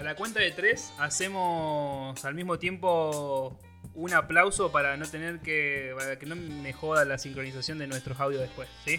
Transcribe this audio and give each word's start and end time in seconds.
A 0.00 0.02
la 0.02 0.14
cuenta 0.14 0.40
de 0.40 0.50
tres 0.50 0.94
hacemos 0.98 2.24
al 2.24 2.34
mismo 2.34 2.58
tiempo 2.58 3.60
un 3.92 4.14
aplauso 4.14 4.72
para 4.72 4.96
no 4.96 5.06
tener 5.06 5.40
que. 5.40 5.92
para 5.94 6.18
que 6.18 6.24
no 6.24 6.36
me 6.36 6.72
joda 6.72 7.04
la 7.04 7.18
sincronización 7.18 7.76
de 7.76 7.86
nuestros 7.86 8.18
audios 8.18 8.40
después, 8.40 8.66
¿sí? 8.86 8.98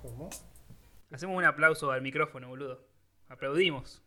¿Cómo? 0.00 0.30
Hacemos 1.12 1.36
un 1.36 1.44
aplauso 1.44 1.90
al 1.92 2.00
micrófono, 2.00 2.48
boludo. 2.48 2.82
Aplaudimos. 3.28 4.00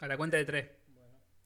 A 0.00 0.08
la 0.08 0.16
cuenta 0.16 0.38
de 0.38 0.44
tres. 0.44 0.70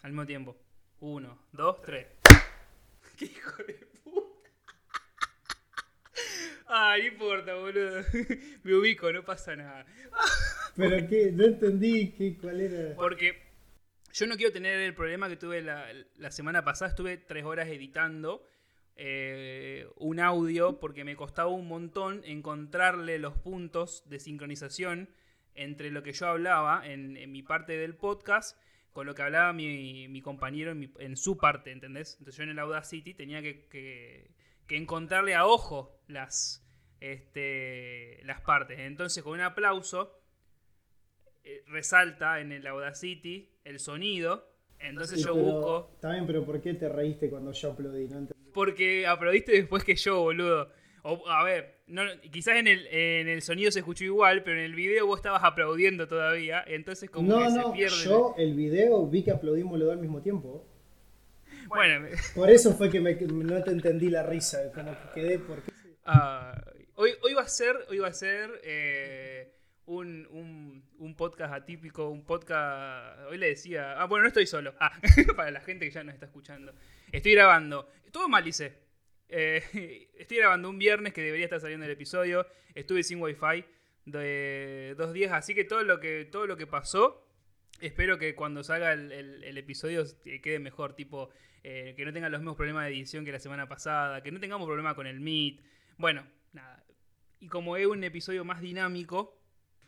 Al 0.00 0.12
mismo 0.12 0.24
tiempo. 0.24 0.56
Uno, 1.00 1.38
dos, 1.52 1.83
tres. 1.83 2.06
¡Qué 3.19 3.27
hijo 3.27 3.62
de 3.62 3.74
puta! 4.05 4.50
Ah, 6.66 6.94
no 6.98 7.05
importa, 7.05 7.55
boludo. 7.56 8.02
Me 8.62 8.74
ubico, 8.74 9.12
no 9.12 9.22
pasa 9.22 9.55
nada. 9.55 9.84
Pero 10.76 11.08
qué, 11.08 11.32
no 11.32 11.44
entendí 11.44 12.12
qué, 12.12 12.36
cuál 12.40 12.60
era. 12.60 12.94
Porque 12.96 13.42
yo 14.12 14.26
no 14.26 14.36
quiero 14.36 14.52
tener 14.52 14.80
el 14.80 14.94
problema 14.94 15.28
que 15.28 15.36
tuve 15.36 15.62
la, 15.62 15.86
la 16.16 16.30
semana 16.30 16.64
pasada. 16.64 16.90
Estuve 16.90 17.16
tres 17.16 17.44
horas 17.44 17.68
editando 17.68 18.46
eh, 18.96 19.86
un 19.96 20.20
audio 20.20 20.78
porque 20.80 21.04
me 21.04 21.16
costaba 21.16 21.48
un 21.50 21.68
montón 21.68 22.22
encontrarle 22.24 23.18
los 23.18 23.36
puntos 23.36 24.02
de 24.08 24.18
sincronización 24.20 25.10
entre 25.54 25.90
lo 25.90 26.02
que 26.02 26.12
yo 26.12 26.26
hablaba 26.28 26.86
en, 26.86 27.16
en 27.16 27.32
mi 27.32 27.42
parte 27.42 27.77
del 27.77 27.94
podcast 27.94 28.58
con 28.92 29.06
lo 29.06 29.14
que 29.14 29.20
hablaba 29.22 29.52
mi, 29.52 30.08
mi 30.08 30.22
compañero 30.22 30.70
en, 30.70 30.78
mi- 30.78 30.92
en 30.98 31.16
su 31.18 31.36
parte, 31.36 31.70
¿entendés? 31.70 32.14
Entonces 32.18 32.36
yo 32.38 32.44
en 32.44 32.48
el 32.50 32.58
Audacity 32.58 33.12
tenía 33.12 33.42
que, 33.42 33.66
que- 33.68 34.30
que 34.66 34.77
encontrarle 34.77 35.34
a 35.34 35.46
ojo 35.46 36.00
las, 36.08 36.66
este, 37.00 38.20
las 38.24 38.40
partes. 38.40 38.78
Entonces 38.80 39.22
con 39.22 39.34
un 39.34 39.40
aplauso 39.42 40.18
eh, 41.47 41.62
resalta 41.69 42.41
en 42.41 42.52
el 42.52 42.66
Audacity 42.66 43.48
el 43.64 43.78
sonido. 43.78 44.48
Entonces 44.78 45.19
Sí, 45.20 45.25
yo 45.27 45.33
pero- 45.34 45.44
busco... 45.47 45.91
Está 45.94 46.12
bien, 46.12 46.27
pero 46.27 46.44
¿por 46.44 46.61
qué 46.61 46.75
te 46.75 46.89
reíste 46.89 47.30
cuando 47.30 47.52
yo 47.52 47.72
aplaudí? 47.72 48.08
No. 48.08 48.28
Porque 48.52 49.06
aplaudiste 49.06 49.52
después 49.52 49.83
que 49.84 49.94
yo, 49.97 50.20
boludo. 50.20 50.70
O, 51.02 51.27
a 51.28 51.44
ver, 51.44 51.77
no, 51.86 52.02
quizás 52.33 52.56
en 52.56 52.67
el, 52.67 52.86
en 52.89 53.28
el 53.28 53.41
sonido 53.41 53.70
se 53.70 53.78
escuchó 53.78 54.05
igual, 54.05 54.42
pero 54.42 54.58
en 54.58 54.64
el 54.64 54.74
video 54.74 55.06
vos 55.06 55.19
estabas 55.20 55.44
aplaudiendo 55.44 56.06
todavía. 56.08 56.62
Entonces 56.67 57.08
como 57.08 57.28
No, 57.30 57.39
que 57.39 57.44
no, 57.55 57.69
se 57.69 57.72
pierde. 57.77 58.05
yo 58.05 58.34
el 58.36 58.55
video 58.55 59.06
vi 59.06 59.22
que 59.22 59.30
aplaudimos 59.30 59.78
los 59.78 59.86
dos 59.86 59.94
al 59.94 60.02
mismo 60.02 60.20
tiempo. 60.20 60.67
Bueno, 61.69 62.06
Por 62.34 62.50
eso 62.50 62.74
fue 62.74 62.91
que, 62.91 63.00
me- 63.00 63.17
que 63.17 63.27
no 63.27 63.62
te 63.62 63.70
entendí 63.70 64.08
la 64.11 64.22
risa, 64.24 64.70
como 64.72 64.92
que 64.92 65.20
quedé 65.20 65.39
porque... 65.39 65.70
ah, 66.05 66.61
hoy, 66.94 67.11
hoy 67.22 67.34
va 67.34 67.42
a 67.42 67.48
ser, 67.48 67.77
hoy 67.89 67.98
va 67.98 68.08
a 68.08 68.12
ser 68.12 68.50
eh, 68.64 69.52
un, 69.87 70.83
un, 70.98 71.15
podcast 71.15 71.55
atípico, 71.55 72.09
un 72.09 72.25
podcast. 72.25 73.20
Hoy 73.31 73.39
le 73.39 73.48
decía. 73.48 74.01
Ah, 74.01 74.06
bueno, 74.06 74.25
no 74.25 74.29
estoy 74.29 74.47
solo. 74.47 74.75
Ah, 74.81 74.92
para 75.37 75.51
la 75.51 75.61
gente 75.61 75.87
que 75.87 75.92
ya 75.92 76.05
nos 76.05 76.15
está 76.15 76.27
escuchando. 76.27 76.75
Estoy 77.12 77.33
grabando. 77.33 77.89
Todo 78.11 78.29
mal 78.29 78.47
hice. 78.47 78.79
Eh, 79.29 80.11
estoy 80.19 80.39
grabando 80.39 80.69
un 80.69 80.79
viernes 80.79 81.12
que 81.12 81.23
debería 81.23 81.47
estar 81.47 81.61
saliendo 81.61 81.87
el 81.87 81.92
episodio. 81.92 82.47
Estuve 82.75 83.03
sin 83.03 83.20
wifi 83.20 83.64
de 84.05 84.95
dos 84.97 85.12
días, 85.12 85.33
así 85.33 85.55
que 85.55 85.64
todo 85.64 85.83
lo 85.83 85.98
que, 85.98 86.25
todo 86.25 86.47
lo 86.47 86.57
que 86.57 86.67
pasó, 86.67 87.27
espero 87.81 88.19
que 88.19 88.37
cuando 88.37 88.62
salga 88.62 88.92
el, 88.92 89.59
episodio 89.59 90.05
quede 90.23 90.61
mejor, 90.61 90.95
tipo 90.95 91.31
eh, 91.64 91.95
que 91.97 92.05
no 92.05 92.12
tengan 92.12 92.31
los 92.31 92.41
mismos 92.41 92.57
problemas 92.57 92.85
de 92.85 92.92
edición 92.92 93.25
que 93.25 93.33
la 93.33 93.41
semana 93.41 93.69
pasada, 93.69 94.23
que 94.23 94.30
no 94.30 94.39
tengamos 94.39 94.67
problema 94.67 94.95
con 94.95 95.07
el 95.07 95.20
Meet. 95.20 95.61
Bueno, 95.98 96.25
nada. 96.52 96.85
Y 97.41 97.48
como 97.48 97.77
es 97.77 97.86
un 97.86 98.05
episodio 98.05 98.45
más 98.45 98.61
dinámico, 98.61 99.36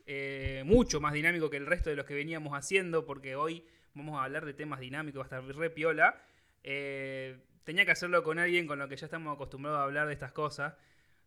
eh, 0.09 0.63
mucho 0.65 1.01
más 1.01 1.13
dinámico 1.13 1.51
que 1.51 1.59
el 1.59 1.67
resto 1.67 1.91
de 1.91 1.97
los 1.97 2.07
que 2.07 2.15
veníamos 2.15 2.55
haciendo, 2.55 3.05
porque 3.05 3.37
hoy 3.37 3.65
vamos 3.95 4.19
a 4.19 4.25
hablar 4.25 4.45
de 4.47 4.55
temas 4.55 4.81
dinámicos, 4.81 5.21
va 5.21 5.25
a 5.25 5.41
estar 5.41 5.57
re 5.57 5.71
piola. 5.71 6.21
eh, 6.65 7.39
tenía 7.65 7.85
que 7.85 7.91
hacerlo 7.93 8.23
con 8.23 8.39
alguien 8.39 8.67
con 8.67 8.79
lo 8.79 8.89
que 8.89 8.97
ya 8.97 9.05
estamos 9.07 9.35
acostumbrados 9.35 9.79
a 9.81 9.85
hablar 9.85 10.07
de 10.07 10.15
estas 10.15 10.33
cosas. 10.33 10.75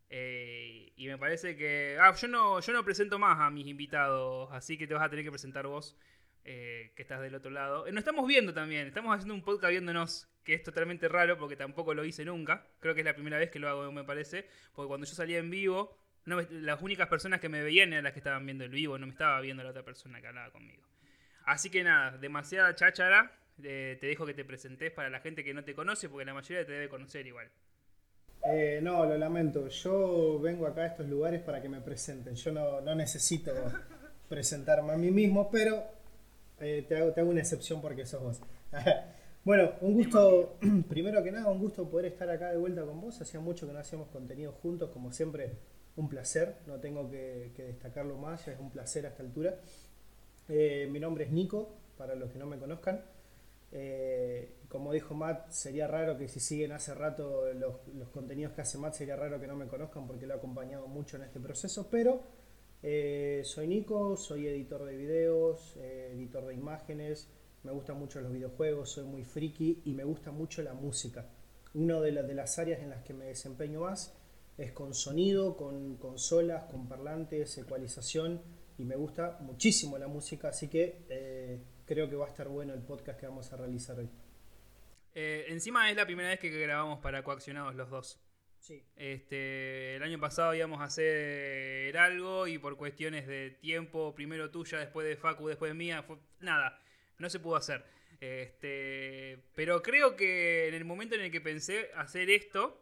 eh, 0.10 0.92
y 0.96 1.08
me 1.08 1.18
parece 1.18 1.56
que. 1.56 1.98
Ah, 2.02 2.14
yo 2.16 2.28
no, 2.28 2.60
yo 2.60 2.74
no 2.74 2.84
presento 2.84 3.18
más 3.20 3.40
a 3.40 3.50
mis 3.52 3.68
invitados, 3.68 4.50
así 4.52 4.78
que 4.78 4.88
te 4.88 4.94
vas 4.94 5.04
a 5.04 5.10
tener 5.10 5.24
que 5.26 5.32
presentar 5.32 5.68
vos, 5.68 5.96
que 6.44 6.94
estás 6.98 7.22
del 7.22 7.36
otro 7.36 7.52
lado. 7.52 7.88
Eh, 7.88 7.92
nos 7.92 8.00
estamos 8.02 8.28
viendo 8.28 8.54
también, 8.54 8.88
estamos 8.88 9.14
haciendo 9.16 9.34
un 9.36 9.44
podcast 9.44 9.72
viéndonos, 9.72 10.28
que 10.44 10.54
es 10.56 10.64
totalmente 10.64 11.08
raro 11.08 11.38
porque 11.38 11.56
tampoco 11.56 11.94
lo 11.94 12.04
hice 12.04 12.26
nunca. 12.26 12.68
Creo 12.80 12.94
que 12.96 13.02
es 13.02 13.06
la 13.06 13.14
primera 13.14 13.38
vez 13.38 13.52
que 13.52 13.60
lo 13.60 13.70
hago, 13.70 13.92
me 13.92 14.04
parece. 14.04 14.48
Porque 14.74 14.88
cuando 14.88 15.06
yo 15.08 15.14
salía 15.14 15.38
en 15.40 15.50
vivo, 15.52 15.96
no 16.26 16.38
me- 16.38 16.48
las 16.52 16.82
únicas 16.82 17.08
personas 17.08 17.40
que 17.42 17.50
me 17.50 17.64
veían 17.64 17.92
eran 17.94 18.04
las 18.06 18.14
que 18.14 18.20
estaban 18.20 18.46
viendo 18.46 18.64
el 18.64 18.72
vivo, 18.72 18.98
no 18.98 19.06
me 19.08 19.12
estaba 19.14 19.40
viendo 19.42 19.64
la 19.64 19.70
otra 19.72 19.84
persona 19.84 20.22
que 20.22 20.28
hablaba 20.28 20.52
conmigo. 20.52 20.84
Así 21.46 21.70
que 21.70 21.84
nada, 21.84 22.18
demasiada 22.18 22.76
cháchara. 22.76 23.32
eh, 23.64 23.98
te 24.02 24.08
dejo 24.08 24.26
que 24.26 24.34
te 24.34 24.46
presentes 24.46 24.92
para 24.92 25.10
la 25.12 25.20
gente 25.20 25.44
que 25.44 25.54
no 25.54 25.64
te 25.64 25.76
conoce, 25.76 26.10
porque 26.10 26.26
la 26.26 26.34
mayoría 26.34 26.66
te 26.66 26.72
debe 26.74 26.90
conocer 26.90 27.28
igual. 27.28 27.52
Eh, 28.44 28.80
no, 28.82 29.06
lo 29.06 29.18
lamento. 29.18 29.68
Yo 29.68 30.40
vengo 30.40 30.66
acá 30.68 30.82
a 30.82 30.86
estos 30.88 31.08
lugares 31.08 31.42
para 31.42 31.62
que 31.62 31.70
me 31.70 31.82
presenten. 31.82 32.36
Yo 32.36 32.52
no, 32.52 32.82
no 32.82 32.96
necesito 32.96 33.52
presentarme 34.30 34.94
a 34.94 34.98
mí 34.98 35.12
mismo, 35.12 35.50
pero 35.52 35.84
eh, 36.60 36.86
te, 36.88 36.98
hago, 36.98 37.12
te 37.14 37.22
hago 37.22 37.30
una 37.32 37.42
excepción 37.42 37.82
porque 37.82 38.06
sos 38.06 38.22
vos. 38.22 38.42
bueno, 39.46 39.74
un 39.82 39.94
gusto, 39.96 40.58
primero 40.90 41.24
que 41.24 41.32
nada, 41.32 41.50
un 41.52 41.60
gusto 41.60 41.90
poder 41.90 42.08
estar 42.08 42.30
acá 42.30 42.52
de 42.52 42.58
vuelta 42.58 42.84
con 42.86 43.02
vos. 43.02 43.22
Hacía 43.22 43.40
mucho 43.40 43.68
que 43.68 43.74
no 43.74 43.80
hacíamos 43.80 44.10
contenido 44.10 44.52
juntos, 44.54 44.92
como 44.92 45.12
siempre, 45.12 45.54
un 45.96 46.10
placer. 46.10 46.58
No 46.68 46.80
tengo 46.80 47.10
que, 47.10 47.52
destacarlo 47.58 48.18
más, 48.18 48.46
ya 48.46 48.54
es 48.54 48.60
un 48.60 48.72
placer 48.72 49.06
a 49.06 49.10
esta 49.10 49.24
altura. 49.24 49.60
Eh, 50.50 50.88
mi 50.92 51.00
nombre 51.00 51.26
es 51.26 51.32
Nico, 51.32 51.70
para 51.98 52.16
los 52.16 52.32
que 52.32 52.40
no 52.40 52.46
me 52.46 52.58
conozcan. 52.58 53.04
Eh, 53.74 54.58
como 54.68 54.92
dijo 54.92 55.14
Matt, 55.14 55.50
sería 55.52 55.88
raro 55.88 56.18
que 56.18 56.28
si 56.28 56.40
siguen 56.42 56.74
hace 56.74 56.94
rato 56.94 57.54
los, 57.54 58.10
contenidos 58.12 58.54
que 58.54 58.62
hace 58.62 58.78
Matt, 58.78 58.96
sería 58.96 59.16
raro 59.16 59.40
que 59.40 59.48
no 59.48 59.56
me 59.56 59.68
conozcan 59.68 60.08
porque 60.08 60.28
lo 60.28 60.34
he 60.34 60.38
acompañado 60.38 60.88
mucho 60.88 61.16
en 61.16 61.24
este 61.24 61.40
proceso, 61.40 61.88
pero 61.90 62.22
eh, 62.84 63.42
soy 63.46 63.68
Nico, 63.68 64.18
soy 64.18 64.48
editor 64.48 64.84
de 64.84 64.98
videos, 64.98 65.78
editor 65.78 66.48
de 66.48 66.54
imágenes, 66.54 67.30
me 67.64 67.72
gustan 67.72 67.98
mucho 67.98 68.20
los 68.20 68.34
videojuegos, 68.34 68.90
soy 68.90 69.06
muy 69.06 69.24
friki 69.24 69.84
y 69.86 69.94
me 69.94 70.04
gusta 70.04 70.32
mucho 70.32 70.62
la 70.64 70.74
música. 70.74 71.30
Una 71.74 72.02
de 72.02 72.12
las 72.12 72.60
áreas 72.60 72.82
en 72.82 72.90
las 72.90 73.04
que 73.04 73.14
me 73.14 73.26
desempeño 73.26 73.82
más 73.82 74.14
es 74.58 74.72
con 74.72 74.94
sonido, 74.94 75.56
con 75.56 75.98
consolas, 75.98 76.66
con 76.66 76.88
parlantes, 76.88 77.58
ecualización 77.58 78.42
y 78.78 78.86
me 78.86 78.96
gusta 78.96 79.38
muchísimo 79.42 79.98
la 79.98 80.08
música, 80.08 80.50
así 80.50 80.68
que 80.68 81.06
eh, 81.10 81.62
creo 81.86 82.10
que 82.10 82.16
va 82.16 82.26
a 82.26 82.30
estar 82.30 82.48
bueno 82.48 82.74
el 82.74 82.82
podcast 82.82 83.20
que 83.20 83.28
vamos 83.28 83.52
a 83.54 83.58
realizar 83.58 83.98
hoy. 84.00 84.10
Eh, 85.14 85.46
encima 85.50 85.90
es 85.90 85.98
la 85.98 86.06
primera 86.06 86.30
vez 86.30 86.40
que 86.40 86.50
grabamos 86.50 87.00
para 87.00 87.24
coaccionados 87.24 87.76
los 87.76 87.90
dos. 87.90 88.20
Sí. 88.60 88.84
Este, 88.96 89.96
el 89.96 90.04
año 90.04 90.20
pasado 90.20 90.54
íbamos 90.54 90.82
a 90.82 90.86
hacer 90.86 91.98
algo 91.98 92.48
y 92.48 92.60
por 92.60 92.78
cuestiones 92.78 93.28
de 93.28 93.52
tiempo, 93.52 94.14
primero 94.14 94.52
tuya, 94.52 94.78
después 94.78 95.08
de 95.08 95.16
Facu, 95.16 95.48
después 95.48 95.74
mía, 95.74 96.04
fue, 96.04 96.18
nada, 96.40 96.80
no 97.18 97.30
se 97.30 97.40
pudo 97.40 97.56
hacer. 97.56 97.84
Este, 98.20 99.44
pero 99.56 99.82
creo 99.82 100.16
que 100.16 100.68
en 100.68 100.76
el 100.76 100.86
momento 100.86 101.16
en 101.16 101.22
el 101.22 101.32
que 101.32 101.42
pensé 101.42 101.90
hacer 101.96 102.30
esto, 102.30 102.80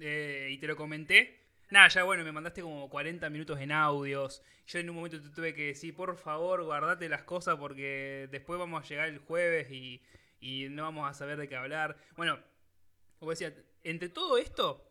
eh, 0.00 0.48
y 0.50 0.58
te 0.58 0.66
lo 0.66 0.76
comenté, 0.76 1.40
nada, 1.70 1.88
ya 1.88 2.04
bueno, 2.04 2.24
me 2.24 2.32
mandaste 2.32 2.62
como 2.62 2.88
40 2.88 3.28
minutos 3.30 3.60
en 3.60 3.72
audios. 3.72 4.42
Yo 4.66 4.78
en 4.78 4.90
un 4.90 4.96
momento 4.96 5.20
te 5.20 5.28
tuve 5.30 5.54
que 5.54 5.66
decir, 5.66 5.94
por 5.94 6.16
favor, 6.16 6.62
guardate 6.64 7.08
las 7.08 7.22
cosas 7.22 7.56
porque 7.56 8.28
después 8.30 8.58
vamos 8.58 8.84
a 8.84 8.88
llegar 8.88 9.08
el 9.08 9.18
jueves 9.18 9.70
y, 9.70 10.02
y 10.40 10.68
no 10.70 10.84
vamos 10.84 11.08
a 11.08 11.14
saber 11.14 11.38
de 11.38 11.48
qué 11.48 11.56
hablar. 11.56 11.96
Bueno, 12.16 12.38
como 13.18 13.30
decía, 13.30 13.54
entre 13.82 14.08
todo 14.08 14.38
esto, 14.38 14.90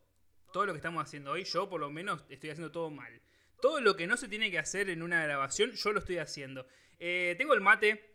todo 0.51 0.65
lo 0.65 0.73
que 0.73 0.77
estamos 0.77 1.03
haciendo 1.03 1.31
hoy, 1.31 1.44
yo 1.44 1.69
por 1.69 1.79
lo 1.79 1.89
menos 1.89 2.25
estoy 2.29 2.51
haciendo 2.51 2.71
todo 2.71 2.89
mal. 2.89 3.21
Todo 3.61 3.79
lo 3.79 3.95
que 3.95 4.07
no 4.07 4.17
se 4.17 4.27
tiene 4.27 4.51
que 4.51 4.59
hacer 4.59 4.89
en 4.89 5.01
una 5.01 5.23
grabación, 5.23 5.71
yo 5.71 5.94
lo 5.94 6.00
estoy 6.00 6.17
haciendo. 6.17 6.67
Eh, 7.00 7.35
tengo 7.38 7.53
el 7.53 7.61
mate 7.61 8.12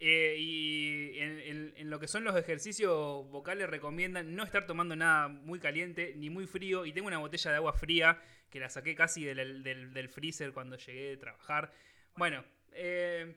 eh, 0.00 0.36
y 0.38 1.18
en, 1.18 1.40
en- 1.40 1.74
en 1.76 1.90
lo 1.90 1.98
que 1.98 2.06
son 2.08 2.24
los 2.24 2.36
ejercicios 2.36 3.28
vocales 3.30 3.68
recomiendan 3.68 4.34
no 4.36 4.44
estar 4.44 4.66
tomando 4.66 4.94
nada 4.96 5.28
muy 5.28 5.58
caliente 5.58 6.14
ni 6.16 6.30
muy 6.30 6.46
frío. 6.46 6.86
Y 6.86 6.92
tengo 6.92 7.08
una 7.08 7.18
botella 7.18 7.50
de 7.50 7.56
agua 7.56 7.72
fría 7.72 8.20
que 8.50 8.60
la 8.60 8.68
saqué 8.70 8.94
casi 8.94 9.24
del, 9.24 9.62
del- 9.62 9.92
del 9.92 10.08
freezer 10.08 10.52
cuando 10.52 10.76
llegué 10.76 11.10
de 11.10 11.16
trabajar. 11.16 11.72
Bueno, 12.16 12.44
eh, 12.72 13.34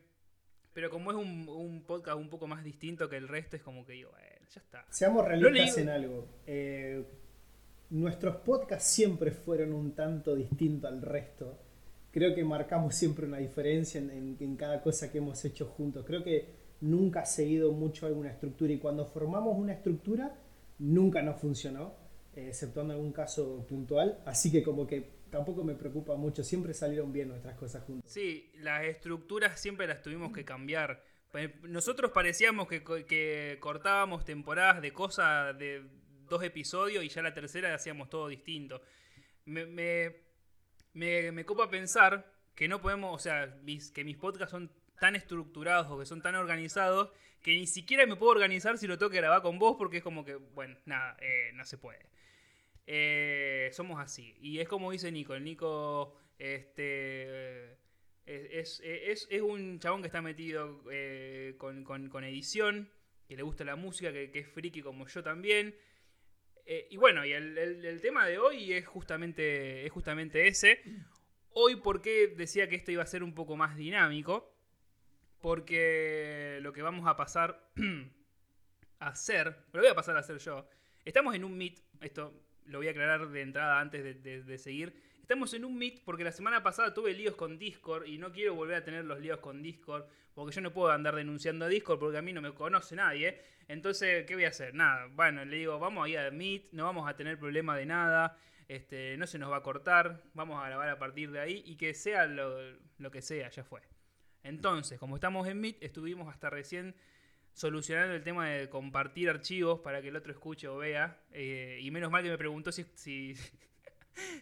pero 0.73 0.89
como 0.89 1.11
es 1.11 1.17
un, 1.17 1.47
un 1.49 1.83
podcast 1.83 2.17
un 2.17 2.29
poco 2.29 2.47
más 2.47 2.63
distinto 2.63 3.09
que 3.09 3.17
el 3.17 3.27
resto, 3.27 3.55
es 3.57 3.61
como 3.63 3.85
que 3.85 3.93
digo, 3.93 4.11
bueno, 4.11 4.47
ya 4.53 4.61
está. 4.61 4.85
Seamos 4.89 5.25
realistas 5.27 5.77
en 5.79 5.89
algo. 5.89 6.27
Eh, 6.47 7.03
nuestros 7.89 8.37
podcasts 8.37 8.89
siempre 8.89 9.31
fueron 9.31 9.73
un 9.73 9.93
tanto 9.95 10.35
distintos 10.35 10.89
al 10.91 11.01
resto. 11.01 11.59
Creo 12.11 12.35
que 12.35 12.43
marcamos 12.43 12.95
siempre 12.95 13.25
una 13.25 13.37
diferencia 13.37 13.99
en, 13.99 14.55
cada 14.57 14.81
cosa 14.81 15.11
que 15.11 15.19
hemos 15.19 15.43
hecho 15.45 15.65
juntos. 15.65 16.05
Creo 16.05 16.23
que 16.23 16.49
nunca 16.81 17.21
ha 17.21 17.25
seguido 17.25 17.71
mucho 17.71 18.05
alguna 18.05 18.31
estructura 18.31 18.73
y 18.73 18.79
cuando 18.79 19.05
formamos 19.05 19.57
una 19.57 19.73
estructura 19.73 20.35
nunca 20.79 21.21
nos 21.21 21.39
funcionó, 21.39 21.93
eh, 22.35 22.47
exceptuando 22.49 22.93
algún 22.93 23.13
caso 23.13 23.65
puntual. 23.67 24.21
Así 24.25 24.51
que 24.51 24.61
como 24.61 24.85
que 24.85 25.21
tampoco 25.29 25.63
me 25.63 25.75
preocupa 25.75 26.15
mucho. 26.15 26.43
Siempre 26.43 26.73
salieron 26.73 27.13
bien 27.13 27.29
nuestras 27.29 27.57
cosas 27.57 27.83
juntos. 27.83 28.11
Sí, 28.11 28.51
las 28.55 28.83
estructuras 28.83 29.59
siempre 29.59 29.87
las 29.87 30.01
tuvimos 30.01 30.33
que 30.33 30.43
cambiar. 30.43 31.03
Nosotros 31.63 32.11
parecíamos 32.11 32.67
que, 32.67 32.83
que 32.83 33.57
cortábamos 33.61 34.25
temporadas 34.25 34.81
de 34.81 34.91
cosas 34.91 35.57
de 35.57 35.81
dos 36.27 36.43
episodios 36.43 37.03
y 37.03 37.09
ya 37.09 37.21
la 37.21 37.33
tercera 37.33 37.73
hacíamos 37.73 38.09
todo 38.09 38.27
distinto. 38.27 38.81
Me, 39.45 39.65
me, 39.65 40.30
me, 40.93 41.31
me 41.31 41.45
copa 41.45 41.69
pensar 41.69 42.31
que 42.55 42.67
no 42.67 42.81
podemos, 42.81 43.15
o 43.15 43.19
sea, 43.19 43.57
que 43.93 44.03
mis 44.03 44.17
podcasts 44.17 44.51
son 44.51 44.71
tan 44.99 45.15
estructurados 45.15 45.87
o 45.89 45.97
que 45.97 46.05
son 46.05 46.21
tan 46.21 46.35
organizados 46.35 47.09
que 47.41 47.51
ni 47.51 47.65
siquiera 47.65 48.05
me 48.05 48.15
puedo 48.15 48.31
organizar 48.31 48.77
si 48.77 48.87
lo 48.87 48.97
tengo 48.97 49.09
que 49.09 49.17
grabar 49.17 49.41
con 49.41 49.57
vos 49.57 49.75
porque 49.77 49.97
es 49.97 50.03
como 50.03 50.23
que, 50.23 50.35
bueno, 50.35 50.77
nada, 50.85 51.17
eh, 51.21 51.51
no 51.53 51.65
se 51.65 51.77
puede. 51.77 52.05
Eh, 52.85 53.69
somos 53.73 53.99
así. 53.99 54.35
Y 54.41 54.59
es 54.59 54.67
como 54.67 54.91
dice 54.91 55.11
Nico, 55.11 55.33
el 55.33 55.43
Nico 55.43 56.15
este, 56.37 57.77
es, 58.25 58.81
un 59.41 59.79
chabón 59.79 60.01
que 60.01 60.07
está 60.07 60.21
metido 60.21 60.83
eh, 60.91 61.55
con, 61.57 62.23
edición, 62.23 62.89
que 63.27 63.35
le 63.35 63.43
gusta 63.43 63.63
la 63.63 63.75
música, 63.75 64.11
que, 64.11 64.31
es 64.33 64.47
friki 64.47 64.81
como 64.81 65.07
yo 65.07 65.23
también. 65.23 65.75
Y 66.89 66.97
bueno, 66.97 67.25
y 67.25 67.33
el, 67.33 67.99
tema 68.01 68.25
de 68.25 68.37
hoy 68.37 68.73
es 68.73 68.85
justamente, 68.85 69.85
es 69.85 69.91
justamente 69.91 70.47
ese. 70.47 70.81
Hoy, 71.53 71.75
¿por 71.77 72.01
qué 72.01 72.27
decía 72.27 72.69
que 72.69 72.75
esto 72.75 72.91
iba 72.91 73.03
a 73.03 73.07
ser 73.07 73.23
un 73.23 73.33
poco 73.33 73.57
más 73.57 73.75
dinámico? 73.75 74.55
Porque 75.41 76.59
lo 76.61 76.71
que 76.71 76.81
vamos 76.81 77.07
a 77.07 77.17
pasar 77.17 77.71
a 78.99 79.07
hacer, 79.07 79.65
lo 79.73 79.81
voy 79.81 79.89
a 79.89 79.95
pasar 79.95 80.15
a 80.15 80.19
hacer 80.19 80.37
yo. 80.37 80.67
Estamos 81.03 81.35
en 81.35 81.43
un 81.43 81.57
meet, 81.57 81.79
esto 81.99 82.33
lo 82.65 82.79
voy 82.79 82.87
a 82.87 82.91
aclarar 82.91 83.27
de 83.27 83.41
entrada 83.41 83.79
antes 83.79 84.23
de, 84.23 84.57
seguir. 84.57 84.93
Estamos 85.31 85.53
en 85.53 85.63
un 85.63 85.77
meet 85.77 86.03
porque 86.03 86.25
la 86.25 86.33
semana 86.33 86.61
pasada 86.61 86.93
tuve 86.93 87.13
líos 87.13 87.37
con 87.37 87.57
Discord 87.57 88.05
y 88.05 88.17
no 88.17 88.33
quiero 88.33 88.53
volver 88.53 88.75
a 88.75 88.83
tener 88.83 89.05
los 89.05 89.21
líos 89.21 89.39
con 89.39 89.63
Discord 89.63 90.03
porque 90.33 90.53
yo 90.53 90.59
no 90.59 90.73
puedo 90.73 90.91
andar 90.91 91.15
denunciando 91.15 91.63
a 91.63 91.67
Discord 91.69 91.99
porque 91.99 92.17
a 92.17 92.21
mí 92.21 92.33
no 92.33 92.41
me 92.41 92.53
conoce 92.53 92.97
nadie. 92.97 93.39
Entonces, 93.69 94.25
¿qué 94.25 94.35
voy 94.35 94.43
a 94.43 94.49
hacer? 94.49 94.75
Nada, 94.75 95.07
bueno, 95.13 95.45
le 95.45 95.55
digo, 95.55 95.79
vamos 95.79 96.05
a 96.05 96.09
ir 96.09 96.19
a 96.19 96.29
Meet, 96.31 96.73
no 96.73 96.83
vamos 96.83 97.09
a 97.09 97.15
tener 97.15 97.39
problema 97.39 97.77
de 97.77 97.85
nada. 97.85 98.37
Este, 98.67 99.15
no 99.15 99.25
se 99.25 99.39
nos 99.39 99.49
va 99.49 99.55
a 99.55 99.63
cortar, 99.63 100.21
vamos 100.33 100.61
a 100.61 100.67
grabar 100.67 100.89
a 100.89 100.99
partir 100.99 101.31
de 101.31 101.39
ahí 101.39 101.63
y 101.65 101.77
que 101.77 101.93
sea 101.93 102.25
lo, 102.25 103.09
que 103.09 103.21
sea, 103.21 103.49
ya 103.49 103.63
fue. 103.63 103.79
Entonces, 104.43 104.99
como 104.99 105.15
estamos 105.15 105.47
en 105.47 105.61
Meet, 105.61 105.81
estuvimos 105.81 106.27
hasta 106.27 106.49
recién 106.49 106.93
solucionando 107.53 108.15
el 108.15 108.23
tema 108.23 108.49
de 108.49 108.67
compartir 108.67 109.29
archivos 109.29 109.79
para 109.79 110.01
que 110.01 110.09
el 110.09 110.15
otro 110.17 110.33
escuche 110.33 110.67
o 110.67 110.75
vea. 110.75 111.23
Eh, 111.31 111.79
y 111.81 111.89
menos 111.89 112.11
mal 112.11 112.21
que 112.21 112.29
me 112.29 112.37
preguntó 112.37 112.73
si 112.73 113.33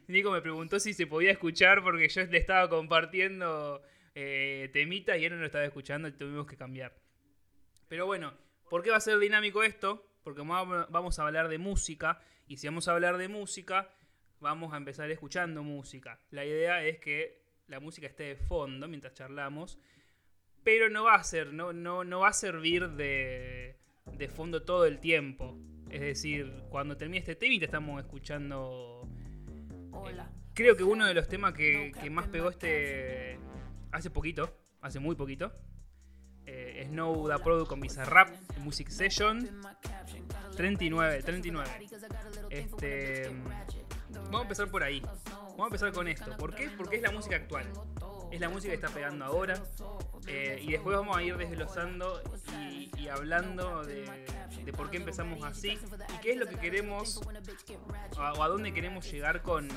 Nico 0.07 0.31
me 0.31 0.41
preguntó 0.41 0.79
si 0.79 0.93
se 0.93 1.07
podía 1.07 1.31
escuchar 1.31 1.83
porque 1.83 2.07
yo 2.09 2.25
le 2.25 2.37
estaba 2.37 2.69
compartiendo 2.69 3.81
eh, 4.15 4.69
temita 4.73 5.17
y 5.17 5.25
él 5.25 5.33
no 5.33 5.39
lo 5.39 5.45
estaba 5.45 5.65
escuchando 5.65 6.07
y 6.07 6.13
tuvimos 6.13 6.47
que 6.47 6.57
cambiar. 6.57 6.95
Pero 7.87 8.05
bueno, 8.05 8.33
¿por 8.69 8.83
qué 8.83 8.91
va 8.91 8.97
a 8.97 9.01
ser 9.01 9.17
dinámico 9.19 9.63
esto? 9.63 10.05
Porque 10.23 10.41
vamos 10.41 11.19
a 11.19 11.25
hablar 11.25 11.47
de 11.47 11.57
música 11.57 12.21
y 12.47 12.57
si 12.57 12.67
vamos 12.67 12.87
a 12.87 12.93
hablar 12.93 13.17
de 13.17 13.27
música, 13.27 13.89
vamos 14.39 14.73
a 14.73 14.77
empezar 14.77 15.09
escuchando 15.11 15.63
música. 15.63 16.19
La 16.31 16.45
idea 16.45 16.83
es 16.85 16.99
que 16.99 17.41
la 17.67 17.79
música 17.79 18.07
esté 18.07 18.23
de 18.23 18.35
fondo 18.35 18.87
mientras 18.87 19.13
charlamos, 19.13 19.79
pero 20.63 20.89
no 20.89 21.05
va 21.05 21.15
a 21.15 21.23
ser, 21.23 21.53
no, 21.53 21.73
no, 21.73 22.03
no 22.03 22.19
va 22.21 22.29
a 22.29 22.33
servir 22.33 22.89
de, 22.89 23.77
de 24.17 24.27
fondo 24.27 24.63
todo 24.63 24.85
el 24.85 24.99
tiempo. 24.99 25.57
Es 25.89 26.01
decir, 26.01 26.51
cuando 26.69 26.97
termine 26.97 27.19
este 27.19 27.35
tema 27.35 27.55
y 27.55 27.59
te 27.59 27.65
estamos 27.65 27.99
escuchando. 27.99 29.08
Hola. 29.91 30.29
creo 30.53 30.75
que 30.75 30.83
uno 30.83 31.05
de 31.05 31.13
los 31.13 31.27
temas 31.27 31.53
que, 31.53 31.91
más 32.11 32.27
pegó 32.27 32.49
este. 32.49 33.39
hace 33.91 34.09
poquito, 34.09 34.55
hace 34.81 34.99
muy 34.99 35.15
poquito. 35.15 35.51
Eh, 36.45 36.85
Snow 36.87 37.27
Da 37.27 37.37
Product 37.37 37.69
con 37.69 37.79
Bizarrap, 37.79 38.29
Music 38.59 38.89
Session. 38.89 39.47
39, 40.55 41.23
39. 41.23 41.69
Este. 42.49 43.29
Vamos 44.09 44.39
a 44.39 44.41
empezar 44.43 44.69
por 44.69 44.83
ahí. 44.83 45.01
Vamos 45.31 45.59
a 45.59 45.65
empezar 45.65 45.91
con 45.91 46.07
esto. 46.07 46.35
¿Por 46.37 46.53
qué? 46.55 46.69
Porque 46.75 46.97
es 46.97 47.01
la 47.01 47.11
música 47.11 47.35
actual. 47.35 47.65
Es 48.31 48.39
la 48.39 48.49
música 48.49 48.71
que 48.71 48.75
está 48.75 48.89
pegando 48.89 49.25
ahora. 49.25 49.61
Eh, 50.27 50.59
y 50.63 50.71
después 50.71 50.95
vamos 50.95 51.17
a 51.17 51.23
ir 51.23 51.37
desglosando 51.37 52.21
y, 52.97 53.07
hablando 53.07 53.83
de, 53.83 54.05
por 54.71 54.89
qué 54.89 54.97
empezamos 54.97 55.43
así 55.43 55.77
y 56.15 56.17
qué 56.21 56.31
es 56.31 56.37
lo 56.37 56.47
que 56.47 56.57
queremos 56.57 57.19
o 58.17 58.21
a, 58.43 58.47
dónde 58.47 58.73
queremos 58.73 59.09
llegar 59.11 59.41
con, 59.41 59.67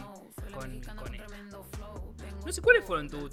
con, 0.52 0.80
con. 0.82 2.11
No 2.44 2.52
sé 2.52 2.60
cuáles 2.60 2.84
fueron 2.84 3.08
tu. 3.08 3.26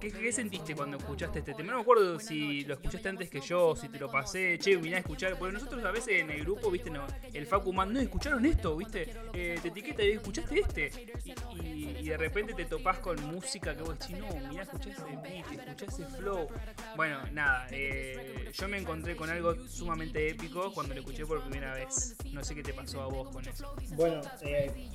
Eh, 0.00 0.10
¿qué, 0.10 0.32
sentiste 0.32 0.74
cuando 0.74 0.96
escuchaste 0.96 1.38
este 1.38 1.54
tema? 1.54 1.70
No 1.70 1.78
me 1.78 1.82
acuerdo 1.82 2.18
si 2.18 2.64
lo 2.64 2.74
escuchaste 2.74 3.08
antes 3.08 3.30
que 3.30 3.40
yo, 3.40 3.76
si 3.76 3.88
te 3.88 3.98
lo 3.98 4.10
pasé. 4.10 4.58
Che, 4.58 4.76
mirá 4.78 4.96
a 4.96 5.00
escuchar. 5.00 5.38
Porque 5.38 5.54
nosotros 5.54 5.84
a 5.84 5.90
veces 5.90 6.20
en 6.20 6.30
el 6.30 6.40
grupo, 6.40 6.70
viste, 6.70 6.90
no, 6.90 7.06
el 7.32 7.46
Facu 7.46 7.72
no 7.72 8.00
escucharon 8.00 8.44
esto, 8.44 8.76
viste. 8.76 9.14
Eh, 9.32 9.58
te 9.62 9.68
etiqueta 9.68 10.02
y 10.02 10.12
escuchaste 10.12 10.60
este. 10.60 10.90
Y, 11.62 12.08
de 12.08 12.16
repente 12.16 12.52
te 12.52 12.64
topás 12.64 12.98
con 12.98 13.22
música 13.26 13.74
que 13.76 13.82
vos 13.82 13.98
decís, 13.98 14.18
no, 14.18 14.26
mirá, 14.48 14.64
escuchá 14.64 14.90
ese 14.90 15.02
beat, 15.22 15.52
escuchá 15.52 15.86
ese 15.86 16.04
flow. 16.16 16.48
Bueno, 16.96 17.20
nada, 17.32 17.66
eh, 17.70 18.50
yo 18.52 18.68
me 18.68 18.78
encontré 18.78 19.16
con 19.16 19.30
algo 19.30 19.54
sumamente 19.68 20.28
épico 20.28 20.72
cuando 20.72 20.94
lo 20.94 21.00
escuché 21.00 21.24
por 21.24 21.40
primera 21.42 21.74
vez. 21.74 22.16
No 22.32 22.42
sé 22.44 22.54
qué 22.54 22.62
te 22.62 22.74
pasó 22.74 23.02
a 23.02 23.06
vos 23.06 23.30
con 23.30 23.46
eso. 23.46 23.74
Bueno, 23.90 24.20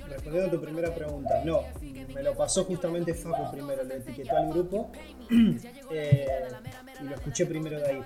respondiendo 0.07 0.47
a 0.47 0.51
tu 0.51 0.61
primera 0.61 0.93
pregunta, 0.93 1.41
no, 1.43 1.63
me 1.81 2.23
lo 2.23 2.35
pasó 2.37 2.63
justamente 2.65 3.13
Facu 3.13 3.51
primero, 3.51 3.83
le 3.83 3.97
etiquetó 3.97 4.37
al 4.37 4.49
grupo 4.49 4.91
eh, 5.91 6.47
y 7.01 7.03
lo 7.03 7.15
escuché 7.15 7.45
primero 7.45 7.79
de 7.79 7.85
ahí. 7.85 8.03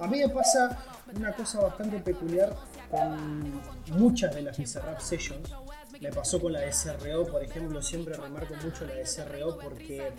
A 0.00 0.06
mí 0.06 0.18
me 0.18 0.28
pasa 0.28 0.78
una 1.14 1.32
cosa 1.32 1.60
bastante 1.60 1.98
peculiar 2.00 2.56
con 2.90 3.60
muchas 3.98 4.34
de 4.34 4.42
las 4.42 4.56
Bizarrap 4.56 5.00
Sessions. 5.00 5.50
Me 6.00 6.10
pasó 6.10 6.40
con 6.40 6.52
la 6.52 6.60
de 6.60 6.72
SRO, 6.72 7.26
por 7.26 7.42
ejemplo, 7.42 7.82
siempre 7.82 8.14
remarco 8.14 8.54
mucho 8.64 8.86
la 8.86 8.94
de 8.94 9.06
SRO 9.06 9.58
porque 9.58 10.12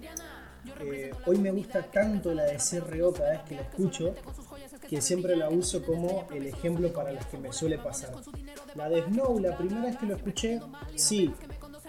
eh, 0.80 1.12
hoy 1.26 1.40
me 1.40 1.50
gusta 1.52 1.82
tanto 1.82 2.34
la 2.34 2.44
de 2.44 2.60
SRO 2.60 3.14
cada 3.14 3.32
vez 3.32 3.42
que 3.42 3.56
la 3.56 3.62
escucho 3.62 4.14
que 4.88 5.02
siempre 5.02 5.36
la 5.36 5.50
uso 5.50 5.84
como 5.84 6.28
el 6.34 6.48
ejemplo 6.48 6.92
para 6.92 7.12
las 7.12 7.26
que 7.28 7.38
me 7.38 7.54
suele 7.54 7.78
pasar. 7.78 8.12
La 8.76 8.90
de 8.90 9.04
Snow, 9.04 9.40
la 9.40 9.58
primera 9.58 9.86
vez 9.86 9.98
que 9.98 10.06
lo 10.06 10.16
escuché, 10.16 10.60
sí, 10.96 11.34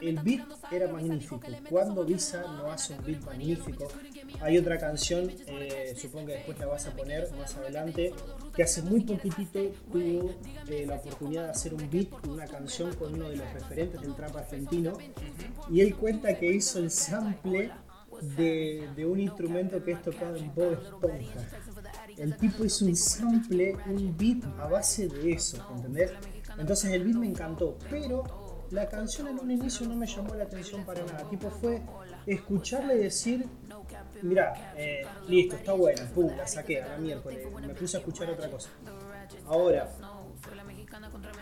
el 0.02 0.18
beat 0.20 0.46
era 0.70 0.88
magnífico. 0.88 1.40
Cuando 1.68 2.04
Visa 2.04 2.42
no 2.42 2.70
hace 2.70 2.94
un 2.94 3.04
beat 3.04 3.24
magnífico, 3.24 3.88
hay 4.40 4.58
otra 4.58 4.78
canción, 4.78 5.30
eh, 5.46 5.94
supongo 5.96 6.26
que 6.26 6.32
después 6.34 6.58
la 6.58 6.66
vas 6.66 6.86
a 6.86 6.92
poner 6.92 7.30
más 7.38 7.56
adelante, 7.56 8.12
que 8.54 8.62
hace 8.62 8.82
muy 8.82 9.00
poquitito 9.00 9.60
tuvo 9.90 10.34
eh, 10.68 10.84
la 10.86 10.96
oportunidad 10.96 11.44
de 11.44 11.50
hacer 11.50 11.74
un 11.74 11.88
beat, 11.90 12.08
una 12.26 12.46
canción 12.46 12.94
con 12.94 13.14
uno 13.14 13.28
de 13.28 13.36
los 13.36 13.52
referentes 13.52 14.00
del 14.00 14.14
trap 14.14 14.36
argentino, 14.36 14.92
y 15.70 15.80
él 15.80 15.94
cuenta 15.96 16.36
que 16.38 16.50
hizo 16.52 16.78
el 16.78 16.90
sample 16.90 17.70
de, 18.36 18.88
de 18.94 19.06
un 19.06 19.20
instrumento 19.20 19.82
que 19.82 19.92
es 19.92 20.02
tocado 20.02 20.36
en 20.36 20.54
Bob 20.54 20.74
Esponja. 20.74 21.40
El 22.16 22.36
tipo 22.36 22.64
hizo 22.64 22.84
un 22.84 22.94
sample, 22.94 23.76
un 23.86 24.16
beat 24.16 24.44
a 24.60 24.66
base 24.68 25.08
de 25.08 25.32
eso, 25.32 25.64
¿entendés? 25.76 26.12
Entonces 26.58 26.92
el 26.92 27.04
beat 27.04 27.16
me 27.16 27.26
encantó, 27.26 27.78
pero 27.90 28.24
la 28.72 28.88
canción 28.88 29.28
en 29.28 29.38
un 29.38 29.50
inicio 29.50 29.86
no 29.86 29.94
me 29.94 30.06
llamó 30.06 30.34
la 30.34 30.44
atención 30.44 30.84
para 30.84 31.04
nada. 31.04 31.28
Tipo 31.28 31.50
fue 31.50 31.82
escucharle 32.26 32.96
decir, 32.96 33.46
mira, 34.22 34.72
eh, 34.76 35.06
listo, 35.28 35.56
está 35.56 35.72
buena, 35.74 36.04
pum, 36.14 36.34
la 36.36 36.46
saqué 36.46 36.82
a 36.82 36.88
la 36.88 36.96
miércoles, 36.96 37.46
me 37.60 37.74
puse 37.74 37.98
a 37.98 38.00
escuchar 38.00 38.30
otra 38.30 38.50
cosa. 38.50 38.70
Ahora, 39.46 39.90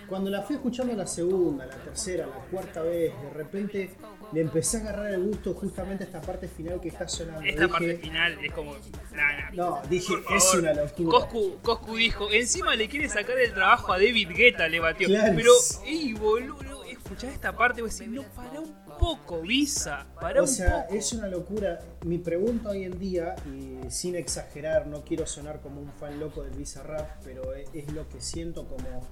cuando 0.08 0.30
la 0.30 0.42
fui 0.42 0.56
escuchando 0.56 0.92
la 0.94 1.06
segunda, 1.06 1.66
la 1.66 1.76
tercera, 1.76 2.26
la 2.26 2.44
cuarta 2.50 2.82
vez, 2.82 3.12
de 3.22 3.30
repente 3.30 3.90
le 4.32 4.40
empecé 4.40 4.78
a 4.78 4.80
agarrar 4.80 5.14
el 5.14 5.22
gusto 5.24 5.54
justamente 5.54 6.04
a 6.04 6.06
esta 6.06 6.20
parte 6.20 6.48
final 6.48 6.80
que 6.80 6.88
está 6.88 7.06
sonando. 7.06 7.42
Esta 7.42 7.68
parte 7.68 7.96
final 7.96 8.44
es 8.44 8.52
como. 8.52 8.76
no, 9.52 9.80
dije, 9.88 10.14
es 10.34 10.54
una 10.54 10.74
locura. 10.74 11.28
Coscu, 11.62 11.96
dijo, 11.96 12.30
encima 12.32 12.74
le 12.74 12.88
quiere 12.88 13.08
sacar 13.08 13.38
el 13.38 13.52
trabajo 13.52 13.92
a 13.92 13.98
David 13.98 14.30
Guetta, 14.34 14.68
le 14.68 14.80
batió. 14.80 15.08
Pero, 15.08 15.52
ey, 15.84 16.12
boludo 16.14 16.69
escuchás 17.10 17.34
esta 17.34 17.56
parte 17.56 17.80
y 17.80 17.82
vos 17.82 17.98
decís, 17.98 18.12
no, 18.12 18.22
para 18.36 18.60
un 18.60 18.72
poco, 19.00 19.40
Visa, 19.40 20.06
para 20.20 20.44
o 20.44 20.46
sea, 20.46 20.82
es 20.82 21.12
una 21.12 21.26
locura. 21.26 21.80
Mi 22.04 22.18
pregunta 22.18 22.68
hoy 22.68 22.84
en 22.84 23.00
día, 23.00 23.34
y 23.46 23.90
sin 23.90 24.14
exagerar, 24.14 24.86
no 24.86 25.02
quiero 25.02 25.26
sonar 25.26 25.60
como 25.60 25.80
un 25.80 25.90
fan 25.90 26.20
loco 26.20 26.44
del 26.44 26.52
Visa 26.52 26.84
Rap, 26.84 27.20
pero 27.24 27.52
es, 27.52 27.92
lo 27.92 28.08
que 28.08 28.20
siento 28.20 28.68
como... 28.68 29.04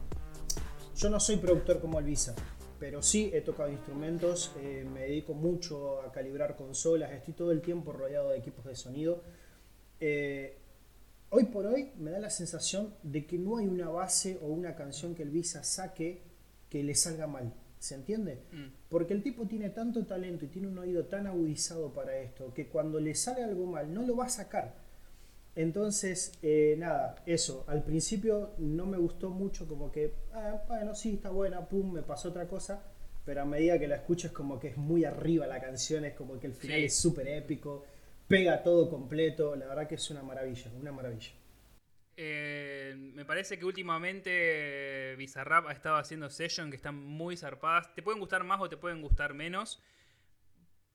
Yo 0.94 1.10
no 1.10 1.18
soy 1.18 1.38
productor 1.38 1.80
como 1.80 1.98
el 1.98 2.04
Visa, 2.04 2.36
pero 2.78 3.02
sí 3.02 3.32
he 3.34 3.40
tocado 3.40 3.68
instrumentos, 3.68 4.52
eh, 4.60 4.86
me 4.94 5.00
dedico 5.00 5.34
mucho 5.34 6.00
a 6.02 6.12
calibrar 6.12 6.54
consolas, 6.54 7.10
estoy 7.10 7.34
todo 7.34 7.50
el 7.50 7.60
tiempo 7.62 7.90
rodeado 7.90 8.30
de 8.30 8.38
equipos 8.38 8.64
de 8.64 8.76
sonido. 8.76 9.24
Eh, 9.98 10.56
hoy 11.30 11.46
por 11.46 11.66
hoy 11.66 11.90
me 11.96 12.12
da 12.12 12.20
la 12.20 12.30
sensación 12.30 12.94
de 13.02 13.26
que 13.26 13.38
no 13.38 13.56
hay 13.56 13.66
una 13.66 13.88
base 13.88 14.38
o 14.40 14.46
una 14.46 14.76
canción 14.76 15.16
que 15.16 15.24
el 15.24 15.30
Visa 15.30 15.64
saque 15.64 16.22
que 16.68 16.84
le 16.84 16.94
salga 16.94 17.26
mal 17.26 17.52
¿Se 17.78 17.94
entiende? 17.94 18.42
Mm. 18.52 18.66
Porque 18.88 19.14
el 19.14 19.22
tipo 19.22 19.46
tiene 19.46 19.70
tanto 19.70 20.04
talento 20.04 20.44
y 20.44 20.48
tiene 20.48 20.68
un 20.68 20.78
oído 20.78 21.04
tan 21.06 21.26
agudizado 21.26 21.92
para 21.92 22.16
esto 22.18 22.52
que 22.52 22.66
cuando 22.68 22.98
le 22.98 23.14
sale 23.14 23.44
algo 23.44 23.66
mal 23.66 23.92
no 23.94 24.02
lo 24.02 24.16
va 24.16 24.26
a 24.26 24.28
sacar. 24.30 24.74
Entonces, 25.54 26.32
eh, 26.42 26.76
nada, 26.78 27.16
eso. 27.26 27.64
Al 27.66 27.82
principio 27.82 28.50
no 28.58 28.86
me 28.86 28.96
gustó 28.96 29.30
mucho, 29.30 29.66
como 29.66 29.90
que, 29.90 30.14
ah, 30.32 30.62
bueno, 30.68 30.94
sí, 30.94 31.14
está 31.14 31.30
buena, 31.30 31.68
pum, 31.68 31.92
me 31.92 32.02
pasó 32.02 32.28
otra 32.28 32.46
cosa. 32.46 32.82
Pero 33.24 33.42
a 33.42 33.44
medida 33.44 33.78
que 33.78 33.88
la 33.88 33.96
escucho 33.96 34.28
es 34.28 34.32
como 34.32 34.58
que 34.58 34.68
es 34.68 34.76
muy 34.76 35.04
arriba 35.04 35.46
la 35.46 35.60
canción, 35.60 36.04
es 36.04 36.14
como 36.14 36.38
que 36.38 36.46
el 36.46 36.54
final 36.54 36.78
Sí. 36.78 36.84
es 36.86 36.94
súper 36.96 37.28
épico, 37.28 37.84
pega 38.26 38.62
todo 38.62 38.88
completo. 38.88 39.54
La 39.56 39.66
verdad 39.66 39.86
que 39.88 39.96
es 39.96 40.10
una 40.10 40.22
maravilla, 40.22 40.70
una 40.80 40.92
maravilla. 40.92 41.30
Eh, 42.20 42.94
me 43.14 43.24
parece 43.24 43.60
que 43.60 43.64
últimamente 43.64 45.14
Bizarrap 45.16 45.68
ha 45.68 45.72
estado 45.72 45.96
haciendo 45.98 46.28
sessions 46.28 46.68
que 46.68 46.74
están 46.76 46.96
muy 46.96 47.36
zarpadas. 47.36 47.94
Te 47.94 48.02
pueden 48.02 48.18
gustar 48.18 48.42
más 48.42 48.60
o 48.60 48.68
te 48.68 48.76
pueden 48.76 49.00
gustar 49.00 49.34
menos. 49.34 49.80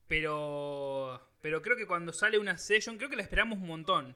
Pero, 0.06 1.18
pero 1.40 1.62
creo 1.62 1.76
que 1.76 1.86
cuando 1.86 2.12
sale 2.12 2.38
una 2.38 2.58
session, 2.58 2.98
creo 2.98 3.08
que 3.08 3.16
la 3.16 3.22
esperamos 3.22 3.58
un 3.58 3.66
montón. 3.68 4.14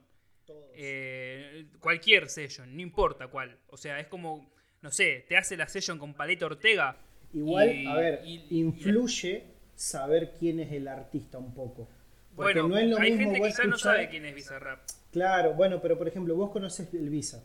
Eh, 0.74 1.66
cualquier 1.80 2.28
session, 2.28 2.74
no 2.76 2.82
importa 2.82 3.28
cuál. 3.28 3.58
O 3.68 3.76
sea, 3.78 3.98
es 3.98 4.06
como, 4.06 4.52
no 4.82 4.90
sé, 4.90 5.24
te 5.28 5.36
hace 5.38 5.56
la 5.56 5.66
session 5.66 5.98
con 5.98 6.12
Paleta 6.14 6.44
Ortega. 6.46 6.96
Igual, 7.32 7.74
y- 7.74 7.86
a 7.86 7.94
ver, 7.94 8.20
y- 8.24 8.46
y- 8.50 8.58
influye 8.60 9.44
saber 9.74 10.34
quién 10.38 10.60
es 10.60 10.72
el 10.72 10.88
artista 10.88 11.38
un 11.38 11.54
poco. 11.54 11.88
Porque 12.36 12.60
bueno, 12.60 12.68
no 12.68 12.78
es 12.78 12.88
lo 12.90 12.98
hay 12.98 13.10
mismo 13.12 13.24
gente 13.30 13.40
que 13.42 13.48
quizás 13.48 13.66
no 13.66 13.78
sabe 13.78 14.08
quién 14.10 14.24
es 14.26 14.34
Bizarrap. 14.34 14.80
Claro, 15.18 15.54
bueno, 15.54 15.80
pero 15.82 15.98
por 15.98 16.06
ejemplo, 16.06 16.36
vos 16.36 16.50
conoces 16.50 16.94
el 16.94 17.10
Visa 17.10 17.44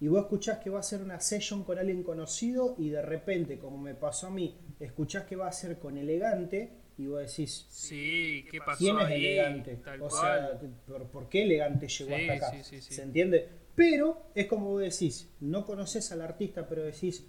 y 0.00 0.08
vos 0.08 0.20
escuchás 0.20 0.58
que 0.58 0.68
va 0.68 0.80
a 0.80 0.82
ser 0.82 1.00
una 1.00 1.20
session 1.20 1.64
con 1.64 1.78
alguien 1.78 2.02
conocido 2.02 2.74
y 2.78 2.90
de 2.90 3.00
repente, 3.00 3.58
como 3.58 3.78
me 3.78 3.94
pasó 3.94 4.26
a 4.26 4.30
mí, 4.30 4.58
escuchás 4.78 5.24
que 5.24 5.36
va 5.36 5.48
a 5.48 5.52
ser 5.52 5.78
con 5.78 5.96
Elegante 5.96 6.70
y 6.98 7.06
vos 7.06 7.20
decís, 7.20 7.66
Sí, 7.70 8.44
¿qué 8.50 8.58
pasó 8.58 8.78
¿quién 8.78 8.98
es 8.98 9.06
ahí? 9.06 9.26
Elegante? 9.26 9.76
Tal 9.76 10.02
o 10.02 10.10
sea, 10.10 10.60
¿por, 10.86 11.06
por 11.08 11.28
qué 11.30 11.44
Elegante 11.44 11.88
llegó 11.88 12.14
Sí, 12.14 12.28
hasta 12.28 12.32
acá? 12.34 12.50
sí, 12.50 12.62
sí, 12.62 12.82
sí. 12.82 12.94
¿Se 12.94 13.02
entiende? 13.02 13.48
Pero 13.74 14.26
es 14.34 14.46
como 14.46 14.70
vos 14.70 14.82
decís, 14.82 15.34
no 15.40 15.64
conoces 15.64 16.12
al 16.12 16.20
artista, 16.20 16.68
pero 16.68 16.82
decís, 16.82 17.26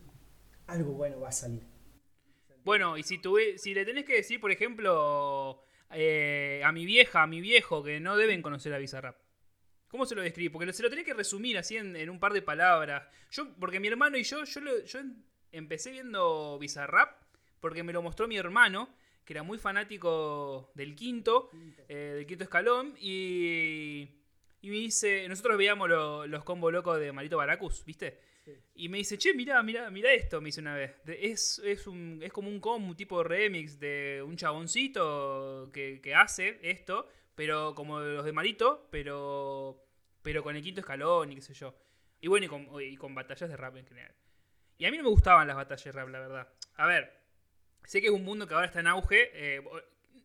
algo 0.67 0.91
bueno 0.93 1.21
va 1.21 1.29
a 1.29 1.31
salir. 1.31 1.63
Bueno, 2.63 2.97
y 2.97 3.03
si, 3.03 3.19
tuve, 3.19 3.57
si 3.57 3.73
le 3.73 3.85
tenés 3.85 4.05
que 4.05 4.15
decir, 4.15 4.41
por 4.41 4.51
ejemplo, 4.51 5.61
eh, 5.91 6.61
a 6.65 6.71
mi 6.71 6.85
vieja, 6.85 7.23
a 7.23 7.27
mi 7.27 7.39
viejo, 7.41 7.83
que 7.83 7.99
no 7.99 8.17
deben 8.17 8.41
conocer 8.41 8.73
a 8.73 8.79
Bizarrap. 8.79 9.15
¿Cómo 9.95 10.05
se 10.05 10.13
lo 10.13 10.21
describe? 10.21 10.51
Porque 10.51 10.73
se 10.73 10.83
lo 10.83 10.89
tenés 10.89 11.05
que 11.05 11.13
resumir 11.13 11.57
así 11.57 11.77
en, 11.77 11.95
en 11.95 12.09
un 12.09 12.19
par 12.19 12.33
de 12.33 12.41
palabras. 12.41 13.03
Yo, 13.31 13.47
porque 13.57 13.79
mi 13.79 13.87
hermano 13.87 14.17
y 14.17 14.23
yo, 14.23 14.43
yo, 14.43 14.59
lo- 14.59 14.83
yo 14.83 14.99
em- 14.99 15.23
empecé 15.53 15.89
viendo 15.91 16.59
Bizarrap 16.59 17.21
porque 17.61 17.81
me 17.81 17.93
lo 17.93 18.01
mostró 18.01 18.27
mi 18.27 18.35
hermano, 18.35 18.89
que 19.23 19.31
era 19.31 19.41
muy 19.43 19.57
fanático 19.57 20.69
del 20.75 20.95
quinto, 20.95 21.49
eh, 21.87 21.95
del 22.17 22.25
quinto 22.27 22.43
escalón, 22.43 22.93
y, 22.99 24.01
y 24.61 24.69
me 24.69 24.75
dice, 24.75 25.29
nosotros 25.29 25.57
veíamos 25.57 25.87
lo- 25.87 26.27
los 26.27 26.43
combos 26.43 26.73
locos 26.73 26.99
de 26.99 27.13
Marito 27.13 27.37
Baracus, 27.37 27.85
¿viste? 27.85 28.19
Y 28.75 28.89
me 28.89 28.97
dice, 28.97 29.17
che, 29.17 29.33
mirá, 29.33 29.63
mirá, 29.63 29.89
mirá 29.89 30.11
esto, 30.11 30.41
me 30.41 30.47
dice 30.49 30.59
una 30.59 30.75
vez. 30.75 30.91
Es, 31.07 31.59
es, 31.63 31.87
un, 31.87 32.19
es 32.21 32.33
como 32.33 32.49
un 32.49 32.59
combo, 32.59 32.89
un 32.89 32.97
tipo 32.97 33.19
de 33.19 33.29
remix 33.29 33.79
de 33.79 34.21
un 34.27 34.35
chaboncito 34.35 35.69
que, 35.73 36.01
que 36.03 36.13
hace 36.13 36.59
esto, 36.61 37.07
pero 37.33 37.73
como 37.75 37.99
los 38.01 38.23
de 38.25 38.31
Marito, 38.33 38.87
pero, 38.91 39.84
pero 40.25 40.41
con 40.43 40.55
el 40.55 40.63
quinto 40.63 40.81
escalón 40.81 41.31
y 41.31 41.35
qué 41.35 41.41
sé 41.41 41.53
yo. 41.53 41.75
Y 42.19 42.27
bueno, 42.27 42.47
y 42.47 42.49
con, 42.49 42.67
y 42.81 42.97
con 42.97 43.13
batallas 43.13 43.47
de 43.47 43.55
rap 43.55 43.77
en 43.77 43.85
general. 43.85 44.11
Y 44.79 44.85
a 44.85 44.91
mí 44.91 44.97
no 44.97 45.03
me 45.03 45.09
gustaban 45.09 45.47
las 45.47 45.55
batallas 45.55 45.85
de 45.85 45.91
rap, 45.91 46.09
la 46.09 46.19
verdad. 46.19 46.47
A 46.77 46.87
ver, 46.87 47.13
sé 47.83 48.01
que 48.01 48.07
es 48.07 48.13
un 48.13 48.25
mundo 48.25 48.47
que 48.47 48.55
ahora 48.55 48.65
está 48.65 48.79
en 48.79 48.87
auge. 48.87 49.29
eh, 49.33 49.61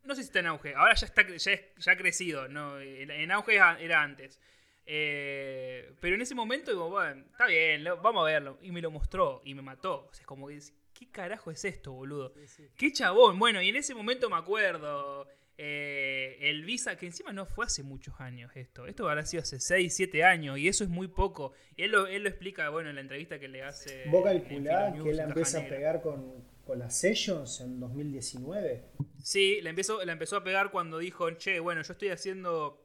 no 0.04 0.14
sé 0.14 0.22
si 0.22 0.28
está 0.28 0.38
en 0.38 0.46
auge, 0.46 0.74
ahora 0.74 0.94
ya 0.94 1.06
está 1.06 1.26
ya, 1.28 1.52
es- 1.52 1.74
ya 1.76 1.92
ha 1.92 1.96
crecido. 1.96 2.48
¿no? 2.48 2.80
En 2.80 3.10
en 3.10 3.30
auge 3.30 3.56
era 3.56 4.02
antes. 4.02 4.40
Eh, 4.86 5.92
pero 6.00 6.14
en 6.16 6.22
ese 6.22 6.34
momento, 6.34 6.70
digo, 6.70 6.88
bueno, 6.88 7.22
está 7.30 7.46
bien, 7.46 7.84
lo- 7.84 7.98
vamos 7.98 8.22
a 8.22 8.32
verlo. 8.32 8.58
Y 8.62 8.72
me 8.72 8.80
lo 8.80 8.90
mostró 8.90 9.40
y 9.44 9.54
me 9.54 9.62
mató. 9.62 10.06
O 10.10 10.14
sea, 10.14 10.22
es 10.22 10.26
como 10.26 10.48
que, 10.48 10.58
¿qué 10.94 11.10
carajo 11.10 11.50
es 11.50 11.64
esto, 11.64 11.92
boludo? 11.92 12.32
Qué 12.76 12.90
chabón. 12.92 13.38
Bueno, 13.38 13.60
y 13.62 13.68
en 13.68 13.76
ese 13.76 13.94
momento 13.94 14.28
me 14.30 14.36
acuerdo. 14.36 15.28
Eh, 15.62 16.38
el 16.40 16.64
Visa, 16.64 16.96
que 16.96 17.04
encima 17.04 17.34
no 17.34 17.44
fue 17.44 17.66
hace 17.66 17.82
muchos 17.82 18.18
años 18.18 18.50
esto. 18.54 18.86
Esto 18.86 19.06
habrá 19.06 19.26
sido 19.26 19.42
hace 19.42 19.60
6, 19.60 19.94
7 19.94 20.24
años. 20.24 20.56
Y 20.56 20.68
eso 20.68 20.84
es 20.84 20.88
muy 20.88 21.08
poco. 21.08 21.52
Y 21.76 21.82
él 21.82 21.90
lo, 21.90 22.06
él 22.06 22.22
lo 22.22 22.30
explica, 22.30 22.70
bueno, 22.70 22.88
en 22.88 22.94
la 22.94 23.02
entrevista 23.02 23.38
que 23.38 23.46
le 23.46 23.62
hace. 23.62 24.04
¿Vos 24.08 24.24
calculás 24.24 24.94
que 24.94 25.10
él 25.10 25.16
Caja 25.18 25.28
empieza 25.28 25.60
a 25.60 25.68
pegar 25.68 26.00
con, 26.00 26.42
con 26.64 26.78
las 26.78 26.98
sessions 26.98 27.60
en 27.60 27.78
2019? 27.78 28.84
Sí, 29.22 29.60
la 29.60 29.68
empezó, 29.68 30.02
la 30.02 30.12
empezó 30.12 30.38
a 30.38 30.44
pegar 30.44 30.70
cuando 30.70 30.96
dijo, 30.96 31.30
che, 31.32 31.60
bueno, 31.60 31.82
yo 31.82 31.92
estoy 31.92 32.08
haciendo 32.08 32.82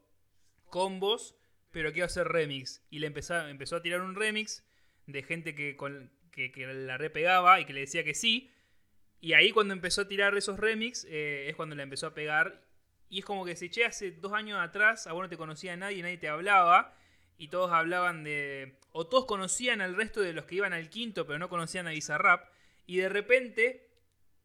combos, 0.65 1.37
pero 1.71 1.93
quiero 1.93 2.07
hacer 2.07 2.27
remix. 2.27 2.83
Y 2.89 2.99
le 2.99 3.07
empezó, 3.07 3.47
empezó 3.47 3.77
a 3.77 3.81
tirar 3.81 4.01
un 4.01 4.15
remix 4.15 4.65
de 5.07 5.23
gente 5.23 5.55
que, 5.55 5.77
con, 5.77 6.11
que, 6.29 6.51
que 6.51 6.67
la 6.67 6.97
repegaba 6.97 7.61
y 7.61 7.65
que 7.65 7.71
le 7.71 7.79
decía 7.79 8.03
que 8.03 8.15
sí. 8.15 8.51
Y 9.21 9.31
ahí 9.31 9.51
cuando 9.51 9.73
empezó 9.73 10.01
a 10.01 10.07
tirar 10.09 10.35
esos 10.35 10.59
remix 10.59 11.05
eh, 11.09 11.47
es 11.47 11.55
cuando 11.55 11.73
la 11.75 11.83
empezó 11.83 12.07
a 12.07 12.13
pegar. 12.13 12.64
Y 13.09 13.19
es 13.19 13.25
como 13.25 13.45
que 13.45 13.55
si, 13.55 13.69
che, 13.69 13.85
hace 13.85 14.11
dos 14.11 14.33
años 14.33 14.59
atrás 14.59 15.07
a 15.07 15.13
vos 15.13 15.23
no 15.23 15.29
te 15.29 15.37
conocía 15.37 15.75
nadie, 15.77 16.01
nadie 16.01 16.17
te 16.17 16.27
hablaba. 16.27 16.95
Y 17.37 17.49
todos 17.49 17.71
hablaban 17.71 18.23
de... 18.23 18.77
O 18.91 19.07
todos 19.07 19.25
conocían 19.25 19.81
al 19.81 19.95
resto 19.95 20.21
de 20.21 20.33
los 20.33 20.45
que 20.45 20.55
iban 20.55 20.73
al 20.73 20.89
quinto, 20.89 21.25
pero 21.27 21.37
no 21.37 21.49
conocían 21.49 21.87
a 21.87 21.91
Bizarrap. 21.91 22.49
Y 22.85 22.97
de 22.97 23.09
repente 23.09 23.89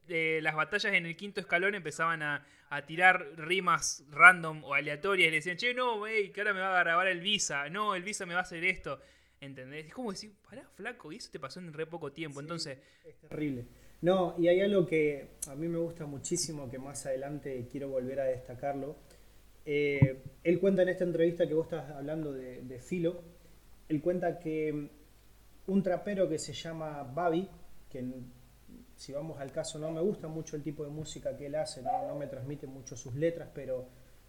eh, 0.08 0.40
las 0.42 0.56
batallas 0.56 0.92
en 0.92 1.06
el 1.06 1.16
quinto 1.16 1.40
escalón 1.40 1.74
empezaban 1.74 2.22
a, 2.22 2.44
a 2.68 2.86
tirar 2.86 3.32
rimas 3.36 4.04
random 4.10 4.64
o 4.64 4.74
aleatorias 4.74 5.28
y 5.28 5.30
le 5.30 5.36
decían, 5.36 5.56
che, 5.56 5.74
no, 5.74 5.96
wey, 5.96 6.30
que 6.30 6.40
ahora 6.40 6.54
me 6.54 6.60
va 6.60 6.78
a 6.78 6.82
grabar 6.82 7.08
el 7.08 7.20
Visa, 7.20 7.68
no, 7.68 7.94
el 7.94 8.02
Visa 8.02 8.26
me 8.26 8.34
va 8.34 8.40
a 8.40 8.42
hacer 8.42 8.64
esto. 8.64 9.00
¿Entendés? 9.40 9.86
Es 9.86 9.94
como 9.94 10.10
decir, 10.10 10.34
pará, 10.48 10.68
flaco, 10.74 11.10
y 11.12 11.16
eso 11.16 11.30
te 11.30 11.40
pasó 11.40 11.60
en 11.60 11.72
re 11.72 11.86
poco 11.86 12.12
tiempo. 12.12 12.40
Entonces, 12.40 12.78
Es 13.04 13.18
terrible. 13.18 13.66
No, 14.02 14.34
y 14.38 14.48
hay 14.48 14.60
algo 14.60 14.86
que 14.86 15.36
a 15.48 15.54
mí 15.54 15.68
me 15.68 15.78
gusta 15.78 16.06
muchísimo, 16.06 16.70
que 16.70 16.78
más 16.78 17.04
adelante 17.06 17.68
quiero 17.70 17.90
volver 17.90 18.20
a 18.20 18.24
destacarlo. 18.24 18.96
Eh, 19.64 20.22
él 20.42 20.58
cuenta 20.58 20.82
en 20.82 20.88
esta 20.88 21.04
entrevista 21.04 21.46
que 21.46 21.54
vos 21.54 21.66
estás 21.66 21.90
hablando 21.90 22.32
de, 22.32 22.62
de 22.62 22.80
Filo, 22.80 23.20
él 23.88 24.00
cuenta 24.00 24.38
que 24.38 24.88
un 25.66 25.82
trapero 25.82 26.28
que 26.28 26.38
se 26.38 26.52
llama 26.52 27.02
Babi, 27.02 27.48
que 27.90 28.04
si 28.96 29.12
vamos 29.12 29.40
al 29.40 29.52
caso 29.52 29.78
no 29.78 29.90
me 29.90 30.00
gusta 30.00 30.28
mucho 30.28 30.56
el 30.56 30.62
tipo 30.62 30.84
de 30.84 30.90
música 30.90 31.36
que 31.36 31.46
él 31.46 31.54
hace, 31.54 31.82
no, 31.82 32.06
no 32.06 32.14
me 32.14 32.26
transmite 32.26 32.66
mucho 32.66 32.96
sus 32.96 33.14
letras, 33.14 33.48
pero 33.54 33.88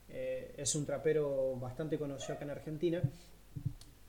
eh, 0.10 0.54
es 0.58 0.76
un 0.76 0.86
trapero 0.86 1.56
bastante 1.56 1.98
conocido 1.98 2.36
acá 2.36 2.44
en 2.44 2.52
Argentina. 2.52 3.02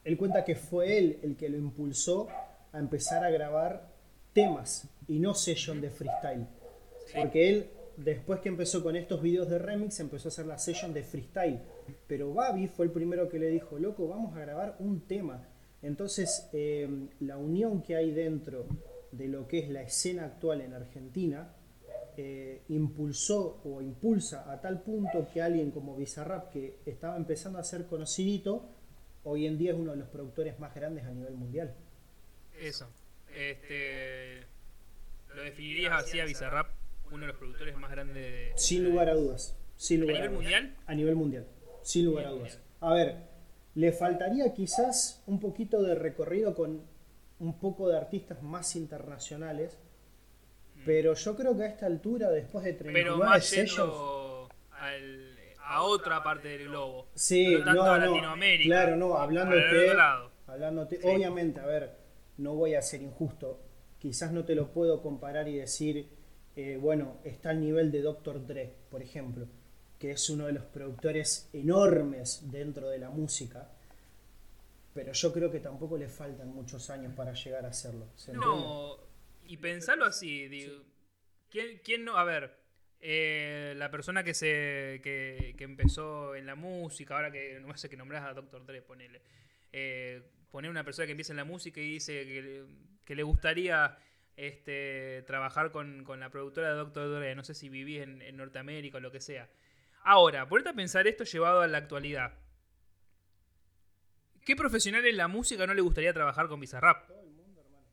Él 0.05 0.17
cuenta 0.17 0.45
que 0.45 0.57
fue 0.57 0.99
él 0.99 1.21
el 1.23 1.37
que 1.37 1.49
lo 1.49 1.57
impulsó 1.57 2.29
a 2.73 2.79
empezar 2.79 3.25
a 3.25 3.31
grabar 3.31 3.92
temas 4.33 4.89
y 5.09 5.19
no 5.19 5.35
session 5.35 5.81
de 5.81 5.91
freestyle. 5.91 6.47
Porque 7.15 7.49
él, 7.49 7.71
después 7.97 8.41
que 8.41 8.49
empezó 8.49 8.83
con 8.83 8.97
estos 8.97 9.23
videos 9.23 9.49
de 9.49 9.59
remix, 9.59 10.01
empezó 10.01 10.29
a 10.29 10.31
hacer 10.31 10.47
la 10.47 10.59
session 10.59 10.95
de 10.95 11.03
freestyle. 11.03 11.61
Pero 12.07 12.33
Babi 12.33 12.69
fue 12.69 12.87
el 12.87 12.93
primero 12.93 13.29
que 13.29 13.39
le 13.39 13.49
dijo, 13.49 13.79
loco, 13.79 14.09
vamos 14.09 14.37
a 14.37 14.41
grabar 14.41 14.77
un 14.79 15.01
tema. 15.07 15.49
Entonces, 15.83 16.49
eh, 16.53 17.09
la 17.21 17.37
unión 17.37 17.83
que 17.83 17.97
hay 17.97 18.13
dentro 18.13 18.67
de 19.11 19.29
lo 19.29 19.47
que 19.47 19.59
es 19.59 19.69
la 19.69 19.83
escena 19.83 20.25
actual 20.25 20.61
en 20.61 20.73
Argentina, 20.73 21.55
eh, 22.17 22.63
impulsó 22.69 23.61
o 23.65 23.81
impulsa 23.81 24.51
a 24.51 24.61
tal 24.61 24.83
punto 24.83 25.29
que 25.33 25.41
alguien 25.43 25.71
como 25.71 25.97
Bizarrap, 25.97 26.51
que 26.51 26.79
estaba 26.87 27.17
empezando 27.17 27.59
a 27.59 27.65
ser 27.65 27.87
conocidito, 27.87 28.69
hoy 29.25 29.47
en 29.47 29.59
día 29.59 29.73
es 29.73 29.79
uno 29.79 29.93
de 29.93 29.99
los 29.99 30.09
productores 30.09 30.59
más 30.59 30.75
grandes 30.75 31.05
a 31.05 31.11
nivel 31.11 31.35
mundial. 31.35 31.75
eso. 32.61 32.87
Este, 33.35 34.47
lo 35.35 35.43
definirías 35.43 35.93
así 35.93 36.21
a 36.21 36.25
Bizarrap, 36.25 36.69
uno 37.11 37.21
de 37.23 37.27
los 37.29 37.37
productores 37.37 37.77
más 37.77 37.91
grandes 37.91 38.17
de... 38.17 38.53
Sin 38.57 38.85
lugar 38.85 39.09
a 39.09 39.15
dudas. 39.15 39.57
Sin 39.77 40.03
¿A 40.03 40.07
nivel 40.07 40.21
dudas. 40.23 40.33
mundial? 40.33 40.77
A 40.87 40.95
nivel 40.95 41.15
mundial. 41.17 41.47
Sin 41.83 42.05
lugar 42.07 42.27
a 42.27 42.31
dudas. 42.31 42.61
A 42.81 42.93
ver, 42.95 43.17
le 43.75 43.93
faltaría 43.93 44.53
quizás 44.55 45.23
un 45.27 45.41
poquito 45.41 45.83
de 45.83 45.95
recorrido 45.95 46.55
con 46.55 46.83
un 47.39 47.59
poco 47.59 47.89
de 47.89 47.97
artistas 47.97 48.43
más 48.43 48.77
internacionales. 48.77 49.79
Pero 50.85 51.15
yo 51.15 51.37
creo 51.37 51.57
que 51.57 51.63
a 51.65 51.67
esta 51.67 51.87
altura, 51.87 52.29
después 52.31 52.65
de 52.65 52.73
39 52.73 53.05
Pero 53.21 53.25
más 53.31 53.45
sellos. 53.47 54.49
al- 54.73 55.39
a 55.65 55.83
otra 55.83 56.23
parte 56.25 56.49
del 56.49 56.69
globo. 56.69 57.07
Sí, 57.15 57.55
no 57.55 57.65
tanto 57.65 57.85
no, 57.85 57.93
a 57.93 57.99
no. 57.99 58.07
Latinoamérica. 58.07 58.67
Claro, 58.69 58.97
no, 58.97 59.17
hablándote. 59.17 59.91
hablándote 60.49 60.97
Sí. 60.97 61.03
Obviamente, 61.07 61.61
a 61.61 61.67
ver, 61.67 61.97
no 62.39 62.55
voy 62.55 62.75
a 62.75 62.83
ser 62.83 63.03
injusto. 63.03 63.61
Quizás 63.99 64.33
no 64.33 64.45
te 64.45 64.55
lo 64.55 64.73
puedo 64.73 65.03
comparar 65.03 65.49
y 65.49 65.57
decir, 65.57 66.09
eh, 66.57 66.77
bueno, 66.81 67.19
está 67.25 67.51
al 67.51 67.61
nivel 67.61 67.91
de 67.93 68.03
Dr. 68.03 68.47
Dre, 68.47 68.75
por 68.91 69.03
ejemplo, 69.03 69.47
que 69.99 70.13
es 70.13 70.29
uno 70.31 70.47
de 70.47 70.53
los 70.53 70.65
productores 70.65 71.49
enormes 71.53 72.51
dentro 72.51 72.89
de 72.89 72.99
la 72.99 73.11
música. 73.11 73.71
Pero 74.93 75.13
yo 75.13 75.33
creo 75.33 75.51
que 75.51 75.61
tampoco 75.61 75.97
le 75.97 76.09
faltan 76.09 76.55
muchos 76.55 76.91
años 76.91 77.15
para 77.15 77.33
llegar 77.33 77.65
a 77.65 77.69
hacerlo. 77.69 78.07
No, 78.35 78.99
y 79.47 79.57
pensarlo 79.57 80.05
así, 80.05 80.49
digo, 80.49 80.83
¿Quién, 81.53 81.81
quién 81.85 82.05
no? 82.05 82.17
A 82.17 82.25
ver, 82.25 82.51
eh, 82.99 83.75
la 83.77 83.91
persona 83.91 84.25
que 84.25 84.33
se 84.33 85.01
que, 85.03 85.55
que 85.59 85.65
empezó 85.65 86.35
en 86.35 86.47
la 86.47 86.55
música, 86.55 87.15
ahora 87.15 87.31
que 87.31 87.61
no 87.61 87.77
sé 87.77 87.91
que 87.91 87.97
nombras 87.97 88.25
a 88.25 88.33
Dr. 88.33 88.65
Dre, 88.65 88.81
ponele. 88.81 89.21
Eh, 89.71 90.23
poner 90.53 90.71
una 90.71 90.85
persona 90.85 91.07
que 91.07 91.13
empieza 91.13 91.33
en 91.33 91.39
la 91.39 91.45
música 91.45 91.81
y 91.81 91.95
dice 91.95 92.25
que, 92.25 92.43
le- 92.43 92.65
que 93.05 93.17
le 93.17 93.23
gustaría 93.25 93.99
este, 94.37 95.23
trabajar 95.27 95.73
con, 95.73 96.05
con 96.05 96.21
la 96.21 96.31
productora 96.31 96.69
de 96.71 96.77
Dr. 96.77 97.11
Dre. 97.17 97.35
No 97.35 97.43
sé 97.43 97.55
si 97.55 97.69
vivís 97.69 98.03
en, 98.03 98.23
en 98.23 98.37
Norteamérica 98.37 98.99
o 98.99 99.01
lo 99.01 99.11
que 99.11 99.21
sea. 99.21 99.49
Ahora, 100.05 100.49
ponete 100.49 100.71
a 100.71 100.75
pensar 100.75 101.07
esto 101.09 101.25
llevado 101.25 101.61
a 101.63 101.67
la 101.67 101.79
actualidad. 101.79 102.35
¿Qué 104.45 104.57
profesional 104.57 105.07
en 105.07 105.17
la 105.17 105.29
música 105.29 105.67
no 105.67 105.75
le 105.75 105.81
gustaría 105.83 106.13
trabajar 106.13 106.49
con 106.49 106.59
Bizarrap? 106.61 107.07
Todo 107.07 107.23
el 107.23 107.31
mundo, 107.31 107.61
hermano. 107.61 107.87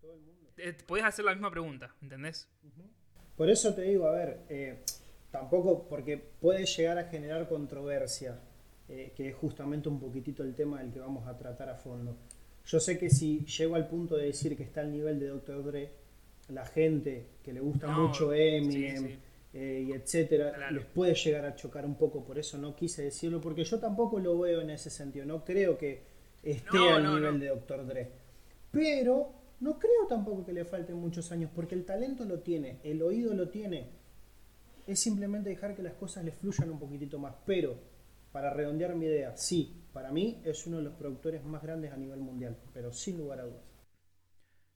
Todo 0.00 0.14
el 0.14 0.20
mundo. 0.20 0.50
Eh, 0.56 0.72
Podés 0.86 1.04
hacer 1.04 1.24
la 1.24 1.32
misma 1.32 1.50
pregunta, 1.50 1.94
¿entendés? 2.00 2.48
Por 3.36 3.50
eso 3.50 3.74
te 3.74 3.82
digo, 3.82 4.06
a 4.06 4.12
ver, 4.12 4.40
eh, 4.48 4.84
tampoco 5.30 5.88
porque 5.88 6.16
puede 6.18 6.64
llegar 6.66 6.98
a 6.98 7.04
generar 7.08 7.48
controversia, 7.48 8.40
eh, 8.88 9.12
que 9.14 9.28
es 9.28 9.34
justamente 9.36 9.88
un 9.88 9.98
poquitito 10.00 10.42
el 10.42 10.54
tema 10.54 10.80
del 10.82 10.92
que 10.92 11.00
vamos 11.00 11.26
a 11.26 11.36
tratar 11.36 11.68
a 11.68 11.76
fondo. 11.76 12.16
Yo 12.66 12.80
sé 12.80 12.98
que 12.98 13.10
si 13.10 13.44
llego 13.46 13.76
al 13.76 13.88
punto 13.88 14.16
de 14.16 14.26
decir 14.26 14.56
que 14.56 14.62
está 14.62 14.80
al 14.82 14.90
nivel 14.92 15.18
de 15.18 15.28
Dr. 15.28 15.64
Dre, 15.64 15.90
la 16.48 16.64
gente 16.66 17.26
que 17.42 17.52
le 17.52 17.60
gusta 17.60 17.86
No, 17.86 18.08
mucho 18.08 18.32
Eminem 18.32 18.96
sí, 18.96 19.08
sí. 19.08 19.18
eh, 19.54 19.84
y 19.88 19.92
etcétera, 19.92 20.52
Claro. 20.54 20.76
les 20.76 20.84
puede 20.86 21.14
llegar 21.14 21.44
a 21.46 21.54
chocar 21.56 21.84
un 21.86 21.96
poco, 21.96 22.24
por 22.24 22.38
eso 22.38 22.58
no 22.58 22.74
quise 22.76 23.02
decirlo, 23.04 23.40
porque 23.40 23.64
yo 23.64 23.78
tampoco 23.78 24.18
lo 24.18 24.38
veo 24.38 24.60
en 24.62 24.70
ese 24.70 24.90
sentido, 24.90 25.24
no 25.26 25.44
creo 25.44 25.76
que 25.78 26.02
esté 26.42 26.76
No, 26.76 26.94
al 26.96 27.02
no, 27.04 27.14
nivel 27.16 27.40
de 27.40 27.48
Dr. 27.48 27.86
Dre. 27.86 28.10
Pero 28.70 29.32
no 29.60 29.78
creo 29.78 30.06
tampoco 30.08 30.44
que 30.44 30.52
le 30.52 30.64
falten 30.64 30.96
muchos 30.96 31.32
años, 31.32 31.50
porque 31.54 31.74
el 31.74 31.84
talento 31.84 32.24
lo 32.24 32.40
tiene, 32.40 32.78
el 32.84 33.02
oído 33.02 33.34
lo 33.34 33.48
tiene. 33.48 33.86
Es 34.86 35.00
simplemente 35.00 35.50
dejar 35.50 35.74
que 35.74 35.82
las 35.82 35.94
cosas 35.94 36.24
le 36.24 36.32
fluyan 36.32 36.70
un 36.70 36.78
poquitito 36.78 37.18
más. 37.18 37.34
Pero, 37.44 37.74
para 38.38 38.50
redondear 38.54 38.94
mi 38.94 39.06
idea, 39.06 39.36
sí, 39.36 39.82
para 39.92 40.12
mí 40.12 40.40
es 40.44 40.64
uno 40.68 40.76
de 40.76 40.84
los 40.84 40.94
productores 40.94 41.42
más 41.42 41.60
grandes 41.60 41.90
a 41.92 41.96
nivel 41.96 42.20
mundial, 42.20 42.56
pero 42.72 42.92
sin 42.92 43.18
lugar 43.18 43.40
a 43.40 43.42
dudas. 43.42 43.64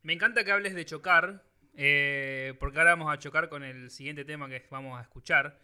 Me 0.02 0.14
encanta 0.14 0.42
que 0.42 0.50
hables 0.50 0.74
de 0.74 0.84
chocar, 0.84 1.44
eh, 1.76 2.54
porque 2.58 2.78
ahora 2.78 2.96
vamos 2.96 3.14
a 3.14 3.20
chocar 3.20 3.48
con 3.48 3.62
el 3.62 3.88
siguiente 3.92 4.24
tema 4.24 4.48
que 4.48 4.64
vamos 4.68 4.98
a 4.98 5.02
escuchar. 5.02 5.60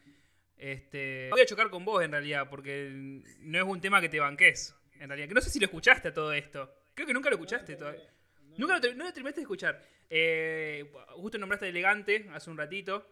Este, 0.56 1.26
voy 1.32 1.40
a 1.40 1.44
chocar 1.46 1.70
con 1.70 1.84
vos 1.84 2.00
en 2.04 2.12
realidad, 2.12 2.48
porque 2.48 2.88
no 3.40 3.58
es 3.58 3.64
un 3.64 3.80
tema 3.80 4.00
que 4.00 4.08
te 4.08 4.20
banques. 4.20 4.76
En 5.00 5.08
realidad, 5.08 5.26
que 5.26 5.34
no 5.34 5.40
sé 5.40 5.50
si 5.50 5.58
lo 5.58 5.66
escuchaste 5.66 6.06
a 6.06 6.14
todo 6.14 6.32
esto. 6.32 6.72
Creo 6.94 7.08
que 7.08 7.12
nunca 7.14 7.30
lo 7.30 7.34
escuchaste 7.34 7.74
todavía. 7.74 8.14
Nunca 8.58 8.74
lo, 8.74 8.80
ter- 8.80 8.96
no 8.96 9.02
lo 9.06 9.12
terminaste 9.12 9.40
de 9.40 9.42
escuchar. 9.42 9.84
Eh, 10.08 10.88
justo 11.16 11.36
nombraste 11.36 11.66
a 11.66 11.68
Elegante 11.70 12.28
hace 12.32 12.48
un 12.48 12.58
ratito. 12.58 13.08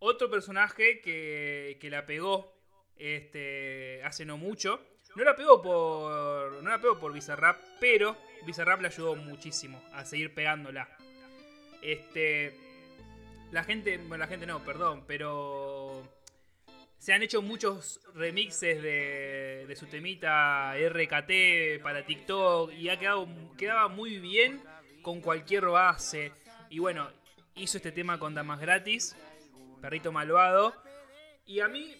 Otro 0.00 0.28
personaje 0.30 1.00
que, 1.00 1.78
que 1.80 1.88
la 1.88 2.04
pegó 2.04 2.55
este, 2.98 4.02
hace 4.04 4.24
no 4.24 4.38
mucho. 4.38 4.80
No 5.14 5.24
la 5.24 5.34
pegó 5.34 5.62
por. 5.62 6.62
No 6.62 6.70
la 6.70 6.80
pegó 6.80 6.98
por 6.98 7.12
Bizarrap, 7.12 7.56
pero 7.80 8.16
Bizarrap 8.44 8.80
le 8.80 8.88
ayudó 8.88 9.16
muchísimo 9.16 9.82
a 9.94 10.04
seguir 10.04 10.34
pegándola. 10.34 10.88
Este. 11.82 12.54
La 13.50 13.64
gente. 13.64 13.96
Bueno, 13.98 14.18
la 14.18 14.26
gente 14.26 14.46
no, 14.46 14.62
perdón, 14.64 15.04
pero. 15.06 16.02
Se 16.98 17.12
han 17.12 17.22
hecho 17.22 17.40
muchos 17.40 18.00
remixes 18.14 18.82
de, 18.82 19.64
de 19.68 19.76
su 19.76 19.86
temita 19.86 20.74
RKT 20.76 21.82
para 21.82 22.04
TikTok 22.04 22.72
y 22.72 22.88
ha 22.88 22.98
quedado 22.98 23.28
quedaba 23.56 23.88
muy 23.88 24.18
bien 24.18 24.62
con 25.02 25.20
cualquier 25.20 25.66
base. 25.66 26.32
Y 26.68 26.78
bueno, 26.78 27.08
hizo 27.54 27.76
este 27.76 27.92
tema 27.92 28.18
con 28.18 28.34
Damas 28.34 28.60
Gratis, 28.60 29.16
Perrito 29.80 30.10
Malvado. 30.10 30.74
Y 31.44 31.60
a 31.60 31.68
mí 31.68 31.94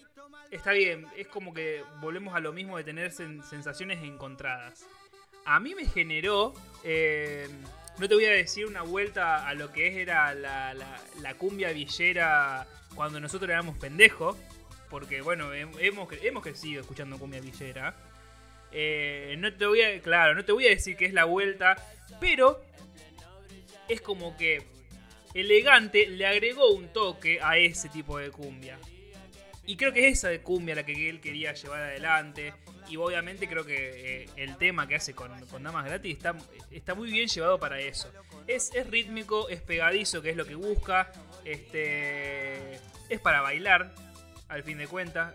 está 0.50 0.72
bien, 0.72 1.06
es 1.16 1.26
como 1.28 1.52
que 1.54 1.82
volvemos 2.00 2.34
a 2.34 2.40
lo 2.40 2.52
mismo 2.52 2.76
de 2.76 2.84
tener 2.84 3.10
sen- 3.12 3.42
sensaciones 3.42 4.02
encontradas. 4.02 4.84
A 5.44 5.60
mí 5.60 5.74
me 5.74 5.86
generó, 5.86 6.54
eh, 6.84 7.48
no 7.98 8.08
te 8.08 8.14
voy 8.14 8.24
a 8.24 8.30
decir 8.32 8.66
una 8.66 8.82
vuelta 8.82 9.46
a 9.46 9.54
lo 9.54 9.72
que 9.72 10.00
era 10.02 10.34
la, 10.34 10.74
cumbia 11.38 11.70
villera 11.72 12.66
cuando 12.94 13.20
nosotros 13.20 13.50
éramos 13.50 13.76
pendejos, 13.78 14.36
porque 14.90 15.20
bueno, 15.20 15.54
hem- 15.54 15.76
hemos, 15.80 16.08
hemos 16.22 16.42
crecido 16.42 16.80
escuchando 16.80 17.18
cumbia 17.18 17.40
villera. 17.40 17.94
Eh, 18.72 19.36
no 19.38 19.52
te 19.54 19.66
voy 19.66 19.82
a, 19.82 20.00
claro, 20.02 20.34
no 20.34 20.44
te 20.44 20.52
voy 20.52 20.66
a 20.66 20.70
decir 20.70 20.96
que 20.96 21.06
es 21.06 21.12
la 21.12 21.24
vuelta, 21.24 21.76
pero 22.20 22.60
es 23.88 24.00
como 24.00 24.36
que 24.36 24.62
elegante 25.34 26.06
le 26.08 26.26
agregó 26.26 26.70
un 26.72 26.88
toque 26.92 27.40
a 27.40 27.56
ese 27.56 27.88
tipo 27.88 28.18
de 28.18 28.30
cumbia. 28.30 28.78
Y 29.66 29.76
creo 29.76 29.92
que 29.92 30.06
es 30.08 30.18
esa 30.18 30.28
de 30.28 30.40
cumbia 30.40 30.76
la 30.76 30.86
que 30.86 31.10
él 31.10 31.20
quería 31.20 31.52
llevar 31.52 31.82
adelante. 31.82 32.54
Y 32.88 32.96
obviamente 32.96 33.48
creo 33.48 33.64
que 33.64 34.22
eh, 34.22 34.28
el 34.36 34.56
tema 34.56 34.86
que 34.86 34.94
hace 34.94 35.12
con, 35.12 35.44
con 35.46 35.62
Damas 35.62 35.84
Gratis 35.84 36.16
está, 36.16 36.36
está 36.70 36.94
muy 36.94 37.10
bien 37.10 37.28
llevado 37.28 37.58
para 37.58 37.80
eso. 37.80 38.12
Es, 38.46 38.72
es 38.74 38.86
rítmico, 38.86 39.48
es 39.48 39.60
pegadizo, 39.60 40.22
que 40.22 40.30
es 40.30 40.36
lo 40.36 40.46
que 40.46 40.54
busca. 40.54 41.10
Este, 41.44 42.74
es 43.08 43.20
para 43.20 43.40
bailar, 43.40 43.92
al 44.48 44.62
fin 44.62 44.78
de 44.78 44.86
cuentas. 44.86 45.34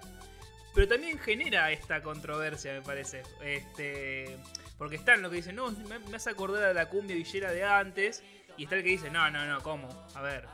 Pero 0.73 0.87
también 0.87 1.19
genera 1.19 1.69
esta 1.71 2.01
controversia, 2.01 2.71
me 2.73 2.81
parece. 2.81 3.23
Este, 3.43 4.37
porque 4.77 4.95
están 4.95 5.21
los 5.21 5.29
que 5.29 5.37
dicen, 5.37 5.57
no, 5.57 5.71
me, 5.71 5.99
me 5.99 6.15
hace 6.15 6.29
acordar 6.29 6.63
a 6.63 6.73
la 6.73 6.87
cumbia 6.87 7.17
villera 7.17 7.51
de 7.51 7.65
antes. 7.65 8.23
Y 8.55 8.63
está 8.63 8.75
el 8.77 8.83
que 8.83 8.89
dice, 8.89 9.09
no, 9.09 9.29
no, 9.29 9.45
no, 9.45 9.61
¿cómo? 9.61 9.89
A 10.15 10.21
ver, 10.21 10.45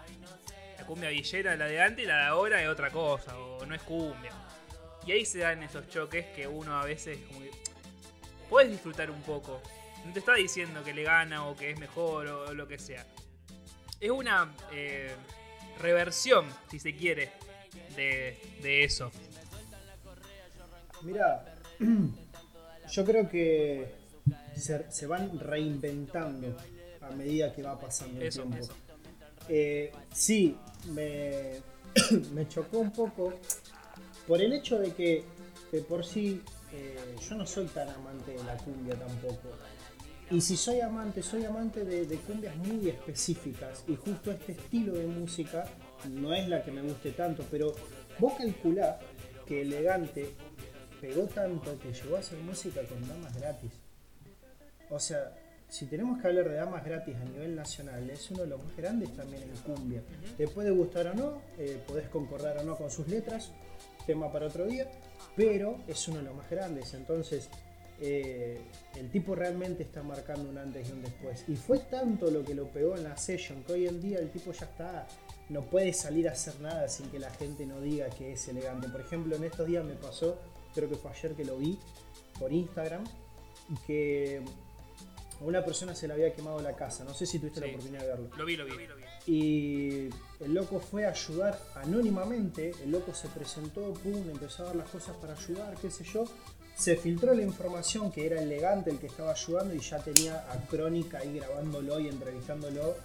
cumbia 0.87 1.09
villera, 1.09 1.55
la 1.55 1.65
de 1.65 1.81
antes 1.81 2.05
y 2.05 2.07
la 2.07 2.17
de 2.17 2.23
ahora 2.23 2.61
es 2.63 2.67
otra 2.69 2.89
cosa, 2.89 3.37
o 3.37 3.65
no 3.65 3.75
es 3.75 3.81
cumbia. 3.83 4.31
Y 5.05 5.11
ahí 5.11 5.25
se 5.25 5.39
dan 5.39 5.61
esos 5.63 5.87
choques 5.89 6.25
que 6.35 6.47
uno 6.47 6.79
a 6.79 6.85
veces 6.85 7.19
como 7.27 7.41
que 7.41 7.51
puedes 8.49 8.71
disfrutar 8.71 9.11
un 9.11 9.21
poco. 9.21 9.61
No 10.05 10.13
te 10.13 10.19
está 10.19 10.33
diciendo 10.35 10.83
que 10.83 10.93
le 10.93 11.03
gana 11.03 11.45
o 11.47 11.55
que 11.55 11.71
es 11.71 11.79
mejor 11.79 12.27
o 12.27 12.53
lo 12.53 12.67
que 12.67 12.79
sea. 12.79 13.05
Es 13.99 14.09
una 14.11 14.53
eh, 14.71 15.13
reversión, 15.79 16.45
si 16.69 16.79
se 16.79 16.95
quiere, 16.95 17.31
de, 17.95 18.37
de 18.61 18.83
eso. 18.83 19.11
Mira, 21.03 21.45
yo 22.91 23.05
creo 23.05 23.29
que 23.29 23.91
se, 24.55 24.91
se 24.91 25.07
van 25.07 25.39
reinventando 25.39 26.57
a 27.01 27.09
medida 27.11 27.53
que 27.53 27.63
va 27.63 27.79
pasando 27.79 28.19
el 28.19 28.27
Eso, 28.27 28.41
tiempo. 28.43 28.57
eso. 28.65 28.73
Eh, 29.49 29.91
sí, 30.13 30.57
me, 30.91 32.47
chocó 32.47 32.79
un 32.79 32.91
poco 32.91 33.33
por 34.27 34.41
el 34.41 34.53
hecho 34.53 34.77
de 34.79 34.93
que 34.93 35.23
de 35.71 35.81
por 35.81 36.05
sí 36.05 36.41
eh, 36.73 37.15
yo 37.27 37.35
no 37.35 37.45
soy 37.45 37.65
tan 37.67 37.89
amante 37.89 38.31
de 38.31 38.43
la 38.43 38.57
cumbia 38.57 38.95
tampoco. 38.95 39.49
Y 40.29 40.41
si 40.41 40.57
soy 40.57 40.81
amante, 40.81 41.23
soy 41.23 41.45
amante 41.45 41.85
de, 41.85 42.05
de 42.05 42.17
cumbias 42.17 42.55
muy 42.57 42.89
específicas. 42.89 43.85
Y 43.87 43.95
justo 43.95 44.31
este 44.31 44.51
estilo 44.51 44.93
de 44.93 45.07
música 45.07 45.65
no 46.09 46.33
es 46.33 46.49
la 46.49 46.63
que 46.63 46.71
me 46.71 46.81
guste 46.81 47.11
tanto. 47.11 47.45
Pero 47.49 47.73
vos 48.19 48.33
calculá 48.37 48.99
que 49.45 49.61
Elegante 49.61 50.33
pegó 50.99 51.23
tanto 51.27 51.79
que 51.79 51.93
llegó 51.93 52.17
a 52.17 52.19
hacer 52.19 52.39
música 52.39 52.81
con 52.83 53.07
damas 53.07 53.37
gratis. 53.39 53.71
O 54.89 54.99
sea, 54.99 55.33
si 55.69 55.85
tenemos 55.85 56.21
que 56.21 56.27
hablar 56.27 56.49
de 56.49 56.55
damas 56.55 56.83
gratis 56.83 57.15
a 57.15 57.25
nivel 57.25 57.55
nacional, 57.55 58.09
es 58.09 58.31
uno 58.31 58.43
de 58.43 58.47
los 58.47 58.63
más 58.63 58.75
grandes 58.75 59.13
también 59.15 59.43
en 59.43 59.57
cumbia. 59.57 60.01
Te 60.37 60.47
puede 60.47 60.71
gustar 60.71 61.07
o 61.07 61.13
no, 61.13 61.41
eh, 61.57 61.81
podés 61.85 62.07
concordar 62.09 62.57
o 62.59 62.63
no 62.63 62.75
con 62.77 62.89
sus 62.89 63.07
letras, 63.07 63.51
tema 64.05 64.31
para 64.31 64.47
otro 64.47 64.65
día, 64.65 64.89
pero 65.35 65.79
es 65.87 66.07
uno 66.07 66.17
de 66.17 66.23
los 66.23 66.35
más 66.35 66.49
grandes. 66.49 66.93
Entonces, 66.93 67.49
eh, 67.99 68.61
el 68.95 69.09
tipo 69.09 69.35
realmente 69.35 69.83
está 69.83 70.03
marcando 70.03 70.49
un 70.49 70.57
antes 70.57 70.87
y 70.87 70.91
un 70.93 71.01
después. 71.01 71.43
Y 71.47 71.55
fue 71.55 71.79
tanto 71.79 72.31
lo 72.31 72.43
que 72.43 72.53
lo 72.55 72.67
pegó 72.69 72.95
en 72.95 73.03
la 73.03 73.17
session 73.17 73.63
que 73.63 73.73
hoy 73.73 73.87
en 73.87 74.01
día 74.01 74.19
el 74.19 74.31
tipo 74.31 74.51
ya 74.51 74.65
está. 74.65 75.07
No 75.49 75.63
puede 75.63 75.93
salir 75.93 76.29
a 76.29 76.33
hacer 76.33 76.59
nada 76.59 76.87
sin 76.87 77.09
que 77.09 77.19
la 77.19 77.29
gente 77.29 77.65
no 77.65 77.81
diga 77.81 78.09
que 78.09 78.33
es 78.33 78.47
elegante. 78.47 78.87
Por 78.89 79.01
ejemplo, 79.01 79.35
en 79.35 79.43
estos 79.43 79.67
días 79.67 79.83
me 79.83 79.95
pasó, 79.95 80.37
creo 80.73 80.89
que 80.89 80.95
fue 80.95 81.11
ayer 81.11 81.33
que 81.33 81.45
lo 81.45 81.57
vi 81.57 81.77
por 82.39 82.51
Instagram, 82.51 83.03
que 83.85 84.41
a 85.39 85.43
una 85.43 85.63
persona 85.63 85.93
se 85.93 86.07
le 86.07 86.13
había 86.13 86.33
quemado 86.33 86.61
la 86.61 86.75
casa. 86.75 87.03
No 87.03 87.13
sé 87.13 87.25
si 87.25 87.39
tuviste 87.39 87.59
la 87.59 87.67
oportunidad 87.67 88.01
de 88.01 88.07
verlo. 88.07 88.29
Lo 88.37 88.45
vi, 88.45 88.55
lo 88.57 88.65
vi. 88.65 88.73
Y 89.27 90.09
el 90.39 90.53
loco 90.53 90.79
fue 90.79 91.05
a 91.05 91.09
ayudar 91.09 91.59
anónimamente. 91.75 92.71
El 92.83 92.91
loco 92.91 93.13
se 93.13 93.27
presentó, 93.27 93.93
pum, 93.93 94.29
empezó 94.29 94.63
a 94.63 94.67
dar 94.67 94.75
las 94.77 94.89
cosas 94.89 95.15
para 95.17 95.33
ayudar, 95.33 95.75
qué 95.81 95.91
sé 95.91 96.03
yo. 96.03 96.25
Se 96.75 96.95
filtró 96.95 97.33
la 97.33 97.41
información 97.41 98.11
que 98.11 98.25
era 98.25 98.41
elegante 98.41 98.91
el 98.91 98.99
que 98.99 99.07
estaba 99.07 99.31
ayudando 99.31 99.73
y 99.73 99.79
ya 99.79 99.97
tenía 99.99 100.45
a 100.51 100.57
Crónica 100.67 101.19
ahí 101.19 101.39
grabándolo 101.39 101.99
y 101.99 102.07
entrevistándolo. 102.07 102.95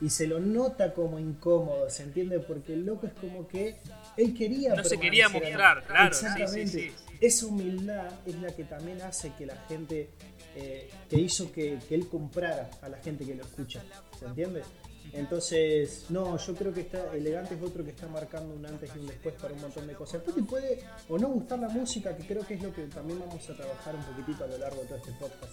Y 0.00 0.10
se 0.10 0.26
lo 0.26 0.38
nota 0.40 0.92
como 0.92 1.18
incómodo, 1.18 1.88
¿se 1.88 2.02
entiende? 2.02 2.38
Porque 2.38 2.74
el 2.74 2.84
loco 2.84 3.06
es 3.06 3.14
como 3.14 3.48
que 3.48 3.76
él 4.16 4.34
quería. 4.34 4.74
No 4.74 4.84
se 4.84 4.98
quería 4.98 5.28
mostrar, 5.28 5.84
claro, 5.84 6.14
sí, 6.14 6.20
sí, 6.20 6.26
Exactamente. 6.26 6.66
sí. 6.68 6.92
Esa 7.20 7.46
humildad 7.46 8.10
es 8.26 8.34
la 8.36 8.54
que 8.54 8.64
también 8.64 9.00
hace 9.02 9.32
que 9.38 9.46
la 9.46 9.56
gente, 9.68 10.10
eh, 10.58 10.88
que 11.08 11.20
hizo 11.20 11.52
que, 11.52 11.78
él 11.90 12.08
comprara 12.08 12.70
a 12.80 12.88
la 12.88 12.96
gente 12.98 13.26
que 13.26 13.34
lo 13.34 13.44
escucha, 13.44 13.82
¿se 14.18 14.24
entiende? 14.24 14.62
Entonces, 15.12 16.06
no, 16.08 16.36
yo 16.38 16.54
creo 16.54 16.72
que 16.72 16.80
está 16.80 17.14
elegante 17.14 17.54
es 17.54 17.62
otro 17.62 17.84
que 17.84 17.90
está 17.90 18.08
marcando 18.08 18.54
un 18.54 18.64
antes 18.64 18.90
y 18.96 18.98
un 18.98 19.06
después 19.06 19.34
para 19.34 19.52
un 19.52 19.60
montón 19.60 19.86
de 19.86 19.94
cosas. 19.94 20.24
Después 20.24 20.36
te 20.36 20.42
puede 20.42 20.84
o 21.10 21.18
no 21.18 21.28
gustar 21.28 21.58
la 21.58 21.68
música, 21.68 22.16
que 22.16 22.26
creo 22.26 22.46
que 22.46 22.54
es 22.54 22.62
lo 22.62 22.72
que 22.72 22.84
también 22.86 23.20
vamos 23.20 23.48
a 23.48 23.54
trabajar 23.54 23.94
un 23.94 24.02
poquitito 24.02 24.44
a 24.44 24.46
lo 24.46 24.58
largo 24.58 24.80
de 24.80 24.86
todo 24.86 24.98
este 24.98 25.12
podcast. 25.12 25.52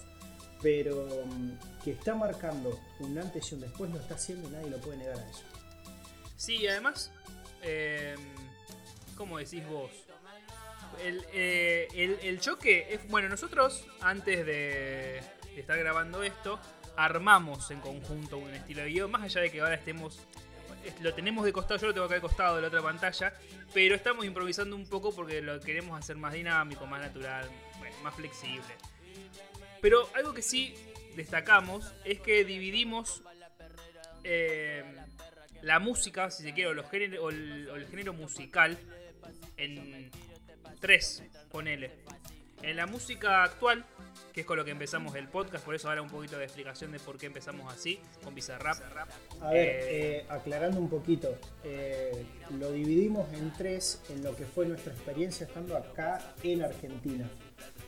Pero 0.62 1.06
mm, 1.26 1.84
que 1.84 1.92
está 1.92 2.16
marcando 2.16 2.80
un 3.02 3.18
antes 3.18 3.52
y 3.52 3.56
un 3.56 3.62
después 3.62 3.92
lo 3.92 4.00
está 4.00 4.16
haciendo 4.16 4.48
y 4.48 4.52
nadie 4.54 4.70
lo 4.70 4.78
puede 4.78 4.98
negar 4.98 5.20
a 5.20 5.30
eso. 5.30 5.44
Sí, 6.38 6.66
además, 6.66 7.12
eh, 7.62 8.16
¿cómo 9.18 9.38
decís 9.38 9.68
vos? 9.68 9.92
El, 11.02 11.26
eh, 11.34 11.88
el- 11.96 12.20
el 12.22 12.40
choque 12.40 12.88
es. 12.90 13.08
Bueno, 13.10 13.30
nosotros, 13.30 13.86
antes 14.02 14.46
de, 14.46 15.22
estar 15.56 15.78
grabando 15.78 16.24
esto, 16.24 16.60
armamos 16.96 17.70
en 17.72 17.80
conjunto 17.80 18.38
un 18.38 18.54
estilo 18.54 18.82
de 18.82 18.88
video. 18.88 19.08
Más 19.08 19.24
allá 19.24 19.42
de 19.42 19.52
que 19.52 19.62
ahora 19.62 19.76
estemos. 19.76 20.20
es- 20.86 21.00
Lo 21.02 21.14
tenemos 21.14 21.46
de 21.46 21.54
costado, 21.54 21.80
yo 21.80 21.88
lo 21.88 21.94
tengo 21.94 22.06
acá 22.06 22.16
de 22.16 22.22
costado 22.22 22.56
de 22.58 22.62
la 22.64 22.68
otra 22.68 22.82
pantalla. 22.82 23.34
Pero 23.74 23.96
estamos 23.96 24.26
improvisando 24.26 24.76
un 24.76 24.88
poco 24.88 25.14
porque 25.16 25.42
lo 25.42 25.60
queremos 25.60 25.98
hacer 25.98 26.16
más 26.18 26.34
dinámico, 26.34 26.86
más 26.86 27.02
natural, 27.02 27.50
más 28.04 28.14
flexible. 28.16 28.74
Pero 29.82 30.10
algo 30.16 30.34
que 30.34 30.42
sí 30.42 30.76
destacamos 31.16 31.94
es 32.06 32.20
que 32.20 32.44
dividimos 32.46 33.22
eh, 34.24 34.84
la 35.62 35.80
música, 35.80 36.30
si 36.32 36.44
se 36.44 36.54
quiere, 36.54 36.70
o 36.70 37.30
el, 37.30 37.70
o 37.70 37.76
el 37.76 37.88
género 37.88 38.14
musical 38.14 38.78
en 39.58 40.10
tres, 40.80 41.24
ponele. 41.52 41.92
En 42.62 42.78
la 42.78 42.86
música 42.86 43.44
actual, 43.44 43.84
que 44.32 44.42
es 44.42 44.48
con 44.48 44.58
lo 44.58 44.64
que 44.64 44.72
empezamos 44.72 45.14
el 45.16 45.28
podcast, 45.28 45.66
por 45.66 45.76
eso 45.76 45.90
ahora 45.90 46.02
un 46.02 46.10
poquito 46.10 46.38
de 46.38 46.46
explicación 46.46 46.94
de 46.94 47.00
por 47.00 47.18
qué 47.18 47.26
empezamos 47.26 47.72
así, 47.74 48.00
con 48.24 48.34
Bizarrap. 48.34 48.78
A 49.42 49.52
ver, 49.52 49.68
Eh, 49.68 49.80
eh, 49.90 50.26
aclarando 50.30 50.80
un 50.80 50.90
poquito, 50.90 51.36
eh, 51.66 52.26
lo 52.58 52.72
dividimos 52.72 53.32
en 53.34 53.52
tres 53.54 54.02
en 54.10 54.24
lo 54.24 54.34
que 54.36 54.46
fue 54.46 54.66
nuestra 54.66 54.94
experiencia 54.94 55.46
estando 55.46 55.76
acá 55.76 56.34
en 56.42 56.62
Argentina. 56.64 57.30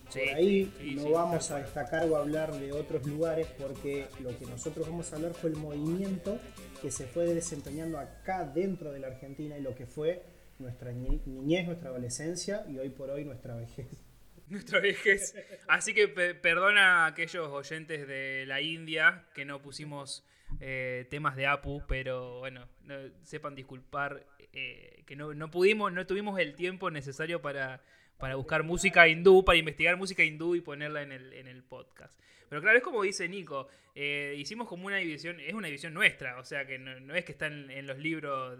Sí, 0.09 0.19
Por 0.19 0.35
ahí 0.35 0.73
sí, 0.77 0.95
no 0.95 1.03
sí, 1.03 1.11
vamos 1.11 1.51
a 1.51 1.57
destacar 1.57 2.07
o 2.09 2.17
hablar 2.17 2.53
de 2.53 2.71
otros 2.73 3.05
lugares 3.07 3.47
porque 3.57 4.07
lo 4.19 4.37
que 4.37 4.45
nosotros 4.45 4.87
vamos 4.87 5.11
a 5.11 5.15
hablar 5.15 5.33
fue 5.33 5.49
el 5.49 5.55
movimiento 5.55 6.37
que 6.81 6.91
se 6.91 7.07
fue 7.07 7.33
desempeñando 7.33 7.97
acá 7.97 8.45
dentro 8.45 8.91
de 8.91 8.99
la 8.99 9.07
Argentina 9.07 9.57
y 9.57 9.61
lo 9.61 9.73
que 9.73 9.87
fue 9.87 10.21
nuestra 10.59 10.91
ni- 10.91 11.21
niñez, 11.25 11.65
nuestra 11.65 11.89
adolescencia 11.89 12.65
y 12.69 12.77
hoy 12.77 12.89
por 12.89 13.09
hoy 13.09 13.25
nuestra 13.25 13.55
vejez. 13.55 14.03
nuestra 14.47 14.79
vejez. 14.79 15.35
Así 15.67 15.93
que 15.93 16.07
pe- 16.07 16.35
perdona 16.35 17.03
a 17.03 17.07
aquellos 17.07 17.47
oyentes 17.49 18.07
de 18.07 18.45
la 18.47 18.61
India 18.61 19.25
que 19.33 19.45
no 19.45 19.61
pusimos 19.61 20.25
eh, 20.59 21.07
temas 21.09 21.35
de 21.35 21.47
Apu, 21.47 21.81
pero 21.87 22.39
bueno, 22.39 22.67
no- 22.83 22.95
sepan 23.23 23.55
disculpar 23.55 24.25
eh, 24.53 25.03
que 25.05 25.15
no, 25.15 25.33
no 25.33 25.51
pudimos, 25.51 25.91
no 25.91 26.05
tuvimos 26.05 26.39
el 26.39 26.55
tiempo 26.55 26.89
necesario 26.91 27.41
para, 27.41 27.81
para 28.17 28.35
buscar 28.35 28.63
música 28.63 29.07
hindú, 29.07 29.43
para 29.43 29.57
investigar 29.57 29.97
música 29.97 30.23
hindú 30.23 30.55
y 30.55 30.61
ponerla 30.61 31.01
en 31.01 31.11
el, 31.11 31.33
en 31.33 31.47
el 31.47 31.63
podcast. 31.63 32.13
Pero 32.49 32.61
claro, 32.61 32.77
es 32.77 32.83
como 32.83 33.03
dice 33.03 33.27
Nico, 33.27 33.67
eh, 33.93 34.35
hicimos 34.37 34.67
como 34.67 34.87
una 34.87 34.97
división, 34.97 35.39
es 35.39 35.53
una 35.53 35.67
división 35.67 35.93
nuestra, 35.93 36.37
o 36.39 36.43
sea 36.43 36.65
que 36.65 36.77
no, 36.77 37.15
es 37.15 37.25
que 37.25 37.31
están 37.31 37.71
en 37.71 37.87
los 37.87 37.97
libros 37.97 38.57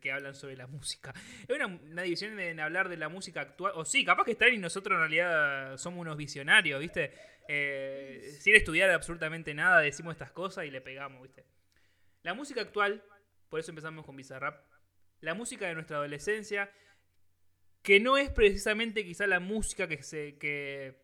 que 0.00 0.12
hablan 0.12 0.34
sobre 0.34 0.56
la 0.56 0.66
música. 0.66 1.12
Es 1.48 1.56
una, 1.56 1.66
una 1.66 2.02
división 2.02 2.38
en 2.38 2.60
hablar 2.60 2.88
de 2.88 2.96
la 2.96 3.08
música 3.08 3.40
actual, 3.40 3.72
o 3.76 3.84
sí, 3.84 4.04
capaz 4.04 4.24
que 4.24 4.32
están 4.32 4.52
y 4.52 4.58
nosotros 4.58 4.96
en 4.96 5.00
realidad 5.00 5.76
somos 5.78 6.00
unos 6.00 6.16
visionarios, 6.16 6.80
¿viste? 6.80 7.12
Eh, 7.46 8.36
sin 8.40 8.54
estudiar 8.54 8.90
absolutamente 8.90 9.52
nada, 9.54 9.80
decimos 9.80 10.12
estas 10.12 10.30
cosas 10.30 10.64
y 10.64 10.70
le 10.70 10.80
pegamos, 10.80 11.22
¿viste? 11.22 11.44
La 12.22 12.34
música 12.34 12.62
actual, 12.62 13.04
por 13.50 13.60
eso 13.60 13.70
empezamos 13.70 14.06
con 14.06 14.16
Bizarrap, 14.16 14.64
la 15.20 15.34
música 15.34 15.66
de 15.66 15.74
nuestra 15.74 15.98
adolescencia, 15.98 16.70
que 17.82 18.00
no 18.00 18.16
es 18.16 18.30
precisamente 18.30 19.04
quizá 19.04 19.26
la 19.26 19.40
música 19.40 19.86
que, 19.86 20.02
se, 20.02 20.38
que, 20.38 21.03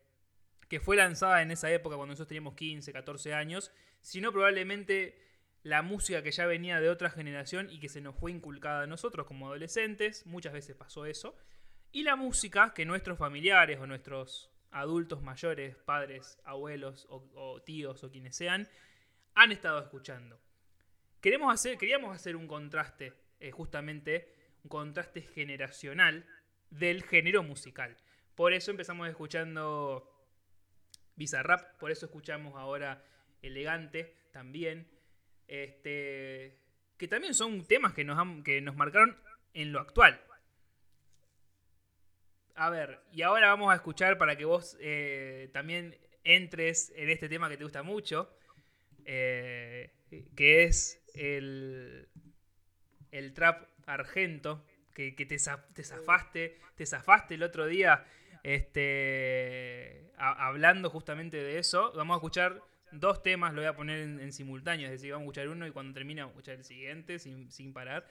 que 0.71 0.79
fue 0.79 0.95
lanzada 0.95 1.41
en 1.41 1.51
esa 1.51 1.69
época 1.69 1.97
cuando 1.97 2.13
nosotros 2.13 2.29
teníamos 2.29 2.55
15, 2.55 2.93
14 2.93 3.33
años, 3.33 3.73
sino 3.99 4.31
probablemente 4.31 5.21
la 5.63 5.81
música 5.81 6.23
que 6.23 6.31
ya 6.31 6.45
venía 6.45 6.79
de 6.79 6.89
otra 6.89 7.09
generación 7.09 7.69
y 7.69 7.81
que 7.81 7.89
se 7.89 7.99
nos 7.99 8.15
fue 8.15 8.31
inculcada 8.31 8.83
a 8.83 8.87
nosotros 8.87 9.27
como 9.27 9.47
adolescentes, 9.47 10.25
muchas 10.25 10.53
veces 10.53 10.77
pasó 10.77 11.05
eso, 11.05 11.35
y 11.91 12.03
la 12.03 12.15
música 12.15 12.73
que 12.73 12.85
nuestros 12.85 13.17
familiares 13.17 13.81
o 13.81 13.85
nuestros 13.85 14.49
adultos 14.71 15.21
mayores, 15.21 15.75
padres, 15.75 16.39
abuelos 16.45 17.05
o, 17.09 17.29
o 17.33 17.61
tíos 17.61 18.01
o 18.05 18.09
quienes 18.09 18.37
sean, 18.37 18.69
han 19.35 19.51
estado 19.51 19.77
escuchando. 19.81 20.39
Queremos 21.19 21.53
hacer, 21.53 21.77
queríamos 21.77 22.15
hacer 22.15 22.37
un 22.37 22.47
contraste, 22.47 23.11
eh, 23.41 23.51
justamente, 23.51 24.33
un 24.63 24.69
contraste 24.69 25.21
generacional 25.21 26.25
del 26.69 27.03
género 27.03 27.43
musical. 27.43 27.97
Por 28.35 28.53
eso 28.53 28.71
empezamos 28.71 29.09
escuchando 29.09 30.10
Bizarrap, 31.15 31.77
por 31.77 31.91
eso 31.91 32.05
escuchamos 32.05 32.55
ahora 32.55 33.03
Elegante 33.41 34.15
también. 34.31 34.87
Este, 35.47 36.57
que 36.97 37.07
también 37.07 37.33
son 37.33 37.65
temas 37.65 37.93
que 37.93 38.03
nos, 38.03 38.43
que 38.43 38.61
nos 38.61 38.75
marcaron 38.75 39.17
en 39.53 39.71
lo 39.71 39.79
actual. 39.79 40.21
A 42.55 42.69
ver, 42.69 42.99
y 43.11 43.21
ahora 43.23 43.47
vamos 43.47 43.71
a 43.71 43.75
escuchar 43.75 44.17
para 44.17 44.35
que 44.35 44.45
vos 44.45 44.77
eh, 44.79 45.49
también 45.53 45.97
entres 46.23 46.93
en 46.95 47.09
este 47.09 47.27
tema 47.27 47.49
que 47.49 47.57
te 47.57 47.63
gusta 47.63 47.83
mucho, 47.83 48.29
eh, 49.05 49.91
que 50.35 50.63
es 50.63 51.03
el, 51.15 52.07
el 53.11 53.33
trap 53.33 53.67
argento, 53.85 54.63
que, 54.93 55.15
que 55.15 55.25
te, 55.25 55.37
te 55.73 55.83
zafaste, 55.83 56.59
te 56.75 56.85
zafaste 56.85 57.33
el 57.33 57.43
otro 57.43 57.65
día 57.65 58.05
este, 58.43 60.11
hablando 60.17 60.89
justamente 60.89 61.37
de 61.37 61.59
eso. 61.59 61.91
Vamos 61.95 62.15
a 62.15 62.17
escuchar 62.17 62.61
dos 62.91 63.23
temas, 63.23 63.53
lo 63.53 63.61
voy 63.61 63.67
a 63.67 63.75
poner 63.75 63.99
en, 63.99 64.31
simultáneo, 64.31 64.87
es 64.87 64.91
decir, 64.91 65.11
vamos 65.11 65.23
a 65.23 65.25
escuchar 65.25 65.49
uno 65.49 65.65
y 65.65 65.71
cuando 65.71 65.93
termine 65.93 66.21
vamos 66.21 66.35
a 66.35 66.39
escuchar 66.39 66.55
el 66.55 66.63
siguiente 66.63 67.19
sin, 67.19 67.51
sin 67.51 67.73
parar. 67.73 68.05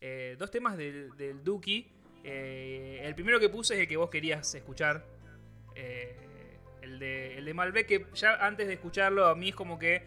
Eh, 0.00 0.36
dos 0.38 0.50
temas 0.50 0.76
del, 0.76 1.42
Duki. 1.42 1.90
Eh, 2.24 3.00
el 3.04 3.14
primero 3.14 3.38
que 3.38 3.48
puse 3.48 3.74
es 3.74 3.80
el 3.80 3.88
que 3.88 3.96
vos 3.96 4.10
querías 4.10 4.54
escuchar. 4.54 5.04
eh, 5.74 6.14
el, 6.82 6.98
de, 6.98 7.38
el 7.38 7.44
de 7.44 7.54
Malbec, 7.54 7.86
que 7.86 8.06
ya 8.14 8.34
antes 8.46 8.68
de 8.68 8.74
escucharlo, 8.74 9.26
a 9.26 9.34
mí 9.34 9.48
es 9.48 9.54
como 9.56 9.78
que 9.78 10.02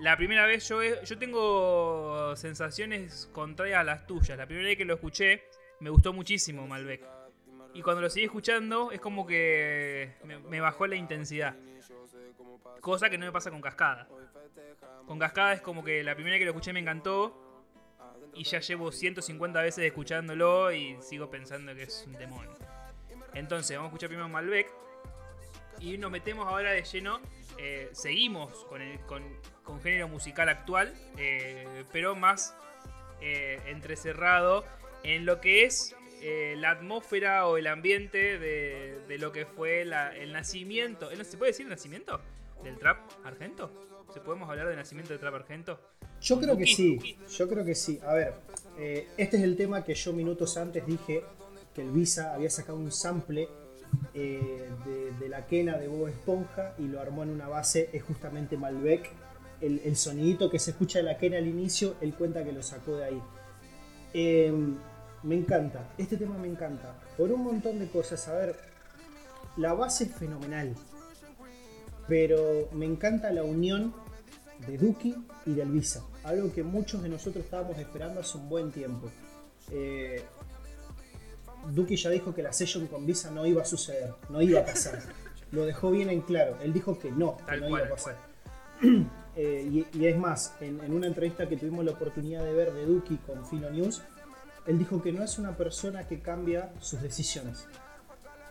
la 0.00 0.16
primera 0.16 0.46
vez 0.46 0.68
yo, 0.68 0.80
yo 0.82 1.18
tengo 1.18 2.36
sensaciones 2.36 3.28
contrarias 3.32 3.80
a 3.80 3.84
las 3.84 4.06
tuyas. 4.06 4.38
La 4.38 4.46
primera 4.46 4.68
vez 4.68 4.78
que 4.78 4.84
lo 4.84 4.94
escuché, 4.94 5.42
me 5.80 5.90
gustó 5.90 6.12
muchísimo 6.12 6.66
Malbec. 6.66 7.17
Y 7.74 7.82
cuando 7.82 8.02
lo 8.02 8.10
seguí 8.10 8.26
escuchando, 8.26 8.90
es 8.92 9.00
como 9.00 9.26
que 9.26 10.14
me, 10.24 10.60
bajó 10.60 10.86
la 10.86 10.96
intensidad. 10.96 11.54
Cosa 12.80 13.10
que 13.10 13.18
no 13.18 13.26
me 13.26 13.32
pasa 13.32 13.50
con 13.50 13.60
Cascada. 13.60 14.08
Con 15.06 15.18
Cascada 15.18 15.52
es 15.52 15.60
como 15.60 15.84
que 15.84 16.02
la 16.02 16.14
primera 16.14 16.38
que 16.38 16.44
lo 16.44 16.50
escuché 16.50 16.72
me 16.72 16.80
encantó. 16.80 17.44
Y 18.34 18.44
ya 18.44 18.60
llevo 18.60 18.92
150 18.92 19.62
veces 19.62 19.84
escuchándolo 19.84 20.70
y 20.72 20.96
sigo 21.00 21.30
pensando 21.30 21.74
que 21.74 21.84
es 21.84 22.04
un 22.06 22.12
demonio. 22.12 22.56
Entonces, 23.34 23.76
vamos 23.76 23.88
a 23.88 23.90
escuchar 23.90 24.08
primero 24.08 24.28
Malbec. 24.28 24.70
Y 25.80 25.98
nos 25.98 26.10
metemos 26.10 26.46
ahora 26.46 26.72
de 26.72 26.82
lleno. 26.82 27.20
eh, 27.58 27.90
seguimos 27.92 28.64
con, 28.66 28.82
el, 28.82 29.00
con, 29.00 29.24
con 29.62 29.80
género 29.80 30.08
musical 30.08 30.48
actual, 30.48 30.94
eh, 31.16 31.84
pero 31.92 32.14
más 32.14 32.56
eh, 33.20 33.60
entrecerrado 33.66 34.64
en 35.02 35.26
lo 35.26 35.40
que 35.40 35.64
es 35.64 35.96
eh, 36.22 36.54
la 36.58 36.70
atmósfera 36.70 37.46
o 37.46 37.56
el 37.56 37.66
ambiente 37.66 38.38
de, 38.38 38.98
de 39.08 39.18
lo 39.18 39.32
que 39.32 39.46
fue 39.46 39.84
la- 39.84 40.16
el 40.16 40.32
nacimiento. 40.32 41.10
¿eh, 41.10 41.24
¿Se 41.24 41.36
puede 41.36 41.50
decir 41.52 41.66
el 41.66 41.70
nacimiento 41.70 42.20
del 42.64 42.76
trap 42.78 42.98
argento? 43.24 43.70
¿Se 44.12 44.20
podemos 44.20 44.48
hablar 44.48 44.66
del 44.68 44.76
nacimiento 44.76 45.12
del 45.12 45.20
trap 45.20 45.34
argento? 45.34 45.78
Yo 46.20 46.40
creo 46.40 46.56
que 46.56 46.66
sí, 46.66 47.16
yo 47.36 47.48
creo 47.48 47.64
que 47.64 47.74
sí. 47.74 48.00
A 48.06 48.14
ver, 48.14 48.34
eh, 48.78 49.06
este 49.16 49.36
es 49.36 49.42
el 49.42 49.56
tema 49.56 49.84
que 49.84 49.94
yo 49.94 50.12
minutos 50.12 50.56
antes 50.56 50.84
dije 50.86 51.22
que 51.74 51.82
el 51.82 51.90
Visa 51.90 52.34
había 52.34 52.50
sacado 52.50 52.78
un 52.78 52.90
sample 52.90 53.48
eh, 54.14 54.68
de, 54.84 55.12
de 55.12 55.28
la 55.28 55.46
quena 55.46 55.76
de 55.78 55.86
Bob 55.88 56.08
Esponja 56.08 56.74
y 56.78 56.88
lo 56.88 57.00
armó 57.00 57.22
en 57.22 57.30
una 57.30 57.48
base, 57.48 57.90
es 57.92 58.02
justamente 58.02 58.56
Malbec. 58.56 59.10
El, 59.60 59.80
el 59.84 59.96
sonidito 59.96 60.50
que 60.50 60.58
se 60.58 60.70
escucha 60.72 61.00
de 61.00 61.04
la 61.04 61.18
quena 61.18 61.36
al 61.38 61.46
inicio, 61.46 61.96
él 62.00 62.14
cuenta 62.14 62.44
que 62.44 62.52
lo 62.52 62.62
sacó 62.62 62.96
de 62.96 63.04
ahí. 63.04 63.22
Eh, 64.14 64.52
me 65.22 65.34
encanta, 65.34 65.88
este 65.98 66.16
tema 66.16 66.36
me 66.38 66.48
encanta. 66.48 66.94
Por 67.16 67.32
un 67.32 67.42
montón 67.42 67.78
de 67.78 67.88
cosas, 67.88 68.26
a 68.28 68.34
ver, 68.34 68.56
la 69.56 69.74
base 69.74 70.04
es 70.04 70.14
fenomenal. 70.14 70.74
Pero 72.06 72.68
me 72.72 72.86
encanta 72.86 73.30
la 73.32 73.42
unión 73.42 73.94
de 74.66 74.78
Duki 74.78 75.14
y 75.46 75.54
del 75.54 75.70
Visa. 75.70 76.04
Algo 76.24 76.52
que 76.52 76.62
muchos 76.62 77.02
de 77.02 77.08
nosotros 77.08 77.44
estábamos 77.44 77.78
esperando 77.78 78.20
hace 78.20 78.38
un 78.38 78.48
buen 78.48 78.70
tiempo. 78.70 79.10
Eh, 79.70 80.22
Duki 81.72 81.96
ya 81.96 82.10
dijo 82.10 82.34
que 82.34 82.42
la 82.42 82.52
session 82.52 82.86
con 82.86 83.04
Visa 83.06 83.30
no 83.30 83.44
iba 83.46 83.62
a 83.62 83.64
suceder, 83.64 84.14
no 84.30 84.40
iba 84.40 84.60
a 84.60 84.64
pasar. 84.64 85.00
Lo 85.52 85.64
dejó 85.64 85.90
bien 85.90 86.10
en 86.10 86.20
claro. 86.22 86.56
Él 86.62 86.72
dijo 86.72 86.98
que 86.98 87.10
no, 87.10 87.38
que 87.38 87.56
no 87.56 87.68
cual. 87.68 87.82
iba 87.82 87.86
a 87.86 87.90
pasar. 87.90 88.16
eh, 89.36 89.84
y, 89.92 90.06
es 90.06 90.16
más, 90.16 90.54
en, 90.60 90.92
una 90.92 91.06
entrevista 91.06 91.48
que 91.48 91.56
tuvimos 91.56 91.84
la 91.84 91.92
oportunidad 91.92 92.44
de 92.44 92.52
ver 92.52 92.72
de 92.72 92.86
Duki 92.86 93.16
con 93.18 93.44
Fino 93.46 93.70
News, 93.70 94.02
él 94.68 94.78
dijo 94.78 95.00
que 95.00 95.12
no 95.12 95.24
es 95.24 95.38
una 95.38 95.56
persona 95.56 96.06
que 96.06 96.20
cambia 96.20 96.70
sus 96.78 97.00
decisiones. 97.00 97.66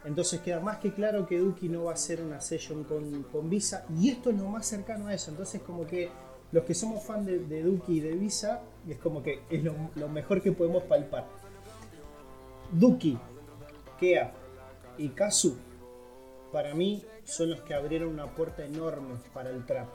Entonces 0.04 0.42
queda 0.42 0.60
más 0.60 0.80
que 0.80 0.92
claro 0.92 1.28
que 1.28 1.38
Duki 1.38 1.70
no 1.70 1.86
va 1.86 1.92
a 1.92 1.94
hacer 1.94 2.22
una 2.22 2.42
session 2.42 2.84
con, 2.86 3.50
Visa 3.50 3.86
y 3.96 4.10
esto 4.10 4.32
es 4.32 4.38
lo 4.38 4.50
más 4.50 4.66
cercano 4.66 5.08
a 5.08 5.14
eso. 5.14 5.30
Entonces 5.30 5.62
como 5.62 5.86
que 5.86 6.10
los 6.52 6.64
que 6.64 6.74
somos 6.74 7.04
fan 7.04 7.24
de, 7.24 7.62
Duki 7.62 7.98
y 7.98 8.00
de 8.00 8.14
Visa 8.14 8.64
es 8.90 8.98
como 8.98 9.22
que 9.22 9.44
es 9.50 9.64
lo, 9.64 9.76
lo 9.96 10.10
mejor 10.10 10.42
que 10.42 10.52
podemos 10.52 10.84
palpar. 10.84 11.28
Duki, 12.72 13.18
Kea 14.00 14.34
y 14.98 15.10
Kazu 15.10 15.56
para 16.52 16.74
mí 16.74 17.06
son 17.26 17.52
los 17.52 17.62
que 17.62 17.76
abrieron 17.76 18.10
una 18.10 18.34
puerta 18.34 18.66
enorme 18.66 19.16
para 19.36 19.52
el 19.52 19.66
trap. 19.68 19.88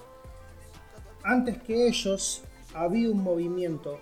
Antes 1.24 1.60
que 1.62 1.88
ellos 1.88 2.42
había 2.74 3.10
un 3.10 3.24
movimiento 3.24 3.98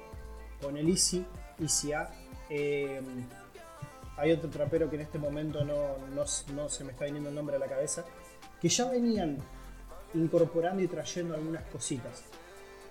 con 0.60 0.76
el 0.76 0.88
Easy, 0.90 1.24
Easy 1.60 1.92
A. 1.92 2.08
Eh, 2.48 3.00
hay 4.16 4.32
otro 4.32 4.50
trapero 4.50 4.90
que 4.90 4.96
en 4.96 5.02
este 5.02 5.18
momento 5.18 5.64
no, 5.64 5.96
no, 6.14 6.68
se 6.68 6.84
me 6.84 6.92
está 6.92 7.04
viniendo 7.06 7.30
el 7.30 7.34
nombre 7.34 7.56
a 7.56 7.58
la 7.58 7.68
cabeza, 7.68 8.04
que 8.60 8.68
ya 8.68 8.90
venían 8.90 9.38
incorporando 10.14 10.82
y 10.82 10.88
trayendo 10.88 11.34
algunas 11.34 11.64
cositas. 11.64 12.24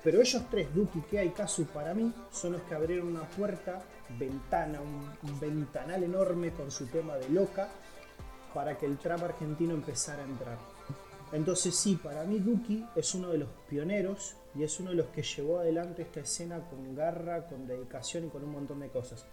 Pero 0.03 0.21
ellos 0.21 0.43
tres, 0.49 0.73
Duki, 0.73 1.01
Kea 1.01 1.25
y 1.25 1.29
Kazu, 1.29 1.65
para 1.65 1.93
mí 1.93 2.13
son 2.31 2.53
los 2.53 2.61
que 2.63 2.73
abrieron 2.73 3.09
una 3.09 3.29
puerta, 3.29 3.81
ventana, 4.17 4.79
un 4.81 5.39
ventanal 5.39 6.03
enorme 6.03 6.51
con 6.51 6.71
su 6.71 6.87
tema 6.87 7.15
de 7.17 7.29
loca, 7.29 7.69
para 8.53 8.77
que 8.77 8.85
el 8.85 8.97
trap 8.97 9.23
argentino 9.23 9.73
empezara 9.73 10.23
a 10.23 10.25
entrar. 10.25 10.78
Entonces 11.31 11.75
sí, 11.75 11.95
para 11.95 12.23
mí 12.23 12.39
Duki 12.39 12.85
es 12.95 13.13
uno 13.13 13.29
de 13.29 13.37
los 13.37 13.49
pioneros 13.69 14.35
y 14.55 14.63
es 14.63 14.79
uno 14.79 14.89
de 14.89 14.95
los 14.95 15.07
que 15.07 15.21
llevó 15.21 15.59
adelante 15.59 16.01
esta 16.01 16.21
escena 16.21 16.67
con 16.69 16.95
garra, 16.95 17.45
con 17.47 17.67
dedicación 17.67 18.25
y 18.25 18.29
con 18.29 18.43
un 18.43 18.51
montón 18.51 18.79
de 18.79 18.89
cosas. 18.89 19.27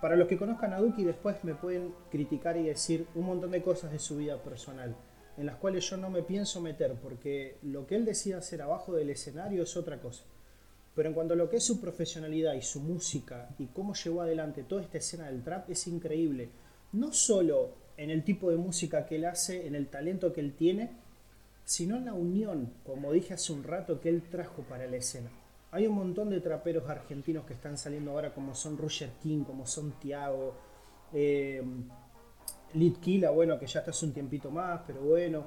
Para 0.00 0.14
los 0.14 0.28
que 0.28 0.38
conozcan 0.38 0.72
a 0.72 0.78
Duki 0.78 1.02
después 1.02 1.42
me 1.42 1.56
pueden 1.56 1.92
criticar 2.08 2.56
y 2.56 2.62
decir 2.62 3.08
un 3.16 3.26
montón 3.26 3.50
de 3.50 3.62
cosas 3.62 3.90
de 3.90 3.98
su 3.98 4.16
vida 4.16 4.40
personal, 4.40 4.94
en 5.36 5.46
las 5.46 5.56
cuales 5.56 5.90
yo 5.90 5.96
no 5.96 6.08
me 6.08 6.22
pienso 6.22 6.60
meter, 6.60 6.94
porque 7.02 7.58
lo 7.62 7.84
que 7.84 7.96
él 7.96 8.04
decida 8.04 8.38
hacer 8.38 8.62
abajo 8.62 8.94
del 8.94 9.10
escenario 9.10 9.64
es 9.64 9.76
otra 9.76 10.00
cosa. 10.00 10.24
Pero 10.94 11.08
en 11.08 11.14
cuanto 11.14 11.34
a 11.34 11.36
lo 11.36 11.50
que 11.50 11.56
es 11.56 11.64
su 11.64 11.80
profesionalidad 11.80 12.54
y 12.54 12.62
su 12.62 12.80
música 12.80 13.48
y 13.58 13.66
cómo 13.66 13.94
llevó 13.94 14.22
adelante 14.22 14.62
toda 14.62 14.82
esta 14.82 14.98
escena 14.98 15.26
del 15.26 15.42
trap, 15.42 15.68
es 15.70 15.86
increíble. 15.88 16.50
No 16.92 17.12
solo 17.12 17.74
en 17.96 18.10
el 18.10 18.22
tipo 18.22 18.50
de 18.50 18.56
música 18.56 19.04
que 19.04 19.16
él 19.16 19.24
hace, 19.24 19.66
en 19.66 19.74
el 19.74 19.88
talento 19.88 20.32
que 20.32 20.40
él 20.40 20.54
tiene, 20.54 20.90
sino 21.68 22.00
la 22.00 22.14
unión, 22.14 22.72
como 22.82 23.12
dije 23.12 23.34
hace 23.34 23.52
un 23.52 23.62
rato, 23.62 24.00
que 24.00 24.08
él 24.08 24.22
trajo 24.30 24.62
para 24.62 24.86
la 24.86 24.96
escena. 24.96 25.28
Hay 25.70 25.86
un 25.86 25.96
montón 25.96 26.30
de 26.30 26.40
traperos 26.40 26.88
argentinos 26.88 27.44
que 27.44 27.52
están 27.52 27.76
saliendo 27.76 28.12
ahora, 28.12 28.32
como 28.32 28.54
son 28.54 28.78
Roger 28.78 29.10
King, 29.22 29.44
como 29.44 29.66
son 29.66 29.92
Tiago, 30.00 30.54
eh, 31.12 31.62
bueno, 33.34 33.58
que 33.58 33.66
ya 33.66 33.80
está 33.80 33.90
hace 33.90 34.06
un 34.06 34.14
tiempito 34.14 34.50
más, 34.50 34.80
pero 34.86 35.02
bueno. 35.02 35.44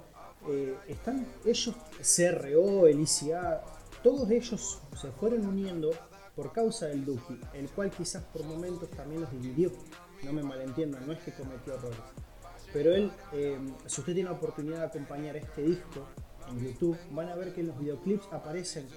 Eh, 0.48 0.76
están 0.88 1.26
ellos, 1.44 1.76
CRO, 2.16 2.86
el 2.86 3.00
ICA, 3.00 3.64
todos 4.04 4.30
ellos 4.30 4.80
se 4.96 5.12
fueron 5.14 5.44
uniendo 5.48 5.90
por 6.36 6.54
causa 6.54 6.86
del 6.86 7.04
Duki, 7.04 7.40
el 7.56 7.68
cual 7.70 7.90
quizás 7.90 8.24
por 8.26 8.44
momentos 8.44 8.92
también 8.92 9.22
los 9.22 9.32
dividió. 9.32 9.72
No 10.24 10.34
me 10.34 10.44
malentiendan, 10.44 11.08
no 11.08 11.14
es 11.14 11.20
que 11.24 11.32
cometió 11.32 11.74
errores. 11.74 11.98
Pero 12.74 12.94
él, 12.96 13.12
eh, 13.34 13.58
si 13.86 14.02
usted 14.02 14.14
tiene 14.14 14.30
la 14.30 14.36
oportunidad 14.36 14.80
de 14.80 14.86
acompañar 14.86 15.36
este 15.36 15.62
disco 15.64 16.08
en 16.50 16.60
YouTube, 16.60 16.98
van 17.12 17.30
a 17.30 17.36
ver 17.36 17.54
que 17.54 17.62
en 17.62 17.68
los 17.68 17.80
videoclips 17.80 18.28
aparecen 18.32 18.88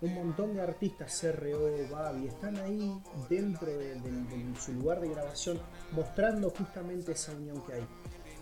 un 0.00 0.14
montón 0.14 0.54
de 0.54 0.60
artistas, 0.60 1.18
CRO, 1.20 1.70
Babi, 1.90 2.26
están 2.26 2.56
ahí 2.58 2.94
dentro 3.28 3.66
de, 3.66 4.00
su 4.60 4.72
lugar 4.74 5.00
de 5.00 5.08
grabación 5.08 5.58
mostrando 5.92 6.50
justamente 6.50 7.12
esa 7.12 7.32
unión 7.32 7.62
que 7.62 7.74
hay. 7.74 7.86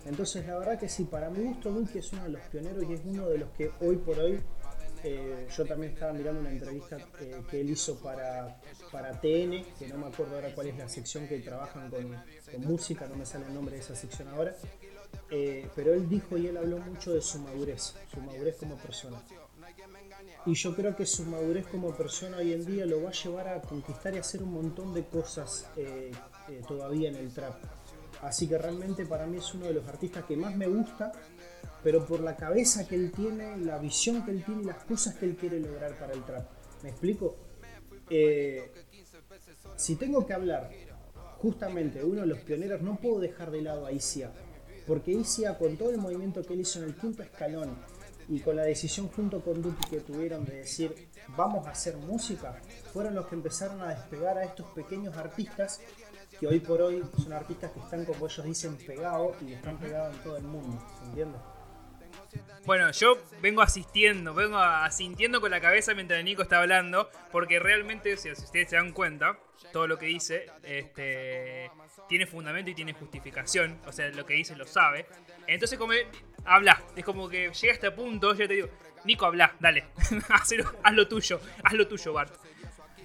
Entonces 0.05 0.47
la 0.47 0.59
verdad 0.59 0.79
que 0.79 0.89
sí, 0.89 1.05
para 1.05 1.31
mi 1.31 1.45
gusto 1.45 1.71
Duki 1.71 1.99
es 1.99 2.13
uno 2.13 2.25
de 2.25 2.31
los 2.31 2.43
pioneros 2.43 2.85
y 2.89 2.95
es 2.95 3.01
uno 3.05 3.29
de 3.29 3.39
los 3.39 3.51
que 3.51 3.71
hoy 3.81 3.97
por 3.97 4.19
hoy 4.19 4.41
eh, 5.05 5.49
yo 5.57 5.65
también 5.65 5.93
estaba 5.93 6.13
mirando 6.13 6.41
una 6.41 6.51
entrevista 6.51 6.97
eh, 7.21 7.43
que 7.51 7.61
él 7.61 7.71
hizo 7.71 7.99
para, 7.99 8.61
para 8.91 9.11
TN, 9.13 9.65
que 9.79 9.89
no 9.89 9.99
me 9.99 10.07
acuerdo 10.07 10.37
ahora 10.37 10.55
cuál 10.55 10.69
es 10.69 10.79
la 10.79 10.89
sección 10.89 11.27
que 11.27 11.41
trabajan 11.41 11.91
con, 11.91 12.17
música, 12.63 13.07
no 13.09 13.17
me 13.17 13.27
sale 13.27 13.47
el 13.47 13.55
nombre 13.55 13.75
de 13.75 13.81
esa 13.81 13.95
sección 13.95 14.29
ahora, 14.29 14.55
eh, 15.31 15.69
pero 15.75 15.95
él 15.95 16.09
dijo 16.09 16.37
y 16.37 16.47
él 16.47 16.57
habló 16.57 16.79
mucho 16.79 17.13
de 17.13 17.21
su 17.21 17.39
madurez, 17.39 17.95
su 18.13 18.21
madurez 18.21 18.57
como 18.57 18.77
persona. 18.77 19.21
Y 20.47 20.55
yo 20.55 20.75
creo 20.75 20.95
que 20.95 21.07
su 21.07 21.25
madurez 21.25 21.67
como 21.67 21.95
persona 21.97 22.37
hoy 22.39 22.53
en 22.53 22.65
día 22.65 22.87
lo 22.87 23.03
va 23.03 23.11
a 23.11 23.13
llevar 23.13 23.49
a 23.49 23.61
conquistar 23.61 24.15
y 24.15 24.19
hacer 24.19 24.43
un 24.43 24.53
montón 24.53 24.93
de 24.95 25.05
cosas 25.05 25.67
todavía 26.67 27.09
en 27.09 27.17
el 27.17 27.33
trap. 27.33 27.55
Así 28.23 28.47
que 28.47 28.57
realmente 28.57 29.05
para 29.05 29.27
mí 29.27 29.39
es 29.39 29.55
uno 29.55 29.67
de 29.67 29.75
los 29.75 29.89
artistas 29.89 30.25
que 30.25 30.37
más 30.37 30.55
me 30.55 30.67
gusta 30.69 31.13
pero 31.83 32.05
por 32.07 32.21
la 32.21 32.37
cabeza 32.37 32.87
que 32.87 32.95
él 32.95 33.13
tiene, 33.13 33.57
la 33.59 33.79
visión 33.79 34.25
que 34.25 34.31
él 34.31 34.45
tiene 34.45 34.63
y 34.63 34.67
las 34.67 34.85
cosas 34.85 35.15
que 35.17 35.27
él 35.27 35.37
quiere 35.37 35.61
lograr 35.61 35.99
para 35.99 36.13
el 36.13 36.25
trap. 36.25 36.47
¿Me 36.83 36.91
explico? 36.91 37.37
Eh, 38.11 38.71
si 39.77 39.97
tengo 39.97 40.27
que 40.27 40.33
hablar 40.33 40.71
justamente 41.39 42.05
uno 42.05 42.21
de 42.21 42.27
los 42.27 42.39
pioneros, 42.41 42.83
no 42.83 42.97
puedo 42.97 43.19
dejar 43.19 43.51
de 43.51 43.63
lado 43.63 43.87
a 43.87 43.93
Isia, 43.93 44.31
porque 44.87 45.13
Isia 45.13 45.59
con 45.59 45.77
todo 45.77 45.91
el 45.91 45.99
movimiento 45.99 46.43
que 46.43 46.55
él 46.55 46.61
hizo 46.61 46.79
en 46.79 46.87
el 46.87 46.95
quinto 46.95 47.23
escalón 47.23 47.77
y 48.29 48.41
con 48.41 48.55
la 48.57 48.63
decisión 48.63 49.09
junto 49.09 49.41
con 49.41 49.61
Duki 49.61 49.89
que 49.91 50.01
tuvieron 50.01 50.45
de 50.45 50.59
decir 50.59 51.09
vamos 51.37 51.67
a 51.67 51.71
hacer 51.71 51.97
música, 51.97 52.61
fueron 52.93 53.15
los 53.15 53.27
que 53.27 53.35
empezaron 53.35 53.81
a 53.83 53.89
despegar 53.89 54.39
a 54.39 54.45
estos 54.45 54.67
pequeños 54.69 55.17
artistas 55.17 55.81
que 56.39 56.47
hoy 56.47 56.61
por 56.61 56.83
hoy 56.83 57.03
son 57.23 57.33
artistas 57.33 57.71
que 57.73 57.81
están 57.81 58.05
como 58.05 58.27
ellos 58.27 58.45
dicen 58.45 58.77
pegados 58.77 59.37
y 59.43 59.53
están 59.53 59.79
pegados 59.79 60.17
en 60.17 60.23
todo 60.23 60.37
el 60.37 60.45
mundo, 60.45 60.83
¿entiendes? 61.07 61.41
Bueno, 62.65 62.91
yo 62.93 63.19
vengo 63.41 63.61
asistiendo, 63.61 64.35
vengo 64.35 64.59
asintiendo 64.59 65.41
con 65.41 65.51
la 65.51 65.61
cabeza 65.61 65.95
mientras 65.95 66.23
Nico 66.23 66.43
está 66.43 66.61
hablando, 66.61 67.11
porque 67.33 67.59
realmente, 67.59 68.17
si 68.17 68.31
ustedes 68.31 68.71
se 68.71 68.77
dan 68.77 68.93
cuenta, 68.93 69.37
todo 69.73 69.89
lo 69.89 69.99
que 69.99 70.07
dice 70.07 70.47
este, 70.63 71.71
tiene 72.09 72.27
fundamento 72.27 72.71
y 72.71 72.75
tiene 72.75 72.93
justificación, 72.93 73.81
o 73.87 73.93
sea, 73.93 74.09
lo 74.11 74.25
que 74.25 74.35
dice 74.35 74.55
lo 74.55 74.67
sabe. 74.67 75.07
Entonces, 75.49 75.77
como 75.79 75.93
habla, 76.45 76.81
es 76.95 77.05
como 77.05 77.29
que 77.29 77.51
llega 77.53 77.73
a 77.73 77.75
este 77.75 77.91
punto, 77.91 78.35
yo 78.35 78.47
te 78.47 78.55
digo, 78.55 78.69
Nico, 79.05 79.27
habla, 79.27 79.57
dale, 79.59 79.87
haz 80.29 80.53
lo 80.93 81.09
tuyo, 81.09 81.41
haz 81.65 81.73
lo 81.73 81.89
tuyo, 81.89 82.13
Bart. 82.13 82.33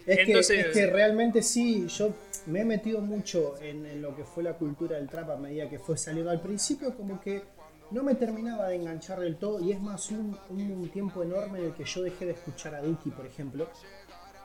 Es, 0.06 0.20
Entonces, 0.20 0.68
que, 0.68 0.88
realmente 0.88 1.42
sí, 1.42 1.88
yo 1.88 2.16
me 2.46 2.62
he 2.62 2.66
metido 2.66 3.02
mucho 3.02 3.60
en, 3.62 3.86
en, 3.86 4.02
lo 4.02 4.16
que 4.16 4.24
fue 4.24 4.42
la 4.42 4.54
cultura 4.54 4.96
del 4.96 5.10
trap 5.10 5.32
a 5.32 5.38
medida 5.38 5.70
que 5.70 5.80
fue 5.80 5.98
saliendo. 5.98 6.32
Al 6.32 6.40
principio 6.40 6.96
como 6.96 7.20
que 7.20 7.44
no 7.91 8.04
me 8.04 8.15
terminaba 8.15 8.67
de 8.67 8.76
enganchar 8.76 9.19
del 9.19 9.38
todo 9.38 9.60
y 9.62 9.71
es 9.71 9.82
más 9.82 10.12
un, 10.12 10.89
tiempo 10.91 11.23
enorme 11.23 11.60
en 11.60 11.65
el 11.65 11.73
que 11.73 11.86
yo 11.86 12.02
dejé 12.02 12.26
de 12.26 12.34
escuchar 12.34 12.76
a 12.76 12.82
Duki, 12.82 13.12
por 13.12 13.26
ejemplo. 13.26 13.67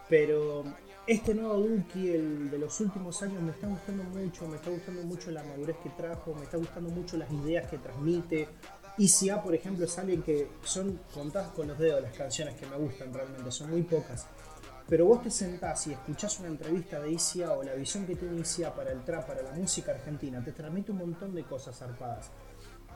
Pero 0.08 0.64
este 1.06 1.34
nuevo 1.34 1.58
Duki, 1.58 2.10
el 2.10 2.50
de 2.50 2.58
los 2.58 2.78
últimos 2.80 3.22
años, 3.22 3.42
me 3.42 3.52
está 3.52 3.66
gustando 3.66 4.04
mucho, 4.04 4.46
me 4.46 4.56
está 4.56 4.70
gustando 4.70 5.02
mucho 5.02 5.30
la 5.30 5.42
madurez 5.42 5.76
que 5.82 5.90
trajo, 5.90 6.34
me 6.34 6.44
está 6.44 6.56
gustando 6.56 6.90
mucho 6.90 7.16
las 7.16 7.30
ideas 7.32 7.68
que 7.68 7.78
transmite. 7.78 8.48
ICA, 8.98 9.42
por 9.42 9.54
ejemplo, 9.54 9.86
es 9.86 9.98
alguien 9.98 10.22
que 10.22 10.48
son 10.62 11.00
contadas 11.14 11.50
con 11.52 11.66
los 11.66 11.78
dedos 11.78 12.02
las 12.02 12.14
canciones 12.14 12.54
que 12.56 12.66
me 12.66 12.76
gustan 12.76 13.12
realmente, 13.12 13.50
son 13.50 13.70
muy 13.70 13.82
pocas. 13.82 14.26
Pero 14.86 15.06
vos 15.06 15.22
te 15.22 15.30
sentás 15.30 15.86
y 15.86 15.92
escuchás 15.92 16.38
una 16.40 16.48
entrevista 16.48 17.00
de 17.00 17.12
ICA 17.12 17.52
o 17.52 17.62
la 17.62 17.74
visión 17.74 18.04
que 18.04 18.14
tiene 18.14 18.40
ICA 18.40 18.74
para 18.74 18.92
el 18.92 19.02
trap, 19.02 19.26
para 19.26 19.42
la 19.42 19.52
música 19.52 19.92
argentina, 19.92 20.44
te 20.44 20.52
transmite 20.52 20.92
un 20.92 20.98
montón 20.98 21.34
de 21.34 21.44
cosas 21.44 21.78
zarpadas. 21.78 22.30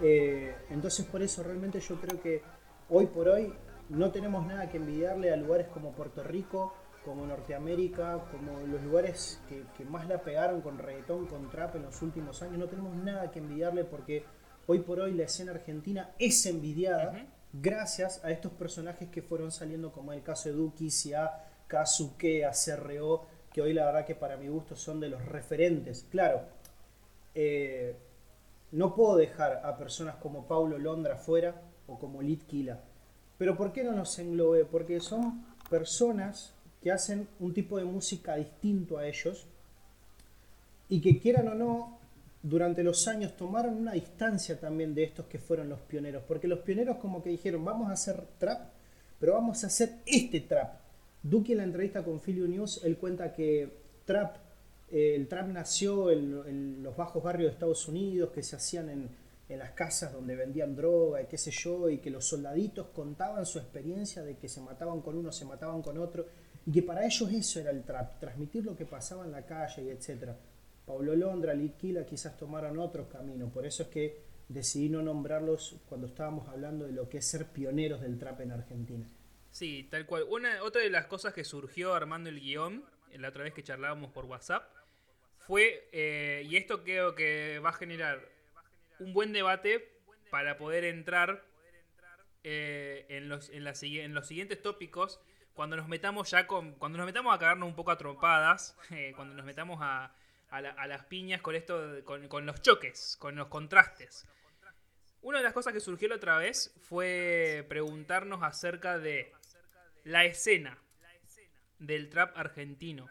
Eh, 0.00 0.54
entonces 0.70 1.06
por 1.06 1.22
eso 1.22 1.42
realmente 1.42 1.80
yo 1.80 2.00
creo 2.00 2.20
que 2.20 2.42
hoy 2.90 3.06
por 3.06 3.28
hoy 3.28 3.52
no 3.88 4.11
tenemos 4.11 4.46
nada 4.46 4.68
que 4.68 4.76
envidiarle 4.76 5.32
a 5.32 5.37
lugares 5.37 5.68
como 5.68 5.92
Puerto 5.92 6.22
Rico, 6.22 6.74
como 7.04 7.24
Norteamérica, 7.24 8.24
como 8.32 8.66
los 8.66 8.82
lugares 8.82 9.40
que, 9.48 9.85
más 9.85 10.09
la 10.09 10.22
pegaron 10.22 10.61
con 10.61 10.78
reggaetón, 10.78 11.26
con 11.26 11.48
trap 11.50 11.76
en 11.76 11.82
los 11.82 12.02
últimos 12.02 12.42
años. 12.42 12.59
No 12.59 12.66
tenemos 12.66 12.96
nada 12.96 13.30
que 13.30 13.38
envidiarle 13.38 13.85
porque 13.85 14.24
hoy 14.66 14.80
por 14.80 14.98
hoy 14.98 15.14
la 15.14 15.24
escena 15.24 15.52
argentina 15.52 16.11
es 16.18 16.44
envidiada 16.46 17.26
gracias 17.52 18.22
a 18.24 18.32
estos 18.32 18.52
personajes 18.52 19.09
que 19.09 19.22
fueron 19.22 19.52
saliendo 19.52 19.92
como 19.92 20.12
el 20.12 20.22
caso 20.22 20.48
de 20.48 20.56
Duki, 20.56 20.90
Sia, 20.90 21.30
Kazuke, 21.68 22.44
CRO, 22.52 23.26
que 23.52 23.62
hoy 23.62 23.72
la 23.72 23.87
verdad 23.87 24.04
que 24.04 24.16
para 24.16 24.37
mi 24.37 24.48
gusto 24.48 24.74
son 24.74 24.98
de 24.98 25.09
los 25.09 25.24
referentes. 25.26 26.06
Claro, 26.11 26.42
eh, 27.35 27.94
no 28.72 28.94
puedo 28.94 29.16
dejar 29.16 29.62
a 29.64 29.76
personas 29.76 30.16
como 30.16 30.46
Paulo 30.46 30.79
Londra 30.79 31.16
fuera 31.16 31.62
o 31.87 31.98
como 31.98 32.22
Litkila. 32.22 32.81
Pero 33.38 33.57
¿por 33.57 33.72
qué 33.72 33.85
no 33.85 33.92
nos 33.92 34.18
englobe? 34.18 34.64
Porque 34.64 35.00
son 35.00 35.44
personas 35.68 36.55
que 36.83 36.90
hacen 36.92 37.29
un 37.40 37.52
tipo 37.52 37.79
de 37.79 37.85
música 37.85 38.37
distinto 38.37 38.98
a 38.98 39.07
ellos 39.07 39.46
y 40.88 41.00
que 41.00 41.18
quieran 41.18 41.48
o 41.48 41.55
no, 41.55 41.98
durante 42.42 42.85
los 42.85 43.09
años 43.09 43.37
tomaron 43.37 43.74
una 43.74 43.92
distancia 43.92 44.59
también 44.61 44.94
de 44.94 45.02
estos 45.05 45.26
que 45.26 45.38
fueron 45.38 45.68
los 45.68 45.81
pioneros. 45.81 46.22
Porque 46.26 46.46
los 46.46 46.61
pioneros 46.61 46.98
como 46.98 47.22
que 47.22 47.31
dijeron, 47.31 47.64
vamos 47.64 47.90
a 47.90 47.94
hacer 47.94 48.22
trap, 48.38 48.68
pero 49.18 49.35
vamos 49.35 49.64
a 49.64 49.66
hacer 49.66 49.96
este 50.07 50.40
trap. 50.40 50.81
Duque 51.22 51.52
en 51.52 51.59
la 51.59 51.64
entrevista 51.64 52.05
con 52.05 52.20
Philly 52.20 52.46
News, 52.48 52.83
él 52.85 52.98
cuenta 52.98 53.33
que 53.33 53.68
trap, 54.05 54.37
el 54.90 55.27
trap 55.29 55.49
nació 55.49 56.11
en, 56.11 56.83
los 56.83 56.96
bajos 56.96 57.22
barrios 57.22 57.51
de 57.51 57.53
Estados 57.55 57.88
Unidos, 57.88 58.31
que 58.31 58.42
se 58.42 58.57
hacían 58.57 58.88
en, 58.88 59.09
en 59.49 59.59
las 59.59 59.72
casas 59.72 60.12
donde 60.12 60.37
vendían 60.37 60.77
droga 60.77 61.22
y 61.22 61.27
qué 61.27 61.38
sé 61.38 61.51
yo, 61.51 61.88
y 61.90 61.99
que 61.99 62.11
los 62.11 62.25
soldaditos 62.27 62.88
contaban 62.88 63.46
su 63.46 63.59
experiencia 63.59 64.22
de 64.22 64.37
que 64.37 64.49
se 64.49 64.61
mataban 64.61 65.01
con 65.01 65.16
uno, 65.16 65.33
se 65.33 65.44
mataban 65.44 65.83
con 65.83 65.99
otro, 65.99 66.27
y 66.64 66.72
que 66.72 66.83
para 66.83 67.05
ellos 67.05 67.31
eso 67.33 67.61
era 67.61 67.70
el 67.70 67.85
trap, 67.85 68.18
transmitir 68.18 68.64
lo 68.64 68.77
que 68.77 68.87
pasaba 68.87 69.25
en 69.25 69.33
la 69.33 69.46
calle 69.46 69.83
y 69.85 69.90
etc. 69.90 70.33
Pablo 70.85 71.14
Londra, 71.16 71.55
Litquila 71.55 72.05
quizás 72.07 72.37
tomaron 72.37 72.79
otros 72.79 73.09
caminos, 73.09 73.53
por 73.53 73.66
eso 73.66 73.85
es 73.85 73.88
que 73.88 74.27
decidí 74.49 74.88
no 74.88 75.03
nombrarlos 75.03 75.77
cuando 75.88 76.07
estábamos 76.07 76.49
hablando 76.49 76.87
de 76.87 76.92
lo 76.92 77.09
que 77.09 77.18
es 77.18 77.27
ser 77.27 77.46
pioneros 77.46 78.01
del 78.01 78.18
trap 78.18 78.40
en 78.40 78.53
Argentina. 78.53 79.09
Sí, 79.51 79.88
tal 79.90 80.07
cual. 80.07 80.25
Una, 80.29 80.62
otra 80.62 80.83
de 80.83 80.90
las 80.90 81.07
cosas 81.07 81.33
que 81.33 81.44
surgió 81.44 81.94
armando 81.94 82.29
el 82.29 82.40
guion, 82.40 82.85
la 83.12 83.29
otra 83.29 83.45
vez 83.45 83.55
que 83.55 83.62
charlábamos 83.62 84.12
por 84.12 84.25
WhatsApp, 84.25 84.71
fue, 85.47 85.88
eh, 85.92 86.42
y 86.47 86.57
esto 86.57 86.83
creo 86.83 87.14
que 87.14 87.61
va 87.61 87.71
a 87.71 87.73
generar 87.73 88.21
un 88.99 89.12
buen 89.12 89.33
debate 89.33 89.88
para 90.31 90.59
poder 90.59 90.85
entrar 90.85 91.45
eh, 92.42 93.07
en, 93.09 93.29
los, 93.29 93.49
en, 93.51 93.66
en 93.66 94.14
los 94.14 94.27
siguientes 94.27 94.61
tópicos 94.61 95.21
cuando 95.55 95.77
nos 95.77 95.88
metamos 95.88 96.31
ya 96.31 96.47
con. 96.47 96.73
Cuando 96.73 96.99
nos 96.99 97.07
metamos 97.07 97.35
a 97.35 97.38
cagarnos 97.38 97.69
un 97.69 97.75
poco 97.75 97.90
a 97.90 97.99
trompadas, 97.99 98.77
eh, 98.90 99.12
cuando 99.16 99.35
nos 99.35 99.45
metamos 99.45 99.79
a, 99.81 100.12
a, 100.51 100.87
las 100.87 101.05
piñas 101.07 101.40
con 101.40 101.55
esto, 101.55 102.05
con, 102.05 102.29
con, 102.29 102.47
los 102.47 102.61
choques, 102.61 103.16
con 103.19 103.35
los 103.35 103.49
contrastes. 103.49 104.27
Una 105.23 105.38
de 105.38 105.45
las 105.45 105.53
cosas 105.53 105.73
que 105.73 105.81
surgió 105.81 106.09
la 106.09 106.16
otra 106.16 106.37
vez 106.38 106.73
fue 106.83 107.64
preguntarnos 107.69 108.42
acerca 108.42 108.99
de 108.99 109.33
la 110.05 110.25
escena 110.25 110.79
del 111.78 112.08
trap 112.08 112.36
argentino 112.36 113.08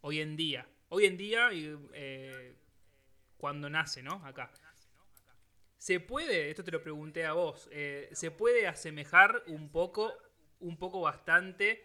hoy 0.00 0.20
en 0.20 0.36
día. 0.36 0.66
Hoy 0.88 1.06
en 1.06 1.16
día, 1.16 1.52
y, 1.52 1.76
eh, 1.94 2.56
cuando 3.36 3.70
nace, 3.70 4.02
¿no? 4.02 4.24
Acá. 4.24 4.50
¿Se 5.78 5.98
puede, 6.00 6.50
esto 6.50 6.62
te 6.62 6.72
lo 6.72 6.82
pregunté 6.82 7.24
a 7.24 7.32
vos, 7.32 7.68
eh, 7.72 8.10
¿se 8.12 8.30
puede 8.30 8.66
asemejar 8.66 9.42
un 9.46 9.70
poco 9.70 10.12
un 10.60 10.76
poco 10.76 11.00
bastante 11.00 11.82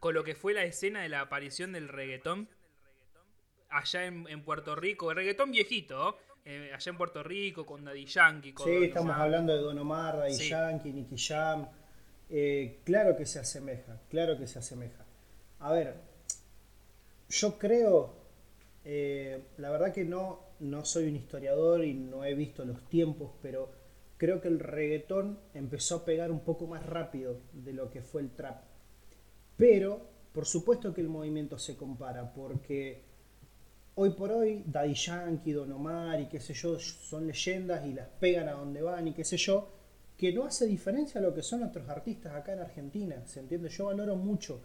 con 0.00 0.14
lo 0.14 0.22
que 0.22 0.34
fue 0.34 0.52
la 0.52 0.64
escena 0.64 1.02
de 1.02 1.08
la 1.08 1.22
aparición 1.22 1.72
del 1.72 1.88
reggaetón 1.88 2.48
allá 3.70 4.04
en, 4.04 4.44
Puerto 4.44 4.74
Rico, 4.76 5.10
el 5.10 5.16
reggaetón 5.16 5.50
viejito, 5.50 6.18
eh, 6.44 6.70
allá 6.74 6.90
en 6.90 6.96
Puerto 6.96 7.22
Rico 7.22 7.66
con 7.66 7.84
Daddy 7.84 8.06
Yankee. 8.06 8.52
Con 8.52 8.66
sí, 8.66 8.84
estamos 8.84 9.16
hablando 9.16 9.52
de 9.52 9.60
Don 9.60 9.78
Omar, 9.78 10.16
Daddy 10.18 10.48
Yankee, 10.48 10.92
Nicky 10.92 11.16
Jam. 11.18 11.68
Eh, 12.30 12.80
claro 12.84 13.16
que 13.16 13.26
se 13.26 13.40
asemeja, 13.40 14.00
claro 14.08 14.38
que 14.38 14.46
se 14.46 14.58
asemeja. 14.58 15.04
A 15.60 15.72
ver, 15.72 15.96
yo 17.28 17.58
creo, 17.58 18.14
eh, 18.84 19.42
la 19.56 19.70
verdad 19.70 19.92
que 19.92 20.04
no, 20.04 20.40
no 20.60 20.84
soy 20.84 21.08
un 21.08 21.16
historiador 21.16 21.84
y 21.84 21.94
no 21.94 22.24
he 22.24 22.34
visto 22.34 22.64
los 22.64 22.88
tiempos, 22.88 23.32
pero 23.42 23.70
creo 24.16 24.40
que 24.40 24.48
el 24.48 24.60
reggaetón 24.60 25.38
empezó 25.54 25.96
a 25.96 26.04
pegar 26.04 26.30
un 26.30 26.40
poco 26.40 26.66
más 26.66 26.86
rápido 26.86 27.40
de 27.52 27.72
lo 27.72 27.90
que 27.90 28.02
fue 28.02 28.22
el 28.22 28.30
trap. 28.30 28.62
Pero, 29.56 30.00
por 30.32 30.46
supuesto 30.46 30.94
que 30.94 31.00
el 31.00 31.08
movimiento 31.08 31.58
se 31.58 31.76
compara, 31.76 32.32
porque 32.32 33.02
hoy 33.96 34.10
por 34.10 34.30
hoy 34.30 34.62
Daddy 34.64 34.94
Yankee, 34.94 35.52
Don 35.52 35.72
Omar 35.72 36.20
y 36.20 36.28
qué 36.28 36.38
sé 36.38 36.54
yo 36.54 36.78
son 36.78 37.26
leyendas 37.26 37.84
y 37.84 37.94
las 37.94 38.06
pegan 38.20 38.48
a 38.48 38.52
donde 38.52 38.80
van 38.80 39.08
y 39.08 39.12
qué 39.12 39.24
sé 39.24 39.36
yo, 39.36 39.70
que 40.16 40.32
no 40.32 40.44
hace 40.44 40.66
diferencia 40.66 41.20
a 41.20 41.22
lo 41.22 41.34
que 41.34 41.42
son 41.42 41.64
otros 41.64 41.88
artistas 41.88 42.34
acá 42.34 42.52
en 42.52 42.60
Argentina, 42.60 43.26
¿se 43.26 43.40
entiende? 43.40 43.68
Yo 43.68 43.86
valoro 43.86 44.14
mucho 44.14 44.60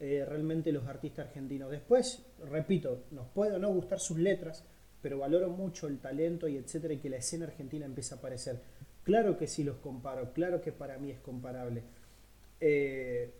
eh, 0.00 0.24
realmente 0.28 0.72
los 0.72 0.86
artistas 0.86 1.28
argentinos. 1.28 1.70
Después, 1.70 2.24
repito, 2.50 3.04
nos 3.10 3.28
puede 3.28 3.54
o 3.54 3.58
no 3.58 3.72
gustar 3.72 4.00
sus 4.00 4.18
letras, 4.18 4.64
pero 5.00 5.18
valoro 5.18 5.50
mucho 5.50 5.86
el 5.86 5.98
talento 5.98 6.48
y 6.48 6.56
etcétera 6.56 6.94
y 6.94 6.98
que 6.98 7.10
la 7.10 7.16
escena 7.16 7.46
argentina 7.46 7.86
empiece 7.86 8.14
a 8.14 8.18
aparecer. 8.18 8.60
Claro 9.04 9.36
que 9.36 9.46
sí 9.46 9.62
los 9.64 9.76
comparo, 9.76 10.32
claro 10.32 10.60
que 10.60 10.72
para 10.72 10.98
mí 10.98 11.10
es 11.10 11.20
comparable. 11.20 11.82
Eh, 12.60 13.32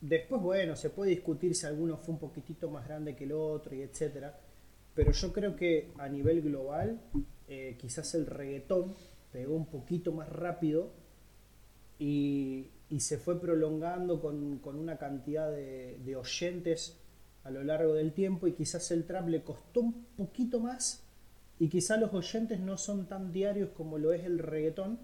después, 0.00 0.42
bueno, 0.42 0.74
se 0.76 0.90
puede 0.90 1.10
discutir 1.10 1.54
si 1.54 1.66
alguno 1.66 1.96
fue 1.96 2.14
un 2.14 2.20
poquitito 2.20 2.68
más 2.70 2.86
grande 2.86 3.14
que 3.14 3.24
el 3.24 3.32
otro 3.32 3.74
y 3.74 3.82
etcétera, 3.82 4.38
pero 4.94 5.12
yo 5.12 5.32
creo 5.32 5.54
que 5.54 5.92
a 5.98 6.08
nivel 6.08 6.42
global, 6.42 7.00
eh, 7.48 7.76
quizás 7.78 8.14
el 8.14 8.26
reggaetón 8.26 8.94
pegó 9.32 9.54
un 9.54 9.66
poquito 9.66 10.12
más 10.12 10.28
rápido 10.28 10.92
y, 11.98 12.70
se 12.98 13.18
fue 13.18 13.40
prolongando 13.40 14.20
con, 14.20 14.60
una 14.64 14.98
cantidad 14.98 15.48
de, 15.48 16.00
de 16.04 16.16
oyentes 16.16 16.98
a 17.44 17.50
lo 17.52 17.62
largo 17.62 17.94
del 17.94 18.12
tiempo 18.12 18.48
y 18.48 18.52
quizás 18.52 18.90
el 18.90 19.06
trap 19.06 19.28
le 19.28 19.44
costó 19.44 19.80
un 19.80 20.06
poquito 20.16 20.58
más 20.58 21.06
y 21.60 21.68
quizá 21.68 21.98
los 21.98 22.12
oyentes 22.14 22.58
no 22.58 22.78
son 22.78 23.06
tan 23.06 23.32
diarios 23.32 23.68
como 23.76 23.98
lo 23.98 24.14
es 24.14 24.24
el 24.24 24.38
reggaetón, 24.38 24.98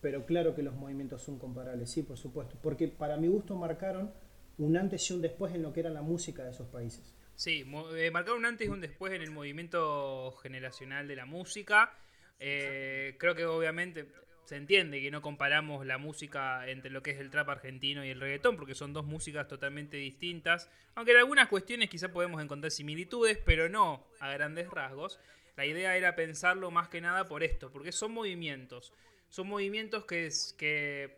pero 0.00 0.24
claro 0.24 0.54
que 0.54 0.62
los 0.62 0.74
movimientos 0.74 1.22
son 1.22 1.38
comparables, 1.38 1.90
sí, 1.90 2.02
por 2.02 2.16
supuesto. 2.16 2.56
Porque 2.62 2.88
para 2.88 3.18
mi 3.18 3.28
gusto 3.28 3.54
marcaron 3.56 4.10
un 4.56 4.76
antes 4.78 5.08
y 5.10 5.12
un 5.12 5.20
después 5.20 5.54
en 5.54 5.62
lo 5.62 5.74
que 5.74 5.80
era 5.80 5.90
la 5.90 6.00
música 6.00 6.44
de 6.44 6.50
esos 6.50 6.66
países. 6.68 7.14
Sí, 7.34 7.64
eh, 7.94 8.10
marcaron 8.10 8.38
un 8.38 8.46
antes 8.46 8.66
y 8.66 8.70
un 8.70 8.80
después 8.80 9.12
en 9.12 9.20
el 9.20 9.30
movimiento 9.30 10.32
generacional 10.42 11.06
de 11.06 11.16
la 11.16 11.26
música. 11.26 11.92
Eh, 12.38 13.14
creo 13.18 13.34
que 13.34 13.44
obviamente 13.44 14.08
se 14.44 14.56
entiende 14.56 15.00
que 15.00 15.10
no 15.10 15.22
comparamos 15.22 15.86
la 15.86 15.98
música 15.98 16.68
entre 16.68 16.90
lo 16.90 17.02
que 17.02 17.12
es 17.12 17.18
el 17.18 17.30
trap 17.30 17.48
argentino 17.48 18.04
y 18.04 18.10
el 18.10 18.20
reggaetón, 18.20 18.56
porque 18.56 18.74
son 18.74 18.92
dos 18.92 19.04
músicas 19.04 19.48
totalmente 19.48 19.96
distintas. 19.96 20.68
Aunque 20.94 21.12
en 21.12 21.18
algunas 21.18 21.48
cuestiones 21.48 21.88
quizá 21.88 22.12
podemos 22.12 22.42
encontrar 22.42 22.70
similitudes, 22.70 23.38
pero 23.44 23.68
no 23.68 24.06
a 24.20 24.30
grandes 24.30 24.68
rasgos. 24.68 25.20
La 25.56 25.66
idea 25.66 25.96
era 25.96 26.16
pensarlo 26.16 26.70
más 26.70 26.88
que 26.88 27.00
nada 27.00 27.28
por 27.28 27.42
esto, 27.42 27.70
porque 27.70 27.92
son 27.92 28.12
movimientos. 28.12 28.92
Son 29.28 29.48
movimientos 29.48 30.04
que, 30.04 30.30
que 30.58 31.16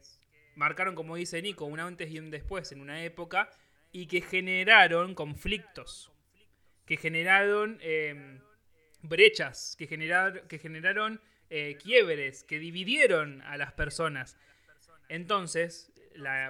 marcaron, 0.54 0.94
como 0.94 1.16
dice 1.16 1.40
Nico, 1.40 1.64
un 1.64 1.80
antes 1.80 2.10
y 2.10 2.18
un 2.18 2.30
después 2.30 2.70
en 2.72 2.80
una 2.80 3.02
época 3.04 3.50
y 3.90 4.06
que 4.06 4.20
generaron 4.20 5.14
conflictos, 5.14 6.12
que 6.84 6.96
generaron 6.96 7.78
em, 7.80 8.40
brechas, 9.02 9.76
que, 9.78 9.86
que 9.86 10.58
generaron 10.58 11.20
eh, 11.50 11.76
quiebres, 11.82 12.44
que 12.44 12.58
dividieron 12.58 13.42
a 13.42 13.56
las 13.56 13.72
personas. 13.72 14.38
Entonces, 15.08 15.92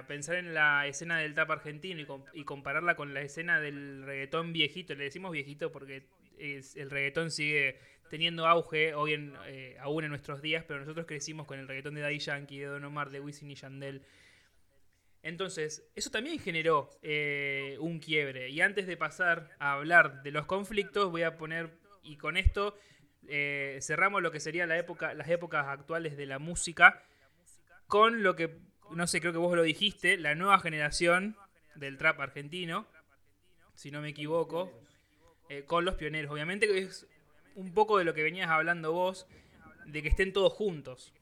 pensar 0.07 0.35
en 0.35 0.53
la 0.53 0.87
escena 0.87 1.17
del 1.17 1.33
tap 1.33 1.51
argentino 1.51 2.23
y, 2.33 2.43
compararla 2.43 2.95
con 2.95 3.13
la 3.13 3.21
escena 3.21 3.59
del 3.59 4.03
reggaetón 4.05 4.53
viejito, 4.53 4.95
le 4.95 5.05
decimos 5.05 5.31
viejito 5.31 5.71
porque 5.71 6.03
el 6.37 6.89
reggaetón 6.89 7.31
sigue 7.31 7.79
teniendo 8.09 8.45
auge 8.45 8.93
hoy 8.93 9.13
en, 9.13 9.33
eh, 9.47 9.77
aún 9.79 10.03
en 10.03 10.09
nuestros 10.11 10.41
días, 10.41 10.63
pero 10.67 10.79
nosotros 10.79 11.05
crecimos 11.05 11.47
con 11.47 11.59
el 11.59 11.67
reggaetón 11.67 11.95
de 11.95 12.01
Daddy 12.01 12.19
Yankee, 12.19 12.59
de 12.59 12.65
Don 12.65 12.83
Omar, 12.83 13.09
de 13.09 13.19
Wisin 13.19 13.49
y 13.49 13.55
Yandel. 13.55 14.03
Entonces, 15.23 15.89
eso 15.95 16.11
también 16.11 16.39
generó 16.39 16.89
eh, 17.01 17.77
un 17.79 17.99
quiebre. 17.99 18.49
Y 18.49 18.61
antes 18.61 18.85
de 18.85 18.95
pasar 18.95 19.49
a 19.57 19.73
hablar 19.73 20.21
de 20.21 20.31
los 20.31 20.45
conflictos, 20.45 21.09
voy 21.09 21.23
a 21.23 21.35
poner, 21.35 21.71
y 22.03 22.17
con 22.17 22.37
esto 22.37 22.77
eh, 23.29 23.79
cerramos 23.81 24.21
lo 24.21 24.31
que 24.31 24.39
sería 24.39 24.65
la 24.67 24.77
época, 24.77 25.13
las 25.13 25.29
épocas 25.29 25.67
actuales 25.67 26.17
de 26.17 26.25
la 26.25 26.39
música, 26.39 27.03
con 27.87 28.23
lo 28.23 28.35
que, 28.35 28.57
no 28.91 29.07
sé, 29.07 29.21
creo 29.21 29.33
que 29.33 29.39
vos 29.39 29.55
lo 29.55 29.63
dijiste, 29.63 30.17
la 30.17 30.35
nueva 30.35 30.59
generación 30.59 31.35
del 31.75 31.97
trap 31.97 32.19
argentino, 32.19 32.87
si 33.75 33.91
no 33.91 34.01
me 34.01 34.09
equivoco, 34.09 34.71
eh, 35.49 35.63
con 35.63 35.85
los 35.85 35.95
pioneros. 35.95 36.31
Obviamente 36.31 36.67
que 36.67 36.79
es 36.79 37.07
un 37.55 37.73
poco 37.73 37.97
de 37.97 38.05
lo 38.05 38.13
que 38.13 38.23
venías 38.23 38.49
hablando 38.49 38.91
vos, 38.91 39.27
de 39.85 40.01
que 40.01 40.09
estén 40.09 40.33
todos 40.33 40.53
juntos, 40.53 41.13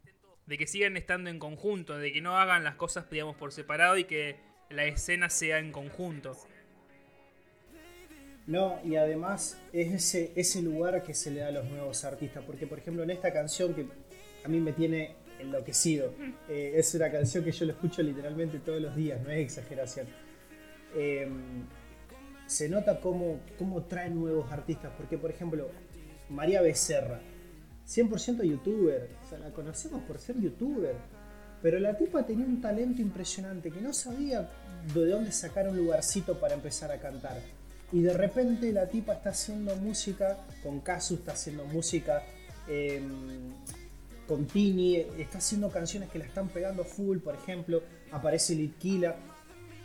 de 0.45 0.57
que 0.57 0.67
sigan 0.67 0.97
estando 0.97 1.29
en 1.29 1.39
conjunto, 1.39 1.97
de 1.97 2.11
que 2.13 2.21
no 2.21 2.37
hagan 2.37 2.63
las 2.63 2.75
cosas, 2.75 3.09
digamos, 3.09 3.35
por 3.35 3.51
separado 3.51 3.97
y 3.97 4.05
que 4.05 4.39
la 4.69 4.85
escena 4.85 5.29
sea 5.29 5.59
en 5.59 5.71
conjunto. 5.71 6.35
No, 8.45 8.79
y 8.83 8.95
además 8.95 9.57
es 9.71 9.93
ese, 9.93 10.33
ese 10.35 10.61
lugar 10.61 11.03
que 11.03 11.13
se 11.13 11.31
le 11.31 11.39
da 11.41 11.47
a 11.47 11.51
los 11.51 11.65
nuevos 11.65 12.03
artistas, 12.03 12.43
porque 12.45 12.67
por 12.67 12.79
ejemplo 12.79 13.03
en 13.03 13.11
esta 13.11 13.31
canción 13.31 13.73
que 13.73 13.87
a 14.43 14.47
mí 14.49 14.59
me 14.59 14.73
tiene 14.73 15.15
enloquecido, 15.39 16.13
eh, 16.49 16.73
es 16.75 16.93
una 16.95 17.09
canción 17.09 17.43
que 17.43 17.51
yo 17.51 17.65
lo 17.65 17.71
escucho 17.71 18.01
literalmente 18.03 18.59
todos 18.59 18.81
los 18.81 18.95
días, 18.95 19.21
no 19.21 19.29
es 19.29 19.39
exageración. 19.39 20.07
Eh, 20.95 21.27
se 22.45 22.69
nota 22.69 22.99
cómo, 22.99 23.39
cómo 23.57 23.83
traen 23.83 24.15
nuevos 24.15 24.51
artistas. 24.51 24.91
Porque, 24.97 25.17
por 25.17 25.31
ejemplo, 25.31 25.69
María 26.29 26.61
Becerra, 26.61 27.19
100% 27.87 28.43
youtuber, 28.43 29.09
o 29.23 29.29
sea, 29.29 29.39
la 29.39 29.51
conocemos 29.51 30.01
por 30.03 30.19
ser 30.19 30.39
youtuber. 30.39 30.95
Pero 31.61 31.79
la 31.79 31.97
tipa 31.97 32.25
tenía 32.25 32.45
un 32.45 32.59
talento 32.59 33.01
impresionante 33.01 33.71
que 33.71 33.81
no 33.81 33.93
sabía 33.93 34.49
de 34.93 35.07
dónde 35.07 35.31
sacar 35.31 35.69
un 35.69 35.77
lugarcito 35.77 36.39
para 36.39 36.53
empezar 36.53 36.91
a 36.91 36.99
cantar. 36.99 37.37
Y 37.93 38.01
de 38.01 38.13
repente 38.13 38.73
la 38.73 38.87
tipa 38.87 39.13
está 39.13 39.29
haciendo 39.29 39.75
música, 39.75 40.37
con 40.63 40.79
Casu 40.79 41.13
está 41.13 41.33
haciendo 41.33 41.63
música 41.65 42.23
em, 42.67 43.53
Contini 44.27 44.95
está 45.19 45.37
haciendo 45.37 45.69
canciones 45.69 46.09
que 46.09 46.17
la 46.17 46.25
están 46.25 46.47
pegando 46.47 46.83
full, 46.83 47.19
por 47.19 47.35
ejemplo, 47.35 47.83
aparece 48.11 48.55
Litkila. 48.55 49.15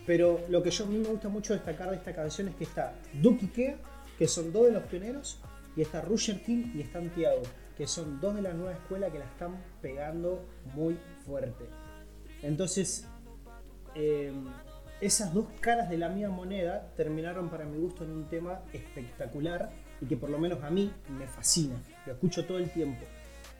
Pero 0.06 0.40
lo 0.48 0.62
que 0.62 0.70
a 0.70 0.86
mí 0.86 0.96
me 0.96 1.08
gusta 1.08 1.28
mucho 1.28 1.52
destacar 1.52 1.90
de 1.90 1.96
esta 1.96 2.14
canción 2.14 2.48
es 2.48 2.54
que 2.54 2.64
está 2.64 2.94
Duki 3.20 3.48
Kea, 3.48 3.76
que 4.18 4.26
son 4.26 4.52
dos 4.52 4.66
de 4.66 4.72
los 4.72 4.84
pioneros, 4.84 5.38
y 5.76 5.82
está 5.82 6.00
Rusher 6.00 6.42
King 6.42 6.72
y 6.74 6.80
está 6.80 7.00
Tiago, 7.00 7.42
que 7.76 7.86
son 7.86 8.20
dos 8.20 8.34
de 8.36 8.42
la 8.42 8.54
nueva 8.54 8.72
escuela 8.72 9.10
que 9.10 9.18
la 9.18 9.26
están 9.26 9.62
pegando 9.82 10.46
muy 10.74 10.96
fuerte. 11.26 11.66
Entonces, 12.42 13.06
eh, 13.94 14.32
esas 15.00 15.32
dos 15.32 15.46
caras 15.60 15.88
de 15.88 15.98
la 15.98 16.08
misma 16.08 16.30
moneda 16.30 16.90
terminaron 16.96 17.48
para 17.48 17.64
mi 17.64 17.78
gusto 17.78 18.04
en 18.04 18.10
un 18.10 18.28
tema 18.28 18.62
espectacular 18.72 19.70
y 20.00 20.06
que 20.06 20.16
por 20.16 20.30
lo 20.30 20.38
menos 20.38 20.62
a 20.62 20.70
mí 20.70 20.92
me 21.08 21.26
fascina, 21.26 21.76
lo 22.06 22.12
escucho 22.12 22.44
todo 22.44 22.58
el 22.58 22.70
tiempo. 22.70 23.04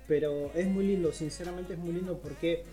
Pero 0.06 0.50
es 0.54 0.66
muy 0.66 0.86
lindo, 0.86 1.12
sinceramente 1.12 1.74
es 1.74 1.78
muy 1.78 1.92
lindo 1.92 2.18
porque 2.18 2.64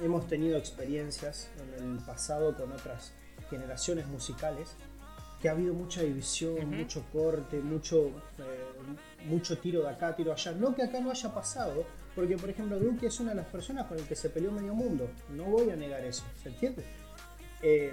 hemos 0.00 0.26
tenido 0.26 0.56
experiencias 0.56 1.50
en 1.78 1.96
el 1.96 2.04
pasado 2.04 2.56
con 2.56 2.72
otras 2.72 3.12
generaciones 3.50 4.06
musicales 4.06 4.74
que 5.40 5.48
ha 5.48 5.52
habido 5.52 5.74
mucha 5.74 6.02
división, 6.02 6.70
mucho 6.70 7.04
corte, 7.12 7.58
mucho, 7.58 8.06
eh, 8.38 9.26
mucho 9.26 9.58
tiro 9.58 9.82
de 9.82 9.88
acá, 9.88 10.14
tiro 10.14 10.32
allá. 10.32 10.52
No 10.52 10.72
que 10.74 10.82
acá 10.82 11.00
no 11.00 11.10
haya 11.10 11.34
pasado, 11.34 11.84
porque 12.14 12.36
por 12.36 12.48
ejemplo 12.48 12.78
Duque 12.78 13.08
es 13.08 13.18
una 13.18 13.30
de 13.30 13.36
las 13.36 13.46
personas 13.46 13.86
con 13.86 13.98
el 13.98 14.04
que 14.04 14.14
se 14.14 14.30
peleó 14.30 14.52
medio 14.52 14.72
mundo. 14.72 15.10
No 15.30 15.44
voy 15.44 15.68
a 15.70 15.76
negar 15.76 16.04
eso, 16.04 16.22
¿se 16.40 16.48
entiende? 16.50 16.84
Eh, 17.62 17.92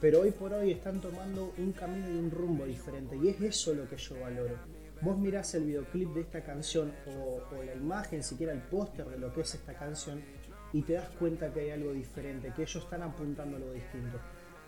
pero 0.00 0.20
hoy 0.20 0.30
por 0.30 0.52
hoy 0.52 0.72
están 0.72 1.00
tomando 1.00 1.52
un 1.58 1.72
camino 1.72 2.08
y 2.08 2.16
un 2.16 2.30
rumbo 2.30 2.64
diferente 2.64 3.16
y 3.16 3.28
es 3.28 3.40
eso 3.40 3.74
lo 3.74 3.88
que 3.88 3.96
yo 3.96 4.20
valoro. 4.20 4.56
Vos 5.00 5.16
mirás 5.18 5.54
el 5.54 5.64
videoclip 5.64 6.10
de 6.14 6.20
esta 6.22 6.42
canción 6.42 6.92
o, 7.06 7.62
la 7.62 7.74
imagen, 7.74 8.22
siquiera 8.22 8.52
el 8.52 8.60
póster 8.60 9.06
de 9.06 9.18
lo 9.18 9.32
que 9.32 9.42
es 9.42 9.54
esta 9.54 9.74
canción 9.74 10.22
y 10.72 10.82
te 10.82 10.94
das 10.94 11.08
cuenta 11.18 11.52
que 11.52 11.60
hay 11.60 11.70
algo 11.70 11.92
diferente, 11.92 12.52
que 12.54 12.62
ellos 12.62 12.82
están 12.82 13.02
apuntando 13.02 13.56
a 13.56 13.58
algo 13.58 13.72
distinto. 13.72 14.18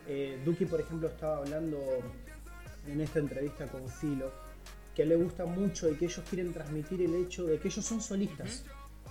Eh, 0.07 0.41
Duki, 0.45 0.65
por 0.65 0.81
ejemplo, 0.81 1.09
estaba 1.09 1.39
hablando 1.39 1.79
en 2.87 3.01
esta 3.01 3.19
entrevista 3.19 3.67
con 3.67 3.89
Filo 3.89 4.33
que 4.95 5.05
le 5.05 5.17
gusta 5.17 5.47
mucho 5.47 5.89
y 5.89 5.95
que 5.95 6.07
ellos 6.07 6.25
quieren 6.29 6.53
transmitir 6.53 7.03
el 7.03 7.15
hecho 7.15 7.47
de 7.47 7.59
que 7.59 7.69
ellos 7.69 7.85
son 7.85 8.01
solistas 8.01 8.65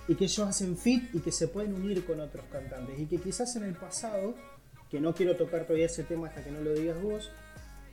y 0.08 0.14
que 0.14 0.24
ellos 0.24 0.46
hacen 0.46 0.76
fit 0.76 1.14
y 1.14 1.20
que 1.20 1.32
se 1.32 1.48
pueden 1.48 1.74
unir 1.74 2.04
con 2.04 2.20
otros 2.20 2.44
cantantes 2.50 2.98
y 2.98 3.06
que 3.06 3.18
quizás 3.18 3.54
en 3.56 3.64
el 3.64 3.74
pasado 3.74 4.34
que 4.90 5.00
no 5.00 5.14
quiero 5.14 5.36
tocar 5.36 5.64
todavía 5.64 5.86
ese 5.86 6.04
tema 6.04 6.28
hasta 6.28 6.42
que 6.42 6.50
no 6.50 6.60
lo 6.60 6.72
digas 6.74 7.00
vos, 7.00 7.30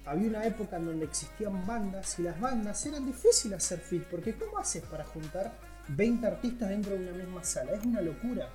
había 0.06 0.30
una 0.30 0.45
época 0.45 0.78
en 0.78 0.86
donde 0.86 1.06
existían 1.06 1.66
bandas 1.68 2.18
y 2.18 2.24
las 2.24 2.39
bandas 2.39 2.86
eran 2.86 3.06
difíciles 3.06 3.58
hacer 3.58 3.80
fit, 3.80 4.04
porque 4.06 4.34
¿cómo 4.36 4.58
haces 4.58 4.84
para 4.84 5.04
juntar 5.06 5.54
20 5.89 6.26
artistas 6.26 6.70
dentro 6.70 6.93
de 6.93 7.04
una 7.04 7.12
misma 7.12 7.43
sala? 7.43 7.74
Es 7.74 7.86
una 7.86 8.02
locura. 8.02 8.50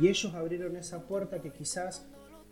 Y 0.00 0.08
ellos 0.08 0.34
abrieron 0.34 0.74
esa 0.76 1.00
puerta 1.02 1.40
que 1.40 1.52
quizás 1.52 2.06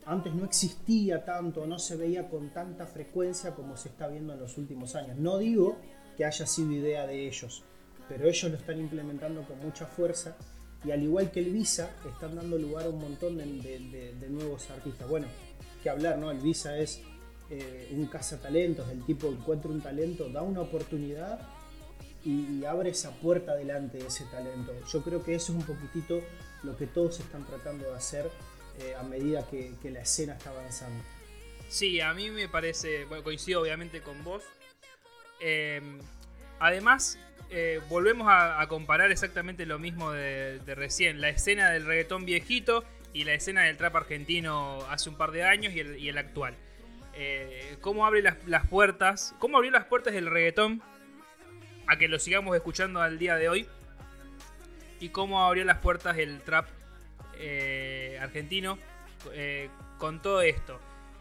antes 0.07 0.35
no 0.35 0.45
existía 0.45 1.25
tanto, 1.25 1.67
no 1.67 1.79
se 1.79 1.97
veía 1.97 2.29
con 2.29 2.51
tanta 2.51 2.87
frecuencia 2.87 3.55
como 3.55 3.77
se 3.77 3.89
está 3.89 4.07
viendo 4.09 4.35
en 4.35 4.41
los 4.41 4.59
últimos 4.59 4.95
años. 4.95 5.17
No 5.17 5.39
digo 5.39 5.79
que 6.17 6.25
haya 6.25 6.47
sido 6.47 6.73
idea 6.73 7.07
de 7.07 7.27
ellos, 7.27 7.65
pero 8.09 8.29
ellos 8.29 8.51
lo 8.51 8.59
están 8.59 8.79
implementando 8.79 9.43
con 9.43 9.59
mucha 9.61 9.87
fuerza 9.87 10.37
y 10.85 10.91
al 10.91 11.03
igual 11.03 11.31
que 11.31 11.41
el 11.41 11.51
Visa, 11.51 11.97
están 12.07 12.37
dando 12.37 12.59
lugar 12.59 12.87
a 12.87 12.89
un 12.91 13.01
montón 13.01 13.39
de, 13.39 14.29
nuevos 14.29 14.69
artistas. 14.71 15.09
Bueno, 15.09 15.27
que 15.83 15.89
hablar, 15.91 16.19
¿no? 16.19 16.31
El 16.31 16.39
Visa 16.39 16.77
es 16.79 17.01
eh, 17.51 17.89
un 17.93 18.07
cazatalentos, 18.07 18.89
el 18.91 19.05
tipo 19.05 19.29
encuentra 19.29 19.71
un 19.71 19.81
talento, 19.81 20.29
da 20.29 20.43
una 20.43 20.61
oportunidad 20.61 21.41
y, 22.25 22.65
abre 22.65 22.91
esa 22.91 23.13
puerta 23.13 23.55
delante 23.55 23.99
de 23.99 24.07
ese 24.07 24.25
talento. 24.25 24.73
Yo 24.91 25.03
creo 25.03 25.23
que 25.23 25.35
eso 25.35 25.53
es 25.53 25.59
un 25.59 25.65
poquitito 25.65 26.21
lo 26.63 26.77
que 26.77 26.87
todos 26.87 27.21
están 27.21 27.47
tratando 27.47 27.91
de 27.91 27.95
hacer 27.95 28.31
eh, 28.81 28.95
a 28.95 29.03
medida 29.03 29.47
que, 29.49 29.75
la 29.91 30.01
escena 30.01 30.35
está 30.35 30.51
avanzando. 30.51 31.03
Sí, 31.69 32.01
a 32.01 32.13
mí 32.13 32.31
me 32.31 32.49
parece, 32.49 33.05
bueno, 33.07 33.25
coincido 33.25 33.63
obviamente 33.63 34.01
con 34.03 34.23
vos. 34.23 34.43
Eh, 35.41 35.81
además, 36.59 37.19
eh, 37.57 37.81
volvemos 37.89 38.27
a, 38.29 38.67
comparar 38.69 39.13
exactamente 39.13 39.65
lo 39.67 39.79
mismo 39.79 40.11
de, 40.11 40.61
recién. 40.75 41.21
La 41.21 41.29
escena 41.29 41.71
del 41.71 41.87
reggaetón 41.87 42.25
viejito 42.25 42.85
y 43.13 43.23
la 43.25 43.35
escena 43.35 43.63
del 43.63 43.77
trap 43.77 43.95
argentino 43.95 44.81
hace 44.91 45.09
un 45.09 45.17
par 45.17 45.31
de 45.31 45.45
años 45.45 45.73
y 45.73 46.09
el, 46.09 46.19
actual. 46.19 46.55
Eh, 47.15 47.77
¿Cómo 47.81 48.07
abre 48.07 48.23
las, 48.23 48.67
puertas? 48.67 49.37
¿Cómo 49.39 49.59
abrió 49.59 49.71
las 49.71 49.85
puertas 49.85 50.15
del 50.15 50.27
reggaetón 50.27 50.83
a 51.87 51.97
que 51.97 52.09
lo 52.09 52.19
sigamos 52.19 52.57
escuchando 52.57 53.01
al 53.01 53.19
día 53.19 53.37
de 53.37 53.49
hoy? 53.49 53.69
¿Y 54.99 55.11
cómo 55.11 55.45
abrió 55.45 55.65
las 55.65 55.79
puertas 55.79 56.19
el 56.19 56.41
trap 56.41 56.67
eh, 57.37 58.19
argentino 58.21 58.79
con 59.99 60.21
todo 60.23 60.43
esto? 60.43 60.81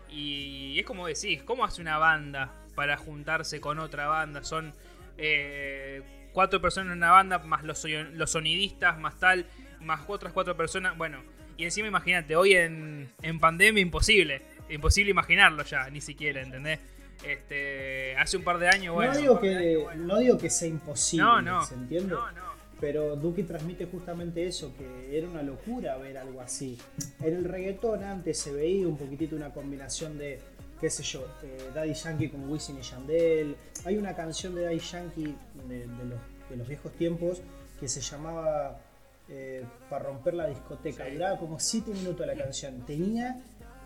Y 0.10 0.80
es 0.80 0.86
como 0.86 1.06
decís, 1.06 1.44
¿cómo 1.44 1.64
hace 1.64 1.82
una 1.82 2.00
banda 2.00 2.52
para 2.74 2.98
juntarse 2.98 3.62
con 3.62 3.78
otra 3.78 4.08
banda? 4.08 4.44
Son 4.44 4.74
eh, 5.18 6.02
cuatro 6.34 6.62
personas 6.62 6.92
en 6.92 6.98
una 6.98 7.12
banda, 7.12 7.40
más 7.40 7.64
los, 7.64 7.86
los 8.14 8.32
sonidistas, 8.32 9.00
más 9.00 9.18
tal, 9.20 9.46
más 9.80 10.02
otras 10.08 10.34
cuatro 10.34 10.56
personas. 10.58 10.98
Bueno, 10.98 11.20
y 11.58 11.64
encima 11.64 11.88
imagínate, 11.88 12.36
hoy 12.36 12.54
en, 12.54 13.10
pandemia 13.40 13.82
imposible. 13.82 14.42
Imposible 14.70 15.12
imaginarlo 15.12 15.64
ya, 15.64 15.90
ni 15.90 16.02
siquiera, 16.02 16.42
¿entendés? 16.42 16.80
Este, 17.28 18.16
hace 18.18 18.38
un 18.38 18.44
par 18.44 18.58
de 18.58 18.68
años, 18.68 18.94
bueno. 18.94 19.14
No 19.14 19.20
digo 19.20 19.40
que, 19.40 19.86
no 19.96 20.18
digo 20.20 20.38
que 20.38 20.50
sea 20.50 20.68
imposible, 20.68 21.24
no, 21.24 21.42
no, 21.42 21.66
¿se 21.66 21.76
entiende? 21.76 22.16
No, 22.16 22.32
no. 22.32 22.54
Pero 22.82 23.16
Duki 23.16 23.44
transmite 23.44 23.86
justamente 23.86 24.46
eso, 24.46 24.76
que 24.76 25.18
era 25.18 25.28
una 25.30 25.42
locura 25.42 25.96
ver 25.98 26.18
algo 26.18 26.42
así. 26.42 26.78
En 27.22 27.34
el 27.34 27.46
reggaetón 27.46 28.04
antes 28.04 28.38
se 28.40 28.52
veía 28.52 28.88
un 28.88 28.98
poquitito 28.98 29.38
una 29.38 29.54
combinación 29.54 30.18
de 30.18 30.42
qué 30.84 30.90
sé 30.90 31.02
yo, 31.02 31.26
eh, 31.44 31.72
Daddy 31.74 31.94
Yankee 31.94 32.28
con 32.28 32.50
Wisin 32.50 32.78
y 32.78 32.82
Yandel. 32.82 33.56
Hay 33.86 33.96
una 33.96 34.14
canción 34.14 34.54
de 34.54 34.64
Daddy 34.64 34.80
Yankee 34.80 35.34
de, 35.70 36.58
los, 36.58 36.68
viejos 36.68 36.92
tiempos 36.98 37.42
que 37.80 37.88
se 37.88 38.02
llamaba 38.02 38.82
eh, 39.30 39.64
Para 39.90 40.04
romper 40.04 40.34
la 40.34 40.48
discoteca. 40.48 41.06
Duraba 41.08 41.40
como 41.40 41.58
7 41.58 41.90
minutos 41.92 42.28
la 42.28 42.36
canción. 42.36 42.86
Tenía 42.86 43.42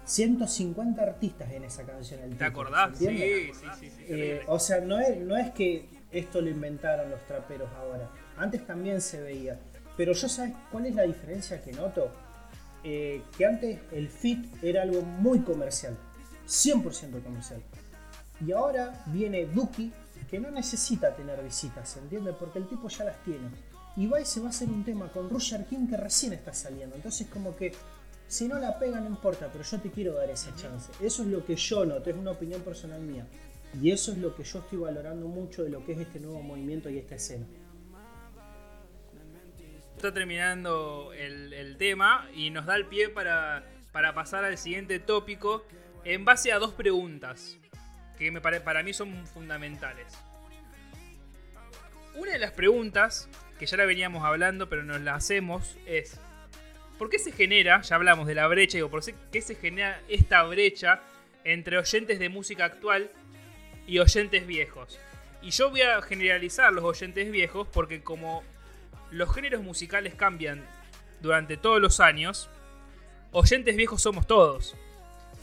150 0.05 0.99
artistas 0.99 1.51
en 1.51 1.65
esa 1.65 1.83
canción. 1.83 2.31
¿Te 2.35 2.45
acordás? 2.45 2.97
Sí, 2.97 3.05
sí, 3.05 3.51
sí. 3.79 4.05
Eh, 4.09 4.41
o 4.47 4.57
sea, 4.57 4.81
no 4.81 4.99
es, 4.99 5.19
no 5.19 5.37
es 5.37 5.51
que 5.51 5.87
esto 6.11 6.41
lo 6.41 6.49
inventaron 6.49 7.11
los 7.11 7.23
traperos 7.27 7.69
ahora. 7.77 8.09
Antes 8.37 8.65
también 8.65 9.01
se 9.01 9.21
veía. 9.21 9.59
Pero 9.95 10.13
yo 10.13 10.27
sabes 10.27 10.55
cuál 10.71 10.87
es 10.87 10.95
la 10.95 11.03
diferencia 11.03 11.61
que 11.61 11.73
noto. 11.73 12.09
que 12.81 13.45
antes 13.47 13.81
el 13.91 14.09
fit 14.09 14.47
era 14.63 14.81
algo 14.81 15.03
muy 15.03 15.41
comercial. 15.41 15.95
100% 16.47 17.23
comercial. 17.23 17.61
Y 18.45 18.51
ahora 18.51 19.03
viene 19.07 19.45
Duki, 19.45 19.91
que 20.29 20.39
no 20.39 20.51
necesita 20.51 21.15
tener 21.15 21.41
visitas, 21.43 21.89
¿se 21.89 21.99
entiende? 21.99 22.33
Porque 22.33 22.59
el 22.59 22.67
tipo 22.67 22.87
ya 22.87 23.05
las 23.05 23.23
tiene. 23.23 23.49
Y 23.95 24.07
va 24.07 24.21
y 24.21 24.25
se 24.25 24.39
va 24.39 24.47
a 24.47 24.49
hacer 24.49 24.69
un 24.69 24.83
tema 24.83 25.11
con 25.11 25.29
Roger 25.29 25.65
King 25.65 25.87
que 25.87 25.97
recién 25.97 26.33
está 26.33 26.53
saliendo. 26.53 26.95
Entonces 26.95 27.27
como 27.27 27.55
que 27.55 27.73
si 28.27 28.47
no 28.47 28.59
la 28.59 28.77
pega 28.77 28.99
no 28.99 29.07
importa, 29.07 29.49
pero 29.51 29.63
yo 29.63 29.79
te 29.79 29.89
quiero 29.89 30.13
dar 30.13 30.29
esa 30.29 30.53
chance. 30.55 30.91
Eso 31.01 31.23
es 31.23 31.29
lo 31.29 31.45
que 31.45 31.55
yo 31.55 31.85
noto, 31.85 32.09
es 32.09 32.15
una 32.15 32.31
opinión 32.31 32.61
personal 32.61 33.01
mía. 33.01 33.25
Y 33.81 33.91
eso 33.91 34.11
es 34.11 34.17
lo 34.17 34.35
que 34.35 34.43
yo 34.43 34.59
estoy 34.59 34.79
valorando 34.79 35.27
mucho 35.27 35.63
de 35.63 35.69
lo 35.69 35.83
que 35.85 35.93
es 35.93 35.99
este 35.99 36.19
nuevo 36.19 36.41
movimiento 36.41 36.89
y 36.89 36.97
esta 36.97 37.15
escena. 37.15 37.45
Está 39.95 40.13
terminando 40.13 41.11
el, 41.13 41.75
tema 41.77 42.29
y 42.35 42.51
nos 42.51 42.65
da 42.65 42.75
el 42.75 42.85
pie 42.85 43.09
para, 43.09 43.65
para 43.91 44.13
pasar 44.13 44.45
al 44.45 44.57
siguiente 44.57 44.99
tópico 44.99 45.63
en 46.07 46.23
base 46.23 46.53
a 46.53 46.59
dos 46.59 46.73
preguntas 46.73 47.57
que 48.17 48.31
me 48.31 48.39
para 48.39 48.81
mí 48.81 48.93
son 48.93 49.27
fundamentales. 49.27 50.07
Una 52.15 52.31
de 52.31 52.39
las 52.39 52.53
preguntas, 52.53 53.27
que 53.59 53.65
ya 53.65 53.75
la 53.75 53.85
veníamos 53.85 54.23
hablando, 54.23 54.69
pero 54.69 54.83
nos 54.83 55.01
la 55.01 55.15
hacemos, 55.15 55.77
es 55.85 56.17
¿por 56.97 57.09
qué 57.09 57.19
se 57.19 57.33
genera, 57.33 57.81
ya 57.81 57.97
hablamos 57.97 58.25
de 58.25 58.35
la 58.35 58.47
brecha, 58.47 58.77
digo, 58.77 58.89
¿por 58.89 59.03
qué 59.03 59.41
se 59.41 59.55
genera 59.55 60.01
esta 60.07 60.43
brecha 60.43 61.01
entre 61.43 61.77
oyentes 61.77 62.19
de 62.19 62.29
música 62.29 62.63
actual 62.63 63.11
y 63.85 63.99
oyentes 63.99 64.47
viejos? 64.47 64.97
Y 65.41 65.51
yo 65.51 65.69
voy 65.69 65.81
a 65.81 66.01
generalizar 66.01 66.71
los 66.71 66.85
oyentes 66.85 67.29
viejos 67.29 67.67
porque 67.67 68.01
como 68.01 68.43
los 69.11 69.35
géneros 69.35 69.61
musicales 69.61 70.15
cambian 70.15 70.65
durante 71.21 71.57
todos 71.57 71.81
los 71.81 71.99
años, 71.99 72.49
oyentes 73.33 73.75
viejos 73.75 74.01
somos 74.01 74.25
todos 74.25 74.77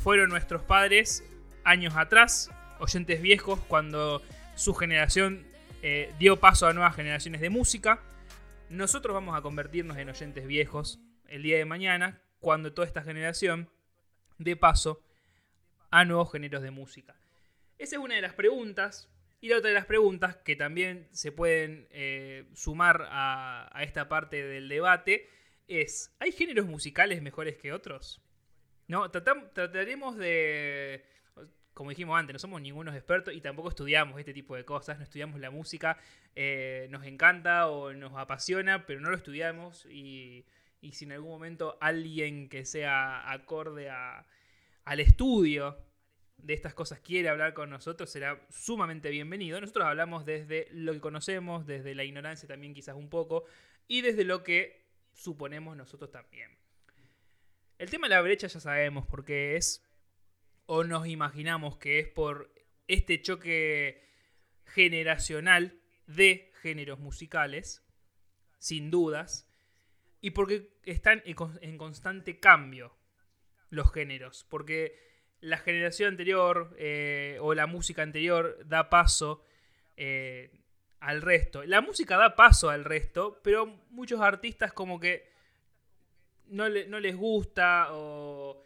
fueron 0.04 0.28
nuestros 0.28 0.62
padres 0.62 1.24
años 1.64 1.96
atrás, 1.96 2.50
oyentes 2.78 3.22
viejos, 3.22 3.58
cuando 3.68 4.20
su 4.54 4.74
generación 4.74 5.46
eh, 5.80 6.12
dio 6.18 6.38
paso 6.40 6.66
a 6.66 6.74
nuevas 6.74 6.94
generaciones 6.94 7.40
de 7.40 7.48
música. 7.48 8.02
Nosotros 8.68 9.14
vamos 9.14 9.34
a 9.34 9.40
convertirnos 9.40 9.96
en 9.96 10.10
oyentes 10.10 10.46
viejos 10.46 11.00
el 11.26 11.42
día 11.42 11.56
de 11.56 11.64
mañana, 11.64 12.20
cuando 12.40 12.74
toda 12.74 12.86
esta 12.86 13.02
generación 13.02 13.70
dé 14.36 14.56
paso 14.56 15.02
a 15.90 16.04
nuevos 16.04 16.30
géneros 16.30 16.60
de 16.60 16.70
música. 16.70 17.16
Esa 17.78 17.96
es 17.96 18.02
una 18.02 18.16
de 18.16 18.20
las 18.20 18.34
preguntas. 18.34 19.08
Y 19.40 19.48
la 19.48 19.56
otra 19.56 19.68
de 19.68 19.74
las 19.74 19.86
preguntas, 19.86 20.36
que 20.36 20.54
también 20.54 21.08
se 21.12 21.32
pueden 21.32 21.88
eh, 21.90 22.44
sumar 22.52 23.08
a, 23.08 23.70
a 23.72 23.82
esta 23.82 24.10
parte 24.10 24.44
del 24.44 24.68
debate, 24.68 25.30
es, 25.66 26.14
¿hay 26.18 26.30
géneros 26.30 26.66
musicales 26.66 27.22
mejores 27.22 27.56
que 27.56 27.72
otros? 27.72 28.20
No, 28.88 29.10
tratam- 29.10 29.50
trataremos 29.52 30.16
de, 30.16 31.04
como 31.72 31.90
dijimos 31.90 32.18
antes, 32.18 32.34
no 32.34 32.38
somos 32.38 32.60
ningunos 32.60 32.94
expertos 32.94 33.34
y 33.34 33.40
tampoco 33.40 33.68
estudiamos 33.70 34.18
este 34.18 34.34
tipo 34.34 34.56
de 34.56 34.64
cosas, 34.64 34.98
no 34.98 35.04
estudiamos 35.04 35.40
la 35.40 35.50
música, 35.50 35.98
eh, 36.36 36.86
nos 36.90 37.04
encanta 37.04 37.68
o 37.68 37.92
nos 37.94 38.12
apasiona, 38.16 38.86
pero 38.86 39.00
no 39.00 39.10
lo 39.10 39.16
estudiamos 39.16 39.86
y, 39.86 40.44
y 40.80 40.92
si 40.92 41.04
en 41.06 41.12
algún 41.12 41.30
momento 41.30 41.78
alguien 41.80 42.48
que 42.48 42.64
sea 42.64 43.30
acorde 43.32 43.88
a- 43.90 44.26
al 44.84 45.00
estudio 45.00 45.78
de 46.36 46.52
estas 46.52 46.74
cosas 46.74 47.00
quiere 47.00 47.30
hablar 47.30 47.54
con 47.54 47.70
nosotros, 47.70 48.10
será 48.10 48.38
sumamente 48.50 49.08
bienvenido. 49.08 49.58
Nosotros 49.60 49.86
hablamos 49.86 50.26
desde 50.26 50.68
lo 50.72 50.92
que 50.92 51.00
conocemos, 51.00 51.64
desde 51.64 51.94
la 51.94 52.04
ignorancia 52.04 52.46
también 52.46 52.74
quizás 52.74 52.96
un 52.96 53.08
poco, 53.08 53.44
y 53.88 54.02
desde 54.02 54.24
lo 54.24 54.42
que 54.42 54.84
suponemos 55.14 55.74
nosotros 55.74 56.10
también. 56.10 56.50
El 57.84 57.90
tema 57.90 58.08
de 58.08 58.14
la 58.14 58.22
brecha 58.22 58.46
ya 58.46 58.60
sabemos, 58.60 59.06
porque 59.06 59.56
es, 59.56 59.86
o 60.64 60.84
nos 60.84 61.06
imaginamos 61.06 61.76
que 61.76 61.98
es 61.98 62.08
por 62.08 62.50
este 62.88 63.20
choque 63.20 64.02
generacional 64.64 65.78
de 66.06 66.50
géneros 66.62 66.98
musicales, 66.98 67.84
sin 68.56 68.90
dudas, 68.90 69.46
y 70.22 70.30
porque 70.30 70.78
están 70.84 71.22
en 71.26 71.34
con- 71.34 71.58
en 71.60 71.76
constante 71.76 72.40
cambio 72.40 72.96
los 73.68 73.92
géneros, 73.92 74.46
porque 74.48 74.98
la 75.40 75.58
generación 75.58 76.08
anterior 76.12 76.74
eh, 76.78 77.36
o 77.42 77.52
la 77.52 77.66
música 77.66 78.00
anterior 78.00 78.66
da 78.66 78.88
paso 78.88 79.44
eh, 79.98 80.50
al 81.00 81.20
resto. 81.20 81.64
La 81.64 81.82
música 81.82 82.16
da 82.16 82.34
paso 82.34 82.70
al 82.70 82.86
resto, 82.86 83.42
pero 83.44 83.66
muchos 83.90 84.22
artistas 84.22 84.72
como 84.72 84.98
que 84.98 85.33
no, 86.48 86.68
le- 86.68 86.86
no 86.86 87.00
les 87.00 87.16
gusta 87.16 87.88
o 87.92 88.62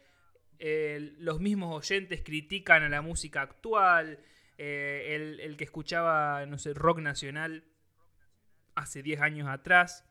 eh, 0.59 1.13
los 1.19 1.39
mismos 1.39 1.75
oyentes 1.75 2.21
critican 2.23 2.83
a 2.83 2.89
la 2.89 3.01
música 3.01 3.41
actual. 3.41 4.19
eh, 4.57 5.15
el, 5.15 5.39
el 5.39 5.55
que 5.57 5.63
escuchaba, 5.63 6.45
no 6.45 6.57
sé, 6.57 6.73
rock 6.73 6.99
nacional 6.99 7.63
hace 8.75 9.01
10 9.03 9.21
años 9.21 9.47
atrás 9.47 10.05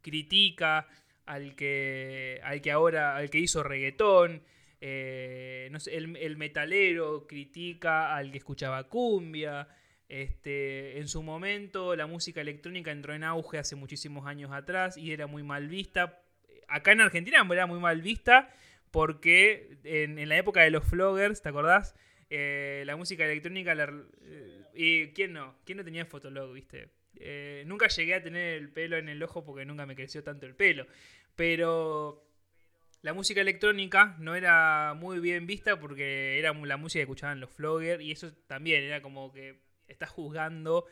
critica 0.00 0.88
al 1.26 1.54
que, 1.54 2.40
al 2.44 2.60
que 2.60 2.72
ahora, 2.72 3.16
al 3.16 3.30
que 3.30 3.38
hizo 3.38 3.62
reggaetón. 3.62 4.42
eh, 4.80 5.68
no 5.70 5.78
sé, 5.80 5.96
el, 5.96 6.16
el 6.16 6.36
metalero 6.36 7.26
critica 7.28 8.16
al 8.16 8.32
que 8.32 8.38
escuchaba 8.38 8.88
cumbia. 8.88 9.68
Este, 10.08 10.98
en 10.98 11.08
su 11.08 11.22
momento 11.22 11.94
la 11.96 12.06
música 12.06 12.40
electrónica 12.42 12.90
entró 12.90 13.14
en 13.14 13.24
auge 13.24 13.58
hace 13.58 13.76
muchísimos 13.76 14.26
años 14.26 14.50
atrás 14.52 14.96
y 14.98 15.12
era 15.12 15.26
muy 15.28 15.42
mal 15.44 15.68
vista. 15.68 16.21
Acá 16.74 16.92
en 16.92 17.00
Argentina 17.02 17.46
era 17.50 17.66
muy 17.66 17.78
mal 17.78 18.00
vista 18.02 18.50
porque 18.90 19.78
en, 19.84 20.28
la 20.28 20.36
época 20.36 20.62
de 20.62 20.70
los 20.70 20.84
floggers, 20.84 21.42
¿te 21.42 21.48
acordás? 21.48 21.94
Eh, 22.30 22.82
la 22.86 22.96
música 22.96 23.24
electrónica... 23.24 23.74
la- 23.74 23.92
eh, 24.22 24.58
¿Y 24.74 25.08
quién 25.08 25.34
no? 25.34 25.54
¿Quién 25.66 25.78
no 25.78 25.84
tenía 25.84 26.06
Fotolog, 26.06 26.52
viste? 26.54 26.88
Eh, 27.16 27.62
nunca 27.66 27.88
llegué 27.88 28.14
a 28.14 28.22
tener 28.22 28.54
el 28.56 28.70
pelo 28.70 28.96
en 28.96 29.08
el 29.10 29.22
ojo 29.22 29.44
porque 29.44 29.66
nunca 29.66 29.84
me 29.84 29.94
creció 29.94 30.24
tanto 30.24 30.46
el 30.46 30.54
pelo. 30.54 30.86
Pero 31.36 32.24
la 33.02 33.12
música 33.12 33.40
electrónica 33.40 34.16
no 34.18 34.34
era 34.34 34.94
muy 34.94 35.18
bien 35.20 35.46
vista 35.46 35.78
porque 35.78 36.38
era 36.38 36.52
la 36.54 36.76
música 36.76 37.00
que 37.00 37.02
escuchaban 37.02 37.40
los 37.40 37.50
floggers 37.50 38.02
y 38.02 38.12
eso 38.12 38.32
también 38.46 38.82
era 38.84 39.02
como 39.02 39.32
que 39.32 39.60
estás 39.88 40.08
juzgando 40.10 40.86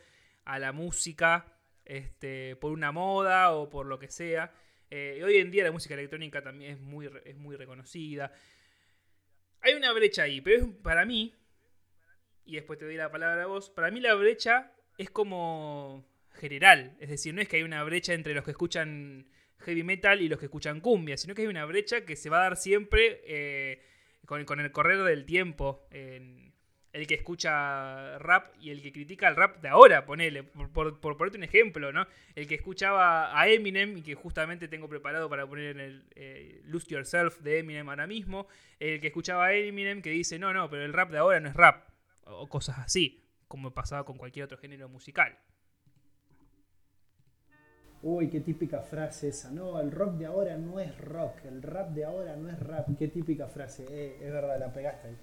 a 0.45 0.59
la 0.59 0.73
música 0.73 1.45
este, 1.85 2.55
por 2.57 2.71
una 2.71 2.91
moda 2.91 3.51
o 3.51 3.69
por 3.69 3.85
lo 3.87 3.97
que 3.97 4.09
sea. 4.09 4.51
Eh, 4.93 5.21
hoy 5.23 5.37
en 5.37 5.49
día 5.51 5.63
la 5.63 5.71
música 5.71 5.93
electrónica 5.93 6.43
también 6.43 6.73
es 6.73 6.79
muy, 6.79 7.09
es 7.23 7.37
muy 7.37 7.55
reconocida. 7.55 8.33
Hay 9.61 9.73
una 9.73 9.93
brecha 9.93 10.23
ahí, 10.23 10.41
pero 10.41 10.57
es, 10.57 10.67
para 10.83 11.05
mí, 11.05 11.33
y 12.43 12.55
después 12.55 12.77
te 12.77 12.85
doy 12.85 12.97
la 12.97 13.09
palabra 13.09 13.43
a 13.43 13.45
vos, 13.45 13.69
para 13.69 13.89
mí 13.89 14.01
la 14.01 14.13
brecha 14.15 14.73
es 14.97 15.09
como 15.09 16.05
general. 16.33 16.97
Es 16.99 17.09
decir, 17.09 17.33
no 17.33 17.41
es 17.41 17.47
que 17.47 17.55
hay 17.55 17.63
una 17.63 17.83
brecha 17.83 18.13
entre 18.13 18.33
los 18.33 18.43
que 18.43 18.51
escuchan 18.51 19.29
heavy 19.59 19.83
metal 19.83 20.21
y 20.21 20.27
los 20.27 20.39
que 20.39 20.45
escuchan 20.45 20.81
cumbia, 20.81 21.15
sino 21.15 21.35
que 21.35 21.43
hay 21.43 21.47
una 21.47 21.65
brecha 21.65 22.03
que 22.03 22.17
se 22.17 22.29
va 22.29 22.39
a 22.39 22.43
dar 22.43 22.57
siempre 22.57 23.21
eh, 23.25 23.81
con, 24.25 24.43
con 24.43 24.59
el 24.59 24.71
correr 24.73 25.03
del 25.03 25.25
tiempo. 25.25 25.87
El 26.93 27.07
que 27.07 27.15
escucha 27.15 28.17
rap 28.19 28.53
y 28.59 28.69
el 28.69 28.81
que 28.81 28.91
critica 28.91 29.27
el 29.27 29.35
rap 29.35 29.61
de 29.61 29.69
ahora, 29.69 30.05
ponele, 30.05 30.43
por, 30.43 30.69
por, 30.69 30.99
por 30.99 31.17
ponerte 31.17 31.37
un 31.37 31.43
ejemplo, 31.43 31.93
¿no? 31.93 32.05
El 32.35 32.47
que 32.47 32.55
escuchaba 32.55 33.39
a 33.39 33.47
Eminem 33.47 33.97
y 33.97 34.01
que 34.01 34.15
justamente 34.15 34.67
tengo 34.67 34.89
preparado 34.89 35.29
para 35.29 35.47
poner 35.47 35.77
en 35.77 35.79
el 35.79 36.05
eh, 36.15 36.61
Lose 36.65 36.89
Yourself 36.89 37.39
de 37.39 37.59
Eminem 37.59 37.87
ahora 37.89 38.07
mismo, 38.07 38.47
el 38.79 38.99
que 38.99 39.07
escuchaba 39.07 39.45
a 39.45 39.53
Eminem 39.53 40.01
que 40.01 40.09
dice, 40.09 40.37
no, 40.37 40.53
no, 40.53 40.69
pero 40.69 40.83
el 40.83 40.93
rap 40.93 41.11
de 41.11 41.19
ahora 41.19 41.39
no 41.39 41.49
es 41.49 41.55
rap, 41.55 41.87
o 42.25 42.47
cosas 42.49 42.79
así, 42.79 43.23
como 43.47 43.71
pasaba 43.71 44.03
con 44.05 44.17
cualquier 44.17 44.45
otro 44.45 44.57
género 44.57 44.89
musical. 44.89 45.37
Uy, 48.03 48.29
qué 48.29 48.39
típica 48.39 48.81
frase 48.81 49.27
esa. 49.27 49.51
No, 49.51 49.79
el 49.79 49.91
rock 49.91 50.13
de 50.13 50.25
ahora 50.25 50.57
no 50.57 50.79
es 50.79 50.97
rock. 50.97 51.45
El 51.45 51.61
rap 51.61 51.91
de 51.91 52.03
ahora 52.03 52.35
no 52.35 52.49
es 52.49 52.59
rap. 52.59 52.87
Qué 52.97 53.07
típica 53.07 53.47
frase. 53.47 53.85
Eh, 53.91 54.17
es 54.19 54.31
verdad, 54.31 54.59
la 54.59 54.73
pegaste 54.73 55.09
ahí. 55.09 55.17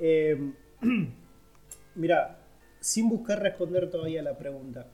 Eh, 0.00 0.52
mira, 1.94 2.38
sin 2.80 3.08
buscar 3.08 3.40
responder 3.40 3.90
todavía 3.90 4.22
la 4.22 4.36
pregunta. 4.36 4.86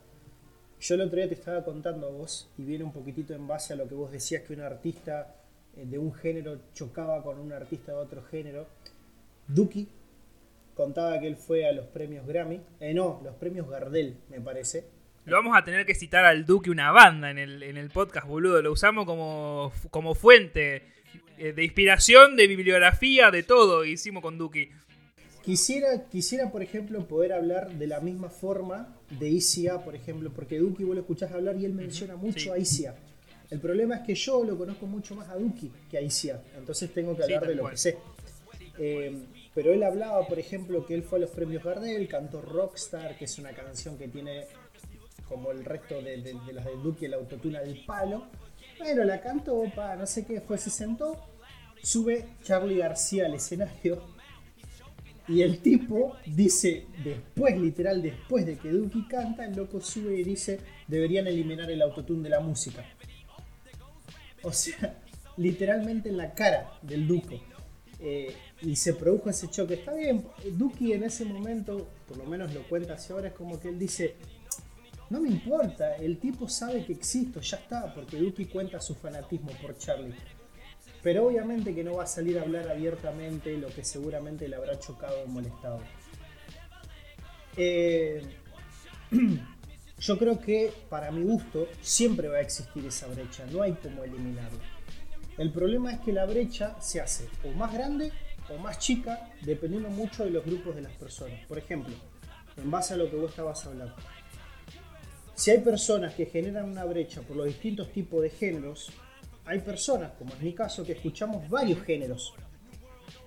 Yo 0.80 0.94
el 0.94 1.00
otro 1.00 1.16
día 1.16 1.28
te 1.28 1.34
estaba 1.34 1.64
contando 1.64 2.06
a 2.06 2.10
vos, 2.10 2.50
y 2.56 2.64
viene 2.64 2.84
un 2.84 2.92
poquitito 2.92 3.34
en 3.34 3.46
base 3.46 3.72
a 3.72 3.76
lo 3.76 3.88
que 3.88 3.94
vos 3.94 4.12
decías 4.12 4.42
que 4.42 4.52
un 4.52 4.60
artista 4.60 5.34
eh, 5.76 5.84
de 5.86 5.98
un 5.98 6.14
género 6.14 6.60
chocaba 6.74 7.22
con 7.22 7.38
un 7.38 7.52
artista 7.52 7.92
de 7.92 7.98
otro 7.98 8.22
género. 8.22 8.66
Duki 9.48 9.88
contaba 10.74 11.18
que 11.18 11.26
él 11.26 11.36
fue 11.36 11.66
a 11.66 11.72
los 11.72 11.86
premios 11.86 12.26
Grammy. 12.26 12.60
Eh, 12.80 12.94
no, 12.94 13.20
los 13.24 13.34
premios 13.36 13.68
Gardel, 13.68 14.16
me 14.28 14.40
parece. 14.40 14.84
Lo 15.24 15.36
vamos 15.36 15.56
a 15.58 15.64
tener 15.64 15.84
que 15.84 15.94
citar 15.94 16.24
al 16.24 16.46
Duque 16.46 16.70
una 16.70 16.92
banda 16.92 17.30
en 17.30 17.38
el, 17.38 17.62
en 17.62 17.76
el 17.76 17.90
podcast, 17.90 18.26
boludo. 18.26 18.62
Lo 18.62 18.72
usamos 18.72 19.04
como, 19.04 19.72
como 19.90 20.14
fuente 20.14 20.84
eh, 21.38 21.52
de 21.52 21.64
inspiración, 21.64 22.36
de 22.36 22.46
bibliografía, 22.46 23.30
de 23.30 23.42
todo. 23.42 23.84
Hicimos 23.84 24.22
con 24.22 24.38
Duki. 24.38 24.70
Quisiera, 25.48 26.04
quisiera, 26.10 26.52
por 26.52 26.62
ejemplo, 26.62 27.08
poder 27.08 27.32
hablar 27.32 27.70
de 27.78 27.86
la 27.86 28.00
misma 28.00 28.28
forma 28.28 28.94
de 29.18 29.30
ICA, 29.30 29.82
por 29.82 29.94
ejemplo, 29.94 30.30
porque 30.30 30.58
Duki 30.58 30.84
vos 30.84 30.94
lo 30.94 31.00
escuchás 31.00 31.32
hablar 31.32 31.56
y 31.56 31.64
él 31.64 31.72
menciona 31.72 32.16
mucho 32.16 32.38
sí. 32.38 32.50
a 32.50 32.58
ICA. 32.58 32.94
El 33.48 33.58
problema 33.58 33.94
es 33.96 34.02
que 34.02 34.14
yo 34.14 34.44
lo 34.44 34.58
conozco 34.58 34.84
mucho 34.86 35.14
más 35.14 35.30
a 35.30 35.36
Duki 35.36 35.72
que 35.90 35.96
a 35.96 36.02
ICA, 36.02 36.42
entonces 36.58 36.92
tengo 36.92 37.16
que 37.16 37.22
hablar 37.22 37.46
de 37.46 37.54
lo 37.54 37.62
cual. 37.62 37.72
que 37.72 37.78
sé. 37.78 37.96
Eh, 38.78 39.22
pero 39.54 39.72
él 39.72 39.82
hablaba, 39.84 40.26
por 40.28 40.38
ejemplo, 40.38 40.84
que 40.84 40.92
él 40.92 41.02
fue 41.02 41.16
a 41.16 41.22
los 41.22 41.30
premios 41.30 41.64
Gardel, 41.64 42.06
cantó 42.08 42.42
Rockstar, 42.42 43.16
que 43.16 43.24
es 43.24 43.38
una 43.38 43.52
canción 43.52 43.96
que 43.96 44.06
tiene, 44.08 44.44
como 45.30 45.50
el 45.50 45.64
resto 45.64 46.02
de, 46.02 46.18
de- 46.20 46.36
de 46.46 46.52
las 46.52 46.66
de 46.66 46.72
Duki, 46.82 47.06
el 47.06 47.14
autotune 47.14 47.58
del 47.60 47.86
palo. 47.86 48.26
Bueno, 48.78 49.02
la 49.02 49.18
cantó, 49.22 49.62
pa, 49.74 49.96
no 49.96 50.06
sé 50.06 50.26
qué, 50.26 50.42
fue, 50.42 50.58
se 50.58 50.68
sentó, 50.68 51.16
sube 51.82 52.26
Charlie 52.42 52.76
García 52.76 53.24
al 53.24 53.34
escenario 53.34 54.17
y 55.28 55.42
el 55.42 55.58
tipo 55.58 56.16
dice, 56.26 56.86
después, 57.04 57.60
literal, 57.60 58.00
después 58.00 58.46
de 58.46 58.56
que 58.56 58.70
Duki 58.70 59.06
canta, 59.06 59.44
el 59.44 59.54
loco 59.54 59.80
sube 59.80 60.18
y 60.18 60.24
dice, 60.24 60.58
deberían 60.86 61.26
eliminar 61.26 61.70
el 61.70 61.82
autotune 61.82 62.22
de 62.22 62.30
la 62.30 62.40
música. 62.40 62.84
O 64.42 64.52
sea, 64.52 64.98
literalmente 65.36 66.08
en 66.08 66.16
la 66.16 66.32
cara 66.32 66.72
del 66.82 67.06
Duco. 67.06 67.38
Eh, 68.00 68.32
y 68.62 68.76
se 68.76 68.94
produjo 68.94 69.28
ese 69.28 69.48
choque. 69.48 69.74
Está 69.74 69.92
bien, 69.92 70.24
Duki 70.52 70.92
en 70.92 71.04
ese 71.04 71.24
momento, 71.26 71.88
por 72.06 72.16
lo 72.16 72.24
menos 72.24 72.54
lo 72.54 72.62
cuenta 72.62 72.94
hacia 72.94 73.14
ahora, 73.14 73.28
es 73.28 73.34
como 73.34 73.60
que 73.60 73.68
él 73.68 73.78
dice, 73.78 74.14
no 75.10 75.20
me 75.20 75.28
importa, 75.28 75.96
el 75.96 76.18
tipo 76.18 76.48
sabe 76.48 76.84
que 76.86 76.92
existo, 76.92 77.40
ya 77.40 77.58
está, 77.58 77.92
porque 77.94 78.16
Duki 78.16 78.46
cuenta 78.46 78.80
su 78.80 78.94
fanatismo 78.94 79.50
por 79.60 79.76
Charlie. 79.76 80.14
Pero 81.02 81.26
obviamente 81.26 81.74
que 81.74 81.84
no 81.84 81.94
va 81.94 82.04
a 82.04 82.06
salir 82.06 82.38
a 82.38 82.42
hablar 82.42 82.68
abiertamente 82.68 83.56
lo 83.56 83.68
que 83.68 83.84
seguramente 83.84 84.48
le 84.48 84.56
habrá 84.56 84.78
chocado 84.78 85.22
o 85.22 85.26
molestado. 85.26 85.80
Eh, 87.56 88.22
yo 89.98 90.18
creo 90.18 90.40
que 90.40 90.72
para 90.88 91.10
mi 91.10 91.22
gusto 91.22 91.68
siempre 91.80 92.28
va 92.28 92.38
a 92.38 92.40
existir 92.40 92.84
esa 92.86 93.06
brecha, 93.06 93.46
no 93.50 93.62
hay 93.62 93.72
como 93.72 94.04
eliminarla. 94.04 94.64
El 95.36 95.52
problema 95.52 95.92
es 95.92 96.00
que 96.00 96.12
la 96.12 96.26
brecha 96.26 96.80
se 96.80 97.00
hace 97.00 97.28
o 97.44 97.52
más 97.52 97.72
grande 97.72 98.12
o 98.50 98.58
más 98.58 98.78
chica 98.78 99.30
dependiendo 99.42 99.88
mucho 99.88 100.24
de 100.24 100.30
los 100.30 100.44
grupos 100.44 100.74
de 100.74 100.82
las 100.82 100.92
personas. 100.92 101.44
Por 101.46 101.58
ejemplo, 101.58 101.94
en 102.56 102.70
base 102.70 102.94
a 102.94 102.96
lo 102.96 103.08
que 103.08 103.16
vos 103.16 103.30
estabas 103.30 103.64
hablando. 103.66 103.94
Si 105.34 105.52
hay 105.52 105.58
personas 105.58 106.14
que 106.14 106.26
generan 106.26 106.68
una 106.68 106.84
brecha 106.84 107.22
por 107.22 107.36
los 107.36 107.46
distintos 107.46 107.92
tipos 107.92 108.22
de 108.22 108.30
géneros, 108.30 108.90
hay 109.48 109.60
personas, 109.60 110.12
como 110.18 110.34
en 110.34 110.44
mi 110.44 110.52
caso, 110.52 110.84
que 110.84 110.92
escuchamos 110.92 111.48
varios 111.48 111.82
géneros. 111.82 112.34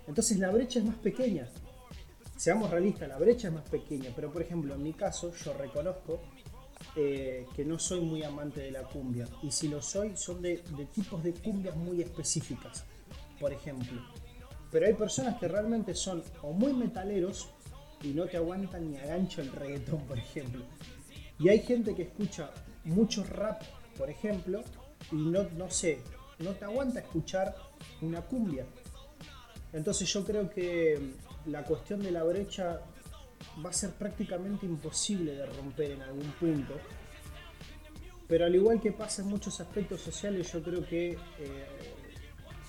Entonces 0.07 0.38
la 0.38 0.51
brecha 0.51 0.78
es 0.78 0.86
más 0.86 0.97
pequeña. 0.97 1.49
seamos 2.38 2.69
realistas, 2.69 3.09
la 3.09 3.17
brecha 3.17 3.47
es 3.47 3.53
más 3.55 3.67
pequeña, 3.67 4.11
pero 4.15 4.32
por 4.32 4.43
ejemplo, 4.43 4.76
en 4.76 4.84
mi 4.84 4.93
caso, 4.93 5.34
yo 5.34 5.53
reconozco 5.53 6.22
eh, 6.95 7.47
que 7.55 7.65
no 7.65 7.80
soy 7.80 8.01
muy 8.01 8.22
amante 8.22 8.61
de 8.61 8.72
la 8.72 8.84
cumbia. 8.84 9.28
Y 9.41 9.49
si 9.49 9.67
lo 9.67 9.82
soy, 9.82 10.15
son 10.15 10.43
de, 10.43 10.57
tipos 10.93 11.24
de 11.24 11.34
cumbias 11.34 11.76
muy 11.76 12.01
específicas, 12.01 12.86
por 13.39 13.51
ejemplo. 13.51 13.99
Pero 14.72 14.86
hay 14.86 14.93
personas 14.93 15.39
que 15.39 15.47
realmente 15.47 15.95
son 15.95 16.24
o 16.43 16.53
muy 16.53 16.74
metaleros 16.74 17.49
y 18.03 18.09
no 18.09 18.26
te 18.26 18.38
aguantan 18.38 18.91
ni 18.91 18.97
a 18.97 19.07
gancho 19.07 19.41
el 19.41 19.51
reggaetón, 19.51 20.05
por 20.05 20.19
ejemplo. 20.19 20.65
Y 21.39 21.49
hay 21.49 21.61
gente 21.61 21.95
que 21.95 22.03
escucha 22.03 22.51
mucho 22.84 23.24
rap, 23.24 23.63
por 23.97 24.11
ejemplo, 24.11 24.61
y 25.12 25.16
no, 25.16 25.43
no 25.58 25.70
sé, 25.70 25.99
no 26.39 26.52
te 26.52 26.66
aguanta 26.66 26.99
escuchar 26.99 27.56
una 28.02 28.22
cumbia. 28.22 28.66
Entonces 29.74 30.12
yo 30.12 30.26
creo 30.26 30.49
que 30.49 31.14
la 31.45 31.64
cuestión 31.64 32.02
de 32.02 32.12
la 32.12 32.24
brecha 32.24 32.82
va 33.64 33.70
a 33.70 33.74
ser 33.74 33.91
prácticamente 33.91 34.66
imposible 34.66 35.34
de 35.34 35.45
romper 35.45 35.91
en 35.91 36.02
algún 36.02 36.32
punto. 36.34 36.74
Pero 38.28 38.45
al 38.45 38.56
igual 38.56 38.80
que 38.80 38.91
pasa 38.91 39.22
en 39.22 39.28
muchos 39.28 39.60
aspectos 39.60 40.02
sociales, 40.02 40.52
yo 40.52 40.64
creo 40.64 40.86
que 40.86 41.12
eh, 41.12 41.68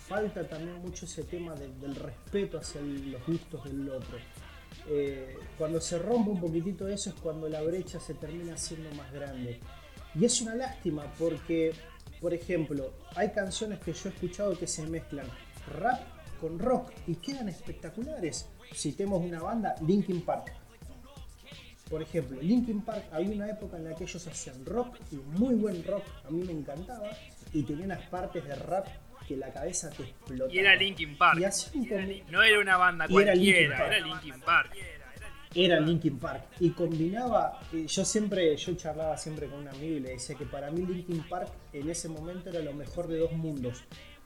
falta 0.09 0.47
también 0.47 0.81
mucho 0.81 1.07
ese 1.07 1.23
tema 1.25 1.55
del 1.55 1.95
respeto 1.95 2.59
hacia 2.59 2.81
los 2.81 3.25
gustos 3.27 3.65
del 3.65 3.89
otro. 3.89 4.19
Eh, 4.89 5.37
cuando 5.57 5.81
se 5.81 5.99
rompe 5.99 6.31
un 6.31 6.41
poquitito 6.41 6.89
eso 6.89 7.11
es 7.11 7.17
cuando 7.17 7.49
la 7.49 7.63
brecha 7.63 8.01
se 8.01 8.15
termina 8.15 8.57
siendo 8.57 8.91
más 8.95 9.13
grande. 9.13 9.61
Y 10.15 10.25
es 10.25 10.41
una 10.41 10.55
lástima 10.55 11.05
porque, 11.19 11.73
por 12.21 12.33
ejemplo, 12.33 12.93
hay 13.17 13.31
canciones 13.31 13.81
que 13.81 13.93
yo 13.93 14.09
he 14.09 14.13
escuchado 14.13 14.59
que 14.59 14.67
se 14.67 14.87
mezclan 14.87 15.27
rap 15.79 16.01
con 16.41 16.59
rock 16.59 16.93
y 17.07 17.17
quedan 17.17 17.49
espectaculares. 17.49 18.49
Citemos 18.75 19.23
una 19.23 19.41
banda, 19.41 19.75
Linkin 19.87 20.23
Park. 20.23 20.53
Por 21.91 22.01
ejemplo, 22.01 22.41
Linkin 22.41 22.83
Park 22.83 23.05
había 23.13 23.35
una 23.35 23.51
época 23.51 23.77
en 23.77 23.85
la 23.85 23.95
que 23.95 24.05
ellos 24.05 24.27
hacían 24.27 24.65
rock 24.65 24.97
y 25.11 25.17
muy 25.17 25.55
buen 25.57 25.85
rock, 25.85 26.05
a 26.27 26.31
mí 26.31 26.43
me 26.45 26.53
encantaba, 26.53 27.11
y 27.53 27.63
tenía 27.65 27.85
unas 27.85 28.07
partes 28.07 28.45
de 28.45 28.55
rap 28.55 28.87
que 29.27 29.37
la 29.37 29.53
cabeza 29.53 29.91
te 29.91 30.05
explotaba. 30.05 30.53
Y 30.53 30.59
era 30.59 30.75
Linkin 30.75 31.19
Park. 31.19 31.41
no 32.31 32.43
era 32.43 32.59
una 32.61 32.77
banda 32.77 33.09
cualquiera, 33.09 33.37
era 33.37 33.37
Linkin 33.37 33.71
Park. 33.71 33.93
Era 33.93 34.07
Linkin 34.07 34.41
Park. 34.41 34.77
Y 36.61 36.71
combinaba, 36.71 37.61
eh, 37.73 37.87
yo 37.87 38.05
siempre, 38.05 38.57
yo 38.57 38.75
charlaba 38.75 39.17
siempre 39.17 39.49
con 39.49 39.61
un 39.61 39.69
amigo 39.69 39.97
y 39.97 40.01
le 40.01 40.11
decía 40.11 40.37
que 40.37 40.47
para 40.47 40.71
mí 40.71 40.85
Linkin 40.85 41.29
Park 41.29 41.51
en 41.73 41.91
ese 41.91 42.09
momento 42.09 42.51
era 42.51 42.61
lo 42.61 42.73
mejor 42.73 43.09
de 43.09 43.19
dos 43.19 43.33
mundos. 43.33 43.83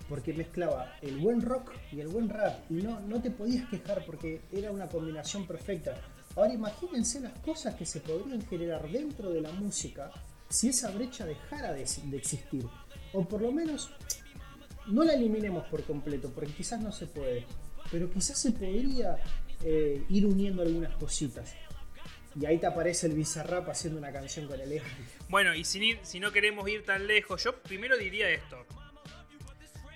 Porque 0.08 0.32
mezclaba 0.32 0.96
el 1.02 1.16
buen 1.18 1.42
rock 1.42 1.72
y 1.90 2.00
el 2.00 2.08
buen 2.08 2.28
rap. 2.28 2.70
Y 2.70 2.74
no, 2.74 3.00
no 3.00 3.20
te 3.20 3.30
podías 3.30 3.68
quejar 3.68 4.04
porque 4.06 4.42
era 4.52 4.70
una 4.70 4.88
combinación 4.88 5.46
perfecta. 5.46 6.00
Ahora 6.36 6.52
imagínense 6.52 7.18
las 7.20 7.36
cosas 7.40 7.74
que 7.74 7.86
se 7.86 8.00
podrían 8.00 8.42
generar 8.42 8.88
dentro 8.88 9.30
de 9.30 9.40
la 9.40 9.50
música 9.50 10.12
si 10.48 10.68
esa 10.68 10.90
brecha 10.92 11.26
dejara 11.26 11.72
de, 11.72 11.84
de 12.04 12.16
existir. 12.16 12.64
O 13.12 13.24
por 13.24 13.42
lo 13.42 13.50
menos 13.50 13.90
no 14.86 15.02
la 15.02 15.14
eliminemos 15.14 15.66
por 15.66 15.82
completo, 15.82 16.30
porque 16.32 16.52
quizás 16.52 16.80
no 16.80 16.92
se 16.92 17.06
puede, 17.06 17.44
pero 17.90 18.10
quizás 18.10 18.38
se 18.38 18.52
podría 18.52 19.16
eh, 19.64 20.02
ir 20.08 20.26
uniendo 20.26 20.62
algunas 20.62 20.94
cositas. 20.96 21.54
Y 22.38 22.44
ahí 22.44 22.58
te 22.58 22.66
aparece 22.66 23.06
el 23.06 23.14
Bizarrap 23.14 23.68
haciendo 23.70 23.98
una 23.98 24.12
canción 24.12 24.46
con 24.46 24.60
el 24.60 24.82
Bueno, 25.28 25.54
y 25.54 25.64
si, 25.64 25.98
si 26.02 26.20
no 26.20 26.32
queremos 26.32 26.68
ir 26.68 26.84
tan 26.84 27.06
lejos, 27.06 27.42
yo 27.42 27.56
primero 27.62 27.96
diría 27.96 28.28
esto. 28.28 28.66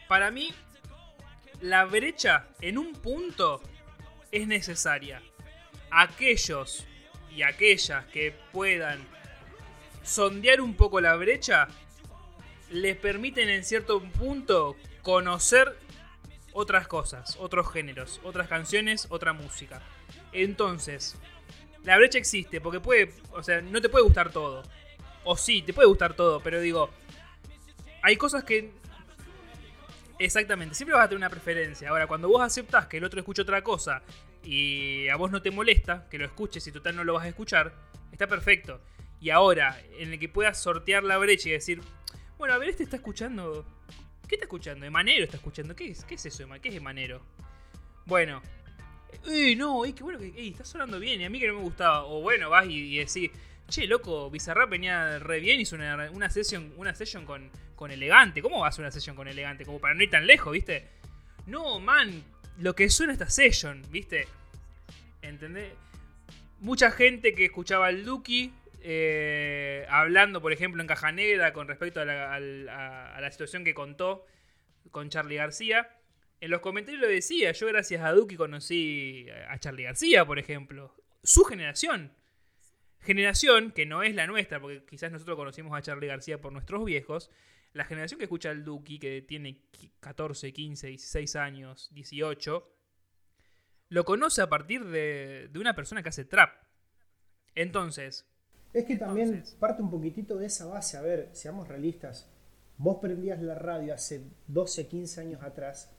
Para 0.09 0.31
mí, 0.31 0.51
la 1.61 1.85
brecha 1.85 2.49
en 2.61 2.79
un 2.79 2.95
punto 2.95 3.61
es 4.33 4.47
necesaria. 4.47 5.23
Aquellos 5.91 6.87
y 7.35 7.43
aquellas 7.43 8.07
que 8.07 8.35
puedan 8.53 9.07
sondear 10.03 10.61
un 10.61 10.75
poco 10.75 11.01
la 11.01 11.15
brecha 11.17 11.69
les 12.71 12.97
permiten 12.97 13.49
en 13.49 13.65
cierto 13.65 14.01
punto 14.03 14.77
conocer 15.03 15.77
otras 16.53 16.89
cosas, 16.89 17.37
otros 17.41 17.71
géneros, 17.73 18.21
otras 18.25 18.49
canciones, 18.49 19.07
otra 19.11 19.33
música. 19.33 19.83
Entonces, 20.33 21.17
la 21.85 21.97
brecha 21.97 22.19
existe 22.19 22.61
porque 22.61 22.81
puede, 22.81 23.13
o 23.33 23.43
sea, 23.43 23.61
no 23.61 23.81
te 23.81 23.89
puede 23.89 24.05
gustar 24.05 24.31
todo. 24.31 24.63
O 25.25 25.37
sí, 25.37 25.63
te 25.63 25.73
puede 25.73 25.89
gustar 25.89 26.15
todo, 26.15 26.41
pero 26.41 26.61
digo, 26.61 26.91
hay 28.03 28.17
cosas 28.17 28.45
que 28.45 28.73
Exactamente, 30.21 30.75
siempre 30.75 30.95
vas 30.95 31.07
a 31.07 31.09
tener 31.09 31.17
una 31.17 31.31
preferencia. 31.31 31.89
Ahora, 31.89 32.07
cuando 32.07 32.29
vos 32.29 32.43
aceptás 32.43 32.87
que 32.87 32.99
el 32.99 33.05
otro 33.05 33.21
escuche 33.21 33.41
otra 33.41 33.63
cosa 33.63 34.03
y 34.45 35.09
a 35.09 35.17
vos 35.17 35.31
no 35.31 35.41
te 35.41 35.51
molesta 35.51 36.07
que 36.11 36.19
lo 36.19 36.27
escuches 36.27 36.67
y 36.67 36.73
total 36.73 36.95
no 36.95 37.05
lo 37.05 37.15
vas 37.15 37.25
a 37.25 37.29
escuchar, 37.29 37.73
está 38.13 38.27
perfecto. 38.27 38.83
Y 39.19 39.31
ahora, 39.31 39.81
en 39.99 40.13
el 40.13 40.19
que 40.19 40.29
puedas 40.29 40.61
sortear 40.61 41.05
la 41.05 41.17
brecha 41.17 41.49
y 41.49 41.53
decir, 41.53 41.81
bueno, 42.37 42.53
a 42.53 42.59
ver, 42.59 42.69
este 42.69 42.83
está 42.83 42.97
escuchando. 42.97 43.65
¿Qué 44.31 44.37
está 44.37 44.45
escuchando? 44.45 44.87
Emanero 44.87 45.25
está 45.25 45.39
escuchando. 45.39 45.75
¿Qué 45.75 45.91
es, 45.91 46.05
qué 46.05 46.15
es 46.15 46.25
eso? 46.25 46.47
¿Qué 46.63 46.69
es 46.69 46.77
Emanero? 46.77 47.21
Bueno. 48.07 48.41
Uy, 49.27 49.57
no, 49.57 49.83
qué 49.83 50.05
bueno 50.05 50.21
que 50.21 50.33
está 50.47 50.65
sonando 50.65 51.01
bien. 51.01 51.21
Y 51.21 51.25
a 51.25 51.31
mí 51.31 51.41
que 51.41 51.49
no 51.49 51.55
me 51.55 51.63
gustaba. 51.63 52.05
O 52.05 52.21
bueno, 52.21 52.49
vas 52.49 52.65
y, 52.69 52.99
decís, 52.99 53.33
che, 53.69 53.89
loco, 53.89 54.31
Bizarrap 54.31 54.71
venía 54.71 55.19
re 55.19 55.41
bien, 55.41 55.59
hizo 55.59 55.75
una, 55.75 56.09
una 56.13 56.31
session, 56.31 56.73
una 56.77 56.95
session 56.95 57.27
con, 57.27 57.51
con 57.75 57.91
elegante. 57.91 58.41
¿Cómo 58.41 58.61
va 58.61 58.69
a 58.69 58.75
una 58.79 58.93
session 58.93 59.17
con 59.17 59.27
elegante? 59.27 59.65
Como 59.67 59.81
para 59.81 59.95
no 59.95 60.03
ir 60.05 60.11
tan 60.11 60.29
lejos, 60.29 60.53
¿viste? 60.53 60.87
No, 61.47 61.81
man, 61.81 62.23
lo 62.61 62.77
que 62.77 62.89
suena 62.89 63.13
esta 63.13 63.29
session, 63.29 63.83
¿viste? 63.91 64.29
¿Entendés? 65.23 65.73
Mucha 66.61 66.93
gente 66.93 67.35
que 67.35 67.47
escuchaba 67.47 67.91
el 67.91 68.05
Duki 68.05 68.53
eh, 68.83 69.87
hablando, 69.89 70.41
por 70.41 70.53
ejemplo, 70.53 70.81
en 70.81 70.89
Caja 70.89 71.13
Negra 71.13 71.53
con 71.53 71.69
respecto 71.69 72.01
a 72.01 72.05
la, 72.05 73.31
situación 73.31 73.65
que 73.65 73.75
contó 73.75 74.25
con 74.91 75.09
Charlie 75.09 75.37
García. 75.37 75.97
En 76.41 76.51
los 76.51 76.61
comentarios 76.61 77.03
lo 77.03 77.09
decía, 77.09 77.53
yo 77.53 77.67
gracias 77.67 78.03
a 78.03 78.13
Duki 78.13 78.37
conocí 78.37 79.27
a 79.49 79.59
Charlie 79.59 79.85
García, 79.85 80.25
por 80.25 80.39
ejemplo. 80.39 80.95
Su 81.23 81.45
generación. 81.45 82.13
Generación 83.01 83.73
que 83.73 83.87
no 83.87 84.03
es 84.03 84.15
la 84.15 84.27
nuestra, 84.27 84.61
porque 84.61 84.85
quizás 84.85 85.13
nosotros 85.13 85.37
conocimos 85.37 85.77
a 85.77 85.83
Charlie 85.83 86.09
García 86.09 86.41
por 86.41 86.53
nuestros 86.53 86.85
viejos. 86.85 87.31
La 87.73 87.85
generación 87.85 88.19
que 88.19 88.25
escucha 88.25 88.51
al 88.51 88.65
Duki, 88.65 88.99
que 88.99 89.23
tiene 89.23 89.63
14, 90.01 90.53
15, 90.53 90.89
16 90.89 91.37
años, 91.37 91.89
18, 91.93 92.73
lo 93.91 94.05
conoce 94.05 94.43
a 94.43 94.49
partir 94.49 94.85
de, 94.87 95.49
de 95.51 95.59
una 95.59 95.75
persona 95.75 96.03
que 96.03 96.09
hace 96.09 96.25
trap. 96.25 96.55
Entonces, 97.55 98.30
es 98.73 98.85
que 98.85 98.97
también 98.97 99.43
parte 99.59 99.83
un 99.83 99.91
poquitito 99.91 100.37
de 100.37 100.47
esa 100.47 100.67
base. 100.67 100.97
A 100.97 101.03
ver, 101.03 101.31
seamos 101.33 101.69
realistas. 101.69 102.29
Vos 102.79 102.99
prendías 103.01 103.41
la 103.43 103.55
radio 103.55 103.95
hace 103.95 104.23
12, 104.47 104.87
15 104.87 105.21
años 105.21 105.43
atrás 105.43 105.91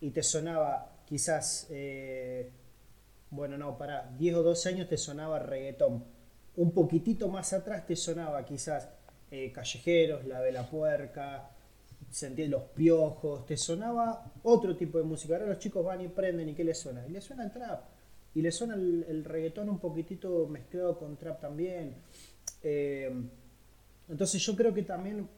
y 0.00 0.10
te 0.10 0.22
sonaba 0.22 0.96
quizás, 1.04 1.66
eh, 1.70 2.50
bueno, 3.30 3.58
no, 3.58 3.76
para 3.76 4.10
10 4.16 4.36
o 4.36 4.42
12 4.42 4.68
años 4.70 4.88
te 4.88 4.96
sonaba 4.96 5.38
reggaetón. 5.38 6.04
Un 6.56 6.72
poquitito 6.72 7.28
más 7.28 7.52
atrás 7.52 7.86
te 7.86 7.96
sonaba 7.96 8.44
quizás 8.44 8.88
eh, 9.30 9.52
Callejeros, 9.52 10.24
La 10.24 10.40
de 10.40 10.52
la 10.52 10.68
Puerca, 10.68 11.50
los 12.48 12.62
piojos, 12.74 13.46
te 13.46 13.56
sonaba 13.56 14.32
otro 14.42 14.76
tipo 14.76 14.98
de 14.98 15.04
música. 15.04 15.34
Ahora 15.34 15.46
los 15.46 15.58
chicos 15.58 15.84
van 15.84 16.00
y 16.00 16.08
prenden 16.08 16.48
y 16.48 16.54
¿qué 16.54 16.64
les 16.64 16.78
suena? 16.78 17.06
Y 17.06 17.10
les 17.10 17.24
suena 17.24 17.44
el 17.44 17.52
trap. 17.52 17.82
Y 18.34 18.42
le 18.42 18.52
suena 18.52 18.74
el, 18.74 19.24
reggaetón 19.24 19.68
un 19.68 19.78
poquitito 19.78 20.46
mezclado 20.46 20.98
con 20.98 21.16
trap 21.16 21.40
también. 21.40 21.96
Eh, 22.62 23.10
entonces 24.08 24.44
yo 24.44 24.54
creo 24.56 24.72
que 24.72 24.82
también 24.82 25.28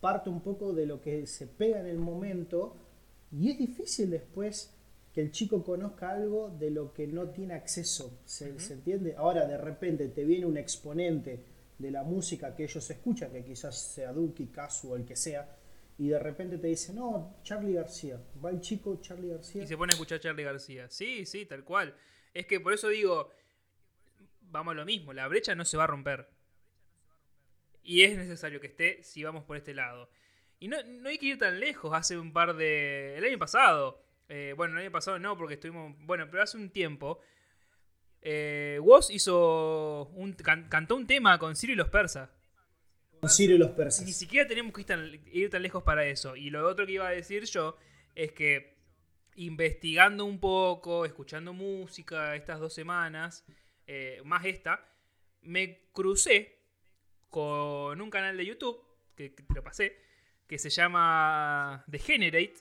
parte 0.00 0.30
un 0.30 0.40
poco 0.40 0.72
de 0.72 0.86
lo 0.86 1.00
que 1.00 1.26
se 1.26 1.46
pega 1.46 1.80
en 1.80 1.86
el 1.86 1.98
momento 1.98 2.76
y 3.32 3.50
es 3.50 3.58
difícil 3.58 4.10
después 4.10 4.74
que 5.12 5.20
el 5.20 5.30
chico 5.30 5.62
conozca 5.64 6.10
algo 6.10 6.50
de 6.58 6.70
lo 6.70 6.92
que 6.92 7.06
no 7.06 7.28
tiene 7.30 7.54
acceso. 7.54 8.20
¿Se, 8.24 8.54
entiende? 8.70 9.14
Ahora 9.16 9.46
de 9.46 9.58
repente 9.58 10.08
te 10.08 10.24
viene 10.24 10.46
un 10.46 10.56
exponente 10.56 11.44
de 11.78 11.90
la 11.90 12.02
música 12.02 12.54
que 12.54 12.64
ellos 12.64 12.88
escuchan, 12.90 13.32
que 13.32 13.44
quizás 13.44 13.76
sea 13.76 14.12
Duki, 14.12 14.46
Casu 14.46 14.92
o 14.92 14.96
el 14.96 15.04
que 15.04 15.16
sea, 15.16 15.56
y 15.98 16.08
de 16.08 16.18
repente 16.18 16.58
te 16.58 16.68
dice, 16.68 16.92
no, 16.92 17.36
Charlie 17.42 17.74
García. 17.74 18.20
Va 18.42 18.50
el 18.50 18.60
chico 18.60 19.00
Charlie 19.00 19.28
García. 19.28 19.64
Y 19.64 19.66
se 19.66 19.76
pone 19.76 19.90
a 19.92 19.94
escuchar 19.94 20.20
Charlie 20.20 20.44
García. 20.44 20.86
Sí, 20.88 21.26
sí, 21.26 21.44
tal 21.44 21.64
cual. 21.64 21.94
Es 22.34 22.46
que 22.46 22.60
por 22.60 22.72
eso 22.72 22.88
digo, 22.88 23.30
vamos 24.40 24.72
a 24.72 24.74
lo 24.74 24.84
mismo, 24.84 25.12
la 25.12 25.28
brecha 25.28 25.54
no 25.54 25.64
se 25.64 25.76
va 25.76 25.84
a 25.84 25.88
romper. 25.88 26.28
Y 27.82 28.02
es 28.02 28.16
necesario 28.16 28.60
que 28.60 28.68
esté 28.68 29.02
si 29.02 29.24
vamos 29.24 29.44
por 29.44 29.56
este 29.56 29.74
lado. 29.74 30.10
Y 30.58 30.68
no, 30.68 30.76
hay 31.06 31.18
que 31.18 31.26
ir 31.26 31.38
tan 31.38 31.58
lejos, 31.58 31.92
hace 31.94 32.18
un 32.18 32.32
par 32.32 32.54
de... 32.54 33.16
El 33.16 33.24
año 33.24 33.38
pasado, 33.38 34.02
eh, 34.28 34.52
bueno, 34.56 34.74
el 34.74 34.82
año 34.82 34.92
pasado 34.92 35.18
no, 35.18 35.36
porque 35.36 35.54
estuvimos... 35.54 35.94
Bueno, 36.00 36.28
pero 36.30 36.42
hace 36.42 36.58
un 36.58 36.70
tiempo, 36.70 37.20
eh, 38.20 38.78
Woz 38.82 39.10
hizo 39.10 40.04
un, 40.14 40.34
cantó 40.34 40.96
un 40.96 41.06
tema 41.06 41.38
con 41.38 41.56
Ciro 41.56 41.72
y 41.72 41.76
los 41.76 41.88
persas. 41.88 42.28
Con 43.20 43.30
Ciro 43.30 43.54
y 43.54 43.58
los 43.58 43.70
persas. 43.70 44.04
Ni 44.04 44.12
siquiera 44.12 44.46
tenemos 44.46 44.74
que 44.74 44.82
ir 44.82 44.86
tan, 44.86 45.20
ir 45.32 45.50
tan 45.50 45.62
lejos 45.62 45.82
para 45.82 46.04
eso. 46.06 46.36
Y 46.36 46.50
lo 46.50 46.66
otro 46.68 46.84
que 46.84 46.92
iba 46.92 47.08
a 47.08 47.12
decir 47.12 47.44
yo 47.46 47.76
es 48.14 48.32
que 48.32 48.79
investigando 49.40 50.26
un 50.26 50.38
poco, 50.38 51.06
escuchando 51.06 51.54
música 51.54 52.36
estas 52.36 52.60
dos 52.60 52.74
semanas, 52.74 53.44
eh, 53.86 54.20
más 54.24 54.44
esta, 54.44 54.86
me 55.40 55.88
crucé 55.92 56.58
con 57.30 57.98
un 58.00 58.10
canal 58.10 58.36
de 58.36 58.44
YouTube, 58.44 58.78
que, 59.14 59.30
te 59.30 59.44
lo 59.54 59.62
pasé, 59.62 59.96
que 60.46 60.58
se 60.58 60.68
llama 60.68 61.84
Degenerate. 61.86 62.54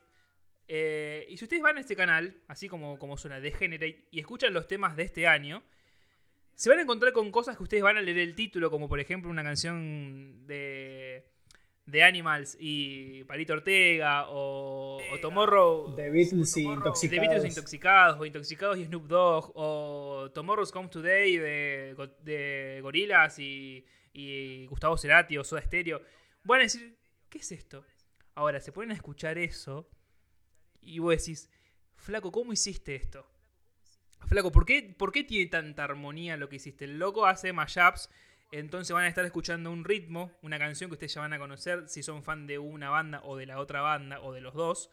Eh, 0.69 1.27
y 1.29 1.35
si 1.35 1.43
ustedes 1.43 1.61
van 1.61 1.77
a 1.77 1.81
este 1.81 1.97
canal, 1.97 2.43
así 2.47 2.69
como, 2.69 2.97
como 2.97 3.17
suena 3.17 3.41
Degenerate, 3.41 4.07
y 4.11 4.19
escuchan 4.21 4.53
los 4.53 4.67
temas 4.67 4.95
de 4.95 5.03
este 5.03 5.27
año, 5.27 5.61
se 6.55 6.69
van 6.69 6.79
a 6.79 6.83
encontrar 6.83 7.11
con 7.11 7.29
cosas 7.29 7.57
que 7.57 7.63
ustedes 7.63 7.83
van 7.83 7.97
a 7.97 8.01
leer 8.01 8.19
el 8.19 8.35
título, 8.35 8.71
como 8.71 8.87
por 8.87 9.01
ejemplo 9.01 9.29
una 9.29 9.43
canción 9.43 10.47
de, 10.47 11.29
de 11.89 12.03
Animals 12.03 12.55
y 12.59 13.23
Palito 13.23 13.53
Ortega, 13.53 14.29
o, 14.29 14.99
o 15.11 15.19
Tomorrow. 15.19 15.95
The 15.95 16.09
Beatles 16.09 16.55
y 16.57 16.65
The 16.65 16.73
Intoxicados. 16.73 17.27
Beatles 17.27 17.45
Intoxicados, 17.45 18.19
o 18.19 18.25
Intoxicados 18.25 18.77
y 18.77 18.85
Snoop 18.85 19.07
Dogg, 19.07 19.51
o 19.55 20.31
Tomorrow's 20.33 20.71
Come 20.71 20.89
Today 20.89 21.37
de, 21.37 21.95
de 22.23 22.79
Gorillaz 22.81 23.39
y, 23.39 23.85
y 24.13 24.65
Gustavo 24.67 24.97
Cerati 24.97 25.37
o 25.37 25.43
Soda 25.43 25.61
Stereo. 25.61 26.01
Van 26.43 26.59
a 26.59 26.63
decir, 26.63 26.97
¿qué 27.29 27.39
es 27.39 27.51
esto? 27.51 27.85
Ahora, 28.35 28.59
se 28.59 28.71
ponen 28.71 28.91
a 28.91 28.93
escuchar 28.93 29.37
eso 29.37 29.89
y 30.81 30.99
vos 30.99 31.17
decís, 31.17 31.49
Flaco, 31.95 32.31
¿cómo 32.31 32.53
hiciste 32.53 32.95
esto? 32.95 33.25
Flaco, 34.27 34.51
¿por 34.51 34.65
qué, 34.65 34.95
¿por 34.97 35.11
qué 35.11 35.23
tiene 35.23 35.49
tanta 35.49 35.83
armonía 35.83 36.37
lo 36.37 36.49
que 36.49 36.57
hiciste? 36.57 36.85
El 36.85 36.99
loco 36.99 37.25
hace 37.25 37.51
mashups, 37.53 38.09
entonces 38.51 38.93
van 38.93 39.05
a 39.05 39.07
estar 39.07 39.25
escuchando 39.25 39.71
un 39.71 39.83
ritmo, 39.83 40.31
una 40.41 40.57
canción 40.57 40.89
que 40.89 40.95
ustedes 40.95 41.13
ya 41.13 41.21
van 41.21 41.33
a 41.33 41.39
conocer 41.39 41.87
si 41.87 42.01
son 42.01 42.23
fan 42.23 42.47
de 42.47 42.57
una 42.57 42.89
banda 42.89 43.21
o 43.23 43.37
de 43.37 43.45
la 43.45 43.59
otra 43.59 43.81
banda 43.81 44.21
o 44.21 44.33
de 44.33 44.41
los 44.41 44.53
dos. 44.53 44.89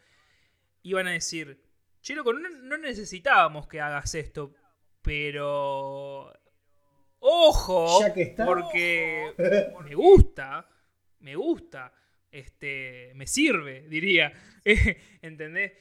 Y 0.82 0.92
van 0.92 1.06
a 1.08 1.12
decir, 1.12 1.60
che, 2.00 2.14
loco, 2.14 2.32
no, 2.32 2.48
no 2.48 2.78
necesitábamos 2.78 3.66
que 3.66 3.80
hagas 3.80 4.14
esto, 4.14 4.54
pero... 5.02 6.32
¡Ojo! 7.18 8.00
Ya 8.02 8.12
que 8.12 8.22
está. 8.22 8.44
Porque 8.44 9.34
me 9.84 9.94
gusta, 9.94 10.68
me 11.20 11.34
gusta, 11.34 11.92
este, 12.30 13.12
me 13.14 13.26
sirve, 13.26 13.88
diría. 13.88 14.32
¿Entendés? 15.22 15.72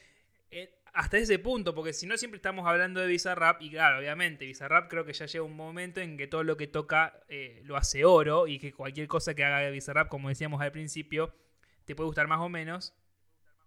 Hasta 0.95 1.17
ese 1.17 1.39
punto, 1.39 1.75
porque 1.75 1.91
si 1.91 2.07
no 2.07 2.15
siempre 2.15 2.37
estamos 2.37 2.65
hablando 2.65 3.01
de 3.01 3.07
Bizarrap, 3.07 3.61
y 3.61 3.69
claro, 3.69 3.99
obviamente, 3.99 4.45
Bizarrap 4.45 4.89
creo 4.89 5.03
que 5.03 5.11
ya 5.11 5.25
llega 5.25 5.43
un 5.43 5.53
momento 5.53 5.99
en 5.99 6.15
que 6.15 6.25
todo 6.25 6.45
lo 6.45 6.55
que 6.55 6.67
toca 6.67 7.19
eh, 7.27 7.59
lo 7.65 7.75
hace 7.75 8.05
oro, 8.05 8.47
y 8.47 8.59
que 8.59 8.71
cualquier 8.71 9.09
cosa 9.09 9.35
que 9.35 9.43
haga 9.43 9.59
de 9.59 9.71
Bizarrap, 9.71 10.07
como 10.07 10.29
decíamos 10.29 10.61
al 10.61 10.71
principio, 10.71 11.35
te 11.83 11.97
puede 11.97 12.07
gustar 12.07 12.27
más 12.29 12.39
o 12.39 12.47
menos, 12.47 12.93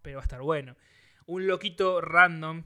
pero 0.01 0.17
va 0.17 0.23
a 0.23 0.25
estar 0.25 0.41
bueno. 0.41 0.75
Un 1.27 1.47
loquito 1.47 2.01
random 2.01 2.65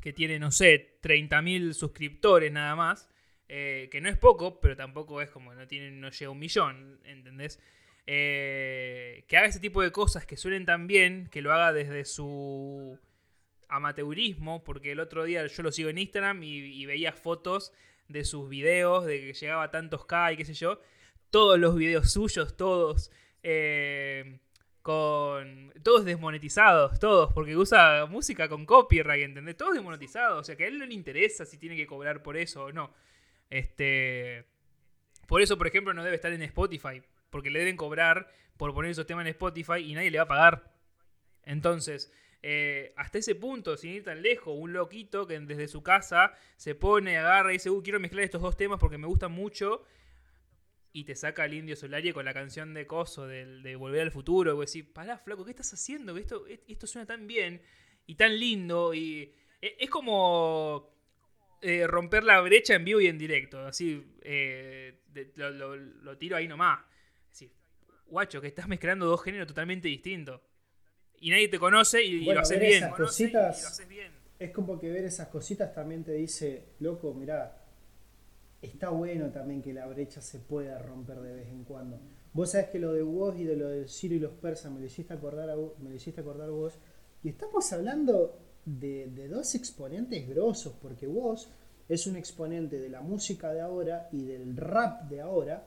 que 0.00 0.12
tiene, 0.12 0.38
no 0.38 0.52
sé, 0.52 1.00
30.000 1.02 1.72
suscriptores 1.72 2.52
nada 2.52 2.76
más, 2.76 3.08
eh, 3.48 3.88
que 3.90 4.00
no 4.00 4.08
es 4.08 4.16
poco, 4.16 4.60
pero 4.60 4.76
tampoco 4.76 5.20
es 5.22 5.30
como 5.30 5.54
no, 5.54 5.66
tiene, 5.66 5.90
no 5.90 6.10
llega 6.10 6.30
un 6.30 6.38
millón, 6.38 7.00
¿entendés? 7.02 7.60
Eh, 8.06 9.24
que 9.26 9.36
haga 9.36 9.48
ese 9.48 9.58
tipo 9.58 9.82
de 9.82 9.90
cosas 9.90 10.24
que 10.24 10.36
suenen 10.36 10.64
tan 10.64 10.86
bien, 10.86 11.26
que 11.32 11.42
lo 11.42 11.52
haga 11.52 11.72
desde 11.72 12.04
su 12.04 12.96
amateurismo, 13.68 14.64
porque 14.64 14.92
el 14.92 15.00
otro 15.00 15.24
día 15.24 15.46
yo 15.46 15.62
lo 15.62 15.72
sigo 15.72 15.88
en 15.90 15.98
Instagram 15.98 16.42
y, 16.42 16.58
y 16.58 16.86
veía 16.86 17.12
fotos 17.12 17.72
de 18.08 18.24
sus 18.24 18.48
videos, 18.48 19.04
de 19.04 19.20
que 19.20 19.32
llegaba 19.34 19.64
a 19.64 19.70
tantos 19.70 20.04
K 20.06 20.32
y 20.32 20.36
qué 20.36 20.44
sé 20.44 20.54
yo, 20.54 20.80
todos 21.30 21.58
los 21.58 21.76
videos 21.76 22.10
suyos, 22.10 22.56
todos, 22.56 23.10
eh, 23.42 24.40
con 24.82 25.72
todos 25.82 26.04
desmonetizados, 26.04 26.98
todos, 26.98 27.32
porque 27.34 27.56
usa 27.56 28.06
música 28.06 28.48
con 28.48 28.64
copyright, 28.64 29.24
¿entendés? 29.24 29.56
Todos 29.56 29.74
desmonetizados, 29.74 30.40
o 30.40 30.44
sea 30.44 30.56
que 30.56 30.64
a 30.64 30.68
él 30.68 30.78
no 30.78 30.86
le 30.86 30.94
interesa 30.94 31.44
si 31.44 31.58
tiene 31.58 31.76
que 31.76 31.86
cobrar 31.86 32.22
por 32.22 32.36
eso 32.36 32.64
o 32.64 32.72
no. 32.72 32.94
Este, 33.50 34.46
por 35.26 35.42
eso, 35.42 35.58
por 35.58 35.66
ejemplo, 35.66 35.92
no 35.92 36.02
debe 36.02 36.16
estar 36.16 36.32
en 36.32 36.42
Spotify, 36.42 37.02
porque 37.30 37.50
le 37.50 37.58
deben 37.58 37.76
cobrar 37.76 38.32
por 38.56 38.72
poner 38.72 38.90
esos 38.90 39.06
temas 39.06 39.22
en 39.22 39.28
Spotify 39.28 39.78
y 39.78 39.94
nadie 39.94 40.10
le 40.10 40.18
va 40.18 40.24
a 40.24 40.28
pagar. 40.28 40.72
Entonces, 41.44 42.10
eh, 42.42 42.92
hasta 42.96 43.18
ese 43.18 43.34
punto, 43.34 43.76
sin 43.76 43.92
ir 43.94 44.04
tan 44.04 44.22
lejos, 44.22 44.54
un 44.56 44.72
loquito 44.72 45.26
que 45.26 45.38
desde 45.40 45.68
su 45.68 45.82
casa 45.82 46.32
se 46.56 46.74
pone, 46.74 47.18
agarra 47.18 47.50
y 47.50 47.54
dice, 47.54 47.70
uh, 47.70 47.82
quiero 47.82 48.00
mezclar 48.00 48.24
estos 48.24 48.42
dos 48.42 48.56
temas 48.56 48.78
porque 48.78 48.98
me 48.98 49.06
gustan 49.06 49.32
mucho. 49.32 49.84
Y 50.92 51.04
te 51.04 51.14
saca 51.14 51.44
al 51.44 51.54
Indio 51.54 51.76
Solari 51.76 52.12
con 52.12 52.24
la 52.24 52.32
canción 52.34 52.72
de 52.74 52.86
Coso, 52.86 53.26
del- 53.26 53.62
de, 53.62 53.76
Volver 53.76 54.00
al 54.02 54.10
Futuro. 54.10 54.54
Y 54.62 54.66
decís, 54.66 54.84
pará, 54.84 55.18
flaco, 55.18 55.44
¿qué 55.44 55.50
estás 55.50 55.72
haciendo? 55.74 56.16
Esto, 56.16 56.46
esto 56.66 56.86
suena 56.86 57.06
tan 57.06 57.26
bien 57.26 57.60
y 58.06 58.14
tan 58.14 58.38
lindo. 58.38 58.94
Y 58.94 59.34
e- 59.60 59.76
es 59.78 59.90
como 59.90 60.96
eh, 61.60 61.86
romper 61.86 62.24
la 62.24 62.40
brecha 62.40 62.74
en 62.74 62.84
vivo 62.84 63.00
y 63.00 63.06
en 63.06 63.18
directo. 63.18 63.60
Así, 63.66 64.02
eh, 64.22 65.00
de- 65.08 65.32
lo, 65.36 65.76
lo- 65.76 66.16
tiro 66.18 66.36
ahí 66.36 66.48
nomás. 66.48 66.80
Guacho, 68.06 68.40
que 68.40 68.46
estás 68.48 68.66
mezclando 68.68 69.04
dos 69.06 69.22
géneros 69.22 69.46
totalmente 69.46 69.86
distintos. 69.88 70.40
Y 71.20 71.30
nadie 71.30 71.48
te 71.48 71.58
conoce 71.58 72.02
y, 72.02 72.24
Bueno, 72.24 72.34
lo 72.34 72.40
haces 72.42 72.58
ver 72.60 72.68
bien. 72.68 72.84
esas 72.84 73.20
y- 73.20 73.30
lo 73.32 73.48
haces 73.48 73.88
bien. 73.88 74.12
Es 74.38 74.50
como 74.52 74.78
que 74.78 74.88
ver 74.90 75.04
esas 75.04 75.28
cositas 75.28 75.74
también 75.74 76.04
te 76.04 76.12
dice, 76.12 76.64
loco, 76.80 77.12
mirá, 77.12 77.56
está 78.62 78.90
bueno 78.90 79.30
también 79.30 79.62
que 79.62 79.72
la 79.72 79.86
brecha 79.86 80.20
se 80.20 80.38
pueda 80.38 80.78
romper 80.78 81.18
de 81.20 81.32
vez 81.34 81.48
en 81.48 81.64
cuando. 81.64 81.98
Vos 82.32 82.52
sabés 82.52 82.68
que 82.68 82.78
lo 82.78 82.92
de 82.92 83.02
vos 83.02 83.36
y 83.38 83.44
de 83.44 83.56
lo 83.56 83.68
de 83.68 83.88
Ciro 83.88 84.14
y 84.14 84.20
los 84.20 84.32
persas 84.32 84.70
me 84.70 84.78
lo 84.80 84.86
hiciste 84.86 85.12
acordar, 85.14 85.50
a 85.50 85.54
vos, 85.56 85.72
me 85.80 85.90
lo 85.90 85.96
hiciste 85.96 86.20
acordar 86.20 86.50
vos. 86.50 86.74
Y 87.24 87.30
estamos 87.30 87.72
hablando 87.72 88.38
de, 88.64 89.08
de 89.08 89.28
dos 89.28 89.54
exponentes 89.54 90.28
grosos, 90.28 90.74
porque 90.80 91.06
vos 91.08 91.48
es 91.88 92.06
un 92.06 92.16
exponente 92.16 92.78
de 92.78 92.88
la 92.90 93.00
música 93.00 93.52
de 93.52 93.60
ahora 93.60 94.08
y 94.12 94.24
del 94.24 94.56
rap 94.56 95.08
de 95.08 95.20
ahora. 95.20 95.66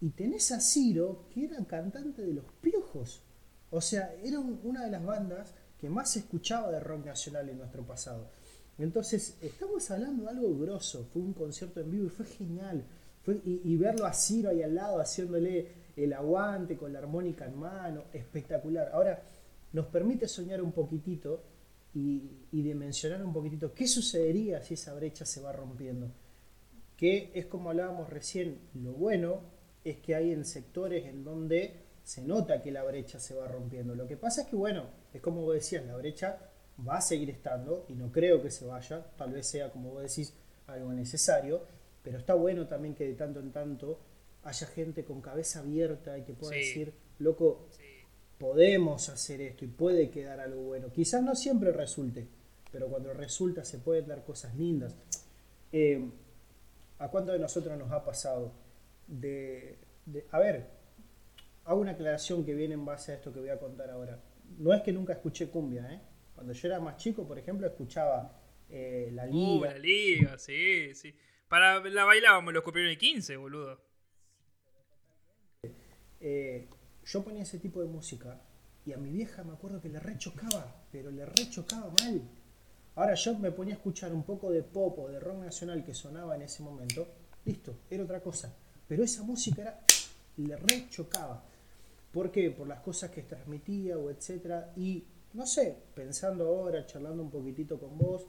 Y 0.00 0.10
tenés 0.10 0.50
a 0.52 0.60
Ciro, 0.60 1.26
que 1.32 1.44
era 1.44 1.64
cantante 1.64 2.22
de 2.22 2.32
Los 2.34 2.46
Piojos. 2.60 3.22
O 3.74 3.80
sea, 3.80 4.14
era 4.22 4.38
un- 4.38 4.60
una 4.62 4.84
de 4.84 4.90
las 4.90 5.04
bandas 5.04 5.52
que 5.78 5.88
más 5.90 6.12
se 6.12 6.20
escuchaba 6.20 6.70
de 6.70 6.80
rock 6.80 7.04
nacional 7.06 7.48
en 7.48 7.58
nuestro 7.58 7.82
pasado. 7.84 8.28
Entonces, 8.78 9.36
estamos 9.42 9.90
hablando 9.90 10.24
de 10.24 10.30
algo 10.30 10.56
grosso. 10.58 11.04
Fue 11.12 11.22
un 11.22 11.32
concierto 11.32 11.80
en 11.80 11.90
vivo 11.90 12.06
y 12.06 12.10
fue 12.10 12.26
genial. 12.26 12.84
Y 13.44 13.76
verlo 13.76 14.04
a 14.06 14.12
Ciro 14.12 14.50
ahí 14.50 14.62
al 14.62 14.74
lado 14.74 15.00
haciéndole 15.00 15.66
el 15.96 16.12
aguante 16.12 16.76
con 16.76 16.92
la 16.92 16.98
armónica 16.98 17.46
en 17.46 17.58
mano, 17.58 18.04
espectacular. 18.12 18.90
Ahora, 18.92 19.22
nos 19.72 19.86
permite 19.86 20.28
soñar 20.28 20.60
un 20.62 20.72
poquitito 20.72 21.42
y, 21.94 22.46
y 22.52 22.62
dimensionar 22.62 23.24
un 23.24 23.32
poquitito 23.32 23.72
qué 23.72 23.86
sucedería 23.88 24.60
si 24.62 24.74
esa 24.74 24.94
brecha 24.94 25.24
se 25.24 25.40
va 25.40 25.52
rompiendo 25.52 26.10
que 26.96 27.32
es 27.34 27.46
como 27.46 27.70
hablábamos 27.70 28.08
recién, 28.08 28.58
lo 28.74 28.92
bueno 28.92 29.40
es 29.84 29.98
que 29.98 30.14
hay 30.14 30.30
en 30.30 30.44
sectores 30.44 31.06
en 31.06 31.24
donde 31.24 31.83
se 32.04 32.22
nota 32.22 32.62
que 32.62 32.70
la 32.70 32.84
brecha 32.84 33.18
se 33.18 33.34
va 33.34 33.48
rompiendo. 33.48 33.94
Lo 33.96 34.06
que 34.06 34.16
pasa 34.16 34.42
es 34.42 34.48
que, 34.48 34.56
bueno, 34.56 34.84
es 35.12 35.20
como 35.20 35.42
vos 35.42 35.54
decías, 35.54 35.84
la 35.86 35.96
brecha 35.96 36.38
va 36.86 36.98
a 36.98 37.00
seguir 37.00 37.30
estando 37.30 37.86
y 37.88 37.94
no 37.94 38.12
creo 38.12 38.40
que 38.42 38.50
se 38.50 38.66
vaya, 38.66 39.04
tal 39.16 39.32
vez 39.32 39.46
sea, 39.46 39.70
como 39.72 39.90
vos 39.90 40.02
decís, 40.02 40.34
algo 40.66 40.92
necesario, 40.92 41.62
pero 42.02 42.18
está 42.18 42.34
bueno 42.34 42.66
también 42.68 42.94
que 42.94 43.06
de 43.06 43.14
tanto 43.14 43.40
en 43.40 43.50
tanto 43.52 43.98
haya 44.44 44.66
gente 44.68 45.04
con 45.04 45.20
cabeza 45.22 45.60
abierta 45.60 46.16
y 46.18 46.22
que 46.22 46.34
pueda 46.34 46.52
Sí. 46.52 46.58
decir, 46.58 46.92
loco, 47.18 47.66
podemos 48.38 49.08
hacer 49.08 49.40
esto 49.40 49.64
y 49.64 49.68
puede 49.68 50.10
quedar 50.10 50.40
algo 50.40 50.60
bueno. 50.62 50.90
Quizás 50.92 51.22
no 51.22 51.34
siempre 51.34 51.72
resulte, 51.72 52.26
pero 52.72 52.88
cuando 52.88 53.14
resulta 53.14 53.64
se 53.64 53.78
pueden 53.78 54.06
dar 54.08 54.24
cosas 54.24 54.54
lindas. 54.56 54.94
Eh, 55.72 56.10
¿A 56.98 57.08
cuánto 57.08 57.32
de 57.32 57.38
nosotros 57.38 57.76
nos 57.78 57.90
ha 57.92 58.04
pasado? 58.04 58.52
De, 59.06 59.76
de- 60.06 60.26
a 60.30 60.38
ver, 60.38 60.66
hago 61.64 61.80
una 61.80 61.92
aclaración 61.92 62.44
que 62.44 62.54
viene 62.54 62.74
en 62.74 62.84
base 62.84 63.12
a 63.12 63.14
esto 63.16 63.32
que 63.32 63.40
voy 63.40 63.48
a 63.50 63.58
contar 63.58 63.90
ahora. 63.90 64.20
No 64.58 64.72
es 64.72 64.82
que 64.82 64.92
nunca 64.92 65.12
escuché 65.14 65.48
cumbia, 65.48 65.92
¿eh? 65.92 66.00
Cuando 66.34 66.52
yo 66.52 66.68
era 66.68 66.80
más 66.80 66.96
chico, 66.96 67.26
por 67.26 67.38
ejemplo, 67.38 67.66
escuchaba 67.66 68.38
eh, 68.68 69.10
La 69.12 69.24
Uh, 69.24 69.62
Liga. 69.62 69.70
la 69.72 69.78
liga, 69.78 70.38
sí, 70.38 70.94
sí. 70.94 71.14
Para 71.48 71.80
la 71.88 72.04
bailábamos 72.04 72.52
los 72.52 72.62
copiaron 72.62 72.90
el 72.90 72.98
15, 72.98 73.36
boludo. 73.36 73.80
Eh, 76.20 76.68
yo 77.04 77.22
ponía 77.22 77.42
ese 77.42 77.58
tipo 77.58 77.80
de 77.80 77.86
música 77.86 78.40
y 78.86 78.92
a 78.92 78.96
mi 78.96 79.10
vieja 79.10 79.44
me 79.44 79.52
acuerdo 79.52 79.80
que 79.80 79.88
le 79.88 80.00
rechocaba, 80.00 80.86
pero 80.90 81.10
le 81.10 81.24
rechocaba 81.26 81.90
mal. 82.02 82.22
Ahora 82.96 83.14
yo 83.14 83.38
me 83.38 83.50
ponía 83.50 83.74
a 83.74 83.76
escuchar 83.76 84.12
un 84.12 84.24
poco 84.24 84.50
de 84.50 84.62
pop 84.62 84.98
o 84.98 85.08
de 85.08 85.20
rock 85.20 85.38
nacional 85.38 85.84
que 85.84 85.94
sonaba 85.94 86.34
en 86.36 86.42
ese 86.42 86.62
momento, 86.62 87.06
listo, 87.44 87.76
era 87.90 88.04
otra 88.04 88.20
cosa. 88.20 88.54
Pero 88.86 89.02
esa 89.02 89.22
música 89.22 89.62
era, 89.62 89.80
le 90.36 90.56
rechocaba. 90.56 91.44
¿Por 92.14 92.30
qué? 92.32 92.50
Por 92.50 92.68
las 92.68 92.80
cosas 92.80 93.10
que 93.10 93.22
transmitía 93.22 93.98
o 93.98 94.10
etcétera. 94.10 94.72
Y 94.76 95.04
no 95.34 95.46
sé, 95.46 95.76
pensando 95.94 96.46
ahora, 96.48 96.86
charlando 96.86 97.22
un 97.22 97.30
poquitito 97.30 97.78
con 97.78 97.98
vos, 97.98 98.26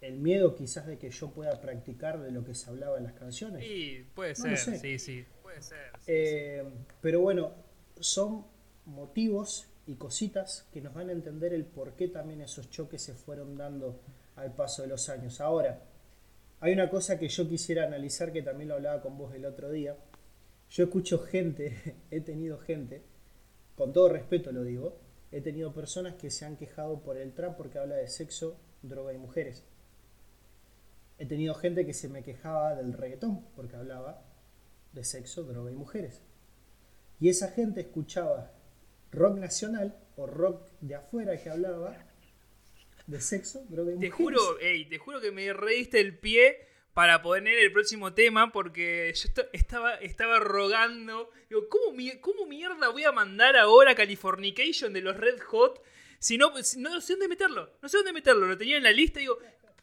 el 0.00 0.18
miedo 0.18 0.54
quizás 0.56 0.86
de 0.86 0.98
que 0.98 1.10
yo 1.10 1.30
pueda 1.32 1.60
practicar 1.60 2.20
de 2.20 2.30
lo 2.32 2.44
que 2.44 2.54
se 2.54 2.68
hablaba 2.70 2.98
en 2.98 3.04
las 3.04 3.12
canciones. 3.14 3.62
Sí, 3.64 4.04
puede 4.14 4.34
No 4.44 4.56
ser, 4.56 4.58
sé. 4.58 4.78
sí, 4.78 4.98
sí. 4.98 5.26
Puede 5.42 5.62
ser. 5.62 5.92
sí, 6.00 6.12
Eh, 6.12 6.64
pero 7.00 7.20
bueno, 7.20 7.52
son 8.00 8.46
motivos 8.86 9.68
y 9.86 9.96
cositas 9.96 10.68
que 10.72 10.80
nos 10.80 10.94
van 10.94 11.08
a 11.08 11.12
entender 11.12 11.52
el 11.54 11.64
por 11.66 11.94
qué 11.94 12.08
también 12.08 12.40
esos 12.40 12.70
choques 12.70 13.02
se 13.02 13.14
fueron 13.14 13.56
dando 13.56 14.00
al 14.36 14.54
paso 14.54 14.82
de 14.82 14.88
los 14.88 15.08
años. 15.08 15.40
Ahora, 15.40 15.82
hay 16.60 16.72
una 16.72 16.90
cosa 16.90 17.18
que 17.18 17.28
yo 17.28 17.48
quisiera 17.48 17.84
analizar 17.84 18.32
que 18.32 18.42
también 18.42 18.68
lo 18.68 18.76
hablaba 18.76 19.02
con 19.02 19.18
vos 19.18 19.34
el 19.34 19.44
otro 19.46 19.70
día. 19.70 19.96
Yo 20.72 20.84
escucho 20.84 21.18
gente, 21.18 21.96
he 22.10 22.20
tenido 22.22 22.58
gente, 22.58 23.02
con 23.76 23.92
todo 23.92 24.08
respeto 24.08 24.52
lo 24.52 24.64
digo, 24.64 24.98
he 25.30 25.42
tenido 25.42 25.74
personas 25.74 26.14
que 26.14 26.30
se 26.30 26.46
han 26.46 26.56
quejado 26.56 27.02
por 27.02 27.18
el 27.18 27.34
trap 27.34 27.58
porque 27.58 27.78
habla 27.78 27.96
de 27.96 28.08
sexo, 28.08 28.58
droga 28.80 29.12
y 29.12 29.18
mujeres. 29.18 29.64
He 31.18 31.26
tenido 31.26 31.54
gente 31.54 31.84
que 31.84 31.92
se 31.92 32.08
me 32.08 32.22
quejaba 32.22 32.74
del 32.74 32.94
reggaetón 32.94 33.44
porque 33.54 33.76
hablaba 33.76 34.24
de 34.94 35.04
sexo, 35.04 35.44
droga 35.44 35.70
y 35.70 35.74
mujeres. 35.74 36.22
Y 37.20 37.28
esa 37.28 37.48
gente 37.48 37.82
escuchaba 37.82 38.50
rock 39.10 39.38
nacional 39.38 39.94
o 40.16 40.26
rock 40.26 40.68
de 40.80 40.94
afuera 40.94 41.36
que 41.36 41.50
hablaba 41.50 41.98
de 43.06 43.20
sexo, 43.20 43.64
droga 43.68 43.92
y 43.92 43.98
Te 43.98 44.10
mujeres. 44.10 44.16
juro, 44.16 44.58
ey, 44.58 44.88
te 44.88 44.96
juro 44.96 45.20
que 45.20 45.32
me 45.32 45.52
reíste 45.52 46.00
el 46.00 46.18
pie 46.18 46.71
para 46.94 47.22
poner 47.22 47.58
el 47.58 47.72
próximo 47.72 48.12
tema 48.14 48.52
porque 48.52 49.12
yo 49.14 49.28
est- 49.28 49.48
estaba, 49.52 49.94
estaba 49.96 50.38
rogando. 50.40 51.30
Digo, 51.48 51.68
¿cómo, 51.68 51.96
¿cómo 52.20 52.46
mierda 52.46 52.88
voy 52.88 53.04
a 53.04 53.12
mandar 53.12 53.56
ahora 53.56 53.94
Californication 53.94 54.92
de 54.92 55.00
los 55.00 55.16
Red 55.16 55.40
Hot? 55.40 55.82
Si 56.18 56.38
no, 56.38 56.52
no 56.78 57.00
sé 57.00 57.12
dónde 57.14 57.28
meterlo. 57.28 57.72
No 57.82 57.88
sé 57.88 57.96
dónde 57.98 58.12
meterlo. 58.12 58.46
Lo 58.46 58.56
tenía 58.58 58.76
en 58.76 58.82
la 58.82 58.92
lista 58.92 59.18
y 59.20 59.22
digo, 59.22 59.38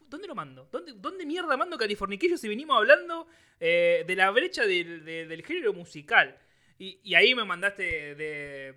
¿dónde 0.08 0.28
lo 0.28 0.36
mando? 0.36 0.70
¿Dónde, 0.72 0.94
dónde 0.96 1.26
mierda 1.26 1.58
mando 1.58 1.78
Californication 1.78 2.38
si 2.38 2.48
venimos 2.48 2.78
hablando 2.78 3.28
eh, 3.60 4.04
de 4.08 4.16
la 4.16 4.30
brecha 4.32 4.66
del, 4.66 5.04
de- 5.04 5.26
del 5.26 5.44
género 5.46 5.74
musical? 5.74 6.38
Y, 6.78 7.00
y 7.04 7.16
ahí 7.16 7.36
me 7.36 7.44
mandaste 7.44 8.16
de... 8.16 8.76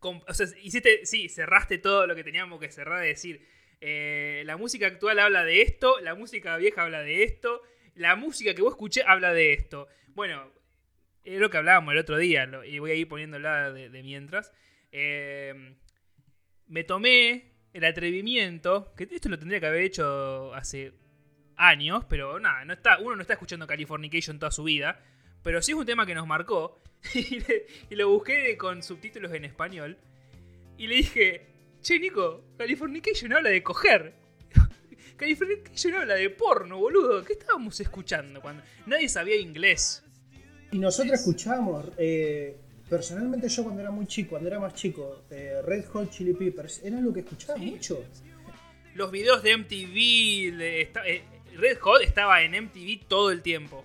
o 0.00 0.34
sea, 0.34 0.46
hiciste, 0.62 1.04
sí, 1.06 1.28
cerraste 1.28 1.78
todo 1.78 2.06
lo 2.06 2.16
que 2.16 2.24
teníamos 2.24 2.58
que 2.60 2.70
cerrar 2.70 3.00
de 3.02 3.08
decir. 3.08 3.46
Eh, 3.80 4.42
la 4.46 4.56
música 4.56 4.86
actual 4.86 5.18
habla 5.18 5.44
de 5.44 5.62
esto, 5.62 6.00
la 6.00 6.14
música 6.14 6.56
vieja 6.56 6.82
habla 6.82 7.00
de 7.02 7.22
esto, 7.22 7.62
la 7.94 8.16
música 8.16 8.54
que 8.54 8.62
vos 8.62 8.72
escuché 8.72 9.02
habla 9.06 9.32
de 9.32 9.52
esto. 9.52 9.88
Bueno, 10.08 10.50
es 11.24 11.38
lo 11.38 11.50
que 11.50 11.58
hablábamos 11.58 11.92
el 11.92 11.98
otro 11.98 12.16
día, 12.16 12.48
y 12.66 12.78
voy 12.78 12.90
a 12.90 12.94
ir 12.94 13.08
poniéndola 13.08 13.72
de, 13.72 13.90
de 13.90 14.02
mientras. 14.02 14.52
Eh, 14.92 15.76
me 16.66 16.84
tomé 16.84 17.52
el 17.72 17.84
atrevimiento, 17.84 18.92
que 18.96 19.08
esto 19.10 19.28
lo 19.28 19.38
tendría 19.38 19.60
que 19.60 19.66
haber 19.66 19.82
hecho 19.82 20.54
hace 20.54 20.92
años, 21.56 22.04
pero 22.08 22.40
nada, 22.40 22.64
no 22.64 22.72
está, 22.72 22.98
uno 22.98 23.16
no 23.16 23.22
está 23.22 23.34
escuchando 23.34 23.66
Californication 23.66 24.38
toda 24.38 24.50
su 24.50 24.64
vida, 24.64 25.00
pero 25.42 25.60
sí 25.62 25.72
es 25.72 25.78
un 25.78 25.86
tema 25.86 26.06
que 26.06 26.14
nos 26.14 26.26
marcó, 26.26 26.80
y, 27.14 27.38
y 27.90 27.96
lo 27.96 28.08
busqué 28.08 28.56
con 28.56 28.82
subtítulos 28.82 29.32
en 29.32 29.44
español, 29.44 29.98
y 30.76 30.86
le 30.86 30.96
dije, 30.96 31.46
che 31.82 31.98
Nico, 31.98 32.44
Californication 32.56 33.32
habla 33.32 33.50
de 33.50 33.62
coger. 33.62 34.12
Californication 35.16 35.94
habla 35.94 36.14
de 36.14 36.30
porno, 36.30 36.78
boludo. 36.78 37.24
¿Qué 37.24 37.34
estábamos 37.34 37.78
escuchando 37.80 38.40
cuando 38.40 38.62
nadie 38.86 39.08
sabía 39.08 39.36
inglés? 39.36 40.02
Y 40.70 40.78
nosotros 40.78 41.14
escuchábamos, 41.20 41.86
eh, 41.96 42.56
personalmente 42.88 43.48
yo 43.48 43.62
cuando 43.64 43.80
era 43.80 43.90
muy 43.90 44.06
chico, 44.06 44.30
cuando 44.30 44.48
era 44.48 44.60
más 44.60 44.74
chico, 44.74 45.22
eh, 45.30 45.62
Red 45.64 45.86
Hot 45.86 46.10
Chili 46.10 46.34
Peppers, 46.34 46.82
era 46.84 47.00
lo 47.00 47.12
que 47.12 47.20
escuchaba 47.20 47.58
Sí. 47.58 47.66
mucho. 47.66 48.04
Los 48.94 49.10
videos 49.10 49.42
de 49.42 49.52
MTV, 49.52 50.56
de- 50.56 50.80
esta- 50.82 51.06
eh, 51.08 51.22
Red 51.56 51.78
Hot 51.78 52.02
estaba 52.02 52.42
en 52.42 52.54
MTV 52.54 53.00
todo 53.08 53.30
el 53.30 53.40
tiempo. 53.42 53.84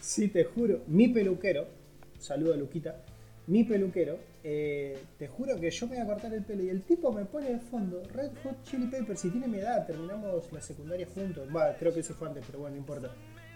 Sí, 0.00 0.28
te 0.28 0.44
juro. 0.44 0.82
Mi 0.86 1.08
peluquero, 1.08 1.66
saludo 2.18 2.52
a 2.54 2.56
Luquita, 2.56 3.02
mi 3.46 3.64
peluquero, 3.64 4.18
eh, 4.46 4.98
te 5.18 5.26
juro 5.26 5.58
que 5.58 5.70
yo 5.70 5.86
me 5.86 5.96
voy 5.96 6.04
a 6.04 6.06
cortar 6.06 6.34
el 6.34 6.44
pelo 6.44 6.62
y 6.62 6.68
el 6.68 6.82
tipo 6.82 7.10
me 7.10 7.24
pone 7.24 7.48
de 7.48 7.58
fondo 7.58 8.02
Red 8.12 8.32
Hot 8.42 8.62
Chili 8.64 8.88
Peppers 8.88 9.24
y 9.24 9.30
tiene 9.30 9.48
mi 9.48 9.56
edad, 9.56 9.86
terminamos 9.86 10.52
la 10.52 10.60
secundaria 10.60 11.08
juntos. 11.14 11.48
Va, 11.48 11.74
creo 11.78 11.94
que 11.94 12.00
eso 12.00 12.12
fue 12.12 12.28
antes, 12.28 12.44
pero 12.46 12.58
bueno, 12.58 12.74
no 12.74 12.80
importa. 12.80 13.10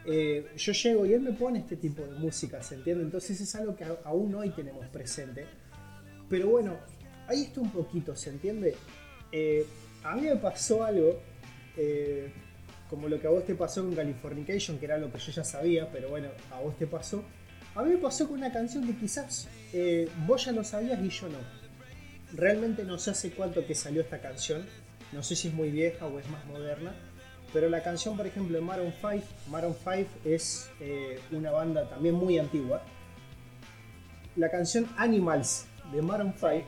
Eh, 0.07 0.47
yo 0.57 0.73
llego 0.73 1.05
y 1.05 1.13
él 1.13 1.21
me 1.21 1.33
pone 1.33 1.59
este 1.59 1.77
tipo 1.77 2.01
de 2.01 2.13
música, 2.19 2.63
¿se 2.63 2.77
entiende? 2.77 3.05
Entonces 3.05 3.39
es 3.39 3.55
algo 3.55 3.77
que 3.77 3.85
aún 4.03 4.35
hoy 4.35 4.49
tenemos 4.49 4.87
presente. 4.87 5.45
Pero 6.31 6.49
bueno, 6.49 6.79
ahí 7.27 7.43
está 7.43 7.61
un 7.61 7.71
poquito, 7.71 8.17
¿se 8.17 8.31
entiende? 8.31 8.75
Eh, 9.31 9.67
a 10.03 10.17
mí 10.17 10.23
me 10.23 10.37
pasó 10.37 10.85
algo, 10.85 11.21
como 12.89 13.09
lo 13.09 13.21
que 13.21 13.27
a 13.27 13.31
vos 13.31 13.45
te 13.45 13.55
pasó 13.55 13.83
con 13.83 13.95
Californication, 13.95 14.79
que 14.79 14.87
era 14.87 14.97
lo 14.97 15.13
que 15.13 15.19
yo 15.19 15.33
ya 15.33 15.45
sabía, 15.45 15.93
pero 15.93 16.09
bueno, 16.09 16.29
a 16.51 16.61
vos 16.61 16.79
te 16.79 16.87
pasó. 16.87 17.23
A 17.79 17.85
mí 17.85 17.91
me 17.91 17.99
pasó 17.99 18.27
con 18.27 18.39
una 18.39 18.53
canción 18.53 18.85
que 18.85 18.97
quizás 18.97 19.47
eh, 19.73 20.11
vos 20.27 20.45
ya 20.45 20.51
lo 20.51 20.65
sabías 20.65 20.99
y 21.01 21.11
yo 21.11 21.29
no. 21.29 21.39
Realmente 22.33 22.83
no 22.83 22.99
sé 22.99 23.13
hace 23.13 23.31
cuánto 23.31 23.65
que 23.65 23.77
salió 23.77 24.03
esta 24.03 24.21
canción, 24.21 24.67
no 25.13 25.23
sé 25.23 25.37
si 25.37 25.47
es 25.47 25.55
muy 25.55 25.71
vieja 25.71 26.05
o 26.07 26.19
es 26.19 26.29
más 26.29 26.45
moderna, 26.47 26.93
pero 27.53 27.69
la 27.69 27.81
canción, 27.81 28.17
por 28.17 28.27
ejemplo, 28.27 28.59
de 28.59 28.65
Maroon 28.65 28.93
5, 29.01 29.25
Maroon 29.49 29.77
5 29.77 30.11
es 30.25 30.69
eh, 30.81 31.21
una 31.31 31.53
banda 31.53 31.89
también 31.89 32.17
muy 32.17 32.37
antigua. 32.37 32.83
La 34.35 34.51
canción 34.51 34.89
Animals 34.97 35.67
de 35.93 36.03
Maroon 36.03 36.35
5 36.37 36.65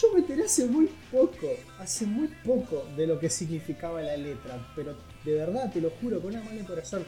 yo 0.00 0.12
me 0.12 0.20
enteré 0.20 0.44
hace 0.44 0.66
muy 0.66 0.88
poco, 1.10 1.48
hace 1.80 2.06
muy 2.06 2.28
poco 2.44 2.86
de 2.96 3.04
lo 3.04 3.18
que 3.18 3.28
significaba 3.28 4.00
la 4.00 4.16
letra, 4.16 4.64
pero 4.76 4.94
de 5.24 5.34
verdad, 5.34 5.72
te 5.72 5.80
lo 5.80 5.90
juro, 5.90 6.20
con 6.20 6.30
una 6.34 6.44
mano 6.44 6.60
en 6.60 6.66
corazón, 6.66 7.04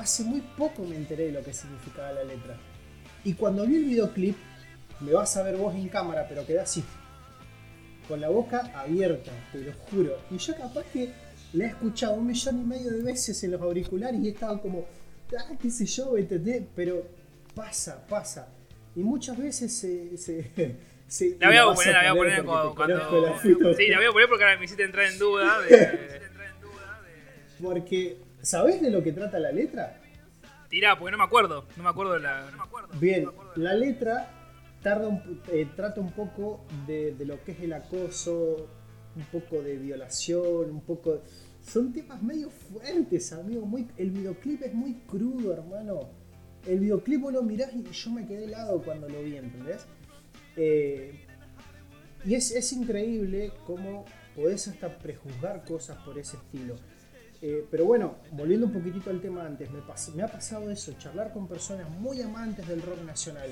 hace 0.00 0.24
muy 0.24 0.40
poco 0.56 0.82
me 0.84 0.96
enteré 0.96 1.26
de 1.26 1.32
lo 1.32 1.42
que 1.42 1.52
significaba 1.52 2.12
la 2.12 2.24
letra. 2.24 2.56
Y 3.24 3.34
cuando 3.34 3.66
vi 3.66 3.76
el 3.76 3.84
videoclip, 3.84 4.36
me 5.00 5.12
vas 5.12 5.36
a 5.36 5.42
ver 5.42 5.56
vos 5.56 5.74
en 5.74 5.88
cámara, 5.88 6.26
pero 6.28 6.46
quedé 6.46 6.60
así, 6.60 6.82
con 8.08 8.20
la 8.20 8.28
boca 8.28 8.70
abierta, 8.74 9.30
te 9.52 9.58
lo 9.60 9.72
juro. 9.72 10.16
Y 10.30 10.38
yo 10.38 10.56
capaz 10.56 10.84
que 10.92 11.10
la 11.52 11.64
he 11.64 11.68
escuchado 11.68 12.14
un 12.14 12.26
millón 12.26 12.60
y 12.60 12.64
medio 12.64 12.90
de 12.90 13.02
veces 13.02 13.42
en 13.44 13.52
los 13.52 13.60
auriculares 13.60 14.20
y 14.20 14.28
he 14.28 14.30
estado 14.30 14.60
como, 14.60 14.86
ah, 15.38 15.52
qué 15.60 15.70
sé 15.70 15.86
yo, 15.86 16.16
¿entendés? 16.16 16.62
Pero 16.74 17.06
pasa, 17.54 18.06
pasa. 18.06 18.48
Y 18.96 19.00
muchas 19.00 19.36
veces 19.38 19.72
se... 19.72 20.16
se- 20.16 20.50
se- 21.08 21.36
La 21.40 21.48
voy 21.48 21.56
a 21.56 21.64
poner, 21.74 21.92
la 21.94 22.12
voy 22.12 22.30
a 22.30 22.42
poner 22.42 22.74
cuando. 22.74 22.96
la 23.26 23.38
sí, 23.40 23.86
la 23.88 23.98
voy 23.98 24.06
a 24.06 24.12
poner 24.12 24.28
porque 24.28 24.44
ahora 24.44 24.58
me 24.58 24.64
hiciste 24.64 24.82
entrar 24.84 25.06
en 25.06 25.18
duda. 25.18 25.60
De... 25.60 26.20
Porque, 27.62 28.16
¿sabés 28.42 28.80
de 28.80 28.90
lo 28.90 29.02
que 29.02 29.12
trata 29.12 29.38
la 29.38 29.52
letra? 29.52 30.00
Tirá, 30.68 30.98
porque 30.98 31.12
no 31.12 31.18
me 31.18 31.24
acuerdo. 31.24 31.66
No 31.76 31.82
me 31.82 31.88
acuerdo 31.88 32.12
de 32.14 32.20
la. 32.20 32.46
Bien, 33.00 33.28
la 33.56 33.74
letra 33.74 34.30
tarda 34.82 35.08
un 35.08 35.40
eh, 35.52 35.68
trata 35.76 36.00
un 36.00 36.12
poco 36.12 36.64
de, 36.86 37.12
de 37.12 37.24
lo 37.24 37.42
que 37.44 37.52
es 37.52 37.60
el 37.60 37.72
acoso, 37.72 38.68
un 39.16 39.24
poco 39.24 39.62
de 39.62 39.76
violación, 39.76 40.70
un 40.70 40.80
poco... 40.80 41.22
Son 41.62 41.92
temas 41.92 42.22
medio 42.22 42.48
fuertes, 42.50 43.32
amigo. 43.32 43.66
Muy, 43.66 43.86
el 43.98 44.10
videoclip 44.10 44.62
es 44.62 44.72
muy 44.72 44.94
crudo, 45.06 45.52
hermano. 45.52 46.08
El 46.66 46.80
videoclip 46.80 47.20
vos 47.20 47.32
lo 47.32 47.42
mirás 47.42 47.72
y 47.74 47.82
yo 47.82 48.10
me 48.10 48.26
quedé 48.26 48.44
helado 48.44 48.82
cuando 48.82 49.08
lo 49.08 49.22
vi, 49.22 49.36
¿entendés? 49.36 49.86
Eh, 50.56 51.26
y 52.24 52.34
es, 52.34 52.50
es 52.52 52.72
increíble 52.72 53.52
cómo 53.66 54.04
podés 54.34 54.68
hasta 54.68 54.98
prejuzgar 54.98 55.64
cosas 55.64 55.98
por 56.04 56.18
ese 56.18 56.36
estilo. 56.36 56.76
Eh, 57.42 57.66
pero 57.70 57.86
bueno, 57.86 58.16
volviendo 58.32 58.66
un 58.66 58.72
poquitito 58.72 59.08
al 59.08 59.20
tema 59.20 59.46
antes, 59.46 59.70
me, 59.70 60.22
ha 60.22 60.28
pasado 60.28 60.70
eso, 60.70 60.92
charlar 60.98 61.32
con 61.32 61.48
personas 61.48 61.88
muy 61.88 62.20
amantes 62.20 62.66
del 62.68 62.82
rock 62.82 63.02
nacional. 63.02 63.48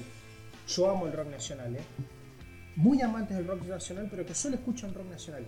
Yo 0.68 0.91
amo 0.91 1.07
el 1.07 1.12
rock 1.14 1.28
nacional, 1.28 1.74
¿eh? 1.74 1.80
Muy 2.76 3.01
amantes 3.01 3.36
del 3.36 3.47
rock 3.47 3.64
nacional, 3.64 4.09
pero 4.11 4.26
que 4.26 4.34
solo 4.34 4.57
escuchan 4.57 4.93
rock 4.93 5.07
nacional. 5.07 5.47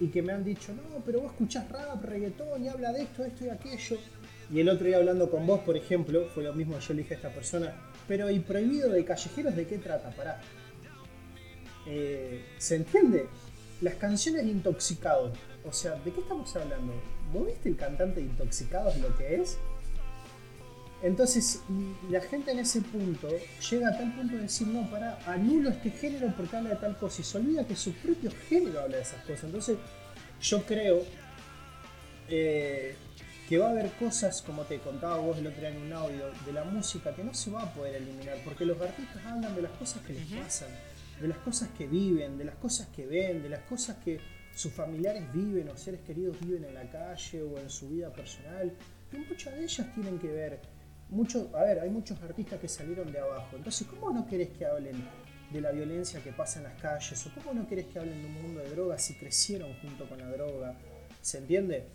Y 0.00 0.08
que 0.08 0.20
me 0.20 0.32
han 0.32 0.42
dicho, 0.42 0.72
no, 0.74 1.02
pero 1.04 1.20
vos 1.20 1.32
escuchás 1.32 1.70
rap, 1.70 2.02
reggaetón 2.04 2.64
y 2.64 2.68
habla 2.68 2.92
de 2.92 3.02
esto, 3.02 3.24
esto 3.24 3.44
y 3.44 3.50
aquello. 3.50 3.98
Y 4.52 4.60
el 4.60 4.68
otro 4.68 4.86
día 4.86 4.96
hablando 4.96 5.30
con 5.30 5.46
vos, 5.46 5.60
por 5.60 5.76
ejemplo, 5.76 6.26
fue 6.34 6.42
lo 6.42 6.52
mismo 6.52 6.76
que 6.76 6.84
yo 6.84 6.94
le 6.94 7.02
dije 7.02 7.14
a 7.14 7.16
esta 7.18 7.32
persona, 7.32 7.72
pero 8.08 8.28
¿y 8.28 8.40
prohibido 8.40 8.90
de 8.90 9.04
callejeros 9.04 9.54
de 9.54 9.66
qué 9.66 9.78
trata? 9.78 10.10
Pará. 10.10 10.40
Eh, 11.86 12.44
¿Se 12.58 12.76
entiende? 12.76 13.28
Las 13.80 13.94
canciones 13.94 14.44
Intoxicados. 14.44 15.38
O 15.64 15.72
sea, 15.72 15.94
¿de 15.96 16.10
qué 16.10 16.20
estamos 16.20 16.54
hablando? 16.56 16.94
¿Vos 17.32 17.46
viste 17.46 17.68
el 17.68 17.76
cantante 17.76 18.20
de 18.20 18.26
Intoxicados 18.26 18.96
lo 18.98 19.16
que 19.16 19.36
es? 19.36 19.58
Entonces, 21.02 21.62
la 22.10 22.20
gente 22.20 22.50
en 22.50 22.58
ese 22.58 22.82
punto 22.82 23.28
llega 23.70 23.88
a 23.88 23.96
tal 23.96 24.14
punto 24.14 24.36
de 24.36 24.42
decir, 24.42 24.66
no, 24.66 24.88
para, 24.90 25.18
anulo 25.26 25.70
este 25.70 25.90
género 25.90 26.32
porque 26.36 26.56
habla 26.56 26.70
de 26.70 26.76
tal 26.76 26.98
cosa 26.98 27.22
y 27.22 27.24
se 27.24 27.38
olvida 27.38 27.66
que 27.66 27.74
su 27.74 27.92
propio 27.94 28.30
género 28.48 28.80
habla 28.80 28.96
de 28.96 29.02
esas 29.02 29.22
cosas. 29.22 29.44
Entonces, 29.44 29.78
yo 30.42 30.62
creo 30.66 31.02
eh, 32.28 32.94
que 33.48 33.58
va 33.58 33.68
a 33.68 33.70
haber 33.70 33.90
cosas, 33.92 34.42
como 34.42 34.64
te 34.64 34.78
contaba 34.78 35.16
vos 35.16 35.38
el 35.38 35.46
otro 35.46 35.60
día 35.60 35.70
en 35.70 35.82
un 35.82 35.92
audio, 35.92 36.30
de 36.44 36.52
la 36.52 36.64
música 36.64 37.14
que 37.14 37.24
no 37.24 37.32
se 37.32 37.50
va 37.50 37.62
a 37.62 37.74
poder 37.74 37.96
eliminar, 37.96 38.36
porque 38.44 38.66
los 38.66 38.78
artistas 38.80 39.24
hablan 39.24 39.54
de 39.54 39.62
las 39.62 39.72
cosas 39.72 40.02
que 40.02 40.12
les 40.12 40.26
pasan, 40.26 40.68
de 41.18 41.28
las 41.28 41.38
cosas 41.38 41.70
que 41.78 41.86
viven, 41.86 42.36
de 42.36 42.44
las 42.44 42.56
cosas 42.56 42.88
que 42.88 43.06
ven, 43.06 43.42
de 43.42 43.48
las 43.48 43.60
cosas 43.60 43.96
que 44.04 44.20
sus 44.54 44.72
familiares 44.72 45.22
viven 45.32 45.68
o 45.68 45.76
seres 45.76 46.00
queridos 46.00 46.38
viven 46.40 46.64
en 46.64 46.74
la 46.74 46.88
calle 46.90 47.42
o 47.42 47.58
en 47.58 47.70
su 47.70 47.88
vida 47.88 48.12
personal. 48.12 48.72
Y 49.12 49.16
muchas 49.16 49.54
de 49.54 49.64
ellas 49.64 49.94
tienen 49.94 50.18
que 50.18 50.28
ver. 50.28 50.60
Mucho, 51.08 51.50
a 51.54 51.64
ver, 51.64 51.80
hay 51.80 51.90
muchos 51.90 52.20
artistas 52.22 52.60
que 52.60 52.68
salieron 52.68 53.10
de 53.10 53.18
abajo. 53.18 53.56
Entonces, 53.56 53.86
¿cómo 53.88 54.10
no 54.12 54.26
querés 54.26 54.50
que 54.50 54.64
hablen 54.64 55.02
de 55.50 55.60
la 55.60 55.72
violencia 55.72 56.22
que 56.22 56.32
pasa 56.32 56.60
en 56.60 56.64
las 56.64 56.80
calles? 56.80 57.26
¿O 57.26 57.34
cómo 57.34 57.52
no 57.52 57.66
querés 57.66 57.86
que 57.86 57.98
hablen 57.98 58.22
de 58.22 58.28
un 58.28 58.42
mundo 58.42 58.60
de 58.60 58.70
drogas 58.70 59.02
si 59.02 59.14
crecieron 59.14 59.74
junto 59.82 60.08
con 60.08 60.18
la 60.18 60.28
droga? 60.28 60.76
¿Se 61.20 61.38
entiende? 61.38 61.88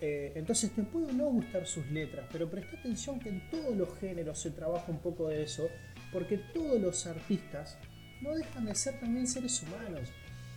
Eh, 0.00 0.32
entonces 0.34 0.72
te 0.72 0.82
puede 0.82 1.12
no 1.12 1.26
gustar 1.26 1.66
sus 1.66 1.86
letras, 1.90 2.26
pero 2.32 2.50
presta 2.50 2.76
atención 2.76 3.20
que 3.20 3.28
en 3.28 3.48
todos 3.50 3.76
los 3.76 3.96
géneros 3.98 4.38
se 4.38 4.50
trabaja 4.50 4.90
un 4.90 4.98
poco 4.98 5.28
de 5.28 5.42
eso, 5.42 5.68
porque 6.12 6.38
todos 6.38 6.80
los 6.80 7.06
artistas 7.06 7.76
no 8.20 8.34
dejan 8.34 8.64
de 8.64 8.74
ser 8.74 8.98
también 9.00 9.26
seres 9.26 9.62
humanos 9.62 10.10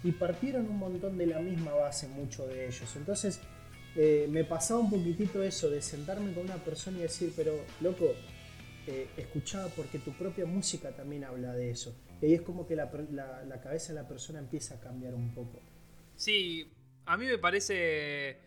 y 0.04 0.12
partieron 0.12 0.70
un 0.70 0.78
montón 0.78 1.18
de 1.18 1.28
la 1.28 1.40
misma 1.40 1.74
base, 1.74 2.08
muchos 2.08 2.48
de 2.48 2.68
ellos. 2.68 2.96
Entonces 2.96 3.42
eh, 3.96 4.28
me 4.30 4.44
pasaba 4.44 4.80
un 4.80 4.90
poquitito 4.90 5.42
eso 5.44 5.70
de 5.70 5.82
sentarme 5.82 6.34
con 6.34 6.44
una 6.44 6.58
persona 6.58 7.00
y 7.00 7.02
decir, 7.02 7.34
pero 7.36 7.60
loco, 7.82 8.14
eh, 8.88 9.08
escuchaba 9.18 9.68
porque 9.70 10.00
tu 10.00 10.14
propia 10.14 10.46
música 10.46 10.92
también 10.92 11.24
habla 11.24 11.54
de 11.54 11.72
eso. 11.72 11.96
Y 12.22 12.34
es 12.34 12.42
como 12.42 12.68
que 12.68 12.76
la, 12.76 12.90
cabeza 13.62 13.94
de 13.94 14.02
la 14.02 14.08
persona 14.08 14.40
empieza 14.40 14.76
a 14.76 14.80
cambiar 14.80 15.14
un 15.14 15.34
poco. 15.34 15.62
Sí, 16.16 16.72
a 17.06 17.18
mí 17.18 17.26
me 17.26 17.38
parece 17.38 18.38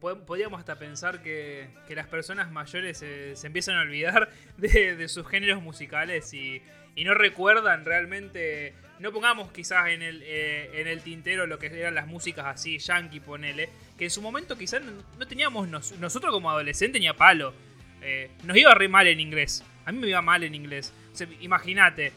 podríamos 0.00 0.58
hasta 0.58 0.78
pensar 0.78 1.22
que, 1.22 1.68
las 1.90 2.06
personas 2.06 2.50
mayores 2.50 2.98
se, 2.98 3.34
empiezan 3.46 3.76
a 3.76 3.82
olvidar 3.82 4.30
de, 4.56 5.08
sus 5.08 5.26
géneros 5.28 5.62
musicales 5.62 6.32
y, 6.34 6.62
no 7.04 7.14
recuerdan 7.14 7.84
realmente. 7.84 8.74
No 9.00 9.12
pongamos 9.12 9.50
quizás 9.50 9.88
en 9.88 10.02
el, 10.02 10.22
eh, 10.26 10.70
en 10.74 10.86
el 10.86 11.00
tintero 11.00 11.46
lo 11.46 11.58
que 11.58 11.66
eran 11.66 11.94
las 11.94 12.06
músicas 12.06 12.44
así, 12.44 12.78
yankee, 12.78 13.20
ponele, 13.20 13.70
que 13.96 14.04
en 14.04 14.10
su 14.10 14.20
momento 14.20 14.58
quizás 14.58 14.82
no, 14.82 15.26
teníamos. 15.26 15.68
nosotros 15.68 16.30
como 16.30 16.50
adolescentes 16.50 17.00
ni 17.00 17.08
a 17.08 17.14
palo. 17.14 17.54
Eh, 18.02 18.30
nos 18.44 18.56
iba 18.56 18.74
re 18.74 18.88
mal 18.88 19.06
en 19.06 19.18
inglés. 19.18 19.64
A 19.86 19.92
mí 19.92 19.98
me 19.98 20.08
iba 20.08 20.20
mal 20.20 20.44
en 20.44 20.54
inglés. 20.54 20.92
Imagínate. 21.40 22.12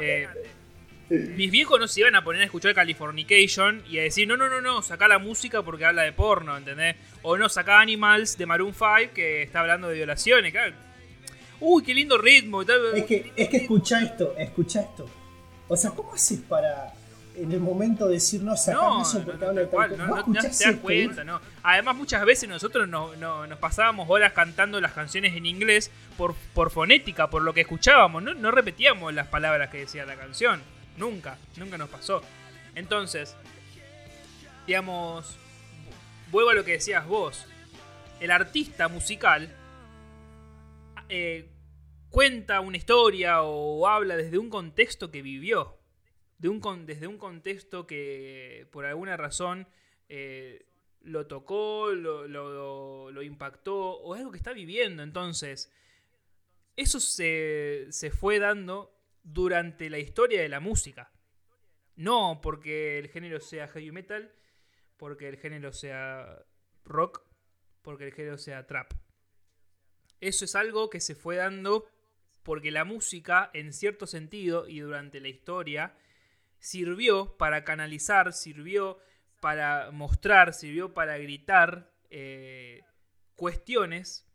Eh, 0.00 0.26
mis 1.08 1.50
viejos 1.52 1.78
no 1.78 1.86
se 1.86 2.00
iban 2.00 2.16
a 2.16 2.24
poner 2.24 2.42
a 2.42 2.44
escuchar 2.46 2.74
Californication 2.74 3.84
y 3.88 3.98
a 3.98 4.02
decir, 4.02 4.26
no, 4.26 4.36
no, 4.36 4.48
no, 4.48 4.60
no, 4.60 4.82
saca 4.82 5.06
la 5.06 5.20
música 5.20 5.62
porque 5.62 5.84
habla 5.84 6.02
de 6.02 6.12
porno, 6.12 6.56
¿entendés? 6.56 6.96
O 7.22 7.36
no, 7.36 7.48
saca 7.48 7.80
Animals 7.80 8.36
de 8.36 8.44
Maroon 8.44 8.74
5 8.74 9.14
que 9.14 9.42
está 9.42 9.60
hablando 9.60 9.88
de 9.88 9.94
violaciones. 9.94 10.52
Uy, 11.60 11.82
qué 11.84 11.94
lindo 11.94 12.18
ritmo. 12.18 12.62
Es 12.62 13.04
que, 13.04 13.32
es 13.36 13.48
que 13.48 13.56
escucha 13.58 14.02
esto, 14.02 14.34
escucha 14.36 14.82
esto. 14.82 15.08
O 15.68 15.76
sea, 15.76 15.90
¿cómo 15.90 16.14
haces 16.14 16.40
para 16.40 16.92
en 17.36 17.52
el 17.52 17.60
momento 17.60 18.08
decir 18.08 18.42
no 18.42 18.56
sacar 18.56 19.00
eso 19.00 19.22
porque 19.24 19.44
habla 19.44 19.60
de 19.60 19.66
tal 19.68 19.96
No, 19.96 20.06
no, 20.06 20.16
no, 20.26 20.40
te 20.40 20.48
das 20.48 20.76
cuenta, 20.82 21.24
no. 21.24 21.40
Además, 21.62 21.96
muchas 21.96 22.24
veces 22.24 22.48
nosotros 22.48 22.88
no, 22.88 23.14
nos 23.16 23.58
pasábamos 23.58 24.08
horas 24.10 24.32
cantando 24.32 24.80
las 24.80 24.92
canciones 24.92 25.36
en 25.36 25.46
inglés 25.46 25.90
por, 26.16 26.34
por 26.54 26.70
fonética, 26.70 27.30
por 27.30 27.42
lo 27.42 27.54
que 27.54 27.60
escuchábamos. 27.60 28.22
No, 28.22 28.34
no 28.34 28.50
repetíamos 28.50 29.14
las 29.14 29.28
palabras 29.28 29.70
que 29.70 29.78
decía 29.78 30.04
la 30.04 30.16
canción. 30.16 30.60
Nunca, 30.96 31.38
nunca 31.56 31.78
nos 31.78 31.88
pasó. 31.88 32.22
Entonces, 32.74 33.36
digamos, 34.66 35.36
vuelvo 36.30 36.50
a 36.50 36.54
lo 36.54 36.64
que 36.64 36.72
decías 36.72 37.06
vos. 37.06 37.46
El 38.20 38.32
artista 38.32 38.88
musical 38.88 39.48
eh, 41.08 41.46
cuenta 42.10 42.60
una 42.60 42.76
historia 42.76 43.42
o 43.42 43.86
habla 43.86 44.16
desde 44.16 44.38
un 44.38 44.50
contexto 44.50 45.10
que 45.10 45.22
vivió. 45.22 45.76
De 46.38 46.48
un, 46.48 46.86
desde 46.86 47.08
un 47.08 47.18
contexto 47.18 47.86
que 47.86 48.68
por 48.70 48.86
alguna 48.86 49.16
razón 49.16 49.66
eh, 50.08 50.66
lo 51.00 51.26
tocó, 51.26 51.90
lo, 51.90 52.28
lo, 52.28 53.22
impactó 53.22 53.76
o 53.76 54.14
algo 54.14 54.30
que 54.30 54.36
está 54.36 54.52
viviendo. 54.52 55.02
Entonces, 55.02 55.72
eso 56.76 57.00
se, 57.00 57.86
se 57.90 58.10
fue 58.10 58.38
dando 58.38 58.96
durante 59.22 59.90
la 59.90 59.98
historia 59.98 60.40
de 60.40 60.48
la 60.48 60.60
música. 60.60 61.10
No 61.96 62.40
porque 62.40 62.98
el 62.98 63.08
género 63.08 63.40
sea 63.40 63.66
heavy 63.66 63.90
metal, 63.90 64.32
porque 64.96 65.28
el 65.28 65.36
género 65.38 65.72
sea 65.72 66.44
rock, 66.84 67.22
porque 67.82 68.04
el 68.04 68.12
género 68.12 68.38
sea 68.38 68.66
trap. 68.66 68.92
Eso 70.20 70.44
es 70.44 70.54
algo 70.54 70.90
que 70.90 71.00
se 71.00 71.14
fue 71.14 71.36
dando 71.36 71.88
porque 72.48 72.70
la 72.70 72.86
música, 72.86 73.50
en 73.52 73.74
cierto 73.74 74.06
sentido, 74.06 74.66
y 74.66 74.80
durante 74.80 75.20
la 75.20 75.28
historia, 75.28 75.94
sirvió 76.58 77.36
para 77.36 77.62
canalizar, 77.62 78.32
sirvió 78.32 78.98
para 79.38 79.90
mostrar, 79.90 80.54
sirvió 80.54 80.94
para 80.94 81.18
gritar 81.18 81.92
eh, 82.08 82.84
cuestiones 83.36 84.26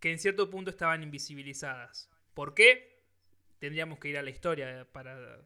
que 0.00 0.10
en 0.10 0.18
cierto 0.18 0.48
punto 0.48 0.70
estaban 0.70 1.02
invisibilizadas. 1.02 2.08
¿Por 2.32 2.54
qué? 2.54 2.94
tendríamos 3.58 3.98
que 3.98 4.08
ir 4.08 4.16
a 4.16 4.22
la 4.22 4.30
historia 4.30 4.88
para, 4.90 5.42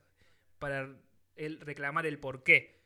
para 0.61 0.89
el, 1.35 1.59
reclamar 1.59 2.07
el 2.07 2.21
porqué. 2.21 2.78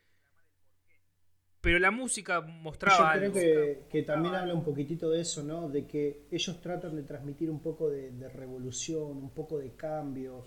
Pero 1.63 1.79
la 1.79 1.93
música 1.93 2.41
mostraba. 2.41 3.15
Yo 3.15 3.33
creo 3.33 3.89
que, 3.89 4.03
también 4.03 4.35
habla 4.35 4.53
un 4.53 4.65
poquitito 4.65 5.09
de 5.11 5.21
eso, 5.21 5.45
¿no? 5.45 5.69
De 5.69 5.87
que 5.87 6.25
ellos 6.33 6.61
tratan 6.61 6.97
de 6.97 7.05
transmitir 7.05 7.49
un 7.49 7.61
poco 7.61 7.89
de, 7.89 8.29
revolución, 8.35 9.17
un 9.17 9.31
poco 9.31 9.59
de 9.59 9.71
cambio. 9.71 10.45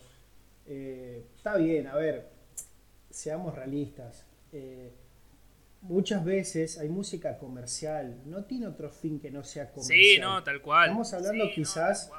Eh, 0.67 1.23
está 1.37 1.55
bien, 1.55 1.87
a 1.87 1.95
ver, 1.95 2.27
seamos 3.09 3.55
realistas. 3.55 4.25
Eh, 4.51 4.91
muchas 5.81 6.25
veces 6.25 6.77
hay 6.79 6.89
música 6.89 7.37
comercial, 7.37 8.21
no 8.25 8.43
tiene 8.43 8.67
otro 8.67 8.89
fin 8.89 9.17
que 9.17 9.31
no 9.31 9.45
sea 9.45 9.71
comercial. 9.71 9.97
Sí, 9.97 10.19
no, 10.19 10.43
tal 10.43 10.61
cual. 10.61 10.89
Estamos 10.89 11.13
hablando 11.13 11.45
quizás 11.55 12.11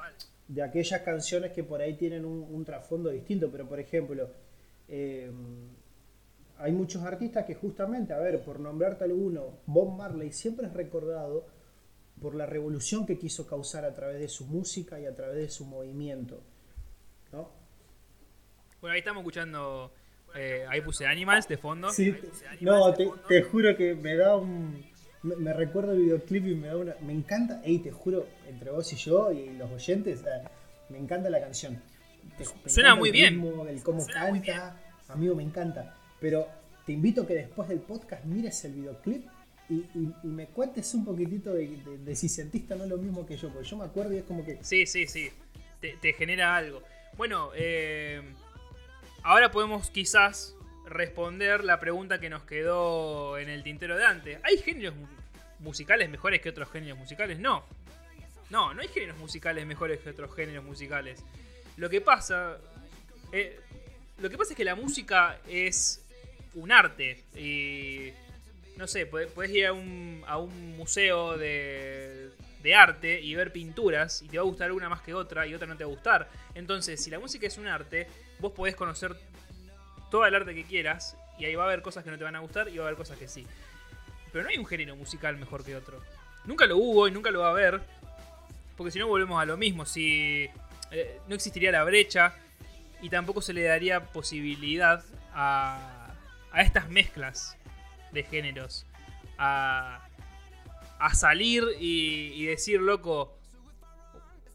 de 0.47 0.63
aquellas 0.63 1.01
canciones 1.01 1.51
que 1.51 1.63
por 1.63 1.81
ahí 1.81 1.93
tienen 1.93 2.25
un, 2.25 2.65
trasfondo 2.65 3.11
distinto, 3.11 3.51
pero 3.51 3.69
por 3.69 3.79
ejemplo, 3.79 4.31
eh, 4.87 5.29
hay 6.59 6.71
muchos 6.71 7.03
artistas 7.03 7.45
que 7.45 7.55
justamente, 7.55 8.13
a 8.13 8.19
ver, 8.19 8.41
por 8.43 8.59
nombrarte 8.59 9.03
alguno, 9.03 9.59
Bob 9.65 9.97
Marley 9.97 10.31
siempre 10.31 10.67
es 10.67 10.73
recordado 10.73 11.47
por 12.21 12.35
la 12.35 12.45
revolución 12.45 13.05
que 13.05 13.17
quiso 13.17 13.45
causar 13.45 13.85
a 13.85 13.93
través 13.93 14.19
de 14.19 14.27
su 14.27 14.45
música 14.45 14.99
y 14.99 15.05
a 15.05 15.15
través 15.15 15.35
de 15.35 15.49
su 15.49 15.65
movimiento. 15.65 16.41
¿no? 17.31 17.51
Bueno, 18.81 18.93
ahí 18.93 18.99
estamos 18.99 19.21
escuchando, 19.21 19.91
eh, 20.35 20.65
ahí 20.67 20.81
puse 20.81 21.05
Animals 21.05 21.47
de 21.47 21.57
fondo. 21.57 21.89
Sí, 21.91 22.15
no, 22.61 22.93
te 23.27 23.43
juro 23.43 23.75
que 23.75 23.95
me 23.95 24.15
da 24.15 24.35
un 24.35 24.83
me, 25.23 25.53
recuerdo 25.53 25.93
el 25.93 25.99
videoclip 25.99 26.47
y 26.47 26.55
me 26.55 26.67
da 26.67 26.77
una. 26.77 26.95
Me 27.01 27.13
encanta, 27.13 27.61
ey, 27.63 27.79
te 27.79 27.91
juro, 27.91 28.27
entre 28.47 28.71
vos 28.71 28.91
y 28.93 28.95
yo 28.95 29.31
y 29.31 29.49
los 29.57 29.71
oyentes, 29.71 30.23
me 30.89 30.97
encanta 30.97 31.29
la 31.29 31.39
canción. 31.39 31.81
Suena 32.65 32.95
muy 32.95 33.11
bien. 33.11 33.43
el 33.67 33.83
cómo 33.83 34.05
canta, 34.05 34.79
amigo, 35.07 35.35
me 35.35 35.43
encanta. 35.43 35.95
Pero 36.19 36.47
te 36.85 36.93
invito 36.93 37.23
a 37.23 37.27
que 37.27 37.35
después 37.35 37.69
del 37.69 37.79
podcast 37.79 38.23
mires 38.25 38.63
el 38.65 38.73
videoclip 38.73 39.25
y, 39.69 39.83
me 40.23 40.47
cuentes 40.47 40.93
un 40.93 41.03
poquitito 41.03 41.53
de, 41.53 42.15
si 42.15 42.29
sentiste 42.29 42.75
no 42.75 42.85
lo 42.85 42.97
mismo 42.97 43.25
que 43.25 43.35
yo, 43.35 43.51
porque 43.51 43.67
yo 43.67 43.77
me 43.77 43.85
acuerdo 43.85 44.13
y 44.13 44.17
es 44.17 44.23
como 44.23 44.45
que. 44.45 44.57
Sí, 44.61 44.85
sí, 44.85 45.07
sí. 45.07 45.29
Te, 45.81 46.13
genera 46.13 46.55
algo. 46.55 46.81
Bueno, 47.17 47.51
eh, 47.55 48.21
ahora 49.23 49.51
podemos 49.51 49.89
quizás 49.91 50.55
responder 50.85 51.63
la 51.63 51.79
pregunta 51.79 52.19
que 52.19 52.29
nos 52.29 52.43
quedó 52.43 53.37
en 53.37 53.49
el 53.49 53.63
tintero 53.63 53.97
de 53.97 54.05
antes. 54.05 54.39
¿Hay 54.43 54.57
géneros 54.57 54.95
musicales 55.59 56.09
mejores 56.09 56.41
que 56.41 56.49
otros 56.49 56.71
géneros 56.71 56.97
musicales? 56.97 57.37
No. 57.37 57.63
No, 58.49 58.73
no 58.73 58.81
hay 58.81 58.87
géneros 58.87 59.17
musicales 59.17 59.65
mejores 59.65 59.99
que 59.99 60.09
otros 60.09 60.33
géneros 60.33 60.63
musicales. 60.63 61.23
Lo 61.75 61.89
que 61.89 61.99
pasa. 61.99 62.57
Eh, 63.33 63.59
lo 64.19 64.29
que 64.29 64.37
pasa 64.37 64.53
es 64.53 64.57
que 64.57 64.63
la 64.63 64.75
música 64.75 65.39
es 65.47 66.06
un 66.57 66.71
arte. 66.71 67.23
Y. 67.35 68.11
No 68.77 68.87
sé, 68.87 69.07
puedes 69.07 69.51
ir 69.51 69.65
a 69.65 69.73
un, 69.73 70.23
a 70.27 70.37
un 70.37 70.77
museo 70.77 71.35
de, 71.35 72.29
de 72.61 72.75
arte 72.75 73.19
y 73.19 73.33
ver 73.33 73.51
pinturas 73.51 74.21
y 74.21 74.27
te 74.27 74.37
va 74.37 74.43
a 74.43 74.45
gustar 74.45 74.71
una 74.71 74.87
más 74.87 75.01
que 75.01 75.15
otra 75.15 75.47
y 75.47 75.55
otra 75.55 75.65
no 75.65 75.75
te 75.75 75.83
va 75.83 75.89
a 75.89 75.93
gustar. 75.93 76.29
Entonces, 76.53 77.03
si 77.03 77.09
la 77.09 77.17
música 77.17 77.47
es 77.47 77.57
un 77.57 77.65
arte, 77.65 78.07
vos 78.39 78.51
podés 78.51 78.75
conocer 78.75 79.15
todo 80.11 80.27
el 80.27 80.35
arte 80.35 80.53
que 80.53 80.63
quieras 80.63 81.17
y 81.39 81.45
ahí 81.45 81.55
va 81.55 81.63
a 81.63 81.67
haber 81.67 81.81
cosas 81.81 82.03
que 82.03 82.11
no 82.11 82.19
te 82.19 82.23
van 82.23 82.35
a 82.35 82.39
gustar 82.39 82.69
y 82.69 82.77
va 82.77 82.83
a 82.83 82.87
haber 82.87 82.97
cosas 82.97 83.17
que 83.17 83.27
sí. 83.27 83.47
Pero 84.31 84.43
no 84.43 84.49
hay 84.49 84.57
un 84.57 84.65
género 84.65 84.95
musical 84.95 85.37
mejor 85.37 85.63
que 85.63 85.75
otro. 85.75 86.01
Nunca 86.45 86.65
lo 86.65 86.77
hubo 86.77 87.07
y 87.07 87.11
nunca 87.11 87.31
lo 87.31 87.39
va 87.39 87.47
a 87.47 87.51
haber. 87.51 87.81
Porque 88.75 88.91
si 88.91 88.99
no 88.99 89.07
volvemos 89.07 89.41
a 89.41 89.45
lo 89.45 89.57
mismo. 89.57 89.85
Si 89.85 90.49
eh, 90.91 91.19
no 91.27 91.35
existiría 91.35 91.71
la 91.71 91.83
brecha 91.83 92.35
y 93.01 93.09
tampoco 93.09 93.41
se 93.41 93.53
le 93.53 93.63
daría 93.63 94.03
posibilidad 94.05 95.03
a, 95.33 95.96
a 96.57 96.63
estas 96.63 96.89
mezclas 96.89 97.55
de 98.11 98.23
géneros. 98.23 98.85
A, 99.37 100.07
a 100.99 101.13
salir 101.13 101.63
y, 101.79 102.45
decir, 102.45 102.81
loco, 102.81 103.37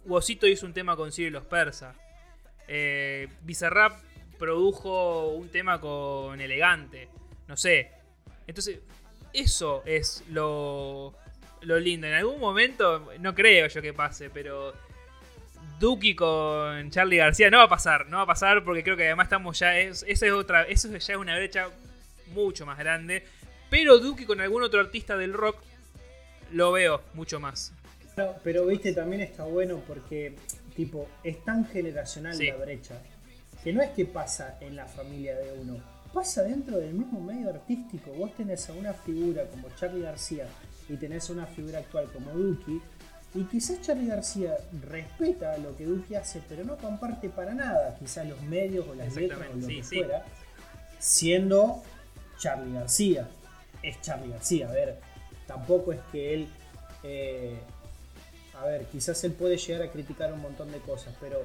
Wosito 0.05 0.47
hizo 0.49 0.67
un 0.67 0.73
tema 0.73 0.97
con 0.97 1.13
Ciro 1.13 1.29
y 1.29 1.31
los 1.31 1.47
persas. 1.47 1.97
Eh, 2.67 3.29
Bizarrap 3.43 4.01
produjo 4.39 5.29
un 5.29 5.49
tema 5.49 5.81
con 5.81 6.41
Elegante. 6.41 7.09
No 7.47 7.57
sé. 7.57 7.93
Entonces, 8.49 8.81
eso 9.33 9.85
es 9.87 10.25
lo, 10.29 11.15
lo 11.61 11.79
lindo. 11.79 12.09
En 12.09 12.15
algún 12.15 12.41
momento, 12.41 13.13
no 13.21 13.35
creo 13.35 13.69
yo 13.69 13.81
que 13.81 13.93
pase, 13.93 14.29
pero 14.29 14.75
Duki 15.79 16.17
con 16.17 16.91
Charlie 16.91 17.19
García 17.19 17.51
no 17.51 17.59
va 17.59 17.65
a 17.65 17.69
pasar, 17.69 18.09
no 18.09 18.17
va 18.17 18.23
a 18.25 18.27
pasar 18.27 18.65
porque 18.65 18.83
creo 18.83 18.97
que 18.97 19.07
además 19.07 19.27
estamos 19.27 19.59
ya, 19.59 19.79
es, 19.79 20.05
eso 20.09 20.27
es 20.27 20.33
otra, 20.33 20.65
eso 20.65 20.89
ya 20.89 20.97
es 20.97 21.19
una 21.19 21.37
brecha 21.37 21.69
mucho 22.33 22.67
más 22.67 22.79
grande. 22.79 23.25
Pero 23.71 23.99
Duki 23.99 24.27
con 24.27 24.41
algún 24.41 24.63
otro 24.63 24.81
artista 24.81 25.17
del 25.17 25.33
rock 25.33 25.57
lo 26.53 26.73
veo 26.73 27.01
mucho 27.15 27.41
más. 27.41 27.73
pero 28.45 28.67
viste, 28.67 28.93
también 28.93 29.23
está 29.23 29.45
bueno 29.45 29.83
porque, 29.87 30.37
tipo, 30.77 31.09
es 31.25 31.43
tan 31.45 31.65
generacional 31.67 32.37
la 32.39 32.57
brecha 32.57 33.01
que 33.63 33.73
no 33.73 33.81
es 33.81 33.91
que 33.91 34.05
pasa 34.05 34.59
en 34.61 34.77
la 34.77 34.87
familia 34.87 35.37
de 35.37 35.53
uno, 35.53 35.81
pasa 36.13 36.43
dentro 36.43 36.79
del 36.79 36.95
mismo 36.95 37.21
medio 37.21 37.49
artístico. 37.51 38.11
Vos 38.13 38.35
tenés 38.35 38.69
a 38.69 38.73
una 38.73 38.93
figura 38.93 39.45
como 39.47 39.69
Charlie 39.77 40.03
García 40.03 40.47
y 40.89 40.97
tenés 40.97 41.31
a 41.31 41.33
una 41.33 41.47
figura 41.47 41.79
actual 41.79 42.11
como 42.13 42.33
Duki, 42.33 42.81
y 43.35 43.45
quizás 43.45 43.81
Charlie 43.81 44.09
García 44.09 44.57
respeta 44.83 45.57
lo 45.59 45.75
que 45.77 45.87
Duki 45.87 46.15
hace, 46.15 46.43
pero 46.49 46.65
no 46.65 46.77
comparte 46.77 47.31
para 47.31 47.55
nada, 47.55 47.97
quizás 47.99 48.29
los 48.29 48.41
medios 48.43 48.87
o 48.87 48.95
las 48.95 49.15
letras 49.15 49.49
o 49.55 49.57
lo 49.57 49.67
que 49.67 49.83
fuera, 49.83 50.25
siendo 50.99 51.83
Charlie 52.43 52.73
García. 52.73 53.29
Es 53.85 54.01
Charlie 54.01 54.33
García, 54.33 54.69
a 54.69 54.73
ver, 54.73 54.99
tampoco 55.47 55.93
es 55.93 56.01
que 56.11 56.35
él, 56.35 56.49
eh, 57.05 57.59
a 58.55 58.65
ver, 58.65 58.87
quizás 58.87 59.23
él 59.25 59.33
puede 59.33 59.57
llegar 59.57 59.83
a 59.83 59.91
criticar 59.91 60.33
un 60.33 60.41
montón 60.41 60.71
de 60.71 60.79
cosas, 60.79 61.15
pero 61.21 61.45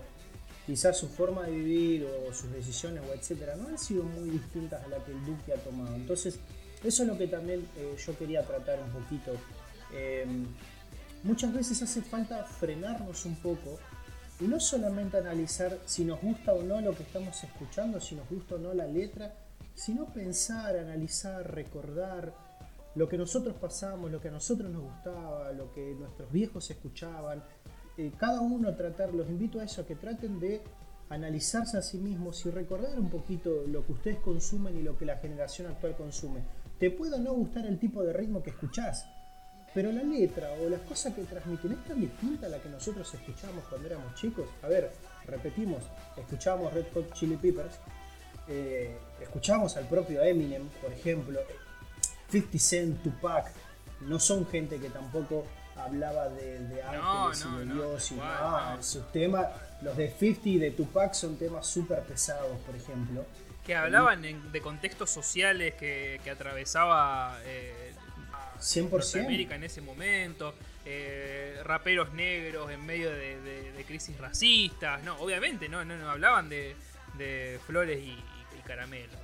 quizás 0.66 0.98
su 0.98 1.08
forma 1.08 1.44
de 1.44 1.52
vivir 1.52 2.06
o 2.06 2.34
sus 2.34 2.52
decisiones 2.52 3.04
o 3.08 3.14
etcétera 3.14 3.56
no 3.56 3.68
han 3.70 3.78
sido 3.78 4.04
muy 4.04 4.30
distintas 4.30 4.84
a 4.84 4.88
la 4.88 4.98
que 5.04 5.12
el 5.12 5.26
Duque 5.26 5.54
ha 5.54 5.58
tomado. 5.58 5.96
Entonces, 5.96 6.40
eso 6.84 7.04
es 7.04 7.08
lo 7.08 7.18
que 7.18 7.28
también 7.28 7.68
eh, 7.78 7.96
yo 8.06 8.18
quería 8.18 8.44
tratar 8.44 8.80
un 8.80 8.92
poquito. 8.92 9.34
Em, 9.94 10.46
muchas 11.24 11.54
veces 11.54 11.82
hace 11.82 12.02
falta 12.02 12.44
frenarnos 12.44 13.26
un 13.26 13.36
poco 13.36 13.80
y 14.40 14.46
no 14.46 14.60
solamente 14.60 15.18
analizar 15.18 15.78
si 15.86 16.06
nos 16.06 16.22
gusta 16.22 16.54
o 16.54 16.62
no 16.62 16.82
lo 16.82 16.96
que 16.96 17.04
estamos 17.04 17.44
escuchando, 17.44 18.00
si 18.00 18.16
nos 18.16 18.30
gusta 18.30 18.56
o 18.56 18.58
no 18.60 18.74
la 18.74 18.86
letra, 18.86 19.34
sino 19.78 20.12
pensar, 20.12 20.76
analizar, 20.76 21.54
recordar 21.54 22.34
lo 22.96 23.08
que 23.08 23.18
nosotros 23.18 23.56
pasábamos, 23.56 24.12
lo 24.12 24.20
que 24.20 24.30
a 24.30 24.32
nosotros 24.32 24.72
nos 24.72 24.82
gustaba, 24.82 25.52
lo 25.52 25.72
que 25.72 25.94
nuestros 25.94 26.32
viejos 26.32 26.70
escuchaban, 26.72 27.44
eh, 27.96 28.12
cada 28.18 28.42
uno 28.42 28.76
tratar, 28.76 29.14
los 29.14 29.30
invito 29.30 29.60
a 29.60 29.64
eso, 29.64 29.86
que 29.86 29.96
traten 29.96 30.40
de 30.40 30.64
analizarse 31.10 31.78
a 31.78 31.84
sí 31.84 32.00
mismos 32.00 32.44
y 32.48 32.50
recordar 32.50 33.00
un 33.00 33.12
poquito 33.12 33.66
lo 33.68 33.86
que 33.86 33.94
ustedes 33.94 34.18
consumen 34.18 34.76
y 34.78 34.82
lo 34.82 34.98
que 34.98 35.06
la 35.06 35.18
generación 35.18 35.68
actual 35.68 35.96
consume. 35.96 36.42
Te 36.80 36.90
puede 36.90 37.20
no 37.20 37.34
gustar 37.34 37.68
el 37.68 37.78
tipo 37.78 38.04
de 38.04 38.14
ritmo 38.14 38.42
que 38.42 38.50
escuchás, 38.50 39.08
pero 39.76 39.92
la 39.92 40.02
letra 40.02 40.50
o 40.54 40.70
las 40.70 40.82
cosas 40.82 41.14
que 41.14 41.24
transmiten 41.24 41.74
es 41.74 41.86
tan 41.86 42.02
distinta 42.02 42.48
a 42.48 42.50
la 42.50 42.60
que 42.60 42.70
nosotros 42.70 43.14
escuchábamos 43.14 43.64
cuando 43.66 43.88
éramos 43.88 44.16
chicos. 44.16 44.50
A 44.64 44.68
ver, 44.68 44.92
repetimos, 45.28 45.84
escuchábamos 46.18 46.74
Red 46.74 46.88
Hot 46.96 47.14
Chili 47.14 47.38
Peppers, 47.38 47.76
eh, 48.48 48.98
escuchábamos 49.22 49.76
al 49.78 49.88
propio 49.88 50.22
Eminem, 50.22 50.68
por 50.82 50.92
ejemplo, 50.92 51.40
50 52.30 52.60
Cent, 52.60 53.04
Tupac, 53.04 53.52
no 54.02 54.20
son 54.20 54.48
gente 54.48 54.80
que 54.80 54.90
tampoco 54.90 55.46
hablaba 55.76 56.30
de, 56.30 56.82
ángeles 56.84 57.46
y 57.46 57.58
de 57.58 57.74
Dios 57.74 58.12
y 58.12 58.16
no, 58.16 58.84
sus 58.84 59.12
temas, 59.12 59.48
los 59.82 59.96
de 59.96 60.10
50 60.10 60.50
y 60.50 60.58
de 60.58 60.72
Tupac 60.72 61.14
son 61.14 61.38
temas 61.38 61.66
súper 61.68 62.04
pesados, 62.04 62.58
por 62.66 62.76
ejemplo. 62.76 63.26
Que 63.66 63.76
hablaban 63.76 64.22
de 64.22 64.62
contextos 64.62 65.10
sociales 65.10 65.76
que, 65.76 66.22
atravesaba 66.32 67.38
eh, 67.44 67.94
100%. 68.60 69.26
América 69.26 69.56
en 69.56 69.64
ese 69.64 69.82
momento, 69.82 70.54
eh, 70.86 71.60
raperos 71.64 72.14
negros 72.14 72.72
en 72.72 72.86
medio 72.86 73.12
de, 73.12 73.84
crisis 73.86 74.18
racistas, 74.18 75.02
no, 75.04 75.18
obviamente, 75.20 75.70
no, 75.70 75.86
no, 75.86 76.10
hablaban 76.10 76.50
de, 76.50 76.76
flores 77.66 78.00
y 78.00 78.16
caramelos. 78.68 79.16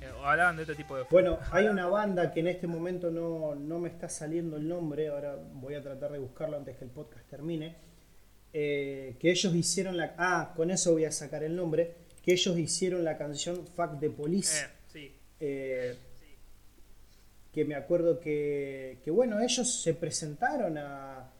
Eh, 0.00 0.06
hablaban 0.22 0.56
de 0.56 0.62
otro 0.62 0.76
tipo 0.76 0.96
de... 0.96 1.04
Bueno, 1.10 1.38
hay 1.50 1.66
una 1.66 1.86
banda 1.86 2.32
que 2.32 2.40
en 2.40 2.48
este 2.48 2.66
momento 2.66 3.10
no, 3.10 3.78
me 3.78 3.88
está 3.88 4.08
saliendo 4.08 4.56
el 4.56 4.68
nombre, 4.68 5.08
ahora 5.08 5.36
voy 5.54 5.74
a 5.74 5.82
tratar 5.82 6.12
de 6.12 6.18
buscarlo 6.18 6.56
antes 6.56 6.76
que 6.76 6.84
el 6.84 6.90
podcast 6.90 7.28
termine, 7.28 7.76
eh, 8.52 9.16
que 9.18 9.30
ellos 9.30 9.54
hicieron 9.54 9.96
la... 9.96 10.14
Ah, 10.16 10.52
con 10.54 10.70
eso 10.70 10.92
voy 10.92 11.04
a 11.04 11.12
sacar 11.12 11.42
el 11.42 11.56
nombre, 11.56 11.94
que 12.22 12.32
ellos 12.32 12.58
hicieron 12.58 13.04
la 13.04 13.16
canción 13.16 13.66
Fuck 13.66 13.98
the 13.98 14.10
Police. 14.10 14.66
Eh, 15.42 15.96
sí. 16.12 16.36
Que 17.52 17.64
me 17.64 17.74
acuerdo 17.74 18.20
que, 18.20 18.98
que, 19.02 19.10
bueno, 19.10 19.40
ellos 19.40 19.82
se 19.82 19.94
presentaron 19.94 20.78
a, 20.78 21.18
a 21.18 21.30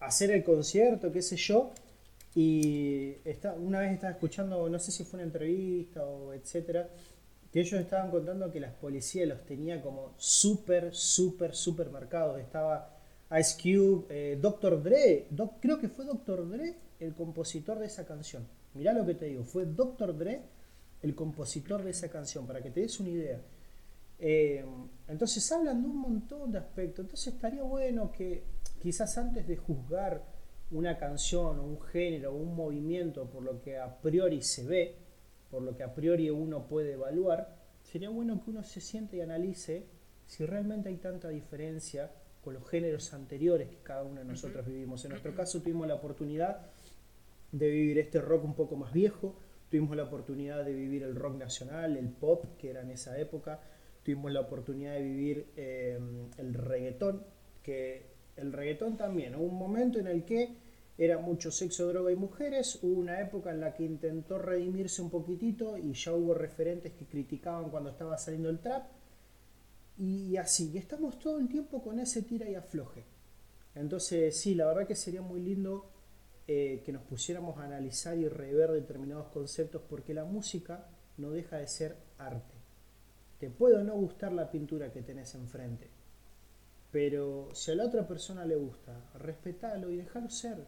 hacer 0.00 0.30
el 0.30 0.42
concierto, 0.42 1.12
qué 1.12 1.22
sé 1.22 1.36
yo, 1.36 1.72
y 2.38 3.16
una 3.60 3.80
vez 3.80 3.92
estaba 3.92 4.12
escuchando, 4.12 4.68
no 4.68 4.78
sé 4.78 4.92
si 4.92 5.04
fue 5.04 5.16
una 5.16 5.24
entrevista 5.24 6.04
o 6.04 6.34
etcétera, 6.34 6.90
que 7.50 7.60
ellos 7.60 7.80
estaban 7.80 8.10
contando 8.10 8.52
que 8.52 8.60
las 8.60 8.74
policías 8.74 9.26
los 9.26 9.46
tenía 9.46 9.80
como 9.80 10.12
súper, 10.18 10.94
súper, 10.94 11.54
súper 11.54 11.88
marcados. 11.88 12.38
Estaba 12.38 12.94
Ice 13.40 13.56
Cube, 13.56 14.04
eh, 14.10 14.38
Dr. 14.38 14.82
Dre, 14.82 15.28
creo 15.62 15.80
que 15.80 15.88
fue 15.88 16.04
Dr. 16.04 16.46
Dre 16.50 16.74
el 17.00 17.14
compositor 17.14 17.78
de 17.78 17.86
esa 17.86 18.04
canción. 18.04 18.46
Mirá 18.74 18.92
lo 18.92 19.06
que 19.06 19.14
te 19.14 19.24
digo, 19.24 19.42
fue 19.42 19.64
Dr. 19.64 20.18
Dre 20.18 20.42
el 21.00 21.14
compositor 21.14 21.82
de 21.82 21.92
esa 21.92 22.10
canción, 22.10 22.46
para 22.46 22.60
que 22.60 22.70
te 22.70 22.80
des 22.80 23.00
una 23.00 23.08
idea. 23.08 23.40
Eh, 24.18 24.62
entonces 25.08 25.50
hablan 25.52 25.80
de 25.80 25.88
un 25.88 25.96
montón 25.96 26.52
de 26.52 26.58
aspectos. 26.58 27.02
Entonces 27.02 27.32
estaría 27.32 27.62
bueno 27.62 28.12
que 28.12 28.42
quizás 28.82 29.16
antes 29.16 29.48
de 29.48 29.56
juzgar 29.56 30.35
una 30.70 30.98
canción 30.98 31.58
o 31.58 31.62
un 31.62 31.80
género 31.80 32.32
o 32.32 32.36
un 32.36 32.56
movimiento 32.56 33.28
por 33.30 33.42
lo 33.42 33.60
que 33.60 33.78
a 33.78 34.00
priori 34.00 34.42
se 34.42 34.64
ve, 34.64 34.96
por 35.50 35.62
lo 35.62 35.76
que 35.76 35.82
a 35.82 35.94
priori 35.94 36.28
uno 36.30 36.66
puede 36.66 36.94
evaluar, 36.94 37.56
sería 37.82 38.10
bueno 38.10 38.42
que 38.42 38.50
uno 38.50 38.64
se 38.64 38.80
siente 38.80 39.16
y 39.16 39.20
analice 39.20 39.86
si 40.26 40.44
realmente 40.44 40.88
hay 40.88 40.96
tanta 40.96 41.28
diferencia 41.28 42.10
con 42.42 42.54
los 42.54 42.68
géneros 42.68 43.12
anteriores 43.14 43.68
que 43.68 43.78
cada 43.82 44.02
uno 44.02 44.20
de 44.20 44.26
nosotros 44.26 44.66
vivimos. 44.66 45.04
En 45.04 45.10
nuestro 45.10 45.34
caso 45.34 45.60
tuvimos 45.62 45.86
la 45.86 45.94
oportunidad 45.94 46.66
de 47.52 47.70
vivir 47.70 47.98
este 47.98 48.20
rock 48.20 48.44
un 48.44 48.54
poco 48.54 48.76
más 48.76 48.92
viejo, 48.92 49.36
tuvimos 49.70 49.96
la 49.96 50.04
oportunidad 50.04 50.64
de 50.64 50.72
vivir 50.72 51.02
el 51.02 51.14
rock 51.14 51.36
nacional, 51.36 51.96
el 51.96 52.08
pop, 52.08 52.44
que 52.58 52.70
era 52.70 52.82
en 52.82 52.90
esa 52.90 53.18
época, 53.18 53.60
tuvimos 54.02 54.32
la 54.32 54.40
oportunidad 54.40 54.94
de 54.94 55.02
vivir 55.02 55.52
eh, 55.56 55.98
el 56.38 56.54
reggaetón, 56.54 57.24
que 57.62 58.15
el 58.36 58.52
reggaetón 58.52 58.96
también, 58.96 59.34
hubo 59.34 59.44
un 59.44 59.58
momento 59.58 59.98
en 59.98 60.06
el 60.06 60.24
que 60.24 60.56
era 60.98 61.18
mucho 61.18 61.50
sexo, 61.50 61.88
droga 61.88 62.10
y 62.10 62.16
mujeres. 62.16 62.78
Hubo 62.82 62.98
una 62.98 63.20
época 63.20 63.50
en 63.50 63.60
la 63.60 63.74
que 63.74 63.84
intentó 63.84 64.38
redimirse 64.38 65.02
un 65.02 65.10
poquitito 65.10 65.76
y 65.76 65.92
ya 65.92 66.12
hubo 66.14 66.32
referentes 66.32 66.92
que 66.94 67.06
criticaban 67.06 67.70
cuando 67.70 67.90
estaba 67.90 68.16
saliendo 68.16 68.48
el 68.48 68.60
trap. 68.60 68.86
Y 69.98 70.36
así, 70.36 70.70
y 70.72 70.78
estamos 70.78 71.18
todo 71.18 71.38
el 71.38 71.48
tiempo 71.48 71.82
con 71.82 71.98
ese 72.00 72.22
tira 72.22 72.48
y 72.48 72.54
afloje. 72.54 73.04
Entonces, 73.74 74.38
sí, 74.38 74.54
la 74.54 74.66
verdad 74.66 74.86
que 74.86 74.94
sería 74.94 75.20
muy 75.20 75.40
lindo 75.40 75.90
eh, 76.46 76.82
que 76.84 76.92
nos 76.92 77.02
pusiéramos 77.02 77.58
a 77.58 77.64
analizar 77.64 78.16
y 78.16 78.28
rever 78.28 78.72
determinados 78.72 79.28
conceptos 79.28 79.82
porque 79.88 80.14
la 80.14 80.24
música 80.24 80.88
no 81.18 81.30
deja 81.30 81.58
de 81.58 81.66
ser 81.66 81.96
arte. 82.18 82.54
Te 83.38 83.50
puede 83.50 83.76
o 83.76 83.84
no 83.84 83.94
gustar 83.94 84.32
la 84.32 84.50
pintura 84.50 84.92
que 84.92 85.02
tenés 85.02 85.34
enfrente, 85.34 85.90
pero 86.96 87.50
si 87.52 87.72
a 87.72 87.74
la 87.74 87.84
otra 87.84 88.08
persona 88.08 88.46
le 88.46 88.56
gusta, 88.56 88.98
respetalo 89.18 89.90
y 89.90 89.98
déjalo 89.98 90.30
ser. 90.30 90.64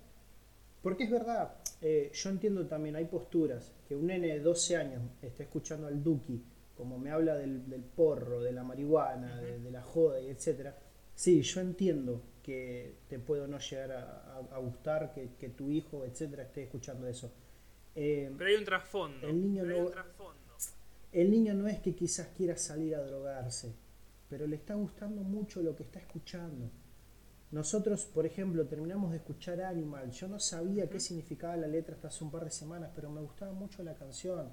Porque 0.82 1.04
es 1.04 1.10
verdad, 1.10 1.54
eh, 1.80 2.10
yo 2.12 2.28
entiendo 2.28 2.66
también, 2.66 2.96
hay 2.96 3.06
posturas, 3.06 3.72
que 3.88 3.96
un 3.96 4.08
nene 4.08 4.34
de 4.34 4.40
12 4.40 4.76
años 4.76 5.02
esté 5.22 5.44
escuchando 5.44 5.86
al 5.86 6.04
Duki, 6.04 6.44
como 6.76 6.98
me 6.98 7.12
habla 7.12 7.34
del, 7.34 7.82
porro, 7.96 8.42
de 8.42 8.52
la 8.52 8.62
marihuana, 8.62 9.40
de, 9.40 9.70
la 9.70 9.80
joda 9.80 10.20
y 10.20 10.28
etcétera. 10.28 10.78
Sí, 11.14 11.40
yo 11.40 11.62
entiendo 11.62 12.20
que 12.42 12.96
te 13.08 13.18
puedo 13.18 13.46
no 13.46 13.58
llegar 13.58 13.92
a, 13.92 14.58
gustar, 14.58 15.14
que, 15.14 15.48
tu 15.48 15.70
hijo, 15.70 16.04
etcétera, 16.04 16.42
esté 16.42 16.64
escuchando 16.64 17.08
eso. 17.08 17.32
Eh, 17.94 18.30
Pero 18.36 18.50
hay 18.50 18.56
un 18.56 18.66
trasfondo. 18.66 19.26
El 19.26 19.40
niño, 19.40 19.64
no, 19.64 19.90
el 21.10 21.30
niño 21.30 21.54
no 21.54 21.68
es 21.68 21.78
que 21.78 21.94
quizás 21.94 22.28
quiera 22.36 22.54
salir 22.58 22.94
a 22.94 23.00
drogarse, 23.00 23.72
pero 24.28 24.46
le 24.46 24.56
está 24.56 24.74
gustando 24.74 25.22
mucho 25.22 25.62
lo 25.62 25.74
que 25.74 25.84
está 25.84 25.98
escuchando. 25.98 26.70
Nosotros, 27.50 28.04
por 28.04 28.26
ejemplo, 28.26 28.66
terminamos 28.66 29.10
de 29.10 29.18
escuchar 29.18 29.62
Animal. 29.62 30.10
Yo 30.10 30.28
no 30.28 30.38
sabía 30.38 30.88
qué 30.88 31.00
significaba 31.00 31.56
la 31.56 31.66
letra 31.66 31.94
hasta 31.94 32.08
hace 32.08 32.22
un 32.22 32.30
par 32.30 32.44
de 32.44 32.50
semanas, 32.50 32.90
pero 32.94 33.10
me 33.10 33.22
gustaba 33.22 33.52
mucho 33.52 33.82
la 33.82 33.94
canción. 33.94 34.50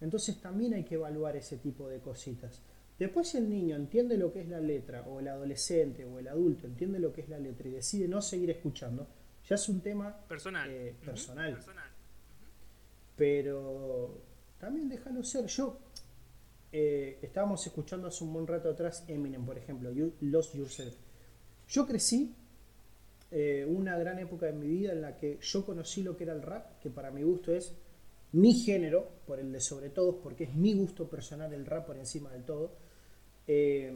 Entonces 0.00 0.40
también 0.40 0.72
hay 0.74 0.84
que 0.84 0.94
evaluar 0.94 1.36
ese 1.36 1.58
tipo 1.58 1.88
de 1.88 2.00
cositas. 2.00 2.62
Después 2.98 3.28
si 3.28 3.38
el 3.38 3.50
niño 3.50 3.76
entiende 3.76 4.16
lo 4.16 4.32
que 4.32 4.40
es 4.40 4.48
la 4.48 4.60
letra, 4.60 5.02
o 5.02 5.20
el 5.20 5.28
adolescente, 5.28 6.04
o 6.04 6.18
el 6.18 6.28
adulto 6.28 6.66
entiende 6.66 6.98
lo 6.98 7.12
que 7.12 7.20
es 7.20 7.28
la 7.28 7.38
letra 7.38 7.68
y 7.68 7.72
decide 7.72 8.08
no 8.08 8.22
seguir 8.22 8.50
escuchando, 8.50 9.06
ya 9.46 9.54
es 9.54 9.68
un 9.68 9.80
tema 9.80 10.16
personal. 10.26 10.70
Eh, 10.70 10.96
personal. 11.04 11.58
Pero 13.14 14.22
también 14.58 14.88
déjalo 14.88 15.22
ser. 15.22 15.46
Yo 15.46 15.78
eh, 16.72 17.18
estábamos 17.22 17.66
escuchando 17.66 18.08
hace 18.08 18.24
un 18.24 18.32
buen 18.32 18.46
rato 18.46 18.68
atrás 18.68 19.04
Eminem, 19.08 19.44
por 19.44 19.58
ejemplo, 19.58 19.90
You 19.90 20.14
Lost 20.20 20.54
Yourself. 20.54 20.94
Yo 21.68 21.86
crecí 21.86 22.34
eh, 23.30 23.66
una 23.68 23.98
gran 23.98 24.18
época 24.18 24.48
en 24.48 24.58
mi 24.58 24.68
vida 24.68 24.92
en 24.92 25.02
la 25.02 25.16
que 25.16 25.38
yo 25.40 25.64
conocí 25.64 26.02
lo 26.02 26.16
que 26.16 26.24
era 26.24 26.32
el 26.32 26.42
rap, 26.42 26.78
que 26.80 26.90
para 26.90 27.10
mi 27.10 27.22
gusto 27.22 27.52
es 27.52 27.74
mi 28.32 28.54
género, 28.54 29.08
por 29.26 29.38
el 29.38 29.52
de 29.52 29.60
sobre 29.60 29.90
todos, 29.90 30.16
porque 30.22 30.44
es 30.44 30.54
mi 30.54 30.74
gusto 30.74 31.08
personal 31.08 31.52
el 31.52 31.66
rap 31.66 31.86
por 31.86 31.96
encima 31.96 32.30
del 32.30 32.44
todo. 32.44 32.72
Eh, 33.46 33.92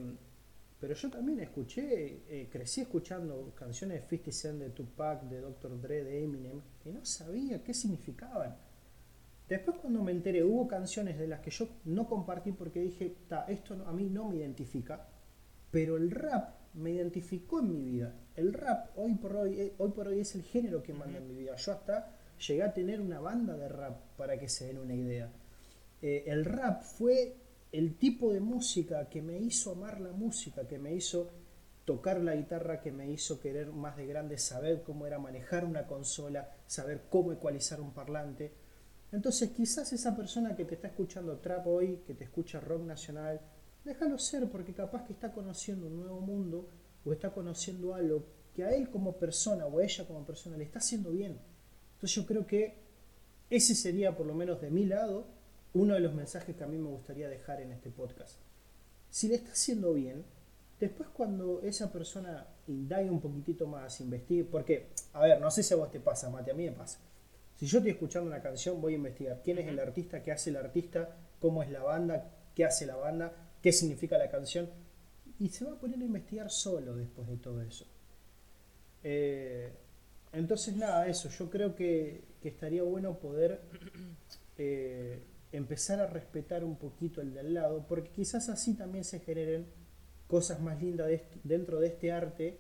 pero 0.83 0.95
yo 0.95 1.11
también 1.11 1.39
escuché, 1.39 2.23
eh, 2.29 2.49
crecí 2.51 2.81
escuchando 2.81 3.55
canciones 3.55 4.03
de 4.03 4.09
50 4.09 4.33
Cent, 4.33 4.59
de 4.59 4.71
Tupac, 4.71 5.23
de 5.29 5.41
Dr. 5.41 5.81
Dre, 5.81 6.03
de 6.03 6.25
Eminem, 6.25 6.61
y 6.85 6.91
no 6.91 7.05
sabía 7.05 7.63
qué 7.63 7.73
significaban. 7.73 8.57
Después 9.53 9.77
cuando 9.83 10.03
me 10.03 10.13
enteré, 10.13 10.43
hubo 10.43 10.67
canciones 10.67 11.19
de 11.19 11.29
las 11.29 11.41
que 11.41 11.51
yo 11.51 11.69
no 11.85 12.09
compartí 12.09 12.53
porque 12.53 12.81
dije, 12.81 13.19
esto 13.49 13.75
a 13.87 13.93
mí 13.93 14.09
no 14.09 14.31
me 14.31 14.37
identifica, 14.37 15.07
pero 15.71 15.99
el 15.99 16.11
rap 16.11 16.55
me 16.73 16.93
identificó 16.93 17.61
en 17.61 17.69
mi 17.69 17.83
vida. 17.83 18.15
El 18.35 18.55
rap 18.55 18.97
hoy 18.97 19.15
por 19.17 19.37
hoy, 19.37 19.61
eh, 19.61 19.75
hoy 19.77 19.91
por 19.91 20.09
hoy 20.09 20.21
es 20.21 20.35
el 20.37 20.43
género 20.43 20.83
que 20.83 20.95
manda 20.95 21.19
en 21.19 21.29
mi 21.29 21.35
vida. 21.35 21.55
Yo 21.57 21.73
hasta 21.73 22.17
llegué 22.49 22.63
a 22.63 22.73
tener 22.73 23.03
una 23.03 23.21
banda 23.21 23.55
de 23.55 23.69
rap 23.69 24.01
para 24.17 24.39
que 24.39 24.49
se 24.49 24.69
den 24.69 24.79
una 24.79 24.95
idea. 24.95 25.31
Eh, 26.01 26.25
el 26.29 26.47
rap 26.47 26.81
fue 26.81 27.37
el 27.73 27.99
tipo 27.99 28.33
de 28.33 28.41
música 28.41 29.11
que 29.11 29.21
me 29.21 29.37
hizo 29.37 29.73
amar 29.73 30.01
la 30.01 30.13
música, 30.13 30.67
que 30.67 30.79
me 30.79 30.95
hizo 30.95 31.31
tocar 31.85 32.23
la 32.23 32.35
guitarra, 32.35 32.81
que 32.81 32.91
me 32.91 33.11
hizo 33.11 33.39
querer 33.39 33.71
más 33.71 33.99
de 33.99 34.07
grande 34.07 34.39
saber 34.39 34.83
cómo 34.83 35.07
era 35.07 35.19
manejar 35.19 35.67
una 35.67 35.87
consola, 35.87 36.57
saber 36.67 37.03
cómo 37.11 37.33
ecualizar 37.33 37.83
un 37.83 37.93
parlante. 37.93 38.62
Entonces 39.13 39.51
quizás 39.51 39.93
esa 39.93 40.17
persona 40.17 40.57
que 40.57 40.65
te 40.65 40.75
está 40.75 40.89
escuchando 40.89 41.39
trap 41.39 41.67
hoy, 41.67 42.03
que 42.07 42.15
te 42.15 42.25
escucha 42.25 42.61
rock 42.61 42.83
nacional, 42.83 43.41
déjalo 43.85 44.19
ser 44.19 44.49
porque 44.51 44.73
capaz 44.73 45.05
que 45.05 45.13
está 45.13 45.33
conociendo 45.33 45.87
un 45.87 45.97
nuevo 45.97 46.21
mundo 46.21 46.69
o 47.05 47.13
está 47.13 47.31
conociendo 47.31 47.95
algo 47.95 48.25
que 48.55 48.65
a 48.65 48.71
él 48.71 48.91
como 48.91 49.17
persona 49.17 49.67
o 49.67 49.79
a 49.79 49.85
ella 49.85 50.07
como 50.07 50.25
persona 50.25 50.57
le 50.57 50.65
está 50.65 50.79
haciendo 50.79 51.11
bien. 51.11 51.39
Entonces 51.95 52.15
yo 52.15 52.27
creo 52.27 52.47
que 52.47 52.79
ese 53.51 53.75
sería 53.75 54.17
por 54.17 54.27
lo 54.27 54.35
menos 54.35 54.63
de 54.63 54.71
mi 54.71 54.87
lado 54.87 55.27
uno 55.75 55.95
de 55.95 56.01
los 56.01 56.15
mensajes 56.15 56.57
que 56.57 56.65
a 56.65 56.67
mí 56.67 56.79
me 56.79 56.89
gustaría 56.89 57.29
dejar 57.29 57.61
en 57.61 57.73
este 57.73 57.91
podcast. 57.91 58.39
Si 59.11 59.29
le 59.29 59.35
está 59.35 59.53
haciendo 59.53 59.93
bien, 59.93 60.25
después 60.81 61.11
cuando 61.11 61.61
esa 61.63 61.93
persona 61.93 62.47
indague 62.67 63.11
un 63.11 63.21
poquitito 63.21 63.67
más, 63.67 64.01
investigue, 64.01 64.45
porque, 64.45 64.89
a 65.13 65.21
ver, 65.21 65.41
no 65.41 65.51
sé 65.51 65.63
si 65.63 65.75
a 65.75 65.77
vos 65.77 65.91
te 65.91 66.01
pasa, 66.01 66.31
Mate, 66.31 66.51
a 66.51 66.55
mí 66.55 66.65
me 66.65 66.73
pasa. 66.73 66.99
Si 67.63 67.69
yo 67.69 67.79
estoy 67.79 67.93
escuchando 67.93 68.29
una 68.29 68.43
canción, 68.43 68.81
voy 68.81 68.95
a 68.95 68.97
investigar 68.97 69.41
quién 69.41 69.57
es 69.59 69.69
el 69.69 69.79
artista, 69.79 70.21
qué 70.21 70.33
hace 70.33 70.51
el 70.51 70.57
artista, 70.57 71.17
cómo 71.39 71.63
es 71.63 71.71
la 71.71 71.81
banda, 71.81 72.29
qué 72.57 72.65
hace 72.65 72.87
la 72.87 72.97
banda, 72.97 73.53
qué 73.63 73.71
significa 73.71 74.19
la 74.19 74.29
canción, 74.29 74.69
y 75.39 75.49
se 75.49 75.65
va 75.65 75.75
a 75.75 75.79
poner 75.79 76.01
a 76.01 76.05
investigar 76.05 76.51
solo 76.51 76.97
después 76.97 77.29
de 77.29 77.37
todo 77.37 77.63
eso. 77.63 77.87
Eh, 79.05 79.71
entonces, 80.33 80.75
nada, 80.75 81.07
eso, 81.07 81.29
yo 81.29 81.49
creo 81.51 81.77
que, 81.77 82.25
estaría 82.43 82.83
bueno 82.83 83.21
poder 83.21 83.61
eh, 84.59 85.23
empezar 85.53 86.01
a 86.01 86.09
respetar 86.09 86.65
un 86.65 86.75
poquito 86.75 87.21
el 87.21 87.33
de 87.33 87.39
al 87.39 87.55
lado, 87.55 87.87
porque 87.87 88.11
quizás 88.11 88.49
así 88.49 88.75
también 88.75 89.05
se 89.05 89.21
generen 89.21 89.69
cosas 90.27 90.61
más 90.61 90.83
lindas 90.83 91.13
dentro 91.45 91.79
de 91.79 91.87
este 91.87 92.11
arte 92.11 92.59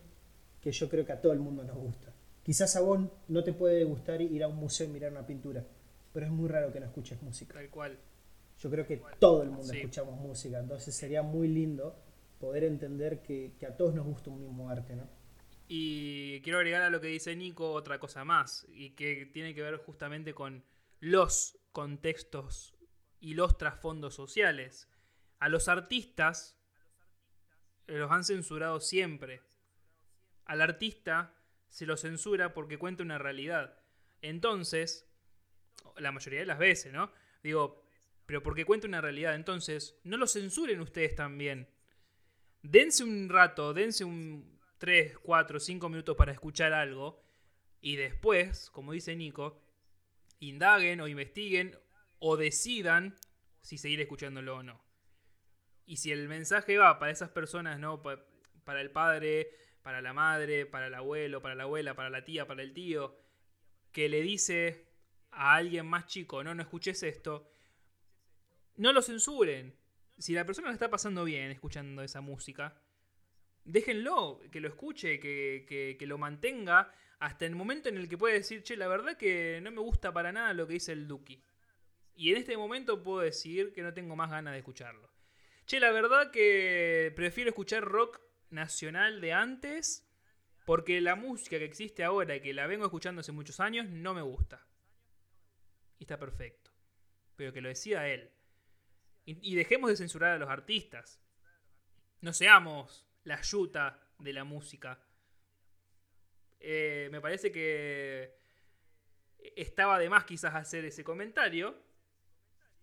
que 0.60 0.70
yo 0.70 0.88
creo 0.88 1.04
que 1.04 1.10
a 1.10 1.20
todo 1.20 1.32
el 1.32 1.40
mundo 1.40 1.64
nos 1.64 1.76
gusta. 1.76 2.11
Quizás 2.43 2.74
a 2.77 2.81
vos 2.81 3.01
no 3.28 3.44
te 3.44 3.52
puede 3.52 3.85
gustar 3.85 4.20
ir 4.20 4.43
a 4.43 4.48
un 4.48 4.56
museo 4.56 4.86
y 4.86 4.90
mirar 4.90 5.12
una 5.12 5.27
pintura, 5.27 5.64
pero 6.12 6.27
es 6.27 6.32
muy 6.32 6.48
raro 6.48 6.73
que 6.73 6.81
no 6.81 6.86
escuches 6.86 7.23
música. 7.23 7.55
Tal 7.55 7.70
cual. 7.70 7.98
Yo 8.59 8.70
creo 8.70 8.86
que 8.86 9.02
todo 9.19 9.43
el 9.43 9.51
mundo 9.51 9.73
escuchamos 9.73 10.20
música, 10.20 10.59
entonces 10.59 10.94
sería 10.94 11.23
muy 11.23 11.48
lindo 11.48 11.97
poder 12.39 12.64
entender 12.64 13.23
que, 13.23 13.55
que, 13.59 13.66
a 13.66 13.77
todos 13.77 13.94
nos 13.94 14.06
gusta 14.06 14.31
un 14.31 14.40
mismo 14.40 14.69
arte, 14.69 14.94
¿no? 14.94 15.09
Y 15.69 16.40
quiero 16.43 16.59
agregar 16.59 16.82
a 16.82 16.90
lo 16.90 17.01
que 17.01 17.06
dice 17.06 17.35
Nico 17.35 17.73
otra 17.73 17.98
cosa 17.98 18.24
más, 18.24 18.66
y 18.69 18.90
que 18.90 19.27
tiene 19.27 19.55
que 19.55 19.62
ver 19.62 19.78
justamente 19.78 20.35
con 20.35 20.64
los 21.01 21.59
contextos 21.73 22.77
y 23.20 23.35
los 23.35 23.56
trasfondos 23.56 24.14
sociales. 24.14 24.89
A 25.39 25.48
los 25.48 25.69
artistas 25.69 26.59
los 27.86 28.10
han 28.10 28.24
censurado 28.24 28.81
siempre. 28.81 29.40
Al 30.44 30.60
artista 30.60 31.35
se 31.72 31.86
lo 31.86 31.96
censura 31.96 32.52
porque 32.52 32.78
cuenta 32.78 33.02
una 33.02 33.16
realidad. 33.16 33.74
Entonces, 34.20 35.08
la 35.96 36.12
mayoría 36.12 36.40
de 36.40 36.46
las 36.46 36.58
veces, 36.58 36.92
¿no? 36.92 37.10
Digo, 37.42 37.82
pero 38.26 38.42
porque 38.42 38.66
cuenta 38.66 38.86
una 38.86 39.00
realidad. 39.00 39.34
Entonces, 39.34 39.98
no 40.04 40.18
lo 40.18 40.26
censuren 40.26 40.80
ustedes 40.80 41.16
también. 41.16 41.66
Dense 42.60 43.02
un 43.02 43.30
rato, 43.30 43.72
dense 43.72 44.04
un 44.04 44.60
3, 44.76 45.16
4, 45.18 45.58
5 45.58 45.88
minutos 45.88 46.14
para 46.14 46.32
escuchar 46.32 46.74
algo. 46.74 47.22
Y 47.80 47.96
después, 47.96 48.68
como 48.70 48.92
dice 48.92 49.16
Nico, 49.16 49.64
indaguen 50.40 51.00
o 51.00 51.08
investiguen 51.08 51.78
o 52.18 52.36
decidan 52.36 53.16
si 53.62 53.78
seguir 53.78 54.02
escuchándolo 54.02 54.56
o 54.56 54.62
no. 54.62 54.84
Y 55.86 55.96
si 55.96 56.12
el 56.12 56.28
mensaje 56.28 56.76
va 56.76 56.98
para 56.98 57.12
esas 57.12 57.30
personas, 57.30 57.78
¿no? 57.80 58.02
Para 58.02 58.80
el 58.82 58.90
padre, 58.90 59.50
para 59.82 60.00
la 60.00 60.12
madre, 60.12 60.66
para 60.66 60.86
el 60.86 60.94
abuelo, 60.94 61.42
para 61.42 61.54
la 61.54 61.64
abuela, 61.64 61.94
para 61.94 62.10
la 62.10 62.24
tía, 62.24 62.46
para 62.46 62.62
el 62.62 62.72
tío, 62.72 63.16
que 63.90 64.09
le 64.09 64.22
dice 64.22 64.86
a 65.30 65.54
alguien 65.54 65.86
más 65.86 66.06
chico, 66.06 66.42
no, 66.44 66.54
no 66.54 66.62
escuches 66.62 67.02
esto, 67.02 67.50
no 68.76 68.92
lo 68.92 69.02
censuren. 69.02 69.76
Si 70.18 70.34
la 70.34 70.44
persona 70.44 70.68
le 70.68 70.74
está 70.74 70.90
pasando 70.90 71.24
bien 71.24 71.50
escuchando 71.50 72.02
esa 72.02 72.20
música, 72.20 72.80
déjenlo, 73.64 74.40
que 74.50 74.60
lo 74.60 74.68
escuche, 74.68 75.18
que, 75.18 75.64
que, 75.68 75.96
que, 75.98 76.06
lo 76.06 76.18
mantenga 76.18 76.92
hasta 77.18 77.46
el 77.46 77.54
momento 77.54 77.88
en 77.88 77.96
el 77.96 78.09
que 78.09 78.18
puede 78.18 78.34
decir, 78.34 78.62
che, 78.62 78.76
la 78.76 78.88
verdad 78.88 79.16
que 79.16 79.60
no 79.62 79.70
me 79.70 79.80
gusta 79.80 80.12
para 80.12 80.32
nada 80.32 80.54
lo 80.54 80.66
que 80.66 80.74
dice 80.74 80.92
el 80.92 81.09
Duki. 81.09 81.42
Y 82.14 82.30
en 82.30 82.36
este 82.36 82.56
momento 82.56 83.02
puedo 83.02 83.20
decir 83.20 83.72
que 83.72 83.82
no 83.82 83.94
tengo 83.94 84.16
más 84.16 84.30
ganas 84.30 84.52
de 84.52 84.59
escucharlo. 84.59 85.10
Che, 85.66 85.80
la 85.80 85.90
verdad 85.92 86.30
que 86.30 87.12
prefiero 87.16 87.50
escuchar 87.50 87.84
rock 87.84 88.20
nacional 88.52 89.20
de 89.20 89.32
antes 89.32 90.08
porque 90.64 91.00
la 91.00 91.16
música 91.16 91.58
que 91.58 91.64
existe 91.64 92.04
ahora 92.04 92.36
y 92.36 92.40
que 92.40 92.52
la 92.52 92.66
vengo 92.66 92.84
escuchando 92.84 93.20
hace 93.20 93.32
muchos 93.32 93.58
años 93.60 93.88
no 93.88 94.14
me 94.14 94.22
gusta. 94.22 94.64
Y 95.98 96.04
está 96.04 96.18
perfecto. 96.18 96.70
Pero 97.36 97.52
que 97.52 97.60
lo 97.60 97.68
decía 97.68 98.08
él. 98.08 98.30
Y, 99.24 99.54
dejemos 99.54 99.88
de 99.88 99.96
censurar 99.96 100.32
a 100.32 100.38
los 100.38 100.48
artistas. 100.48 101.20
No 102.20 102.32
seamos 102.32 103.06
la 103.24 103.40
yuta 103.40 104.00
de 104.18 104.32
la 104.32 104.44
música. 104.44 105.00
Eh, 106.60 107.08
me 107.10 107.20
parece 107.20 107.50
que 107.52 108.36
estaba 109.56 109.98
de 109.98 110.10
más 110.10 110.24
quizás 110.24 110.54
hacer 110.54 110.84
ese 110.84 111.04
comentario 111.04 111.76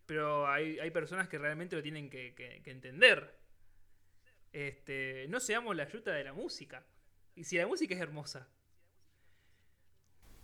pero 0.10 0.48
hay, 0.48 0.80
hay 0.80 0.90
personas 0.90 1.30
que 1.30 1.38
realmente 1.38 1.76
lo 1.76 1.84
tienen 1.84 2.10
que, 2.10 2.64
entender. 2.66 3.32
Este, 4.52 5.28
no 5.30 5.40
seamos 5.40 5.76
la 5.76 5.84
ayuda 5.84 6.14
de 6.14 6.24
la 6.24 6.34
música. 6.34 6.86
Y 7.36 7.44
si 7.44 7.58
la 7.58 7.68
música 7.68 7.96
es 7.96 8.02
hermosa. 8.02 8.48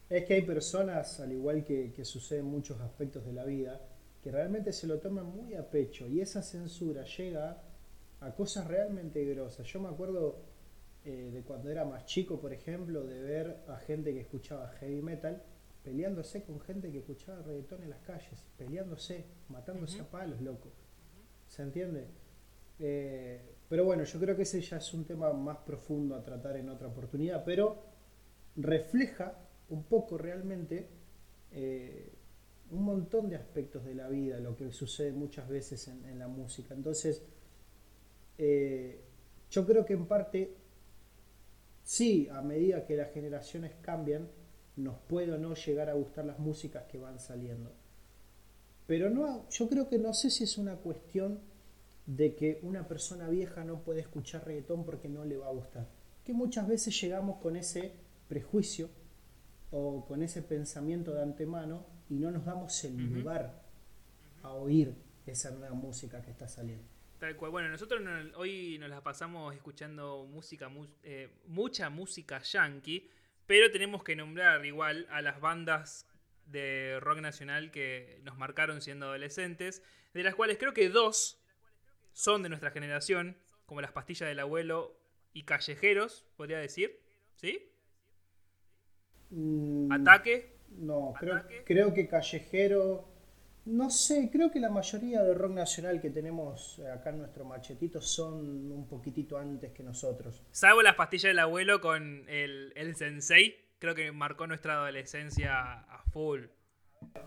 Es 0.10 0.26
que 0.26 0.36
hay 0.36 0.42
personas, 0.44 1.20
al 1.20 1.32
igual 1.32 1.64
que, 1.64 2.06
sucede 2.06 2.40
en 2.40 2.46
muchos 2.46 2.80
aspectos 2.80 3.26
de 3.26 3.34
la 3.34 3.44
vida, 3.44 3.82
que 4.24 4.32
realmente 4.32 4.72
se 4.72 4.88
lo 4.88 5.00
toman 5.00 5.26
muy 5.26 5.56
a 5.56 5.70
pecho 5.70 6.08
y 6.08 6.22
esa 6.22 6.42
censura 6.42 7.04
llega 7.04 7.62
a 8.20 8.36
cosas 8.36 8.68
realmente 8.68 9.26
grosas. 9.26 9.68
Yo 9.68 9.80
me 9.80 9.90
acuerdo 9.90 10.44
eh, 11.04 11.32
de 11.34 11.42
cuando 11.42 11.70
era 11.70 11.86
más 11.86 12.06
chico, 12.06 12.40
por 12.40 12.54
ejemplo, 12.54 13.04
de 13.04 13.22
ver 13.22 13.64
a 13.68 13.78
gente 13.78 14.14
que 14.14 14.22
escuchaba 14.22 14.70
heavy 14.80 15.02
metal 15.02 15.44
peleándose 15.84 16.44
con 16.44 16.60
gente 16.60 16.92
que 16.92 16.98
escuchaba 16.98 17.44
reggaetón 17.44 17.84
en 17.84 17.92
las 17.92 18.00
calles, 18.00 18.44
peleándose, 18.58 19.24
matándose 19.50 20.02
a 20.02 20.10
palos, 20.10 20.42
loco. 20.42 20.72
¿Se 21.48 21.62
entiende? 21.62 22.08
Eh, 22.80 23.55
pero 23.68 23.86
bueno, 23.86 24.04
yo 24.04 24.20
creo 24.20 24.36
que 24.36 24.44
ese 24.44 24.62
ya 24.62 24.78
es 24.78 24.94
un 24.94 25.06
tema 25.06 25.32
más 25.34 25.58
profundo 25.58 26.16
a 26.16 26.24
tratar 26.24 26.58
en 26.58 26.70
otra 26.70 26.88
oportunidad, 26.88 27.44
pero 27.44 27.84
refleja 28.56 29.38
un 29.70 29.84
poco 29.84 30.18
realmente 30.18 30.88
eh, 31.52 32.12
un 32.72 32.84
montón 32.84 33.30
de 33.30 33.36
aspectos 33.36 33.84
de 33.86 33.96
la 33.96 34.08
vida, 34.08 34.40
lo 34.40 34.56
que 34.56 34.72
sucede 34.72 35.12
muchas 35.12 35.48
veces 35.48 35.88
en, 35.88 36.20
la 36.20 36.28
música. 36.28 36.74
Entonces, 36.74 37.24
eh, 38.38 39.02
yo 39.50 39.66
creo 39.66 39.86
que 39.86 39.94
en 39.94 40.06
parte, 40.08 40.56
sí, 41.84 42.28
a 42.32 42.42
medida 42.42 42.86
que 42.86 42.96
las 42.96 43.12
generaciones 43.12 43.74
cambian, 43.82 44.30
nos 44.76 44.98
puede 45.00 45.32
o 45.32 45.38
no 45.38 45.56
llegar 45.56 45.90
a 45.90 45.94
gustar 45.94 46.26
las 46.26 46.40
músicas 46.40 46.84
que 46.86 46.98
van 46.98 47.20
saliendo. 47.20 47.72
Pero 48.88 49.10
no, 49.10 49.50
yo 49.50 49.70
creo 49.70 49.88
que 49.88 49.98
no 49.98 50.14
sé 50.14 50.30
si 50.30 50.44
es 50.44 50.58
una 50.58 50.76
cuestión 50.76 51.40
de 52.06 52.36
que 52.36 52.60
una 52.62 52.88
persona 52.88 53.28
vieja 53.30 53.64
no 53.64 53.82
puede 53.82 54.02
escuchar 54.02 54.46
reggaetón 54.46 54.86
porque 54.86 55.10
no 55.10 55.26
le 55.26 55.38
va 55.38 55.48
a 55.48 55.52
gustar. 55.52 55.88
Que 56.24 56.34
muchas 56.34 56.68
veces 56.68 57.00
llegamos 57.00 57.42
con 57.42 57.56
ese 57.56 57.94
prejuicio 58.28 58.90
o 59.72 60.06
con 60.06 60.24
ese 60.24 60.42
pensamiento 60.42 61.14
de 61.14 61.24
antemano 61.24 61.86
y 62.10 62.16
no 62.16 62.32
nos 62.32 62.46
damos 62.46 62.84
el 62.84 62.98
lugar 63.14 63.64
a 64.44 64.54
oír 64.54 64.96
esa 65.26 65.52
nueva 65.52 65.74
música 65.74 66.22
que 66.22 66.32
está 66.32 66.48
saliendo. 66.48 66.86
Tal 67.20 67.36
cual. 67.36 67.52
Bueno, 67.52 67.70
nosotros 67.70 68.02
hoy 68.36 68.78
nos 68.78 68.90
la 68.90 69.02
pasamos 69.02 69.56
escuchando 69.56 70.26
música, 70.30 70.70
eh, 71.04 71.30
mucha 71.48 71.90
música 71.90 72.42
yankee 72.42 73.10
Pero 73.48 73.72
tenemos 73.72 74.04
que 74.04 74.16
nombrar 74.16 74.66
igual 74.66 75.08
a 75.10 75.22
las 75.22 75.40
bandas 75.40 76.08
de 76.46 77.00
rock 77.00 77.20
nacional 77.20 77.72
que 77.72 78.20
nos 78.24 78.38
marcaron 78.38 78.82
siendo 78.82 79.08
adolescentes, 79.08 79.82
de 80.14 80.24
las 80.24 80.36
cuales 80.36 80.58
creo 80.58 80.74
que 80.74 80.90
dos 80.90 81.42
son 82.16 82.42
de 82.44 82.50
nuestra 82.50 82.72
generación, 82.72 83.38
como 83.66 83.82
las 83.82 83.92
pastillas 83.92 84.30
del 84.30 84.40
abuelo 84.40 84.98
y 85.34 85.44
callejeros, 85.44 86.26
podría 86.38 86.58
decir. 86.60 87.00
¿Sí? 87.36 87.72
Mm, 89.30 89.92
Ataque. 89.92 90.56
No, 90.70 91.14
creo, 91.20 91.36
Ataque. 91.36 91.64
creo 91.66 91.94
que 91.94 92.08
Callejero. 92.08 93.14
No 93.66 93.90
sé, 93.90 94.30
creo 94.32 94.52
que 94.52 94.60
la 94.60 94.70
mayoría 94.70 95.24
de 95.24 95.34
rock 95.34 95.52
nacional 95.52 96.00
que 96.00 96.12
tenemos 96.12 96.80
acá 96.80 97.10
en 97.10 97.18
nuestro 97.18 97.44
machetito 97.46 98.00
son 98.00 98.72
un 98.72 98.88
poquitito 98.88 99.38
antes 99.38 99.72
que 99.74 99.82
nosotros. 99.84 100.44
Salvo 100.52 100.84
las 100.84 100.96
pastillas 100.96 101.32
del 101.32 101.40
abuelo 101.40 101.82
con 101.82 102.30
el, 102.30 102.72
el 102.76 102.96
sensei, 102.96 103.56
creo 103.80 103.96
que 103.96 104.12
marcó 104.12 104.46
nuestra 104.46 104.76
adolescencia 104.76 105.82
a 105.82 106.04
full. 106.12 106.44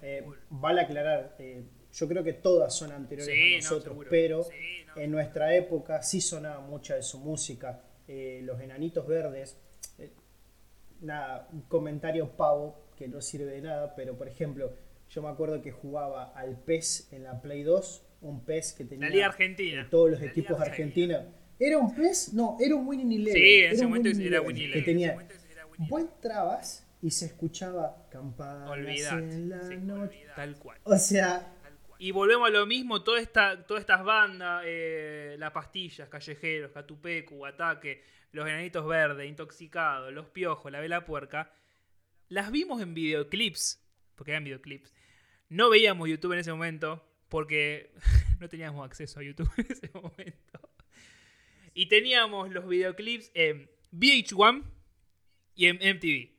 Eh, 0.01 0.25
vale 0.49 0.81
aclarar, 0.83 1.35
eh, 1.41 1.65
yo 1.93 2.09
creo 2.09 2.23
que 2.25 2.35
todas 2.35 2.75
son 2.75 2.93
anteriores 2.93 3.35
Sí, 3.35 3.55
a 3.55 3.59
no, 3.59 3.63
nosotros, 3.65 4.07
pero 4.11 4.45
Sí, 4.45 4.55
no. 4.87 5.01
en 5.03 5.11
nuestra 5.11 5.55
época 5.55 6.03
sí 6.03 6.21
sonaba 6.21 6.61
mucha 6.61 6.95
de 6.97 7.03
su 7.03 7.19
música. 7.19 7.83
Eh, 8.07 8.41
los 8.45 8.61
enanitos 8.61 9.07
verdes, 9.07 9.59
eh, 9.99 10.11
nada, 11.01 11.49
un 11.53 11.63
comentario 11.63 12.31
pavo 12.37 12.89
que 12.97 13.09
no 13.09 13.21
sirve 13.21 13.47
de 13.53 13.61
nada, 13.63 13.95
pero 13.95 14.17
por 14.17 14.29
ejemplo, 14.29 14.73
yo 15.11 15.23
me 15.23 15.29
acuerdo 15.29 15.63
que 15.63 15.71
jugaba 15.73 16.33
al 16.35 16.57
PES 16.59 17.09
en 17.13 17.23
la 17.25 17.41
Play 17.41 17.63
2, 17.63 18.05
un 18.23 18.45
PES 18.45 18.73
que 18.75 18.85
tenía 18.85 19.09
La 19.09 19.15
Liga 19.15 19.27
Argentina. 19.27 19.87
todos 19.91 20.11
los 20.11 20.21
La 20.21 20.27
equipos 20.27 20.61
argentinos. 20.61 21.25
¿Era 21.61 21.79
un 21.79 21.95
PES? 21.95 22.35
No, 22.35 22.57
era 22.61 22.75
un 22.77 22.87
Winning 22.87 23.13
Eleven. 23.13 23.35
Sí, 23.35 23.55
en 23.65 23.73
ese 23.73 23.85
momento 23.87 24.09
Winning 24.09 24.27
era 24.27 24.37
Eleven, 24.39 24.47
Winning 24.47 24.73
Que 24.73 24.91
Eleven. 24.91 25.19
tenía, 25.19 25.29
vos 25.89 26.01
entrabas 26.01 26.85
y 27.03 27.11
se 27.13 27.27
escuchaba 27.27 28.07
campanas 28.11 28.69
Olvidate. 28.71 29.17
en 29.23 29.49
la 29.49 29.69
Sí, 29.69 29.77
noche. 29.77 30.25
Tal 30.35 30.57
cual. 30.59 30.79
O 30.85 30.97
sea, 30.99 31.55
Y 32.01 32.13
volvemos 32.13 32.47
a 32.47 32.51
lo 32.53 32.65
mismo, 32.65 33.03
toda 33.03 33.21
esta, 33.21 33.67
todas 33.67 33.81
estas 33.81 34.05
bandas, 34.05 34.63
eh, 34.65 35.35
La 35.39 35.53
Pastillas, 35.53 36.09
Callejeros, 36.09 36.71
Catupecu, 36.71 37.45
Ataque, 37.45 38.05
Los 38.31 38.47
Enanitos 38.47 38.87
Verdes, 38.87 39.29
Intoxicados, 39.29 40.13
Los 40.13 40.27
Piojos, 40.27 40.71
La 40.71 40.79
Vela 40.79 41.05
Puerca, 41.05 41.53
las 42.29 42.53
vimos 42.53 42.81
en 42.83 42.95
videoclips, 42.95 43.83
porque 44.15 44.31
eran 44.31 44.45
videoclips. 44.45 44.95
No 45.49 45.71
veíamos 45.71 46.09
YouTube 46.09 46.35
en 46.35 46.39
ese 46.39 46.53
momento, 46.53 47.05
porque 47.29 47.91
no 48.39 48.49
teníamos 48.49 48.85
acceso 48.85 49.19
a 49.19 49.25
YouTube 49.25 49.51
en 49.57 49.67
ese 49.69 49.91
momento. 49.93 50.71
Y 51.75 51.87
teníamos 51.87 52.51
los 52.51 52.69
videoclips 52.69 53.33
en 53.35 53.69
VH1 53.93 54.63
y 55.57 55.67
en 55.67 55.77
MTV. 55.77 56.31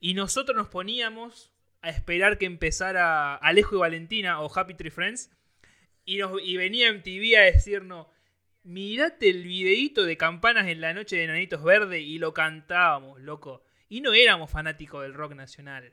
Y 0.00 0.12
nosotros 0.12 0.54
nos 0.54 0.68
poníamos 0.68 1.53
a 1.84 1.90
esperar 1.90 2.38
que 2.38 2.46
empezara 2.46 3.34
Alejo 3.36 3.76
y 3.76 3.78
Valentina 3.78 4.40
o 4.40 4.50
Happy 4.52 4.74
Tree 4.74 4.90
Friends. 4.90 5.30
Y, 6.04 6.18
nos, 6.18 6.32
y 6.42 6.56
venía 6.56 6.92
MTV 6.92 7.36
a 7.38 7.42
decirnos, 7.42 8.06
mirate 8.62 9.28
el 9.30 9.42
videíto 9.44 10.04
de 10.04 10.16
Campanas 10.16 10.66
en 10.68 10.80
la 10.80 10.92
noche 10.94 11.16
de 11.16 11.26
Nanitos 11.26 11.62
Verde 11.62 12.00
y 12.00 12.18
lo 12.18 12.32
cantábamos, 12.34 13.20
loco. 13.20 13.62
Y 13.88 14.00
no 14.00 14.12
éramos 14.14 14.50
fanáticos 14.50 15.02
del 15.02 15.14
rock 15.14 15.34
nacional. 15.34 15.92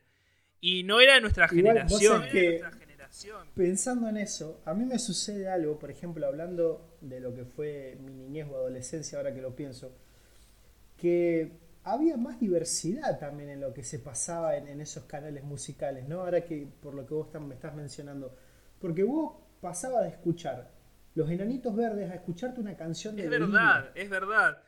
Y 0.59 0.83
no 0.83 1.01
era 1.01 1.19
nuestra 1.19 1.45
Igual, 1.51 1.61
generación. 1.75 2.23
que- 2.31 2.49
nuestra 2.59 2.71
generación. 2.71 3.47
pensando 3.55 4.07
en 4.07 4.17
eso, 4.17 4.61
a 4.65 4.73
mí 4.73 4.85
me 4.85 4.97
sucede 4.99 5.49
algo, 5.49 5.77
por 5.79 5.91
ejemplo, 5.91 6.25
hablando 6.27 6.97
de 7.01 7.19
lo 7.19 7.33
que 7.35 7.43
fue 7.45 7.97
mi 8.01 8.13
niñez 8.13 8.47
o 8.49 8.55
adolescencia, 8.55 9.17
ahora 9.17 9.33
que 9.33 9.41
lo 9.41 9.53
pienso, 9.55 9.93
que 10.97 11.51
había 11.83 12.17
más 12.17 12.39
diversidad 12.39 13.19
también 13.19 13.49
en 13.49 13.61
lo 13.61 13.73
que 13.73 13.83
se 13.83 13.99
pasaba 13.99 14.55
en, 14.57 14.67
en 14.67 14.81
esos 14.81 15.05
canales 15.05 15.43
musicales, 15.43 16.07
¿no? 16.07 16.21
Ahora 16.21 16.45
que 16.45 16.67
por 16.81 16.93
lo 16.93 17.05
que 17.07 17.13
vos 17.13 17.27
me 17.41 17.55
estás 17.55 17.73
mencionando, 17.75 18.35
porque 18.79 19.03
vos 19.03 19.35
pasabas 19.61 20.03
de 20.03 20.09
escuchar 20.09 20.71
Los 21.15 21.29
Enanitos 21.29 21.75
Verdes 21.75 22.09
a 22.11 22.15
escucharte 22.15 22.61
una 22.61 22.75
canción 22.77 23.15
de 23.15 23.23
Es 23.23 23.29
verdad, 23.29 23.91
es 23.95 24.09
verdad. 24.09 24.63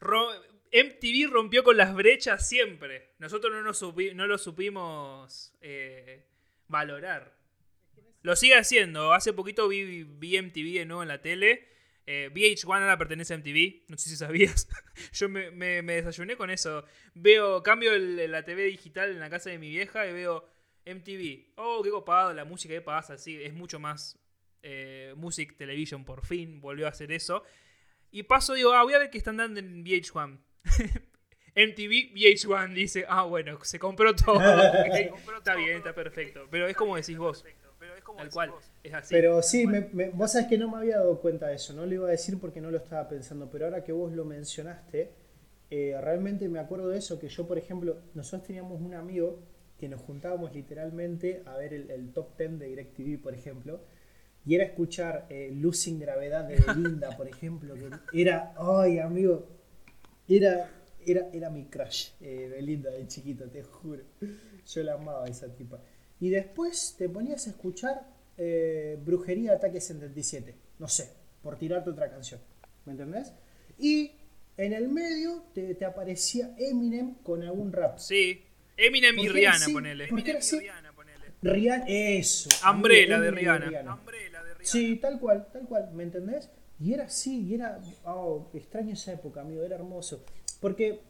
Ro- 0.00 0.30
MTV 0.72 1.30
rompió 1.30 1.62
con 1.62 1.76
las 1.76 1.94
brechas 1.94 2.46
siempre. 2.48 3.14
Nosotros 3.18 3.52
no, 3.52 3.62
nos 3.62 3.80
supi- 3.82 4.14
no 4.14 4.26
lo 4.26 4.36
supimos 4.36 5.54
eh, 5.60 6.26
valorar. 6.68 7.36
Lo 8.22 8.34
sigue 8.34 8.56
haciendo. 8.58 9.12
Hace 9.12 9.32
poquito 9.32 9.68
vi, 9.68 10.02
vi 10.04 10.36
MTV 10.42 10.78
de 10.80 10.84
nuevo 10.86 11.02
en 11.02 11.08
la 11.08 11.22
tele. 11.22 11.68
Eh, 12.08 12.30
VH1 12.32 12.72
ahora 12.82 12.96
pertenece 12.98 13.34
a 13.34 13.36
MTV. 13.38 13.84
No 13.88 13.98
sé 13.98 14.08
si 14.10 14.16
sabías. 14.16 14.68
Yo 15.12 15.28
me, 15.28 15.50
me- 15.50 15.82
me 15.82 15.94
desayuné 15.94 16.36
con 16.36 16.50
eso. 16.50 16.84
Veo, 17.14 17.62
cambio 17.62 17.92
el- 17.94 18.30
la 18.30 18.44
TV 18.44 18.64
digital 18.64 19.10
en 19.10 19.20
la 19.20 19.28
casa 19.30 19.50
de 19.50 19.58
mi 19.58 19.68
vieja 19.70 20.06
y 20.06 20.12
veo 20.12 20.48
MTV. 20.84 21.52
Oh, 21.56 21.82
qué 21.82 21.90
copado, 21.90 22.32
la 22.32 22.44
música 22.44 22.74
que 22.74 22.80
pasa. 22.80 23.18
Sí, 23.18 23.42
es 23.42 23.52
mucho 23.54 23.80
más 23.80 24.18
eh, 24.62 25.14
Music 25.16 25.56
Television 25.56 26.04
por 26.04 26.24
fin. 26.24 26.60
Volvió 26.60 26.86
a 26.86 26.90
hacer 26.90 27.10
eso. 27.10 27.42
Y 28.12 28.22
paso, 28.22 28.54
digo, 28.54 28.72
ah, 28.72 28.84
voy 28.84 28.94
a 28.94 28.98
ver 28.98 29.10
qué 29.10 29.18
están 29.18 29.36
dando 29.36 29.58
en 29.60 29.84
VH1. 29.84 30.38
MTV 31.56 32.12
VH1 32.14 32.74
dice, 32.74 33.04
ah, 33.08 33.22
bueno, 33.22 33.58
se 33.64 33.78
compró 33.78 34.14
todo. 34.14 34.34
ok, 34.38 35.18
está 35.38 35.56
bien, 35.56 35.78
está 35.78 35.94
perfecto. 35.94 36.46
Pero 36.50 36.66
es 36.68 36.76
como 36.76 36.96
decís 36.96 37.16
vos. 37.18 37.44
Tal 38.16 38.30
cual, 38.30 38.50
es 38.82 38.94
así. 38.94 39.14
Pero 39.14 39.42
sí, 39.42 39.66
me- 39.66 39.88
me- 39.92 40.10
vos 40.10 40.32
sabés 40.32 40.48
que 40.48 40.58
no 40.58 40.70
me 40.70 40.78
había 40.78 40.98
dado 40.98 41.20
cuenta 41.20 41.48
de 41.48 41.56
eso, 41.56 41.72
no 41.74 41.86
lo 41.86 41.94
iba 41.94 42.08
a 42.08 42.10
decir 42.10 42.38
porque 42.40 42.60
no 42.60 42.70
lo 42.70 42.78
estaba 42.78 43.08
pensando, 43.08 43.50
pero 43.50 43.66
ahora 43.66 43.84
que 43.84 43.92
vos 43.92 44.12
lo 44.12 44.24
mencionaste, 44.24 45.10
eh, 45.70 45.98
realmente 46.00 46.48
me 46.48 46.58
acuerdo 46.60 46.88
de 46.88 46.98
eso, 46.98 47.18
que 47.18 47.28
yo, 47.28 47.46
por 47.46 47.58
ejemplo, 47.58 47.98
nosotros 48.14 48.46
teníamos 48.46 48.80
un 48.80 48.94
amigo 48.94 49.40
que 49.78 49.88
nos 49.88 50.00
juntábamos 50.00 50.54
literalmente 50.54 51.42
a 51.44 51.56
ver 51.56 51.74
el, 51.74 51.90
el 51.90 52.12
top 52.12 52.36
10 52.38 52.58
de 52.58 52.66
DirecTV, 52.66 53.20
por 53.22 53.34
ejemplo, 53.34 53.80
y 54.46 54.54
era 54.54 54.64
escuchar 54.64 55.26
eh, 55.28 55.50
Luz 55.52 55.78
sin 55.80 55.98
Gravedad 55.98 56.44
de 56.44 56.56
Belinda, 56.56 57.16
por 57.16 57.28
ejemplo, 57.28 57.74
que 57.74 58.22
era, 58.22 58.54
ay, 58.58 59.00
amigo, 59.00 59.46
era, 60.28 60.70
era, 61.04 61.28
era 61.32 61.50
mi 61.50 61.66
crush, 61.66 62.10
eh, 62.20 62.48
Belinda 62.50 62.90
de 62.90 63.06
chiquito, 63.06 63.44
te 63.50 63.62
juro. 63.62 64.02
Yo 64.66 64.82
la 64.82 64.94
amaba 64.94 65.24
a 65.24 65.28
esa 65.28 65.48
tipa. 65.54 65.80
Y 66.20 66.30
después 66.30 66.94
te 66.98 67.08
ponías 67.08 67.46
a 67.46 67.50
escuchar 67.50 68.06
eh, 68.38 68.98
Brujería 69.04 69.52
Ataque 69.52 69.80
77, 69.80 70.54
no 70.78 70.88
sé, 70.88 71.10
por 71.42 71.58
tirarte 71.58 71.90
otra 71.90 72.10
canción, 72.10 72.40
¿me 72.84 72.92
entendés? 72.92 73.32
Y 73.78 74.12
en 74.56 74.72
el 74.72 74.88
medio 74.88 75.44
te, 75.54 75.74
te 75.74 75.84
aparecía 75.84 76.54
Eminem 76.58 77.14
con 77.22 77.42
algún 77.42 77.72
rap. 77.72 77.98
Sí. 77.98 78.42
Eminem 78.76 79.18
y 79.18 79.24
¿Por 79.24 79.26
qué 79.26 79.32
Rihanna, 79.32 79.66
ponele. 79.72 80.06
¿Por 80.08 80.22
qué 80.22 80.30
Eminem 80.30 80.54
y? 80.54 80.60
Rihanna, 80.60 80.92
ponele. 80.92 81.26
Rihanna, 81.42 81.84
eso. 81.88 82.48
Umbrella 82.70 83.20
de 83.20 83.30
Rihanna. 83.30 83.94
Umbrella 83.94 84.42
de 84.42 84.54
Rihanna. 84.54 84.64
Sí, 84.64 84.96
tal 84.96 85.18
cual, 85.18 85.48
tal 85.52 85.66
cual, 85.66 85.90
¿me 85.92 86.02
entendés? 86.02 86.50
Y 86.78 86.92
era 86.92 87.04
así, 87.04 87.46
y 87.46 87.54
era, 87.54 87.80
oh, 88.04 88.50
extraño 88.52 88.92
esa 88.92 89.12
época, 89.12 89.40
amigo, 89.40 89.62
era 89.62 89.76
hermoso. 89.76 90.24
Porque, 90.60 91.00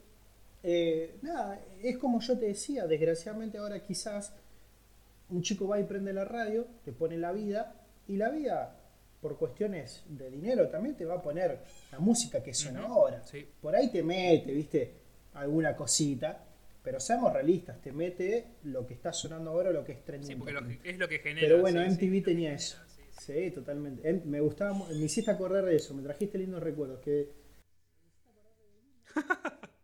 eh, 0.63 1.17
nada, 1.23 1.61
es 1.83 1.99
como 1.99 2.21
yo 2.21 2.39
te 2.39 2.47
decía, 2.47 2.87
desgraciadamente 2.87 3.59
ahora 3.59 3.83
quizás 3.83 4.33
un 5.31 5.43
chico 5.43 5.67
va 5.69 5.81
y 5.81 5.85
prende 5.85 6.13
la 6.13 6.25
radio, 6.25 6.67
te 6.85 6.93
pone 6.93 7.17
la 7.17 7.33
vida, 7.33 7.75
y 8.09 8.17
la 8.17 8.31
vida, 8.31 8.79
por 9.21 9.37
cuestiones 9.39 10.05
de 10.09 10.31
dinero, 10.31 10.69
también 10.69 10.97
te 10.97 11.05
va 11.05 11.15
a 11.17 11.23
poner 11.23 11.61
la 11.91 11.99
música 11.99 12.43
que 12.43 12.55
suena 12.55 12.85
ahora. 12.87 13.25
sí. 13.27 13.47
Por 13.61 13.75
ahí 13.75 13.91
te 13.91 14.03
mete, 14.03 14.53
viste, 14.53 14.95
alguna 15.35 15.75
cosita, 15.77 16.45
pero 16.83 17.01
seamos 17.01 17.33
realistas, 17.33 17.81
te 17.81 17.91
mete 17.93 18.59
lo 18.65 18.87
que 18.87 18.95
está 18.95 19.13
sonando 19.13 19.51
ahora, 19.51 19.71
lo 19.73 19.85
que 19.85 19.93
es 19.93 20.05
trending. 20.05 20.29
Sí, 20.29 20.35
porque 20.37 20.53
lo- 20.53 20.61
topic. 20.61 20.81
es 20.85 20.99
lo 20.99 21.09
que 21.09 21.19
genera. 21.19 21.49
Pero 21.49 21.61
bueno, 21.61 21.81
sí, 21.85 21.91
sí. 21.97 22.07
MTV 22.07 22.25
tenía 22.25 22.53
eso. 22.53 22.79
Sí, 23.21 23.51
totalmente. 23.51 24.09
Em- 24.09 24.23
Me 24.27 24.41
gustaba, 24.41 24.73
me 24.91 24.95
hiciste 25.05 25.31
acordar 25.33 25.65
de 25.65 25.75
eso, 25.77 25.95
me 25.95 26.03
trajiste 26.03 26.39
lindos 26.39 26.63
recuerdos. 26.63 27.01
Que 27.01 27.31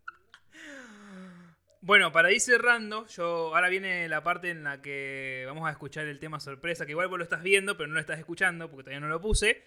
Bueno, 1.85 2.13
para 2.13 2.31
ir 2.31 2.41
cerrando, 2.41 3.07
yo 3.09 3.55
ahora 3.55 3.69
viene 3.69 4.09
la 4.09 4.23
parte 4.23 4.51
en 4.51 4.63
la 4.63 4.81
que 4.81 5.43
vamos 5.49 5.67
a 5.69 5.73
escuchar 5.73 6.07
el 6.07 6.21
tema 6.21 6.39
sorpresa, 6.39 6.87
que 6.87 6.93
igual 6.93 7.09
vos 7.09 7.19
lo 7.19 7.25
estás 7.25 7.43
viendo, 7.43 7.77
pero 7.77 7.89
no 7.89 7.95
lo 7.95 8.01
estás 8.01 8.21
escuchando 8.21 8.71
porque 8.71 8.85
todavía 8.85 9.01
no 9.01 9.09
lo 9.09 9.21
puse. 9.21 9.63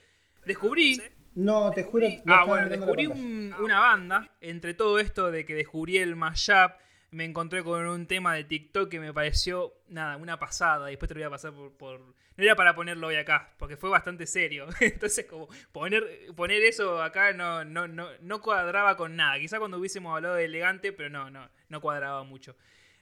Descubrí 0.45 1.01
no, 1.35 1.71
te 1.71 1.83
juro. 1.83 2.07
no 2.23 2.33
Ah, 2.33 2.45
bueno, 2.45 2.69
descubrí 2.69 3.07
un- 3.07 3.53
una 3.59 3.79
banda. 3.81 4.29
Entre 4.39 4.73
todo 4.73 4.99
esto 4.99 5.29
de 5.29 5.45
que 5.45 5.55
descubrí 5.55 5.97
el 5.97 6.15
mashup, 6.15 6.71
me 7.15 7.23
encontré 7.23 7.63
con 7.63 7.87
un 7.87 8.07
tema 8.07 8.33
de 8.35 8.43
TikTok 8.43 8.89
que 8.89 8.99
me 8.99 9.13
pareció, 9.13 9.73
nada, 9.87 10.17
una 10.17 10.37
pasada. 10.37 10.87
Después 10.87 11.07
te 11.07 11.15
lo 11.15 11.19
voy 11.21 11.27
a 11.27 11.29
pasar 11.29 11.53
por, 11.53 11.71
por- 11.77 11.99
No 12.01 12.43
era 12.43 12.55
para 12.57 12.75
ponerlo 12.75 13.07
hoy 13.07 13.15
acá, 13.15 13.53
porque 13.57 13.77
fue 13.77 13.89
bastante 13.89 14.27
serio. 14.27 14.67
Entonces, 14.81 15.25
como 15.25 15.47
poner, 15.71 16.03
poner 16.35 16.61
eso 16.63 17.01
acá 17.01 17.31
no, 17.31 17.63
no, 17.63 17.87
no, 17.87 18.09
no 18.19 18.41
cuadraba 18.41 18.97
con 18.97 19.15
nada. 19.15 19.39
Quizá 19.39 19.59
cuando 19.59 19.77
hubiésemos 19.77 20.13
hablado 20.13 20.35
de 20.35 20.43
elegante, 20.43 20.91
pero 20.91 21.09
no, 21.09 21.29
no, 21.29 21.49
no 21.69 21.79
cuadraba 21.81 22.23
mucho. 22.25 22.57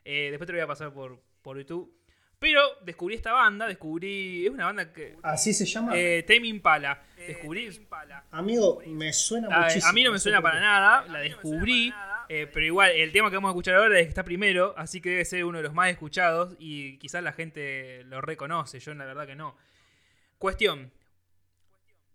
Eh, 0.05 0.27
después 0.29 0.45
te 0.45 0.53
lo 0.53 0.57
voy 0.57 0.63
a 0.63 0.67
pasar 0.67 0.93
por, 0.93 1.19
por 1.41 1.57
YouTube. 1.57 1.91
Pero 2.37 2.61
descubrí 2.81 3.15
esta 3.15 3.31
banda, 3.33 3.67
descubrí... 3.67 4.45
Es 4.45 4.51
una 4.51 4.65
banda 4.65 4.91
que... 4.93 5.15
Así 5.23 5.53
se 5.53 5.65
llama. 5.65 5.93
Eh, 5.95 6.23
Tame 6.27 6.47
Impala. 6.49 7.01
Descubrí... 7.15 7.69
Amigo, 8.31 8.81
me 8.85 9.11
suena 9.13 9.47
A, 9.47 9.61
muchísimo. 9.61 9.89
a 9.89 9.93
mí 9.93 10.03
no 10.03 10.11
me 10.11 10.19
suena 10.19 10.41
para 10.41 10.59
nada, 10.59 11.05
la 11.07 11.19
descubrí 11.19 11.91
Eh, 12.29 12.47
pero 12.51 12.65
igual, 12.65 12.91
el 12.91 13.11
tema 13.11 13.29
que 13.29 13.35
vamos 13.35 13.49
a 13.49 13.51
escuchar 13.51 13.75
ahora 13.75 13.97
es 13.99 14.05
que 14.05 14.09
está 14.09 14.23
primero, 14.23 14.73
así 14.77 15.01
que 15.01 15.09
debe 15.09 15.25
ser 15.25 15.45
uno 15.45 15.57
de 15.59 15.63
los 15.63 15.73
más 15.73 15.89
escuchados 15.89 16.55
y 16.59 16.97
quizás 16.99 17.23
la 17.23 17.33
gente 17.33 18.03
lo 18.05 18.21
reconoce, 18.21 18.79
yo 18.79 18.93
la 18.93 19.05
verdad 19.05 19.25
que 19.27 19.35
no. 19.35 19.55
Cuestión, 20.37 20.91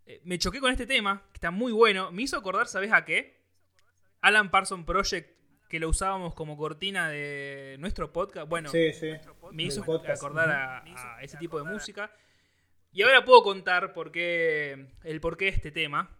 eh, 0.07 0.21
me 0.25 0.39
choqué 0.39 0.61
con 0.61 0.71
este 0.73 0.87
tema, 0.87 1.23
que 1.33 1.35
está 1.37 1.51
muy 1.51 1.73
bueno, 1.73 2.11
me 2.13 2.23
hizo 2.23 2.37
acordar, 2.37 2.67
¿sabes 2.69 2.93
a 2.93 3.05
qué? 3.05 3.39
Alan 4.21 4.51
Parson 4.51 4.85
Project, 4.85 5.31
que 5.69 5.79
lo 5.79 5.89
usábamos 5.89 6.35
como 6.35 6.57
cortina 6.57 7.11
de 7.11 7.77
nuestro 7.79 8.13
podcast. 8.13 8.49
Bueno, 8.49 8.71
Sí, 8.71 8.93
sí. 8.93 9.11
me 9.53 9.65
hizo 9.65 9.85
podcast. 9.85 10.23
acordar 10.23 10.51
a, 10.51 11.17
a 11.17 11.23
ese 11.23 11.37
tipo 11.37 11.63
de 11.63 11.71
música. 11.71 12.11
Y 12.91 13.03
ahora 13.03 13.23
puedo 13.25 13.43
contar 13.43 13.93
por 13.93 14.11
qué, 14.11 14.87
el 15.05 15.21
porqué 15.21 15.45
de 15.45 15.51
este 15.53 15.71
tema. 15.71 16.11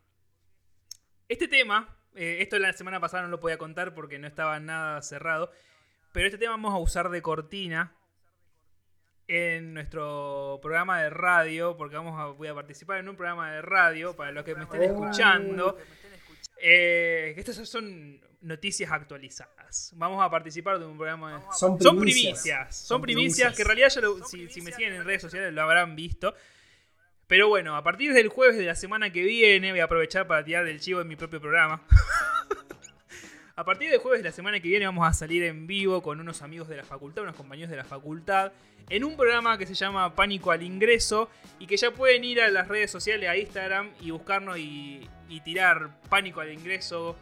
Este 1.29 1.49
tema, 1.49 1.98
eh, 2.19 2.43
esto 2.43 2.59
la 2.59 2.73
semana 2.73 3.01
pasada 3.01 3.23
no 3.23 3.29
lo 3.29 3.41
podía 3.41 3.57
contar 3.59 3.95
porque 3.95 4.19
no 4.19 4.27
estaba 4.27 4.59
nada 4.61 5.01
cerrado, 5.03 5.51
pero 6.13 6.27
este 6.27 6.39
tema 6.39 6.53
vamos 6.53 6.75
a 6.75 6.79
usar 6.79 7.09
de 7.11 7.23
cortina 7.23 7.95
en 9.27 9.75
nuestro 9.75 10.59
programa 10.63 11.03
de 11.03 11.11
radio, 11.11 11.77
porque 11.77 11.97
vamos 11.97 12.19
a, 12.19 12.27
voy 12.27 12.49
a 12.49 12.55
participar 12.55 12.99
en 12.99 13.09
un 13.11 13.17
programa 13.17 13.53
de 13.53 13.61
radio 13.63 14.17
para 14.17 14.33
los 14.33 14.43
que 14.45 14.55
me 14.55 14.65
estén 14.65 14.83
escuchando. 14.85 15.77
Eh, 16.61 17.35
estas 17.37 17.57
son 17.69 18.21
noticias 18.41 18.91
actualizadas. 18.91 19.93
Vamos 19.97 20.25
a 20.25 20.31
participar 20.31 20.79
de 20.79 20.87
un 20.87 20.97
programa 20.97 21.35
de... 21.39 21.43
Son 21.55 21.79
Son 21.81 21.99
primicias. 22.01 22.75
son 22.77 22.87
Son 22.87 23.03
primicias 23.03 23.53
primicias. 23.53 23.57
que 23.57 23.63
en 23.63 23.67
realidad 23.69 23.89
ya 23.91 24.01
lo- 24.01 24.25
si, 24.25 24.49
si 24.49 24.63
me 24.63 24.73
siguen 24.73 24.95
en 24.95 25.05
redes 25.05 25.23
sociales 25.23 25.53
lo 25.53 25.61
habrán 25.63 25.95
visto. 25.95 26.35
Pero 27.29 27.49
bueno, 27.49 27.77
a 27.77 27.83
partir 27.85 28.15
del 28.15 28.29
jueves 28.29 28.57
de 28.57 28.65
la 28.65 28.75
semana 28.75 29.13
que 29.13 29.23
viene 29.23 29.71
voy 29.71 29.81
a 29.81 29.85
aprovechar 29.85 30.27
para 30.27 30.43
tirar 30.45 30.65
del 30.65 30.81
chivo 30.81 31.03
en 31.03 31.09
mi 31.09 31.15
propio 31.15 31.41
programa. 31.41 31.83
a 33.55 33.65
partir 33.65 33.91
del 33.91 33.99
jueves 33.99 34.23
de 34.23 34.29
la 34.31 34.33
semana 34.35 34.61
que 34.61 34.69
viene 34.69 34.87
vamos 34.87 35.07
a 35.07 35.13
salir 35.13 35.45
en 35.45 35.67
vivo 35.67 36.03
con 36.03 36.21
unos 36.21 36.41
amigos 36.41 36.69
de 36.69 36.77
la 36.77 36.85
facultad, 36.85 37.25
unos 37.25 37.37
compañeros 37.37 37.71
de 37.71 37.77
la 37.77 37.85
facultad, 37.85 38.53
en 38.89 39.05
un 39.05 39.15
programa 39.15 39.59
que 39.59 39.67
se 39.67 39.75
llama 39.75 40.15
Pánico 40.15 40.51
al 40.53 40.63
Ingreso 40.63 41.29
y 41.59 41.67
que 41.67 41.77
ya 41.77 41.91
pueden 41.91 42.25
ir 42.25 42.41
a 42.41 42.49
las 42.49 42.67
redes 42.67 42.91
sociales, 42.91 43.29
a 43.29 43.37
Instagram 43.37 43.91
y 44.01 44.11
buscarnos 44.11 44.57
y, 44.59 45.07
tirar 45.45 46.01
Pánico 46.09 46.41
al 46.41 46.51
Ingreso 46.51 47.15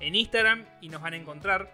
en 0.00 0.14
Instagram 0.14 0.66
y 0.82 0.90
nos 0.90 1.00
van 1.00 1.14
a 1.14 1.16
encontrar. 1.16 1.72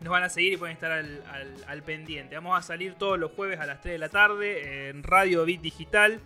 Nos 0.00 0.10
van 0.10 0.24
a 0.24 0.28
seguir 0.28 0.54
y 0.54 0.56
pueden 0.56 0.74
estar 0.74 0.90
al- 0.90 1.22
al 1.68 1.82
pendiente. 1.84 2.34
Vamos 2.34 2.58
a 2.58 2.62
salir 2.62 2.94
todos 2.94 3.18
los 3.20 3.30
jueves 3.30 3.60
a 3.60 3.66
las 3.66 3.80
3 3.80 3.92
de 3.92 3.98
la 3.98 4.08
tarde 4.08 4.88
en 4.88 5.04
Radio 5.04 5.44
Bit 5.44 5.60
Digital, 5.60 6.20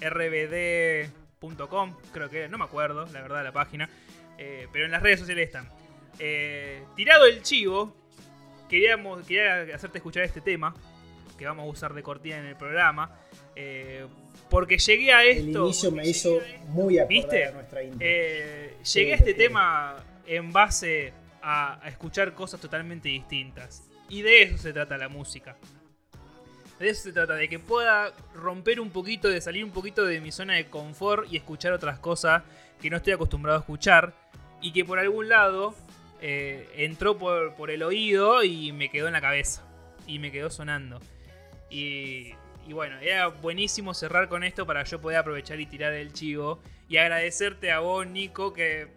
rbd.com, 0.00 1.94
creo 2.12 2.30
que, 2.30 2.48
no 2.48 2.58
me 2.58 2.64
acuerdo, 2.64 3.06
la 3.12 3.22
verdad, 3.22 3.44
la 3.44 3.52
página. 3.52 3.88
Eh, 4.38 4.66
pero 4.72 4.84
en 4.86 4.90
las 4.90 5.02
redes 5.02 5.20
sociales 5.20 5.46
están. 5.46 5.68
Eh, 6.18 6.82
tirado 6.96 7.26
el 7.26 7.42
chivo, 7.42 7.94
queríamos, 8.68 9.26
quería 9.26 9.62
hacerte 9.74 9.98
escuchar 9.98 10.24
este 10.24 10.40
tema 10.40 10.74
que 11.38 11.46
vamos 11.46 11.66
a 11.66 11.68
usar 11.70 11.94
de 11.94 12.02
cortina 12.02 12.38
en 12.38 12.46
el 12.46 12.56
programa. 12.56 13.18
eh, 13.56 14.06
porque 14.50 14.78
llegué 14.78 15.12
a 15.12 15.24
El 15.24 15.48
esto. 15.48 15.64
inicio 15.64 15.90
me 15.90 16.06
hizo 16.06 16.38
muy 16.68 16.98
¿Viste? 17.08 17.46
a 17.46 17.52
nuestra 17.52 17.80
Sí, 18.82 19.00
llegué 19.00 19.14
a 19.14 19.16
te 19.18 19.30
este 19.30 19.34
tema 19.34 19.96
en 20.26 20.52
base 20.52 21.12
a, 21.42 21.84
a 21.84 21.88
escuchar 21.88 22.34
cosas 22.34 22.60
totalmente 22.60 23.08
distintas. 23.08 23.88
Y 24.08 24.22
de 24.22 24.42
eso 24.42 24.58
se 24.58 24.72
trata 24.72 24.96
la 24.98 25.08
música. 25.08 25.56
De 26.78 26.88
eso 26.88 27.04
se 27.04 27.12
trata, 27.12 27.34
de 27.34 27.48
que 27.48 27.58
pueda 27.58 28.12
romper 28.34 28.80
un 28.80 28.90
poquito, 28.90 29.28
de 29.28 29.40
salir 29.40 29.64
un 29.64 29.70
poquito 29.70 30.04
de 30.04 30.20
mi 30.20 30.32
zona 30.32 30.54
de 30.54 30.66
confort 30.66 31.32
y 31.32 31.36
escuchar 31.36 31.72
otras 31.72 31.98
cosas 31.98 32.42
que 32.80 32.90
no 32.90 32.96
estoy 32.96 33.12
acostumbrado 33.12 33.58
a 33.58 33.60
escuchar. 33.60 34.12
Y 34.60 34.72
que 34.72 34.84
por 34.84 34.98
algún 34.98 35.28
lado 35.28 35.74
eh, 36.20 36.68
entró 36.76 37.18
por, 37.18 37.54
por 37.54 37.70
el 37.70 37.82
oído 37.82 38.42
y 38.42 38.72
me 38.72 38.90
quedó 38.90 39.06
en 39.06 39.12
la 39.12 39.20
cabeza. 39.20 39.62
Y 40.06 40.18
me 40.18 40.32
quedó 40.32 40.50
sonando. 40.50 41.00
Y, 41.70 42.34
bueno, 42.68 42.98
era 43.00 43.26
buenísimo 43.28 43.94
cerrar 43.94 44.28
con 44.28 44.44
esto 44.44 44.64
para 44.64 44.84
yo 44.84 45.00
poder 45.00 45.18
aprovechar 45.18 45.60
y 45.60 45.66
tirar 45.66 45.92
el 45.92 46.12
chivo. 46.12 46.60
Y 46.88 46.98
agradecerte 46.98 47.72
a 47.72 47.80
vos, 47.80 48.06
Nico, 48.06 48.52
que 48.52 48.88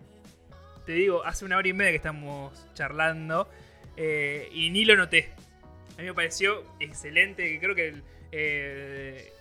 te 0.86 0.92
digo, 0.92 1.26
hace 1.26 1.44
una 1.44 1.58
hora 1.58 1.68
y 1.68 1.74
media 1.74 1.92
que 1.92 1.98
estamos 1.98 2.54
charlando 2.74 3.50
eh, 3.96 4.50
y 4.54 4.70
ni 4.70 4.86
lo 4.86 4.96
noté. 4.96 5.32
A 5.98 6.02
mí 6.02 6.06
me 6.06 6.14
pareció 6.14 6.64
excelente, 6.80 7.44
que 7.44 7.60
creo 7.60 7.76
que... 7.76 7.88
el, 7.88 8.04
eh, 8.32 9.34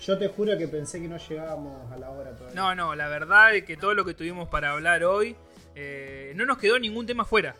Yo 0.00 0.16
te 0.16 0.28
juro 0.28 0.56
que 0.56 0.68
pensé 0.68 1.00
que 1.00 1.08
no 1.08 1.16
llegábamos 1.18 1.90
a 1.90 1.96
la 1.96 2.10
hora 2.10 2.30
todavía. 2.36 2.54
no, 2.54 2.74
no, 2.74 2.94
la 2.94 3.08
verdad 3.08 3.54
es 3.54 3.64
que 3.64 3.76
todo 3.76 3.94
lo 3.94 4.04
que 4.04 4.14
tuvimos 4.14 4.48
para 4.48 4.70
hablar 4.72 5.02
hoy, 5.04 5.34
eh, 5.74 6.32
no 6.36 6.46
nos 6.46 6.58
quedó 6.58 6.78
ningún 6.78 7.06
tema 7.06 7.24
fuera. 7.24 7.56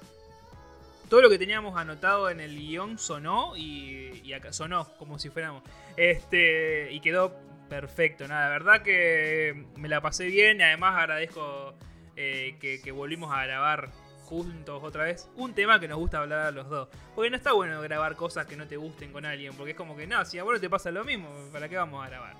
Todo 1.08 1.22
lo 1.22 1.28
que 1.28 1.38
teníamos 1.38 1.76
anotado 1.76 2.30
en 2.30 2.38
el 2.38 2.56
guion 2.56 2.96
sonó 2.96 3.56
y, 3.56 4.20
y 4.22 4.32
acá 4.32 4.52
sonó 4.52 4.86
como 4.96 5.18
si 5.18 5.28
fuéramos. 5.28 5.64
Este, 5.96 6.92
y 6.92 7.00
quedó 7.00 7.34
perfecto. 7.68 8.28
Nada, 8.28 8.44
la 8.44 8.50
verdad 8.50 8.82
que 8.82 9.64
me 9.76 9.88
la 9.88 10.00
pasé 10.00 10.26
bien 10.26 10.60
y 10.60 10.62
además 10.62 10.96
agradezco 10.96 11.74
eh, 12.14 12.54
que, 12.60 12.80
que 12.80 12.92
volvimos 12.92 13.32
a 13.34 13.44
grabar 13.44 13.90
juntos 14.30 14.80
otra 14.84 15.04
vez 15.04 15.28
un 15.36 15.52
tema 15.54 15.80
que 15.80 15.88
nos 15.88 15.98
gusta 15.98 16.20
hablar 16.20 16.46
a 16.46 16.50
los 16.52 16.70
dos. 16.70 16.88
Porque 17.14 17.30
no 17.30 17.36
está 17.36 17.52
bueno 17.52 17.82
grabar 17.82 18.14
cosas 18.14 18.46
que 18.46 18.56
no 18.56 18.66
te 18.66 18.76
gusten 18.76 19.12
con 19.12 19.26
alguien, 19.26 19.52
porque 19.54 19.72
es 19.72 19.76
como 19.76 19.96
que 19.96 20.06
no, 20.06 20.24
si 20.24 20.38
a 20.38 20.44
vos 20.44 20.54
no 20.54 20.60
te 20.60 20.70
pasa 20.70 20.92
lo 20.92 21.04
mismo, 21.04 21.28
¿para 21.52 21.68
qué 21.68 21.76
vamos 21.76 22.04
a 22.04 22.08
grabar? 22.08 22.34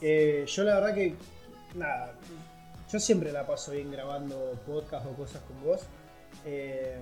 Eh, 0.00 0.44
yo 0.48 0.64
la 0.64 0.80
verdad 0.80 0.94
que, 0.94 1.14
nada, 1.76 2.14
yo 2.90 2.98
siempre 2.98 3.30
la 3.30 3.46
paso 3.46 3.70
bien 3.70 3.92
grabando 3.92 4.60
podcast 4.66 5.06
o 5.06 5.14
cosas 5.14 5.40
con 5.42 5.62
vos. 5.62 5.80
Eh, 6.44 7.00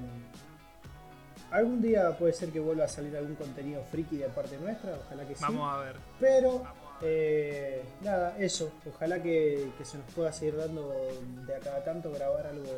algún 1.50 1.80
día 1.80 2.16
puede 2.18 2.34
ser 2.34 2.50
que 2.50 2.60
vuelva 2.60 2.84
a 2.84 2.88
salir 2.88 3.16
algún 3.16 3.36
contenido 3.36 3.82
friki 3.90 4.18
de 4.18 4.28
parte 4.28 4.58
nuestra, 4.58 4.98
ojalá 5.06 5.26
que 5.26 5.34
sí. 5.34 5.40
Vamos 5.40 5.74
a 5.74 5.78
ver. 5.78 5.96
Pero, 6.20 6.62
eh, 7.02 7.82
nada, 8.02 8.36
eso, 8.38 8.70
ojalá 8.88 9.22
que, 9.22 9.70
que 9.78 9.84
se 9.84 9.98
nos 9.98 10.06
pueda 10.14 10.32
seguir 10.32 10.56
dando 10.56 10.92
de 11.46 11.54
a 11.54 11.60
cada 11.60 11.82
tanto 11.84 12.10
grabar 12.12 12.46
algo. 12.46 12.68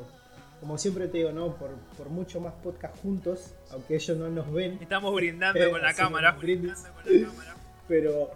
Como 0.61 0.79
siempre 0.79 1.09
te 1.09 1.19
digo, 1.19 1.33
¿no? 1.33 1.57
Por, 1.57 1.71
por 1.99 2.09
mucho 2.09 2.41
más 2.41 2.55
podcast 2.63 2.97
juntos, 3.03 3.53
aunque 3.73 3.97
ellos 3.97 4.17
no 4.17 4.29
nos 4.31 4.53
ven. 4.53 4.79
Estamos 4.81 5.13
brindando 5.13 5.61
Eh, 5.61 5.71
con 5.71 5.83
la 5.83 5.93
cámara. 5.93 6.35
un 6.35 6.41
brindis. 6.41 6.85
Pero, 7.89 8.31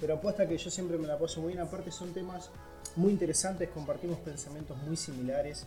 pero 0.00 0.14
apuesta 0.14 0.48
que 0.48 0.56
yo 0.56 0.70
siempre 0.70 0.96
me 0.96 1.06
la 1.06 1.18
paso 1.18 1.40
muy 1.42 1.52
bien. 1.52 1.62
Aparte 1.64 1.90
son 1.92 2.12
temas 2.14 2.50
muy 2.96 3.12
interesantes, 3.12 3.68
compartimos 3.70 4.18
pensamientos 4.20 4.76
muy 4.78 4.96
similares. 4.96 5.66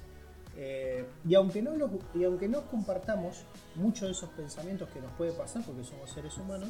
eh, 0.57 1.05
y, 1.29 1.35
aunque 1.35 1.61
no 1.61 1.75
los, 1.77 1.89
y 2.15 2.23
aunque 2.23 2.47
no 2.49 2.63
compartamos 2.67 3.43
muchos 3.75 4.07
de 4.07 4.11
esos 4.11 4.29
pensamientos 4.31 4.89
que 4.89 4.99
nos 4.99 5.11
puede 5.13 5.31
pasar, 5.31 5.63
porque 5.65 5.83
somos 5.83 6.09
seres 6.11 6.35
humanos, 6.37 6.69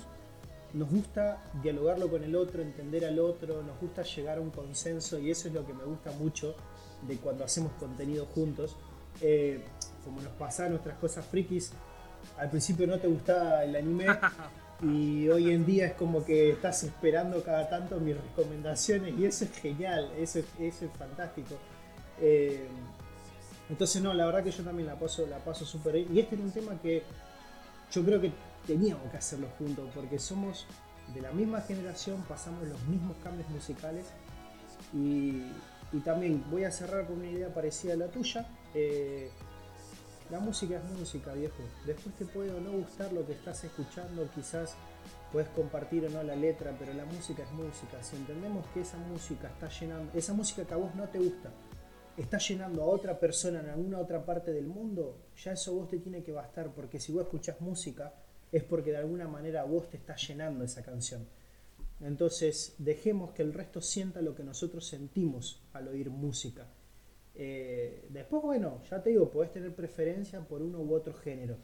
nos 0.73 0.89
gusta 0.89 1.43
dialogarlo 1.61 2.09
con 2.09 2.23
el 2.23 2.35
otro, 2.35 2.61
entender 2.61 3.05
al 3.05 3.19
otro, 3.19 3.61
nos 3.63 3.79
gusta 3.79 4.03
llegar 4.03 4.37
a 4.37 4.41
un 4.41 4.51
consenso 4.51 5.19
y 5.19 5.31
eso 5.31 5.47
es 5.47 5.53
lo 5.53 5.65
que 5.65 5.73
me 5.73 5.83
gusta 5.83 6.11
mucho 6.11 6.55
de 7.07 7.17
cuando 7.17 7.43
hacemos 7.43 7.71
contenido 7.73 8.25
juntos. 8.27 8.75
Eh, 9.21 9.61
como 10.03 10.21
nos 10.21 10.31
pasaban 10.33 10.71
nuestras 10.71 10.97
cosas 10.97 11.25
frikis, 11.25 11.71
al 12.37 12.49
principio 12.49 12.87
no 12.87 12.99
te 12.99 13.07
gustaba 13.07 13.63
el 13.63 13.75
anime 13.75 14.07
y 14.81 15.27
hoy 15.29 15.51
en 15.51 15.65
día 15.65 15.87
es 15.87 15.93
como 15.93 16.23
que 16.25 16.51
estás 16.51 16.83
esperando 16.83 17.43
cada 17.43 17.69
tanto 17.69 17.99
mis 17.99 18.15
recomendaciones 18.15 19.13
y 19.17 19.25
eso 19.25 19.45
es 19.45 19.51
genial, 19.51 20.11
eso 20.17 20.39
es, 20.39 20.45
eso 20.59 20.85
es 20.85 20.91
fantástico. 20.97 21.55
Eh, 22.19 22.67
entonces 23.69 24.01
no, 24.01 24.13
la 24.13 24.25
verdad 24.25 24.43
que 24.43 24.51
yo 24.51 24.63
también 24.63 24.87
la 24.87 24.95
paso, 24.95 25.25
la 25.27 25.37
paso 25.37 25.65
súper 25.65 25.93
bien. 25.93 26.07
Y 26.13 26.19
este 26.19 26.35
era 26.35 26.43
un 26.43 26.51
tema 26.51 26.77
que 26.81 27.03
yo 27.91 28.03
creo 28.03 28.19
que 28.19 28.31
teníamos 28.67 29.09
que 29.11 29.17
hacerlo 29.17 29.47
juntos, 29.57 29.89
porque 29.93 30.19
somos 30.19 30.65
de 31.13 31.21
la 31.21 31.31
misma 31.31 31.61
generación, 31.61 32.23
pasamos 32.27 32.67
los 32.67 32.81
mismos 32.85 33.17
cambios 33.23 33.49
musicales 33.49 34.05
y, 34.93 35.43
y 35.91 35.99
también 36.03 36.43
voy 36.49 36.63
a 36.63 36.71
cerrar 36.71 37.07
con 37.07 37.17
una 37.17 37.27
idea 37.27 37.53
parecida 37.53 37.93
a 37.93 37.97
la 37.97 38.07
tuya. 38.07 38.47
Eh, 38.73 39.29
la 40.29 40.39
música 40.39 40.77
es 40.77 40.97
música, 40.97 41.33
viejo. 41.33 41.61
Después 41.85 42.15
te 42.15 42.25
puede 42.25 42.51
o 42.51 42.61
no 42.61 42.71
gustar 42.71 43.11
lo 43.11 43.25
que 43.25 43.33
estás 43.33 43.63
escuchando, 43.65 44.29
quizás 44.33 44.75
puedes 45.31 45.49
compartir 45.49 46.05
o 46.05 46.09
no 46.09 46.23
la 46.23 46.35
letra, 46.35 46.73
pero 46.79 46.93
la 46.93 47.05
música 47.05 47.43
es 47.43 47.51
música. 47.51 48.01
Si 48.01 48.15
entendemos 48.15 48.65
que 48.73 48.81
esa 48.81 48.97
música 48.97 49.49
está 49.49 49.67
llenando, 49.67 50.17
esa 50.17 50.33
música 50.33 50.63
que 50.63 50.73
a 50.73 50.77
vos 50.77 50.95
no 50.95 51.07
te 51.09 51.19
gusta, 51.19 51.51
está 52.15 52.37
llenando 52.37 52.83
a 52.83 52.85
otra 52.85 53.19
persona 53.19 53.59
en 53.59 53.69
alguna 53.69 53.99
otra 53.99 54.23
parte 54.23 54.53
del 54.53 54.67
mundo, 54.67 55.17
ya 55.35 55.51
eso 55.51 55.73
vos 55.73 55.89
te 55.89 55.99
tiene 55.99 56.23
que 56.23 56.31
bastar, 56.31 56.73
porque 56.73 56.99
si 56.99 57.11
vos 57.11 57.23
escuchás 57.23 57.59
música 57.59 58.13
es 58.51 58.63
porque 58.63 58.91
de 58.91 58.97
alguna 58.97 59.27
manera 59.27 59.63
vos 59.63 59.89
te 59.89 59.97
está 59.97 60.15
llenando 60.15 60.63
esa 60.63 60.83
canción. 60.83 61.27
Entonces 62.01 62.75
dejemos 62.79 63.31
que 63.31 63.43
el 63.43 63.53
resto 63.53 63.81
sienta 63.81 64.21
lo 64.21 64.35
que 64.35 64.43
nosotros 64.43 64.87
sentimos 64.87 65.61
al 65.73 65.87
oír 65.87 66.09
música. 66.09 66.67
Eh, 67.35 68.07
después, 68.09 68.41
bueno, 68.41 68.81
ya 68.89 69.01
te 69.01 69.11
digo, 69.11 69.29
podés 69.29 69.51
tener 69.53 69.73
preferencia 69.73 70.41
por 70.41 70.61
uno 70.61 70.79
u 70.79 70.93
otro 70.93 71.13
género, 71.13 71.57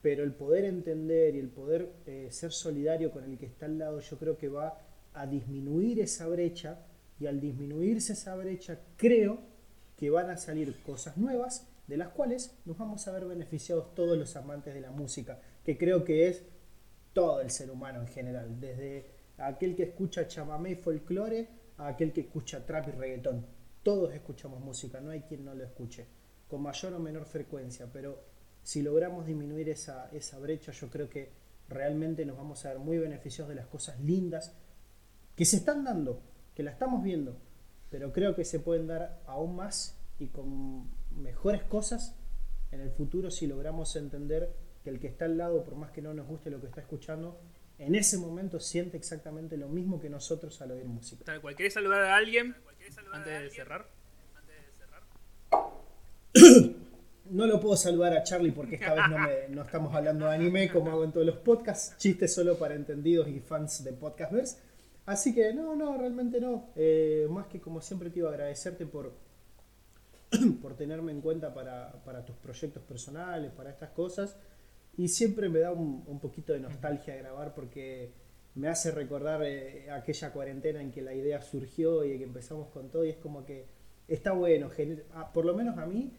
pero 0.00 0.22
el 0.22 0.32
poder 0.32 0.64
entender 0.64 1.34
y 1.34 1.38
el 1.38 1.50
poder 1.50 1.92
eh, 2.06 2.28
ser 2.30 2.52
solidario 2.52 3.10
con 3.10 3.24
el 3.24 3.36
que 3.36 3.46
está 3.46 3.66
al 3.66 3.78
lado, 3.78 4.00
yo 4.00 4.18
creo 4.18 4.38
que 4.38 4.48
va 4.48 4.80
a 5.12 5.26
disminuir 5.26 6.00
esa 6.00 6.28
brecha 6.28 6.78
y 7.18 7.26
al 7.26 7.40
disminuirse 7.40 8.14
esa 8.14 8.34
brecha, 8.36 8.80
creo 8.96 9.40
que 9.98 10.08
van 10.08 10.30
a 10.30 10.38
salir 10.38 10.80
cosas 10.82 11.18
nuevas 11.18 11.66
de 11.86 11.96
las 11.96 12.08
cuales 12.08 12.56
nos 12.64 12.78
vamos 12.78 13.06
a 13.06 13.12
ver 13.12 13.26
beneficiados 13.26 13.94
todos 13.94 14.16
los 14.16 14.36
amantes 14.36 14.72
de 14.72 14.80
la 14.80 14.92
música, 14.92 15.40
que 15.64 15.76
creo 15.76 16.04
que 16.04 16.28
es 16.28 16.44
todo 17.12 17.40
el 17.40 17.50
ser 17.50 17.70
humano 17.70 18.00
en 18.00 18.08
general, 18.08 18.60
desde 18.60 19.06
aquel 19.38 19.74
que 19.74 19.84
escucha 19.84 20.28
chamamé 20.28 20.70
y 20.70 20.76
folclore 20.76 21.48
a 21.78 21.88
aquel 21.88 22.12
que 22.12 22.22
escucha 22.22 22.64
trap 22.64 22.88
y 22.88 22.92
reggaetón. 22.92 23.46
Todos 23.82 24.12
escuchamos 24.14 24.60
música, 24.60 25.00
no 25.00 25.10
hay 25.10 25.22
quien 25.22 25.44
no 25.44 25.54
lo 25.54 25.64
escuche, 25.64 26.06
con 26.48 26.62
mayor 26.62 26.94
o 26.94 26.98
menor 26.98 27.24
frecuencia, 27.24 27.88
pero 27.92 28.22
si 28.62 28.82
logramos 28.82 29.26
disminuir 29.26 29.68
esa, 29.70 30.10
esa 30.12 30.38
brecha, 30.38 30.72
yo 30.72 30.90
creo 30.90 31.08
que 31.08 31.30
realmente 31.68 32.26
nos 32.26 32.36
vamos 32.36 32.64
a 32.64 32.70
ver 32.70 32.78
muy 32.78 32.98
beneficiados 32.98 33.48
de 33.48 33.54
las 33.54 33.66
cosas 33.66 33.98
lindas 34.00 34.52
que 35.34 35.44
se 35.44 35.56
están 35.56 35.84
dando, 35.84 36.20
que 36.54 36.62
la 36.62 36.72
estamos 36.72 37.02
viendo, 37.02 37.38
pero 37.90 38.12
creo 38.12 38.34
que 38.34 38.44
se 38.44 38.60
pueden 38.60 38.86
dar 38.86 39.22
aún 39.26 39.56
más 39.56 39.96
y 40.18 40.28
con 40.28 40.90
mejores 41.16 41.62
cosas 41.62 42.14
en 42.70 42.80
el 42.80 42.90
futuro 42.90 43.30
si 43.30 43.46
logramos 43.46 43.96
entender 43.96 44.54
que 44.84 44.90
el 44.90 44.98
que 45.00 45.06
está 45.08 45.24
al 45.26 45.36
lado, 45.38 45.64
por 45.64 45.74
más 45.76 45.90
que 45.90 46.02
no 46.02 46.14
nos 46.14 46.26
guste 46.26 46.50
lo 46.50 46.60
que 46.60 46.66
está 46.66 46.80
escuchando, 46.80 47.38
en 47.78 47.94
ese 47.94 48.18
momento 48.18 48.60
siente 48.60 48.96
exactamente 48.96 49.56
lo 49.56 49.68
mismo 49.68 50.00
que 50.00 50.10
nosotros 50.10 50.60
al 50.62 50.72
oír 50.72 50.84
música. 50.84 51.24
Tal 51.24 51.40
cual. 51.40 51.54
¿Querés 51.56 51.74
saludar 51.74 52.02
a 52.02 52.16
alguien 52.16 52.54
antes 53.12 53.42
de 53.42 53.50
cerrar? 53.50 53.86
No 57.30 57.46
lo 57.46 57.60
puedo 57.60 57.76
saludar 57.76 58.12
a 58.16 58.24
Charlie 58.24 58.50
porque 58.50 58.74
esta 58.74 58.92
vez 58.92 59.04
no, 59.08 59.18
me- 59.18 59.48
no 59.54 59.62
estamos 59.62 59.94
hablando 59.94 60.26
de 60.26 60.34
anime 60.34 60.68
como 60.68 60.90
hago 60.90 61.04
en 61.04 61.12
todos 61.12 61.24
los 61.24 61.36
podcasts, 61.36 61.96
chistes 61.96 62.34
solo 62.34 62.58
para 62.58 62.74
entendidos 62.74 63.28
y 63.28 63.38
fans 63.38 63.84
de 63.84 63.92
Podcastverse. 63.92 64.58
Así 65.06 65.32
que 65.32 65.54
no, 65.54 65.76
no, 65.76 65.96
realmente 65.96 66.40
no. 66.40 66.70
Eh, 66.74 67.28
más 67.30 67.46
que 67.46 67.60
como 67.60 67.80
siempre 67.80 68.10
te 68.10 68.18
iba 68.18 68.30
a 68.30 68.32
agradecerte 68.32 68.84
por, 68.84 69.12
por 70.60 70.74
tenerme 70.76 71.12
en 71.12 71.20
cuenta 71.20 71.54
para, 71.54 71.92
para 72.04 72.24
tus 72.24 72.34
proyectos 72.36 72.82
personales, 72.82 73.52
para 73.52 73.70
estas 73.70 73.90
cosas. 73.90 74.36
Y 74.96 75.08
siempre 75.08 75.48
me 75.48 75.60
da 75.60 75.72
un, 75.72 76.04
un 76.06 76.20
poquito 76.20 76.52
de 76.52 76.60
nostalgia 76.60 77.14
grabar 77.16 77.54
porque 77.54 78.12
me 78.54 78.68
hace 78.68 78.90
recordar 78.90 79.42
eh, 79.44 79.90
aquella 79.90 80.32
cuarentena 80.32 80.82
en 80.82 80.90
que 80.90 81.00
la 81.02 81.14
idea 81.14 81.40
surgió 81.40 82.04
y 82.04 82.18
que 82.18 82.24
empezamos 82.24 82.68
con 82.68 82.90
todo 82.90 83.04
y 83.04 83.10
es 83.10 83.16
como 83.16 83.44
que 83.46 83.66
está 84.08 84.32
bueno, 84.32 84.68
gener- 84.70 85.04
ah, 85.14 85.32
por 85.32 85.44
lo 85.44 85.54
menos 85.54 85.78
a 85.78 85.86
mí 85.86 86.12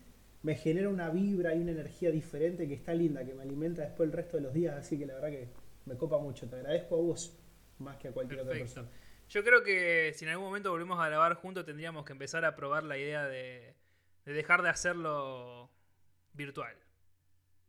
me 0.44 0.56
genera 0.56 0.90
una 0.90 1.10
vibra 1.10 1.54
y 1.54 1.60
una 1.60 1.72
energía 1.72 2.10
diferente 2.10 2.68
que 2.68 2.74
está 2.74 2.94
linda, 2.94 3.24
que 3.26 3.34
me 3.34 3.44
alimenta 3.44 3.84
después 3.84 4.08
el 4.08 4.14
resto 4.14 4.38
de 4.38 4.44
los 4.44 4.54
días, 4.54 4.76
así 4.76 4.98
que 4.98 5.06
la 5.06 5.14
verdad 5.16 5.30
que 5.30 5.50
me 5.86 5.98
copa 5.98 6.18
mucho, 6.18 6.48
te 6.50 6.56
agradezco 6.56 6.96
a 6.96 7.00
vos 7.00 7.38
más 7.80 7.98
que 7.98 8.08
a 8.08 8.12
cualquier 8.12 8.40
otra 8.42 8.54
persona. 8.62 8.90
Yo 9.30 9.44
creo 9.44 9.64
que 9.64 10.12
si 10.16 10.26
en 10.26 10.32
algún 10.32 10.46
momento 10.48 10.72
volvemos 10.72 11.00
a 11.00 11.08
grabar 11.08 11.36
juntos 11.36 11.66
tendríamos 11.66 12.06
que 12.06 12.14
empezar 12.14 12.44
a 12.46 12.56
probar 12.56 12.84
la 12.84 12.98
idea 12.98 13.28
de, 13.28 13.76
de 14.26 14.34
dejar 14.34 14.62
de 14.64 14.70
hacerlo 14.70 15.70
virtual. 16.34 16.76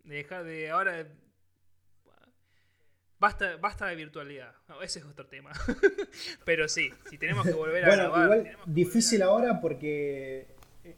De 0.05 0.17
dejar 0.17 0.45
de 0.45 0.71
ahora... 0.71 1.07
Basta, 3.19 3.57
basta 3.57 3.87
de 3.87 3.95
virtualidad. 3.95 4.53
No, 4.69 4.83
ese 4.83 4.99
es 4.99 5.05
otro 5.05 5.27
tema. 5.29 5.53
Pero 6.45 6.69
sí, 6.69 6.91
si 7.09 7.19
tenemos 7.19 7.47
que 7.47 7.53
volver 7.53 7.85
a 7.85 7.89
Bueno, 7.89 8.03
grabar... 8.13 8.39
igual 8.39 8.57
difícil 8.67 9.23
ahora 9.23 9.61
porque 9.61 10.57
eh, 10.83 10.97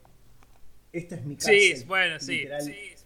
esta 0.90 1.16
es 1.16 1.24
mi 1.26 1.36
cárcel. 1.36 1.76
Sí, 1.76 1.84
bueno, 1.84 2.18
sí. 2.18 2.48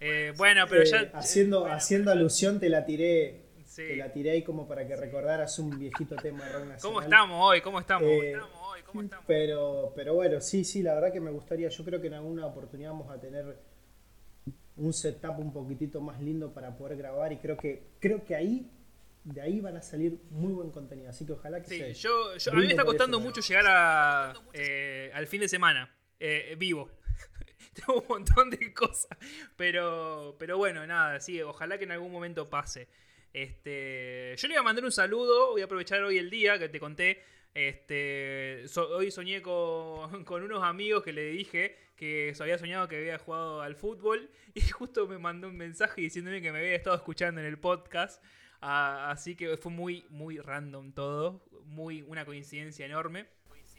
Eh, 0.01 0.33
bueno, 0.37 0.67
pero 0.69 0.83
Eh, 0.83 0.87
ya... 0.87 1.11
haciendo, 1.15 1.67
haciendo 1.67 2.13
alusión 2.13 2.61
te 2.61 2.69
la 2.69 2.85
tiré, 2.87 3.43
Sí. 3.67 3.83
te 3.89 3.97
la 3.97 4.13
tiré 4.13 4.31
ahí 4.31 4.45
como 4.45 4.69
para 4.69 4.87
que 4.87 4.95
recordaras 4.95 5.59
un 5.59 5.77
viejito 5.77 6.15
tema 6.15 6.45
de 6.45 6.53
rock 6.53 6.61
nacional. 6.67 6.81
¿Cómo 6.83 7.01
estamos 7.03 7.39
hoy? 7.43 7.61
¿Cómo 7.61 7.81
estamos? 7.81 8.09
Eh, 8.09 8.33
¿Cómo 8.39 8.45
estamos 8.47 8.69
hoy? 8.73 8.83
¿Cómo 8.83 9.03
estamos? 9.03 9.25
Pero, 9.27 9.93
pero 9.97 10.15
bueno, 10.15 10.41
sí, 10.41 10.63
sí, 10.65 10.81
la 10.83 10.95
verdad 10.95 11.13
que 11.13 11.21
me 11.21 11.33
gustaría, 11.33 11.69
yo 11.69 11.85
creo 11.85 12.01
que 12.01 12.07
en 12.07 12.15
alguna 12.15 12.47
oportunidad 12.47 12.91
vamos 12.91 13.11
a 13.11 13.21
tener 13.21 13.59
un 14.79 14.93
setup 14.93 15.39
un 15.39 15.53
poquitito 15.53 16.01
más 16.01 16.21
lindo 16.21 16.53
para 16.53 16.77
poder 16.77 16.97
grabar 16.97 17.33
y 17.33 17.37
creo 17.39 17.57
que, 17.57 17.83
creo 18.01 18.25
que 18.25 18.35
ahí, 18.37 18.71
de 19.25 19.41
ahí 19.41 19.61
van 19.61 19.77
a 19.77 19.83
salir 19.83 20.19
muy 20.31 20.53
buen 20.53 20.71
contenido, 20.71 21.11
así 21.11 21.27
que 21.27 21.33
ojalá 21.33 21.61
que 21.63 21.69
Sí, 21.69 21.79
se... 21.79 21.95
yo, 21.95 22.37
yo- 22.37 22.53
a 22.53 22.55
mí 22.55 22.63
me 22.63 22.69
está 22.69 22.85
costando 22.85 23.21
mucho 23.21 23.41
llegar 23.41 23.65
a, 23.69 24.33
eh, 24.53 25.11
al 25.15 25.27
fin 25.27 25.41
de 25.41 25.49
semana, 25.49 25.95
eh, 26.21 26.55
vivo. 26.59 26.91
Tengo 27.75 28.01
un 28.01 28.07
montón 28.09 28.51
de 28.51 28.73
cosas. 28.73 29.17
Pero, 29.57 30.37
pero 30.39 30.57
bueno, 30.59 30.87
nada, 30.87 31.21
sí, 31.21 31.41
ojalá 31.43 31.79
que 31.79 31.85
en 31.85 31.93
algún 31.93 32.11
momento 32.11 32.49
pase. 32.49 32.89
Este, 33.33 34.35
yo 34.37 34.49
le 34.49 34.55
iba 34.55 34.61
a 34.61 34.65
mandar 34.65 34.85
un 34.85 34.93
saludo, 34.93 35.51
voy 35.53 35.61
a 35.61 35.67
aprovechar 35.67 36.03
hoy 36.03 36.19
el 36.19 36.31
día 36.31 36.59
que 36.59 36.69
te 36.69 36.81
conté. 36.81 37.23
Este, 37.59 38.69
so- 38.69 38.89
hoy 38.97 39.11
soñé 39.11 39.43
con, 39.43 40.23
con 40.25 40.43
unos 40.45 40.63
amigos 40.63 41.03
que 41.03 41.13
le 41.13 41.25
dije 41.25 41.77
que 41.97 42.33
había 42.39 42.57
soñado 42.57 42.87
que 42.87 42.97
había 42.97 43.19
jugado 43.19 43.63
al 43.63 43.75
fútbol 43.75 44.31
y 44.55 44.61
justo 44.61 45.09
me 45.09 45.19
mandó 45.19 45.49
un 45.49 45.57
mensaje 45.57 46.01
diciéndome 46.03 46.41
que 46.41 46.53
me 46.53 46.61
había 46.61 46.77
estado 46.77 46.95
escuchando 46.95 47.41
en 47.41 47.47
el 47.49 47.59
podcast. 47.59 48.23
Ah, 48.61 49.11
así 49.11 49.35
que 49.35 49.57
fue 49.57 49.73
muy, 49.73 50.05
muy 50.09 50.39
random 50.39 50.93
todo, 50.93 51.45
muy 51.65 52.03
una 52.03 52.25
coincidencia 52.25 52.87
enorme. 52.87 53.27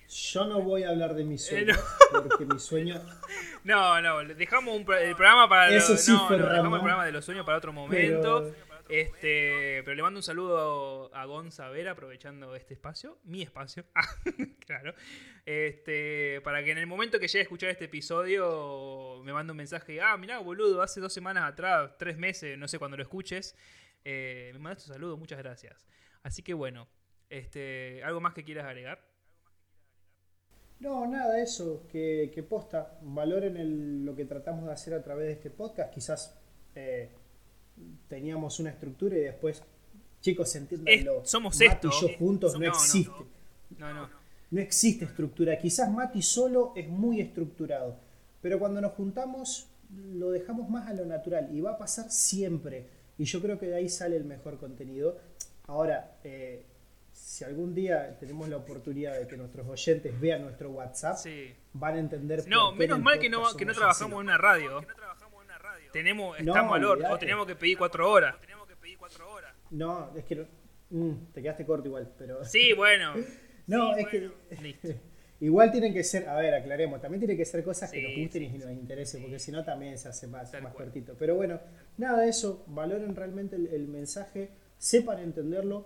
Yo 0.10 0.45
no 0.45 0.61
voy 0.61 0.84
a 0.84 0.89
hablar 0.89 1.14
de 1.15 1.23
mi 1.23 1.38
sueño, 1.38 1.76
porque 2.11 2.45
mi 2.45 2.60
sueño... 2.60 3.01
No, 3.64 4.01
no, 4.01 4.23
dejamos 4.26 4.76
un 4.76 4.85
pro- 4.85 4.97
el 4.97 5.15
programa 5.15 5.47
para 5.49 5.69
Eso 5.76 5.91
lo- 5.93 5.97
sí 5.97 6.11
no, 6.14 6.27
fue 6.27 6.38
no, 6.38 6.49
dejamos 6.49 6.73
el 6.76 6.80
programa 6.80 7.06
de 7.06 7.11
los 7.11 7.23
sueños 7.26 7.45
para 7.45 7.57
otro 7.57 7.72
momento. 7.73 8.41
Pero- 8.56 8.68
Este, 8.89 9.83
pero 9.83 9.95
le 9.95 10.01
mando 10.01 10.17
un 10.17 10.23
saludo 10.23 11.13
a 11.13 11.25
Gonza 11.25 11.69
Vera 11.69 11.91
aprovechando 11.91 12.55
este 12.55 12.73
espacio, 12.73 13.19
mi 13.23 13.43
espacio, 13.43 13.85
Ah, 13.95 14.07
claro. 14.65 14.95
Este, 15.45 16.41
para 16.41 16.63
que 16.63 16.71
en 16.71 16.79
el 16.79 16.87
momento 16.87 17.19
que 17.19 17.27
llegue 17.27 17.39
a 17.39 17.43
escuchar 17.43 17.69
este 17.69 17.85
episodio 17.85 19.21
me 19.23 19.31
mande 19.31 19.51
un 19.51 19.57
mensaje, 19.57 20.01
ah, 20.01 20.17
mirá, 20.17 20.39
boludo, 20.39 20.81
hace 20.81 20.99
dos 21.01 21.13
semanas 21.13 21.43
atrás, 21.43 21.91
tres 21.99 22.17
meses, 22.17 22.57
no 22.57 22.67
sé 22.67 22.79
cuando 22.79 22.97
lo 22.97 23.03
escuches, 23.03 23.55
eh, 24.03 24.49
me 24.53 24.59
mandaste 24.59 24.89
un 24.89 24.95
saludo, 24.95 25.17
muchas 25.17 25.37
gracias. 25.37 25.85
Así 26.23 26.41
que 26.41 26.55
bueno, 26.55 26.87
este, 27.29 28.03
¿algo 28.03 28.21
más 28.21 28.33
que 28.33 28.43
quieras 28.43 28.65
agregar? 28.65 29.07
No, 30.79 31.05
nada, 31.05 31.39
eso, 31.39 31.85
que, 31.91 32.31
que 32.33 32.41
posta, 32.41 32.97
valoren 33.03 34.03
lo 34.03 34.15
que 34.15 34.25
tratamos 34.25 34.65
de 34.65 34.71
hacer 34.71 34.95
a 34.95 35.03
través 35.03 35.27
de 35.27 35.33
este 35.33 35.51
podcast. 35.51 35.93
Quizás 35.93 36.41
eh, 36.73 37.11
teníamos 38.07 38.60
una 38.60 38.69
estructura 38.72 39.18
y 39.18 39.22
después, 39.22 39.61
chicos, 40.22 40.56
entiéndanlo. 40.56 41.22
Es- 41.23 41.30
somos 41.30 41.53
Mati 41.56 41.65
esto. 41.65 41.88
y 41.89 42.01
yo 42.01 42.18
juntos 42.18 42.53
No, 42.53 42.60
no, 42.60 42.65
no. 42.65 42.72
existe. 42.72 43.11
No, 43.77 43.93
no. 43.93 44.10
No 44.51 44.60
existe 44.61 45.06
estructura. 45.06 45.57
Quizás 45.60 45.91
Mati 45.91 46.22
solo 46.22 46.73
es 46.76 46.88
muy 46.88 47.22
estructurado, 47.22 47.97
pero 48.41 48.57
cuando 48.60 48.81
nos 48.81 48.93
juntamos 48.93 49.68
lo 50.14 50.30
dejamos 50.31 50.69
más 50.69 50.88
a 50.88 50.93
lo 50.93 51.06
natural 51.06 51.49
y 51.51 51.61
va 51.61 51.72
a 51.72 51.77
pasar 51.77 52.11
siempre. 52.11 52.85
Y 53.18 53.26
yo 53.26 53.41
creo 53.41 53.60
que 53.60 53.68
de 53.68 53.76
ahí 53.76 53.89
sale 53.89 54.15
el 54.18 54.23
mejor 54.23 54.57
contenido. 54.60 55.18
Ahora, 55.68 56.18
eh, 56.23 56.64
si 57.11 57.43
algún 57.43 57.73
día 57.76 58.18
tenemos 58.19 58.47
la 58.49 58.57
oportunidad 58.57 59.19
de 59.19 59.27
que 59.27 59.35
nuestros 59.35 59.68
oyentes 59.68 60.19
vean 60.19 60.43
nuestro 60.43 60.69
WhatsApp, 60.72 61.18
Sí. 61.18 61.53
van 61.73 61.95
a 61.95 61.99
entender. 61.99 62.47
No, 62.47 62.69
por 62.69 62.77
menos 62.77 62.99
mal 63.01 63.19
que 63.19 63.30
no, 63.30 63.43
que 63.56 63.65
no 63.65 63.73
trabajamos 63.73 64.14
así. 64.14 64.19
en 64.22 64.26
una 64.27 64.38
radio. 64.38 64.81
Tenemos, 65.91 66.39
estamos 66.39 66.75
al 66.75 66.85
horno, 66.85 67.11
o 67.11 67.17
tenemos 67.17 67.47
que 67.47 67.55
pedir 67.55 67.77
cuatro 67.77 68.11
horas. 68.11 68.35
No, 69.71 70.15
es 70.15 70.25
que 70.25 70.47
mm, 70.89 71.31
te 71.33 71.41
quedaste 71.41 71.65
corto 71.65 71.87
igual, 71.87 72.13
pero. 72.17 72.43
Sí, 72.45 72.73
bueno. 72.73 73.13
No, 73.67 73.93
Sí, 73.93 74.01
es 74.01 74.11
bueno, 74.11 74.33
que. 74.49 74.55
listo. 74.61 74.87
Igual 75.41 75.71
tienen 75.71 75.93
que 75.93 76.03
ser, 76.03 76.27
a 76.27 76.35
ver, 76.35 76.53
aclaremos, 76.53 76.99
también 76.99 77.21
tienen 77.21 77.37
que 77.37 77.45
ser 77.45 77.63
cosas 77.63 77.89
que 77.89 78.01
nos 78.01 78.11
gusten 78.11 78.41
sí, 78.41 78.55
y 78.55 78.57
nos 78.57 78.71
interesen, 78.71 79.21
porque 79.21 79.39
si 79.39 79.53
no 79.53 79.63
también 79.63 79.97
se 79.97 80.09
hace 80.09 80.27
más, 80.27 80.51
más 80.61 80.73
cortito. 80.73 81.15
Pero 81.17 81.35
bueno, 81.35 81.61
nada 81.97 82.23
de 82.23 82.29
eso, 82.29 82.65
valoren 82.67 83.15
realmente 83.15 83.55
el, 83.55 83.67
el 83.67 83.87
mensaje, 83.87 84.49
sepan 84.77 85.19
entenderlo 85.19 85.85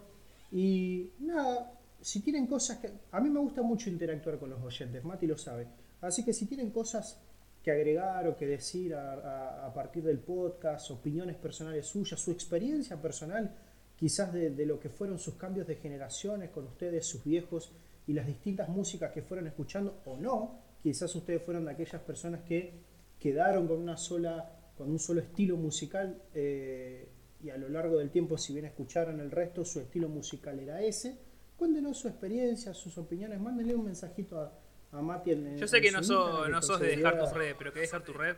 y 0.51 1.11
nada, 1.19 1.71
si 2.01 2.21
tienen 2.21 2.47
cosas 2.47 2.79
que... 2.79 2.89
A 3.11 3.21
mí 3.21 3.29
me 3.29 3.39
gusta 3.39 3.61
mucho 3.61 3.89
interactuar 3.89 4.39
con 4.39 4.49
los 4.49 4.61
oyentes, 4.61 5.03
Mati 5.03 5.27
lo 5.27 5.37
sabe. 5.37 5.67
Así 6.01 6.25
que 6.25 6.33
si 6.33 6.47
tienen 6.47 6.71
cosas 6.71 7.21
que 7.63 7.71
agregar 7.71 8.27
o 8.27 8.35
que 8.35 8.45
decir 8.45 8.93
a, 8.93 9.71
partir 9.73 10.03
del 10.03 10.19
podcast, 10.19 10.91
opiniones 10.91 11.37
personales 11.37 11.87
suyas, 11.87 12.19
su 12.19 12.31
experiencia 12.31 13.01
personal, 13.01 13.55
quizás 13.95 14.33
de, 14.33 14.49
de 14.49 14.65
lo 14.65 14.79
que 14.79 14.89
fueron 14.89 15.17
sus 15.17 15.35
cambios 15.35 15.65
de 15.65 15.77
generaciones 15.77 16.49
con 16.49 16.65
ustedes, 16.65 17.05
sus 17.05 17.23
viejos 17.23 17.71
y 18.05 18.11
las 18.11 18.27
distintas 18.27 18.67
músicas 18.67 19.13
que 19.13 19.21
fueron 19.21 19.47
escuchando 19.47 20.01
o 20.05 20.17
no, 20.17 20.59
quizás 20.81 21.15
ustedes 21.15 21.41
fueron 21.41 21.63
de 21.63 21.71
aquellas 21.71 22.01
personas 22.01 22.41
que 22.41 22.73
quedaron 23.17 23.65
con 23.65 23.79
una 23.79 23.95
sola, 23.95 24.73
con 24.77 24.91
un 24.91 24.99
solo 24.99 25.21
estilo 25.21 25.55
musical 25.55 26.21
eh, 26.33 27.07
y 27.41 27.49
a 27.49 27.57
lo 27.57 27.69
largo 27.69 27.97
del 27.97 28.09
tiempo, 28.09 28.37
si 28.37 28.51
bien 28.51 28.65
escucharon 28.65 29.21
el 29.21 29.31
resto, 29.31 29.63
su 29.63 29.79
estilo 29.79 30.09
musical 30.09 30.59
era 30.59 30.81
ese. 30.81 31.17
Cuéntenos 31.55 31.97
su 31.97 32.09
experiencia, 32.09 32.73
sus 32.73 32.97
opiniones, 32.97 33.39
mándenle 33.39 33.75
un 33.75 33.85
mensajito 33.85 34.37
a, 34.37 34.51
a 34.93 35.01
Mati 35.01 35.31
en, 35.31 35.47
en- 35.47 35.57
Yo 35.57 35.67
sé 35.67 35.81
que 35.81 35.91
no, 35.91 36.03
sos, 36.03 36.47
no 36.49 36.77
de 36.77 36.87
dejar 36.95 37.19
tus 37.19 37.31
redes, 37.33 37.55
pero 37.57 37.73
querés 37.73 37.89
dejar 37.89 38.03
tu 38.05 38.13
red, 38.13 38.35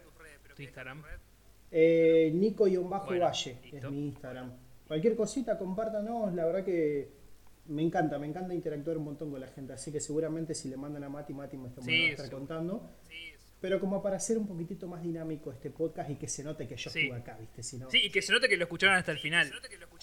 tu 0.56 0.62
Instagram. 0.62 1.04
eh, 1.72 2.32
Nico-Valle 2.34 2.78
Bueno, 2.80 3.32
es 3.32 3.92
mi 3.92 4.08
Instagram. 4.08 4.52
Cualquier 4.88 5.16
cosita, 5.16 5.58
compártanos. 5.58 6.34
La 6.34 6.46
verdad 6.46 6.64
que 6.64 7.10
me 7.68 7.82
encanta, 7.82 8.20
me 8.20 8.28
encanta 8.28 8.54
interactuar 8.54 8.98
un 8.98 9.04
montón 9.06 9.32
con 9.32 9.42
la 9.42 9.48
gente. 9.48 9.74
Así 9.74 9.92
que 9.92 10.00
seguramente 10.00 10.54
si 10.54 10.70
le 10.70 10.78
mandan 10.78 11.04
a 11.04 11.10
Mati, 11.10 11.34
Mati 11.34 11.58
me 11.58 11.70
está- 11.70 11.82
me 11.82 11.88
Sí, 11.88 12.00
va 12.02 12.08
a 12.08 12.10
estar 12.12 12.26
seguro. 12.28 12.40
contando. 12.48 12.90
pero 13.62 13.80
como 13.80 14.00
para 14.04 14.18
hacer 14.18 14.38
un 14.38 14.46
poquitito 14.48 14.88
más 14.88 15.02
dinámico 15.02 15.52
este 15.52 15.72
podcast 15.72 16.08
y 16.12 16.18
que 16.18 16.28
se 16.28 16.44
note 16.44 16.68
que 16.68 16.76
yo 16.76 16.88
Sí. 16.92 17.00
estuve 17.00 17.18
acá, 17.20 17.36
¿viste? 17.40 17.64
Si 17.64 17.78
no- 17.78 17.90
Sí, 17.90 18.00
y 18.04 18.12
que 18.12 18.22
se 18.22 18.32
note 18.32 18.48
que 18.48 18.58
lo 18.58 18.64
escucharon 18.66 18.96
hasta 18.96 19.12
el 19.12 19.18
final. 19.18 19.52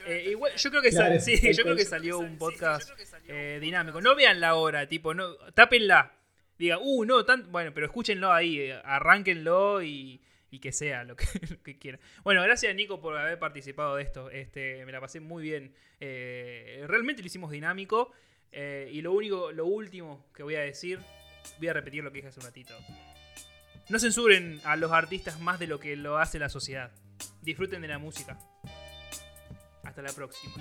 Eh, 0.05 0.31
igual, 0.31 0.53
yo 0.57 0.71
creo 0.71 0.83
que, 0.83 0.91
Claro, 0.91 1.11
sal- 1.15 1.21
sí, 1.21 1.41
tal 1.41 1.53
yo 1.53 1.63
creo 1.63 1.77
que 1.77 1.85
salió 1.85 2.19
un 2.19 2.39
podcast 2.39 2.91
eh, 3.29 3.59
dinámico. 3.61 4.01
No 4.01 4.17
vean 4.17 4.41
la 4.41 4.57
hora, 4.57 4.89
tipo, 4.89 5.15
no, 5.15 5.37
tápenla. 5.55 6.13
Diga, 6.63 6.79
uh, 6.79 7.05
no, 7.05 7.25
tan, 7.25 7.51
bueno, 7.51 7.73
pero 7.75 7.87
escúchenlo 7.87 8.33
ahí, 8.33 8.61
eh, 8.61 8.81
arránquenlo 8.85 9.83
y, 9.83 10.21
y 10.49 10.61
que 10.61 10.71
sea 10.71 11.03
lo 11.05 11.17
que, 11.17 11.77
quieran. 11.77 12.01
Bueno, 12.23 12.41
gracias 12.41 12.73
Nico 12.77 13.01
por 13.01 13.17
haber 13.17 13.37
participado 13.41 13.97
de 13.97 14.05
esto. 14.05 14.31
Este, 14.31 14.87
me 14.87 14.93
la 14.93 15.01
pasé 15.01 15.19
muy 15.19 15.43
bien. 15.43 15.75
Eh, 15.99 16.85
realmente 16.87 17.21
lo 17.21 17.27
hicimos 17.27 17.51
dinámico. 17.51 18.13
eh, 18.53 18.89
y 18.93 19.03
lo 19.03 19.11
único, 19.11 19.51
lo 19.51 19.67
último 19.67 20.25
que 20.33 20.45
voy 20.45 20.55
a 20.55 20.61
decir, 20.61 21.01
voy 21.59 21.67
a 21.67 21.73
repetir 21.73 22.05
lo 22.05 22.13
que 22.13 22.19
dije 22.19 22.29
hace 22.29 22.39
un 22.39 22.47
ratito. 22.47 22.79
No 23.89 23.99
censuren 23.99 24.61
a 24.63 24.77
los 24.77 24.93
artistas 24.93 25.41
más 25.41 25.59
de 25.59 25.67
lo 25.67 25.81
que 25.81 25.97
lo 25.97 26.19
hace 26.19 26.39
la 26.39 26.49
sociedad. 26.49 26.93
Disfruten 27.41 27.83
de 27.83 27.89
la 27.89 27.99
música. 27.99 28.39
Hasta 29.83 30.01
la 30.01 30.13
próxima. 30.13 30.55